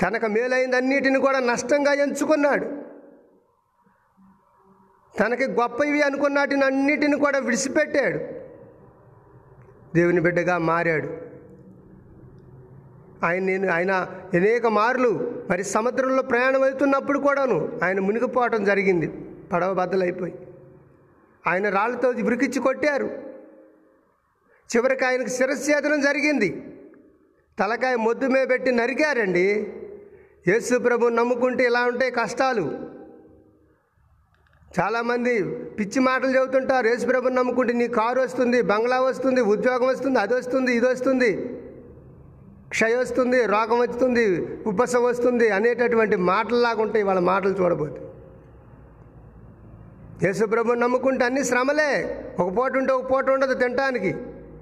తనకు 0.02 0.26
మేలైందన్నిటిని 0.26 1.18
కూడా 1.18 1.38
నష్టంగా 1.38 1.92
ఎంచుకున్నాడు. 1.92 2.82
తనకి 5.20 5.44
గొప్పవి 5.44 6.02
అనుకున్నాటిని 6.02 6.64
అన్నిటిని 6.64 7.16
కూడా 7.16 7.38
విడిచిపెట్టాడు. 7.38 8.18
దేవుని 9.94 10.20
బిడ్డగా 10.20 10.58
మారాడు. 10.58 11.26
ఆయన 13.24 13.43
నేను 13.43 13.72
ఆయన 13.72 13.93
అనేక 14.34 14.66
మార్లు 14.66 15.43
మరి 15.51 15.64
సముద్రంలో 15.64 16.22
ప్రయాణం 16.22 16.62
అవుతున్నప్పుడు 16.62 17.18
కూడాను 17.18 17.78
ఆయన 17.82 18.01
మునిగిపోవటం 18.01 18.64
జరిగింది. 18.64 19.06
పడవ 19.52 19.74
బద్దలైపోయి. 19.74 20.34
ఆయన 21.47 21.68
రాళ్ళతో 21.68 22.09
విరికిచ్చి 22.09 22.60
కొట్టారు. 22.60 23.05
చివరికి 24.76 25.05
ఆయనకు 25.05 25.28
శిరస్ఛేదనం 25.28 26.01
జరిగింది. 26.01 26.72
తలకాయ 27.59 27.97
మొద్దు 27.97 28.26
మీద 28.26 28.48
పెట్టి 28.48 28.70
నరికారండి. 28.70 29.72
యేసు 30.48 30.78
ప్రభు 30.78 31.09
నమ్ముకుంటే 31.09 31.64
ఇలా 31.64 31.84
ఉంటాయి 31.84 32.10
కష్టాలు. 32.10 32.97
చాలామంది 34.80 35.55
పిచ్చి 35.55 36.01
మాటలు 36.01 36.38
చెబుతుంటారు. 36.38 36.86
యేసుప్రభు 36.86 37.28
నమ్ముకుంటే 37.28 37.72
నీ 37.72 37.88
కారు 37.88 38.20
వస్తుంది 38.20 38.62
బంగ్లా 38.62 39.01
వస్తుంది 39.01 39.40
ఉద్యోగం 39.40 39.86
వస్తుంది 39.86 40.18
అది 40.18 40.34
వస్తుంది 40.34 40.74
ఇది 40.74 40.86
వస్తుంది. 40.86 41.60
క్షయ 42.70 42.94
వస్తుంది 42.94 43.47
రోగం 43.47 43.78
వస్తుంది 43.78 44.48
ఉపసం 44.66 45.05
వస్తుంది 45.05 45.48
అనేటటువంటి 45.48 46.16
మాటల్లాగా 46.16 46.82
ఉంటాయి 46.82 47.05
వాళ్ళ 47.05 47.20
మాటలు 47.20 47.52
చూడబోతే. 47.52 48.01
యేసుప్రభు 50.26 50.72
నమ్ముకుంటే 50.72 51.24
అన్ని 51.24 51.44
శ్రమలే. 51.44 52.24
ఒక 52.40 52.56
పూట 52.56 52.76
ఉంటే 52.76 52.93
ఒక 52.93 53.12
పూట 53.12 53.30
ఉండదు 53.30 53.55
తినటానికి. 53.55 54.14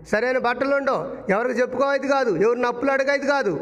సరైన 0.08 0.38
బట్టలు 0.38 0.76
ఉండవు. 0.76 1.32
ఎవరికి 1.32 1.60
చెప్పుకోవద్దు 1.60 2.06
కాదు. 2.06 2.36
ఎవరిని 2.36 2.66
అప్పులు 2.66 2.90
అడగదు 2.90 3.26
కాదు. 3.26 3.60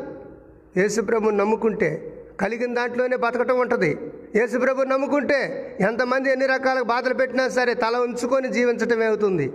యేసుప్రభు 0.77 1.31
నమ్ముకుంటే 1.31 2.13
కలిగిన 2.41 2.75
దాంట్లోనే 2.75 3.17
బతకటం 3.17 3.59
ఉంటుంది. 3.59 3.97
యేసుప్రభు 4.37 4.83
నమ్ముకుంటే 4.83 5.41
ఎంతమంది 5.81 6.33
ఎన్ని 6.33 6.47
రకాల 6.47 6.81
బాధలు 6.83 7.15
పెట్టినా 7.15 7.49
సరే 7.49 7.75
తల 7.75 7.97
ఉంచుకొని 7.97 8.49
జీవించటమే 8.49 9.07
అవుతుంది. 9.07 9.53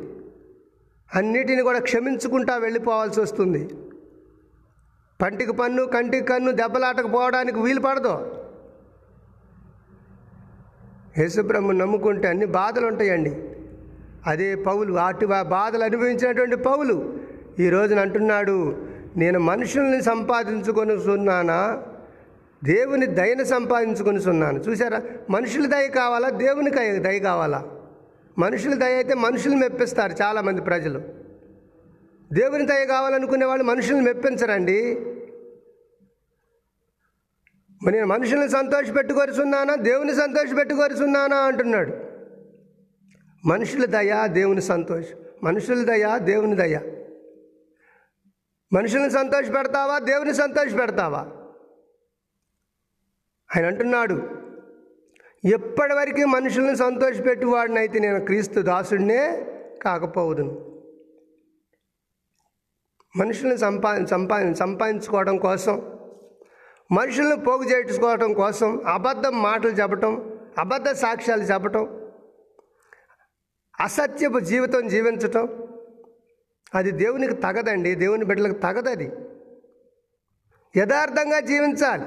అన్నిటిని 1.15 1.63
కూడా 1.63 1.79
క్షమించుకుంటా 1.79 2.57
వెళ్ళిపోవాల్సి 2.57 3.21
వస్తుంది. 3.21 3.69
పంటికి 5.21 5.51
పన్ను 5.51 5.85
కంటికి 5.85 6.25
కన్ను 6.25 6.51
దెబ్బలాటకపోవడానికి 6.51 7.59
వీలు 7.59 7.79
పడదు. 7.79 8.13
యేసుబ్రహ్మను 11.17 11.77
నమ్ముకుంటే 11.77 12.27
అన్ని 12.27 12.45
బాధలు 12.45 12.85
ఉంటాయండి 12.85 13.31
అదే 14.27 14.55
పౌలు 14.55 14.93
అటు 14.93 15.25
బాధలు 15.25 15.83
అనుభవించినటువంటి 15.83 16.55
పౌలు 16.55 16.95
ఈ 17.59 17.69
రోజున 17.69 17.99
అంటున్నాడు 17.99 18.77
నేను 19.17 19.39
మనుషుల్ని 19.39 20.01
సంపాదించుకొని 20.01 20.99
సున్నానా 20.99 21.83
దేవుని 22.63 23.05
దయను 23.05 23.43
సంపాదించుకొని 23.43 24.19
సున్నాను 24.21 24.59
చూసారా 24.59 25.01
మనుషుల 25.29 25.65
దయ 25.65 25.87
కావాలా? 25.87 26.29
దేవునికి 26.29 26.99
దయ 26.99 27.19
కావాలా? 27.19 27.63
మనుషుల 28.37 28.73
దయ 28.73 28.95
అయితే 28.95 29.13
మనుషులు 29.13 29.55
మెప్పిస్తారు 29.55 30.13
చాలామంది 30.21 30.61
ప్రజలు. 30.61 30.99
దేవుని 32.33 32.65
దయ 32.65 32.85
కావాలనుకునే 32.85 33.45
వాళ్ళు 33.45 33.63
మనుషుల్ని 33.63 34.03
మెప్పించరండి. 34.03 34.95
నేను 37.91 38.07
మనుషుల్ని 38.07 38.49
సంతోష 38.49 38.95
పెట్టుకొరుచున్నానా? 38.97 39.75
దేవుని 39.75 40.13
సంతోషపెట్టుకొరుచున్నానా 40.13 41.37
అంటున్నాడు. 41.37 41.93
మనుషుల 43.45 43.85
దయ 43.85 44.27
దేవుని 44.27 44.61
సంతోషం. 44.61 45.15
మనుషుల 45.43 45.83
దయ 45.83 46.19
దేవుని 46.19 46.55
దయ. 46.55 46.79
మనుషుల్ని 48.73 49.09
సంతోష 49.09 49.45
పెడతావా? 49.57 49.99
దేవుని 49.99 50.33
సంతోష 50.33 50.73
పెడతావా? 50.73 51.19
ఆయన 53.55 53.65
అంటున్నాడు 53.65 54.29
ఎప్పటివరకు 55.45 56.25
మనుషుల్ని 56.25 56.75
సంతోషపెట్టువాడినైతే 56.75 57.99
నేను 57.99 58.25
క్రీస్తు 58.25 58.59
దాసుడినే 58.59 59.45
కాకపోవదును. 59.81 60.66
మనుషుల్ని 63.17 63.57
సంపా 63.57 64.05
సంపా 64.05 64.53
సంపాదించుకోవడం 64.53 65.37
కోసం 65.37 65.81
మనుషులను 66.91 67.35
పోగు 67.35 67.63
చేయించుకోవడం 67.63 68.33
కోసం 68.33 68.81
అబద్ధం 68.87 69.41
మాటలు 69.41 69.71
చెప్పటం 69.71 70.31
అబద్ధ 70.57 70.89
సాక్ష్యాలు 70.89 71.43
చెప్పటం 71.43 72.01
అసత్యపు 73.79 74.39
జీవితం 74.39 74.87
జీవించటం 74.87 75.49
అది 76.75 76.91
దేవునికి 76.91 77.33
తగదండి 77.33 77.95
దేవుని 77.95 78.25
బిడ్డలకు 78.25 78.59
తగదది 78.59 79.11
యథార్థంగా 80.77 81.39
జీవించాలి 81.39 82.05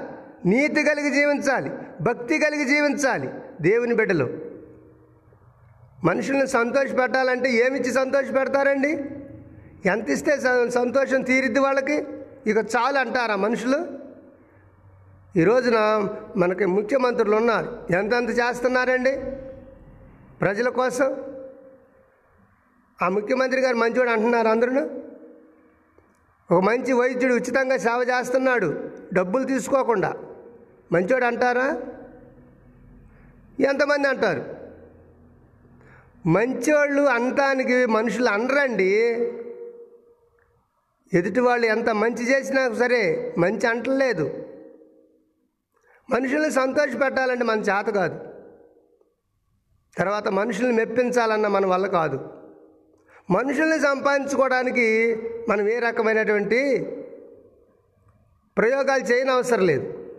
నీతి 0.49 0.83
కలిగి 0.83 1.09
జీవించాలి 1.09 1.71
భక్తి 2.01 2.37
కలిగి 2.37 2.65
జీవించాలి 2.65 3.29
దేవుని 3.61 3.95
బిడ్డలు. 3.95 4.27
మనుషుల్ని 6.03 6.47
సంతోషపెట్టాలంటే 6.47 7.49
ఏమిచ్చి 7.51 7.91
సంతోషపెడతారండి? 7.93 9.20
ఎంత 9.85 10.09
ఇస్తే 10.09 10.37
స- 10.37 10.73
సంతోషం 10.73 11.21
తీరిద్ది 11.21 11.59
వాళ్ళకి? 11.59 12.03
ఇక 12.47 12.57
చాలు 12.57 12.97
అంటారా 12.97 13.35
మనుషులు? 13.35 13.87
ఈ 15.39 15.43
రోజున 15.43 16.07
మనకి 16.37 16.65
ముఖ్యమంత్రులు 16.65 17.35
ఉన్నారు. 17.35 17.79
ఎంతెంత 17.91 18.29
చేస్తున్నారండి? 18.29 19.17
ప్రజల 20.41 20.69
కోసం? 20.69 21.17
ఆ 23.01 23.09
ముఖ్యమంత్రి 23.09 23.61
గారు 23.61 23.75
మంచివాడు 23.75 24.09
అంటున్నారు 24.09 24.47
అందరూ 24.47 24.89
ఒక 26.55 26.63
మంచి 26.63 26.93
వైద్యుడు 26.93 27.33
ఉచితంగా 27.33 27.77
సేవ 27.77 28.05
చేస్తున్నాడు. 28.09 28.89
డబ్బులు 29.13 29.43
తీసుకోకుండా. 29.43 30.13
మంచివాడు 30.91 31.25
అంటారా? 31.25 31.81
ఎంతమంది 33.59 34.07
అంటారు? 34.07 34.45
మంచివాళ్ళు 36.29 37.01
అనటానికి 37.01 37.85
మనుషులు 37.85 38.29
అనరండి. 38.29 39.17
ఎదుటి 41.13 41.39
వాళ్ళు 41.39 41.67
ఎంత 41.67 41.89
మంచి 41.89 42.31
చేసినా 42.31 42.73
సరే 42.73 43.33
మంచి 43.37 43.67
అంటలేదు. 43.67 44.45
మనుషుల్ని 46.09 46.51
సంతోష 46.51 46.95
పెట్టాలంటే 47.03 47.43
మన 47.43 47.59
చేత 47.59 47.85
కాదు. 47.85 48.19
తర్వాత 49.97 50.27
మనుషుల్ని 50.27 50.73
మెప్పించాలన్న 50.73 51.47
మన 51.47 51.65
వల్ల 51.65 51.87
కాదు. 51.87 52.29
మనుషుల్ని 53.29 53.79
సంపాదించుకోవడానికి 53.79 55.17
మనం 55.49 55.69
ఏ 55.69 55.79
రకమైనటువంటి 55.79 56.79
ప్రయోగాలు 58.57 59.03
చేయని 59.03 59.31
అవసరం 59.31 59.65
లేదు. 59.65 60.09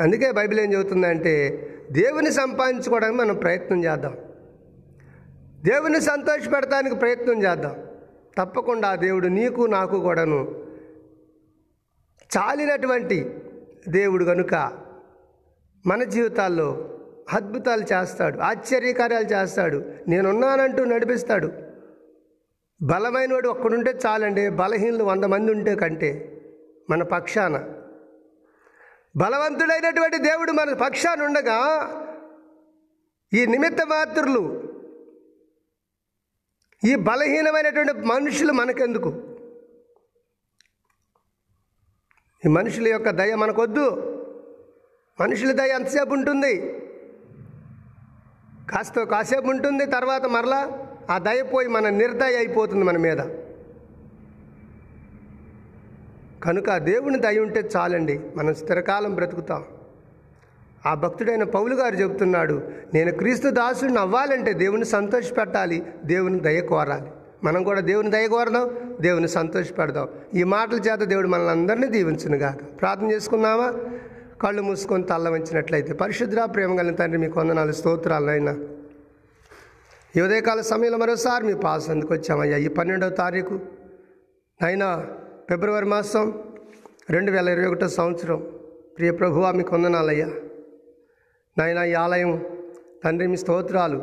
అందుకే 0.00 0.32
బైబిల్ 0.32 0.60
ఏం 0.60 0.72
చెబుతుందంటే 0.72 1.68
దేవుని 1.92 2.32
సంపాదించుకోవడానికి 2.32 3.18
మనం 3.18 3.34
ప్రయత్నం 3.34 3.84
చేద్దాం. 3.84 4.16
దేవుని 5.62 6.00
సంతోషపెడటానికి 6.00 6.96
ప్రయత్నం 6.96 7.42
చేద్దాం. 7.42 7.91
తప్పకుండా 8.38 8.94
దేవుడు 8.94 9.26
నీకు 9.26 9.62
నాకు 9.62 10.00
కూడాను 10.00 10.62
చాలినటువంటి 12.36 13.38
దేవుడు 13.88 14.24
కనుక 14.24 14.54
మన 15.86 16.02
జీవితాల్లో 16.04 16.98
అద్భుతాలు 17.32 17.84
చేస్తాడు 17.92 18.38
ఆశ్చర్యకార్యాలు 18.38 19.24
చేస్తాడు 19.24 19.84
నేనున్నానంటూ 20.08 20.84
నడిపిస్తాడు. 20.84 21.52
బలమైనవాడు 22.82 23.48
ఒక్కడుంటే 23.48 23.98
చాలండి 24.06 24.48
బలహీనులు 24.48 25.04
వంద 25.04 25.24
మంది 25.24 25.52
ఉంటే 25.52 25.76
కంటే 25.76 26.42
మన 26.90 27.02
పక్షాన. 27.02 27.70
బలవంతుడైనటువంటి 29.16 30.18
దేవుడు 30.18 30.52
మన 30.52 30.74
పక్షాన 30.74 31.22
ఉండగా 31.22 31.58
ఈ 33.34 33.46
నిమిత్త 33.46 33.86
మాత్రులు 33.86 34.71
ఈ 36.84 36.94
బలహీనమైనటువంటి 36.94 37.92
మనుషులు 37.92 38.52
మనకెందుకు? 38.52 39.08
ఈ 42.46 42.48
మనుషుల 42.48 42.88
యొక్క 42.88 43.10
దయ 43.10 43.34
మనకొద్దు. 43.34 43.86
మనుషుల 45.20 45.52
దయ 45.52 45.68
ఎంతసేపు 45.68 46.10
ఉంటుంది? 46.10 46.72
కాస్త 48.70 49.02
కాసేపు 49.02 49.46
ఉంటుంది 49.46 49.86
తర్వాత 49.86 50.26
మరలా 50.26 50.88
ఆ 51.10 51.18
దయ 51.18 51.42
పోయి 51.42 51.68
మన 51.68 51.88
నిర్దయ 51.88 52.36
అయిపోతుంది 52.36 52.84
మన 52.84 52.96
మీద. 52.96 53.18
కనుక 56.44 56.76
దేవుని 56.76 57.18
దయ 57.18 57.38
ఉంటే 57.38 57.70
చాలండి 57.76 58.20
మనం 58.36 58.54
స్థిరకాలం 58.54 59.14
బ్రతుకుతాం. 59.14 59.64
ఆ 60.86 60.94
భక్తుడైన 60.94 61.44
పౌలు 61.44 61.74
గారు 61.74 61.94
చెబుతున్నాడు 61.94 62.62
నేను 62.94 63.12
క్రీస్తు 63.12 63.48
దాసుడిని 63.48 63.98
అవ్వాలంటే 63.98 64.52
దేవుని 64.52 64.84
సంతోషపెట్టాలి 64.84 65.82
దేవుని 66.04 66.40
దయ 66.40 66.60
కోరాలి. 66.60 67.10
మనం 67.44 67.62
కూడా 67.62 67.80
దేవుని 67.80 68.10
దయ 68.10 68.26
కోరదాం 68.28 68.70
దేవుని 69.00 69.28
సంతోషపెడదాం. 69.28 70.08
ఈ 70.34 70.42
మాటల 70.42 70.76
చేత 70.76 70.98
దేవుడు 70.98 71.28
మనల్ని 71.28 71.50
అందరినీ 71.50 71.86
దీవించునుగాక. 71.86 72.80
ప్రార్థన 72.80 73.10
చేసుకున్నామా 73.10 73.74
కళ్ళు 74.42 74.62
మూసుకొని 74.62 75.02
తల్ల 75.02 75.28
వంచినట్లయితే 75.28 75.92
పరిశుద్ర 75.92 76.44
ప్రేమ 76.44 76.76
కలిగిన 76.76 76.94
తండ్రి 76.94 77.18
మీకు 77.18 77.34
కొందనాలు 77.34 77.72
స్తోత్రాలైనా 77.72 78.58
ఈ 80.16 80.20
ఉదయకాల 80.20 80.60
సమయంలో 80.60 80.98
మరోసారి 80.98 81.46
మీ 81.46 81.54
పాస్ 81.54 81.90
అందుకు 81.90 82.14
వచ్చామయ్యా. 82.14 82.56
ఈ 82.56 82.68
పన్నెండవ 82.68 83.08
తారీఖు 83.08 83.60
అయినా 84.62 85.06
ఫిబ్రవరి 85.50 85.84
మాసం 85.84 86.42
రెండు 87.10 87.30
వేల 87.30 87.48
ఇరవై 87.48 87.66
ఒకటో 87.66 87.88
సంవత్సరం. 87.88 88.46
ప్రియ 88.98 89.10
ప్రభువా 89.10 89.52
మీకు 89.52 89.74
వందనాలయ్యా. 89.74 90.28
నాయన 91.58 91.78
ఈ 91.78 91.92
ఆలయం 91.92 92.44
తండ్రి 93.04 93.26
మీ 93.28 93.36
స్తోత్రాలు 93.36 93.98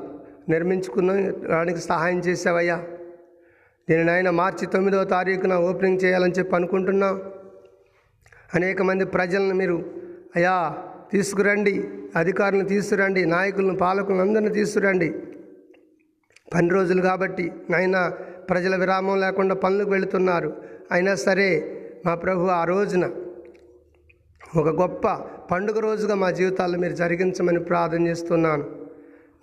నిర్మించుకున్నడానికి 0.49 1.79
సహాయం 1.79 2.19
చేసావయ్యా 2.19 2.77
నేను 3.89 4.03
నాయన 4.03 4.29
మార్చి 4.29 4.65
తొమ్మిదవ 4.65 5.03
తారీఖున 5.03 5.53
ఓపెనింగ్ 5.53 5.99
చేయాలని 6.03 6.33
చెప్పి 6.33 6.55
అనుకుంటున్నాం. 6.55 7.21
అనేక 8.55 8.81
మంది 8.81 9.05
ప్రజలను 9.05 9.55
మీరు 9.55 9.77
అయా 10.35 10.77
తీసుకురండి 11.11 11.73
అధికారులను 12.15 12.67
తీసుకురండి 12.67 13.25
నాయకులను 13.25 13.75
పాలకులను 13.77 14.21
అందరిని 14.21 14.53
తీసుకురండి. 14.53 15.09
పని 16.55 16.69
రోజులు 16.69 17.01
కాబట్టి 17.01 17.51
నాయన 17.69 18.11
ప్రజల 18.49 18.75
విరామం 18.75 19.19
లేకుండా 19.19 19.55
పనులకు 19.55 19.89
వెళుతున్నారు. 19.89 20.61
అయినా 20.91 21.15
సరే 21.15 21.49
మా 22.05 22.15
ప్రభు 22.15 22.45
ఆ 22.45 22.63
రోజున 22.63 23.05
ఒక 24.57 24.67
గొప్ప 24.67 25.07
పండుగ 25.51 25.79
రోజుగా 25.79 26.15
మా 26.15 26.31
జీవితాల్లో 26.31 26.77
మీరు 26.79 26.93
జరిగించమని 26.93 27.59
ప్రార్థన 27.59 28.07
చేస్తున్నాను. 28.07 28.65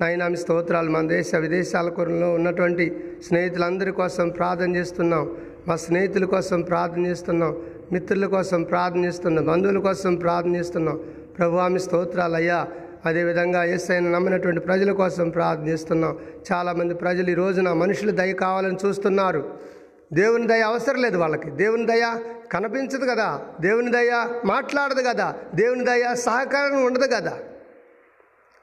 నాయన 0.01 0.29
మీ 0.29 0.37
స్తోత్రాలు 0.37 0.91
మన 0.91 1.09
దేశ 1.09 1.35
విదేశాల 1.35 1.89
కొరంలో 1.89 2.35
ఉన్నటువంటి 2.35 3.05
స్నేహితులందరి 3.27 3.93
కోసం 3.93 4.29
ప్రార్థన 4.29 4.77
చేస్తున్నాం. 4.77 5.37
మా 5.69 5.77
స్నేహితుల 5.77 6.25
కోసం 6.25 6.63
ప్రార్థన 6.63 7.07
చేస్తున్నాం. 7.07 7.57
మిత్రుల 7.93 8.27
కోసం 8.27 8.63
ప్రార్థన 8.63 9.05
చేస్తున్నాం. 9.05 9.47
బంధువుల 9.47 9.79
కోసం 9.79 10.15
ప్రార్థన 10.15 10.57
చేస్తున్నాం. 10.57 11.01
ప్రభు 11.39 11.57
ఆమె 11.57 11.79
స్తోత్రాలు 11.79 12.35
అయ్యా 12.35 12.69
అదేవిధంగా 13.07 13.65
ఎస్ఐని 13.65 14.13
నమ్మినటువంటి 14.13 14.61
ప్రజల 14.61 14.93
కోసం 14.93 15.29
ప్రార్థన 15.29 15.69
చేస్తున్నాం. 15.69 16.19
చాలామంది 16.53 16.95
ప్రజలు 16.95 17.31
ఈ 17.31 17.35
రోజున 17.35 17.73
మనుషులు 17.73 18.11
దయ 18.11 18.33
కావాలని 18.33 18.77
చూస్తున్నారు. 18.87 19.76
దేవుని 20.13 20.47
దయ 20.47 20.61
అవసరం 20.61 21.03
లేదు 21.03 21.17
వాళ్ళకి. 21.17 21.51
దేవుని 21.51 21.87
దయ 21.87 22.21
కనిపించదు 22.53 23.07
కదా. 23.07 23.55
దేవుని 23.61 23.93
దయ 23.93 24.41
మాట్లాడదు 24.45 25.03
కదా. 25.03 25.39
దేవుని 25.55 25.85
దయ 25.85 26.15
సహకారం 26.15 26.85
ఉండదు 26.85 27.07
కదా. 27.07 27.39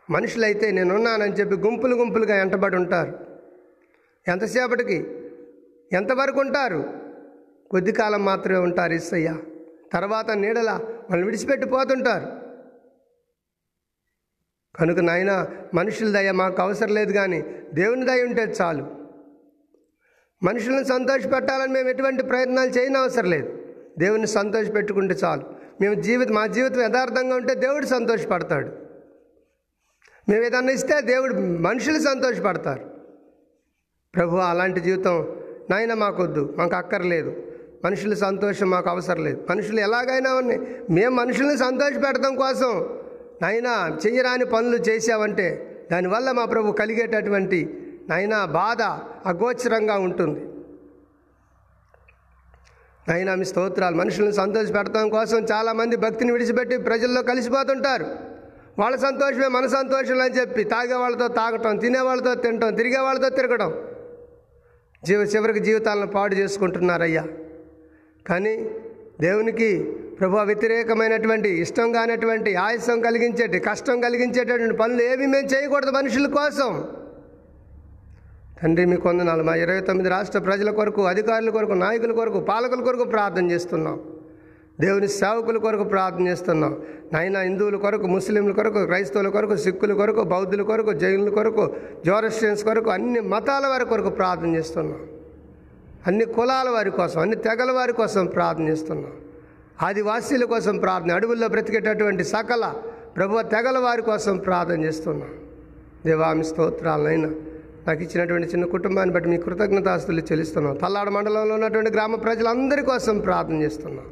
మనుషులైతే 0.10 0.72
నేనున్నానని 0.72 1.34
చెప్పి 1.34 1.56
గుంపులు 1.56 1.96
గుంపులుగా 1.96 2.36
ఎంటబడి 2.36 2.76
ఉంటారు. 2.76 3.20
ఎంతసేపటికి? 4.28 5.08
ఎంతవరకు 5.92 6.40
ఉంటారు? 6.40 6.94
కొద్ది 7.72 7.92
కాలం 7.92 8.26
మాత్రమే 8.26 8.58
ఉంటారు 8.58 8.94
ఇస్సయ్య 8.94 9.36
తర్వాత 9.94 10.32
నీడల 10.32 10.80
వాళ్ళు 11.10 11.26
విడిచిపెట్టి 11.26 11.68
పోతుంటారు. 11.68 12.44
కనుక 14.78 15.00
నాయన 15.00 15.48
మనుషుల 15.74 16.14
దయ 16.14 16.32
మాకు 16.32 16.62
అవసరం 16.62 16.94
లేదు 16.94 17.12
కానీ 17.12 17.42
దేవుని 17.74 18.06
దయ 18.06 18.24
ఉంటే 18.24 18.54
చాలు. 18.62 19.03
మనుషులను 20.44 20.84
సంతోషపెట్టాలని 20.84 21.74
మేము 21.74 21.90
ఎటువంటి 21.90 22.24
ప్రయత్నాలు 22.24 22.70
చేయని 22.70 22.98
అవసరం 22.98 23.30
లేదు. 23.30 23.58
దేవుని 24.00 24.28
సంతోషపెట్టుకుంటే 24.28 25.16
చాలు. 25.24 25.44
మేము 25.82 25.94
జీవితం 25.94 26.36
మా 26.36 26.48
జీవితం 26.48 26.82
యథార్థంగా 26.82 27.36
ఉంటే 27.36 27.56
దేవుడు 27.56 27.86
సంతోషపడతాడు. 27.86 28.70
మేము 30.30 30.44
ఏదన్నా 30.44 30.74
ఇస్తే 30.74 31.02
దేవుడు 31.02 31.34
మనుషులు 31.34 32.00
సంతోషపడతారు. 32.00 32.90
ప్రభు 34.16 34.36
అలాంటి 34.36 34.80
జీవితం 34.80 35.42
నాయన 35.70 35.94
మాకొద్దు 35.94 36.54
మాకు 36.58 36.76
అక్కర్లేదు. 36.76 37.44
మనుషుల 37.86 38.14
సంతోషం 38.14 38.70
మాకు 38.70 38.90
అవసరం 38.90 39.24
లేదు. 39.24 39.48
మనుషులు 39.50 39.80
ఎలాగైనా 39.80 40.34
ఉన్నాయి. 40.34 40.60
మేము 40.90 41.16
మనుషుల్ని 41.16 41.58
సంతోషపెడతాం 41.58 42.36
కోసం 42.36 43.00
నాయన 43.42 43.98
చెయ్యరాని 44.08 44.46
పనులు 44.46 44.78
చేసావంటే 44.78 45.70
దానివల్ల 45.92 46.32
మా 46.32 46.46
ప్రభు 46.46 46.72
కలిగేటటువంటి 46.72 47.83
నైనా 48.10 48.46
బాధ 48.46 48.82
అగోచరంగా 49.28 49.98
ఉంటుంది. 49.98 50.40
నైనా 53.10 53.36
మీ 53.36 53.46
స్తోత్రాలు 53.46 53.96
మనుషులను 53.96 54.32
సంతోషపెడతాం 54.32 55.10
కోసం 55.10 55.38
చాలామంది 55.38 55.96
భక్తిని 55.96 56.32
విడిచిపెట్టి 56.32 56.78
ప్రజల్లో 56.78 57.22
కలిసిపోతుంటారు. 57.22 58.06
వాళ్ళ 58.80 58.98
సంతోషమే 58.98 59.48
మన 59.48 59.66
సంతోషం 59.68 60.22
అని 60.22 60.34
చెప్పి 60.34 60.64
తాగే 60.64 60.94
వాళ్ళతో 60.94 61.28
తాగటం 61.28 61.78
తినే 61.78 62.00
వాళ్ళతో 62.00 62.36
తినటం 62.36 62.76
తిరిగే 62.76 62.98
వాళ్ళతో 62.98 63.30
తిరగటం 63.30 63.74
జీవ 65.04 65.22
చివరికి 65.22 65.60
జీవితాలను 65.60 66.08
పాడు 66.08 66.36
చేసుకుంటున్నారయ్యా. 66.36 67.28
కానీ 68.28 68.70
దేవునికి 69.22 69.84
ప్రభు 70.20 70.38
వ్యతిరేకమైనటువంటి 70.38 71.50
ఇష్టం 71.50 71.92
కానటువంటి 71.92 72.56
ఆయాసం 72.56 73.02
కలిగించేటి 73.02 73.60
కష్టం 73.60 74.02
కలిగించేటటువంటి 74.02 74.78
పనులు 74.78 75.02
ఏవి 75.02 75.28
మేము 75.28 75.48
చేయకూడదు 75.48 75.92
మనుషుల 75.92 76.28
కోసం. 76.28 77.03
తండ్రి 78.64 78.86
మీ 78.86 78.96
కొందనాలు 78.96 79.44
మా 79.44 79.56
ఇరవై 79.56 79.82
తొమ్మిది 79.82 80.10
రాష్ట్ర 80.10 80.40
ప్రజల 80.40 80.70
కొరకు 80.70 81.02
అధికారుల 81.02 81.50
కొరకు 81.50 81.72
నాయకుల 81.72 82.12
కొరకు 82.12 82.40
పాలకుల 82.40 82.82
కొరకు 82.84 83.04
ప్రార్థన 83.04 83.52
చేస్తున్నాం. 83.52 84.00
దేవుని 84.80 85.08
సేవకుల 85.08 85.58
కొరకు 85.58 85.84
ప్రార్థన 85.84 86.28
చేస్తున్నాం. 86.28 86.78
నాయన 87.14 87.38
హిందువుల 87.38 87.76
కొరకు 87.76 88.08
ముస్లింల 88.08 88.52
కొరకు 88.52 88.86
క్రైస్తవుల 88.86 89.28
కొరకు 89.28 89.56
సిక్కుల 89.56 89.94
కొరకు 89.94 90.22
బౌద్ధుల 90.22 90.62
కొరకు 90.62 90.92
జైనుల 90.94 91.30
కొరకు 91.30 91.76
జోరస్టియన్స్ 92.06 92.64
కొరకు 92.64 92.90
అన్ని 92.90 93.20
మతాల 93.20 93.68
వారి 93.68 93.86
కొరకు 93.86 94.10
ప్రార్థన 94.10 94.56
చేస్తున్నాం. 94.56 95.00
అన్ని 96.08 96.26
కులాల 96.26 96.70
వారి 96.70 96.92
కోసం 96.92 97.20
అన్ని 97.20 97.36
తెగల 97.36 97.72
వారి 97.72 97.94
కోసం 97.94 98.26
ప్రార్థన 98.26 98.64
చేస్తున్నాం. 98.64 99.12
ఆదివాసీల 99.82 100.46
కోసం 100.46 100.78
ప్రార్థన 100.78 101.12
అడవుల్లో 101.12 101.48
బ్రతికేటటువంటి 101.48 102.24
సకల 102.24 102.74
ప్రభు 103.18 103.42
తెగల 103.42 103.78
వారి 103.78 104.02
కోసం 104.02 104.38
ప్రార్థన 104.38 104.84
చేస్తున్నాం. 104.84 105.30
దేవామి 106.06 106.44
స్తోత్రాలనైనా 106.44 107.30
నాకు 107.88 108.02
ఇచ్చినటువంటి 108.04 108.48
చిన్న 108.48 108.66
కుటుంబాన్ని 108.66 109.14
బట్టి 109.16 109.30
మీ 109.30 109.38
కృతజ్ఞతాస్తులు 109.38 110.22
చెల్లిస్తున్నాం. 110.22 110.76
తల్లాడ 110.76 111.10
మండలంలో 111.10 111.54
ఉన్నటువంటి 111.56 111.92
గ్రామ 111.92 112.16
ప్రజలందరి 112.16 112.82
కోసం 112.82 113.20
ప్రార్థన 113.20 113.62
చేస్తున్నాం. 113.62 114.06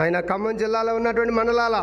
ఆయన 0.00 0.20
ఖమ్మం 0.20 0.56
జిల్లాలో 0.56 0.94
ఉన్నటువంటి 0.94 1.32
మండలాల 1.32 1.76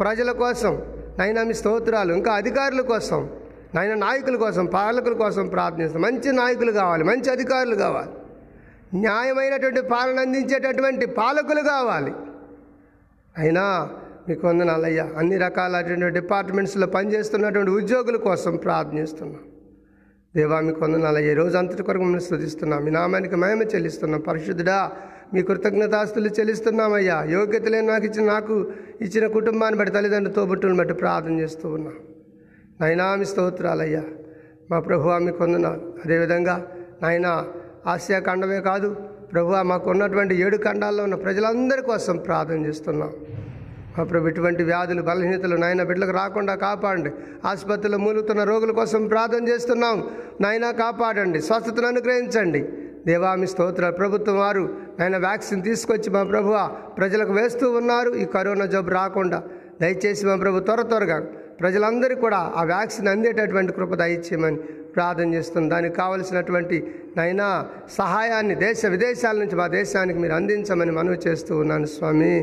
ప్రజల 0.00 0.32
కోసం 0.32 0.82
నాయన 1.18 1.42
మీ 1.42 1.54
స్తోత్రాలు 1.54 2.12
ఇంకా 2.12 2.32
అధికారుల 2.32 2.80
కోసం 2.80 3.30
నాయన 3.74 3.94
నాయకుల 3.94 4.36
కోసం 4.36 4.66
పాలకుల 4.66 5.12
కోసం 5.12 5.46
ప్రార్థిస్తాం 5.46 6.02
మంచి 6.02 6.32
నాయకులు 6.32 6.72
కావాలి 6.72 7.04
మంచి 7.04 7.30
అధికారులు 7.30 7.74
కావాలి. 7.74 8.12
న్యాయమైనటువంటి 9.00 9.80
పాలన 9.80 10.20
అందించేటటువంటి 10.20 11.06
పాలకులు 11.06 11.60
కావాలి. 11.60 12.12
అయినా 13.38 13.64
మీకు 14.28 14.48
వందనాలయ్యా 14.48 15.06
అన్ని 15.18 15.38
రకాలైనటువంటి 15.38 16.20
డిపార్ట్మెంట్స్లో 16.20 16.86
పనిచేస్తున్నటువంటి 16.86 17.70
ఉద్యోగుల 17.70 18.16
కోసం 18.16 18.56
ప్రార్థిస్తున్నాం 18.56 19.42
దేవా 20.36 20.56
మీకు 20.66 20.80
వందనాలయ్యా 20.84 21.32
ఈ 21.32 21.34
రోజు 21.34 21.56
అంతటి 21.56 21.82
కొరకు 21.82 22.02
మిమ్మల్ని 22.02 22.24
స్థుతిస్తున్నాం 22.24 22.80
మీ 22.84 22.90
నామానికి 22.90 23.36
మహిమ 23.42 23.62
చెల్లిస్తున్నాం. 23.62 24.20
పరిశుద్ధుడా 24.20 24.78
మీ 25.34 25.42
కృతజ్ఞతాస్తులు 25.42 26.28
చెల్లిస్తున్నామయ్యా. 26.28 27.16
యోగ్యత 27.34 27.66
లేని 27.72 27.86
నాకు 27.86 28.04
ఇచ్చిన 28.04 28.24
నాకు 28.26 28.54
ఇచ్చిన 29.00 29.26
కుటుంబాన్ని 29.26 29.78
బట్టి 29.78 29.92
తల్లిదండ్రులు 29.94 30.34
తోబుట్టుని 30.34 30.76
బట్టి 30.76 30.94
ప్రార్థన 30.94 31.34
చేస్తూ 31.40 31.68
ఉన్నాం. 31.68 31.94
నైనా 32.80 33.06
మీ 33.20 33.24
స్తోత్రాలయ్యా. 33.24 34.02
మా 34.70 34.80
ప్రభు 34.80 35.14
మీకు 35.26 35.40
వందనాలు. 35.44 35.86
అదేవిధంగా 36.04 36.56
నాయన 37.02 37.28
ఆసియా 37.86 38.20
ఖండమే 38.30 38.60
కాదు 38.70 38.90
ప్రభు 39.32 39.54
మాకు 39.72 39.86
ఉన్నటువంటి 39.90 40.34
ఏడు 40.44 40.56
ఖండాల్లో 40.56 41.04
ఉన్న 41.04 41.14
ప్రజలందరి 41.14 41.82
కోసం 41.82 42.16
ప్రార్థన 42.26 42.60
చేస్తున్నాం. 42.66 43.12
మా 43.96 44.04
ప్రభు 44.04 44.28
ఇటువంటి 44.28 44.62
వ్యాధులు 44.62 45.02
బలహీనతలు 45.08 45.56
నాయన 45.56 45.82
బిడ్డలకు 45.88 46.10
రాకుండా 46.10 46.54
కాపాడండి. 46.54 47.10
ఆసుపత్రిలో 47.48 47.98
మూలుగుతున్న 47.98 48.42
రోగుల 48.50 48.70
కోసం 48.70 49.06
ప్రార్థన 49.06 49.42
చేస్తున్నాం. 49.48 49.96
నాయన 50.40 50.70
కాపాడండి 50.70 51.40
స్వస్థతను 51.40 51.86
అనుగ్రహించండి. 51.86 52.62
దేవామి 53.06 53.46
స్తోత్ర 53.46 53.90
ప్రభుత్వం 53.90 54.36
వారు 54.38 54.64
నాయన 54.98 55.16
వ్యాక్సిన్ 55.16 55.62
తీసుకొచ్చి 55.62 56.10
మా 56.10 56.22
ప్రభు 56.22 56.52
ప్రజలకు 56.98 57.32
వేస్తూ 57.32 57.66
ఉన్నారు. 57.70 58.10
ఈ 58.22 58.24
కరోనా 58.34 58.66
జబ్బు 58.66 58.90
రాకుండా 58.90 59.42
దయచేసి 59.80 60.26
మా 60.26 60.36
ప్రభు 60.36 60.58
త్వర 60.60 60.82
త్వరగా 60.82 61.18
ప్రజలందరికీ 61.60 62.20
కూడా 62.20 62.38
ఆ 62.56 62.62
వ్యాక్సిన్ 62.64 63.08
అందేటటువంటి 63.08 63.72
కృప 63.72 63.94
దయచేయమని 63.94 64.56
ప్రార్థన 64.96 65.28
చేస్తుంది 65.34 65.68
దానికి 65.74 65.94
కావలసినటువంటి 65.96 66.76
నైనా 67.16 67.48
సహాయాన్ని 67.98 68.54
దేశ 68.54 68.86
విదేశాల 68.86 69.36
నుంచి 69.38 69.56
మా 69.56 69.66
దేశానికి 69.66 70.18
మీరు 70.18 70.32
అందించమని 70.32 70.90
మనవి 70.90 71.18
చేస్తూ 71.26 71.52
ఉన్నాను 71.58 71.86
స్వామి. 71.86 72.34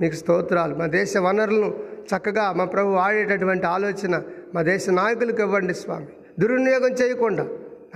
మీకు 0.00 0.16
స్తోత్రాలు. 0.20 0.74
మా 0.80 0.86
దేశ 0.98 1.12
వనరులను 1.26 1.68
చక్కగా 2.10 2.44
మా 2.58 2.64
ప్రభు 2.74 2.90
వాడేటటువంటి 3.00 3.66
ఆలోచన 3.76 4.14
మా 4.54 4.62
దేశ 4.72 4.90
నాయకులకు 5.00 5.42
ఇవ్వండి 5.46 5.74
స్వామి. 5.82 6.08
దుర్వినియోగం 6.40 6.92
చేయకుండా 7.00 7.44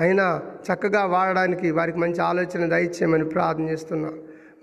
అయినా 0.04 0.26
చక్కగా 0.66 1.02
వాడడానికి 1.14 1.70
వారికి 1.78 1.98
మంచి 2.04 2.20
ఆలోచన 2.30 2.68
దయచేయమని 2.74 3.26
ప్రార్థన 3.34 3.64
చేస్తున్నాం. 3.72 4.14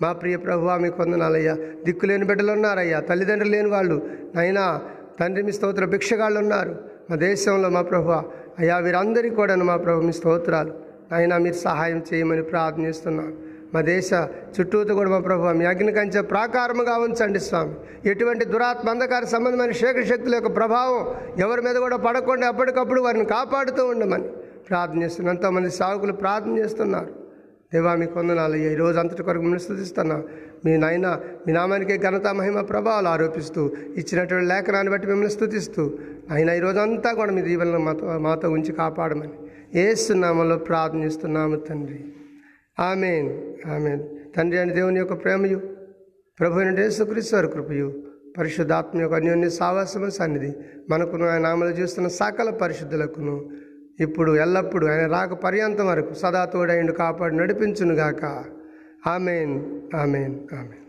మా 0.02 0.10
ప్రియ 0.22 0.36
ప్రభువా 0.38 0.74
మీకు 0.84 0.98
వందనాలయ్యా 1.02 1.54
దిక్కులేని 1.86 2.26
బిడ్డలు 2.30 2.52
ఉన్నారయ్యా 2.58 2.98
తల్లిదండ్రులు 3.10 3.52
లేని 3.56 3.70
వాళ్ళు 3.76 3.98
అయినా 4.42 4.64
తండ్రి 5.20 5.44
మీ 5.48 5.54
స్తోత్ర 5.58 5.86
భిక్షగాళ్ళు 5.94 6.40
ఉన్నారు. 6.40 6.74
మా 7.10 7.16
దేశంలో 7.28 7.70
మా 7.78 7.82
ప్రభు 7.92 8.12
అయ్యా 8.62 8.76
వీరందరికీ 8.86 9.36
కూడా 9.36 9.56
మా 9.72 9.78
ప్రభు 9.86 10.06
మీ 10.10 10.14
స్తోత్రాలు. 10.20 10.74
అయినా 11.18 11.36
మీరు 11.46 11.58
సహాయం 11.68 12.00
చేయమని 12.10 12.44
ప్రార్థన 12.52 12.86
చేస్తున్నాను 12.86 13.34
మా 13.74 13.82
దేశ 13.94 14.10
చుట్టూతో 14.56 14.92
కూడా 15.00 15.10
మా 15.14 15.20
ప్రభు 15.28 15.54
మీ 15.60 15.66
అగ్ని 15.72 15.92
కంచె 15.98 16.22
ప్రాకారముగా 16.34 16.96
ఉంచండి 17.06 17.40
స్వామి. 17.48 17.74
ఎటువంటి 18.12 18.46
దురాత్మ 18.54 18.90
అంధకార 18.94 19.24
సంబంధమైన 19.36 19.74
శేఖర 19.82 20.04
శక్తుల 20.12 20.36
యొక్క 20.40 20.52
ప్రభావం 20.60 21.00
ఎవరి 21.46 21.62
మీద 21.68 21.78
కూడా 21.86 21.98
పడకుండా 22.08 22.48
అప్పటికప్పుడు 22.54 23.02
వారిని 23.06 23.26
కాపాడుతూ 23.36 23.84
ఉండమని 23.94 24.30
ప్రార్థన 24.70 25.00
చేస్తున్నాను 25.04 25.34
ఎంతోమంది 25.36 25.70
సాగుకులు 25.80 26.14
ప్రార్థన 26.24 26.54
చేస్తున్నారు. 26.62 27.12
దేవా 27.74 27.94
మీ 28.02 28.06
కొందనాలు 28.16 28.58
ఈ 28.66 28.76
రోజు 28.82 28.98
అంతటి 29.02 29.24
కొరకు 29.28 29.44
మిమ్మల్ని 29.46 29.64
స్థుతిస్తున్నా. 29.66 30.18
మీ 30.66 30.74
నాయన 30.84 31.08
మీ 31.46 31.52
నామానికే 31.58 31.96
ఘనత 32.08 32.28
మహిమ 32.40 32.62
ప్రభావాలు 32.72 33.10
ఆరోపిస్తూ 33.14 33.62
ఇచ్చినటువంటి 34.00 34.48
లేఖనాన్ని 34.52 34.92
బట్టి 34.94 35.08
మిమ్మల్ని 35.12 35.34
స్థుతిస్తూ 35.38 35.84
ఆయన 36.34 36.50
ఈ 36.60 36.62
రోజు 36.66 36.80
అంతా 36.86 37.12
కూడా 37.20 37.32
మీ 37.38 37.42
దీవెనలో 37.50 37.80
మాతో 37.88 38.20
మాతో 38.28 38.50
ఉంచి 38.58 38.74
కాపాడమని 38.82 39.36
ఏస్తున్నామలో 39.84 40.58
ప్రార్థనిస్తున్నాము 40.70 41.58
తండ్రి. 41.68 42.00
Amen 42.80 43.30
amen. 43.70 44.04
తండ్రి 44.36 44.60
అని 44.60 44.74
దేవుని 44.74 45.00
యొక్క 45.00 45.14
ప్రేమయు 45.14 45.62
ప్రభు 46.40 46.60
అయిన 46.60 46.80
యేసుక్రీస్తు 46.80 47.48
కృపయు 47.48 48.04
పరిశుద్ధాత్మ 48.38 49.02
యొక్క 49.02 49.16
అన్యోన్య 49.16 49.50
సావాసమ 49.50 50.10
సన్నిధి 50.10 50.54
మనకును 50.90 51.28
ఆయన 51.28 51.46
అమలు 51.46 51.70
చేస్తున్న 51.70 52.08
సకల 52.08 52.50
పరిశుద్ధులకును. 52.50 53.50
ఇప్పుడు 54.00 54.36
ఎల్లప్పుడూ 54.36 54.88
ఆయన 54.88 55.12
రాక 55.12 55.34
పర్యంతం 55.34 55.88
వరకు 55.88 56.14
సదా 56.14 56.46
తోడైండు 56.46 56.92
కాపాడు 56.92 57.36
నడిపించునుగాక. 57.36 58.44
Amen 59.08 59.82
amen 59.96 60.40
amen. 60.54 60.87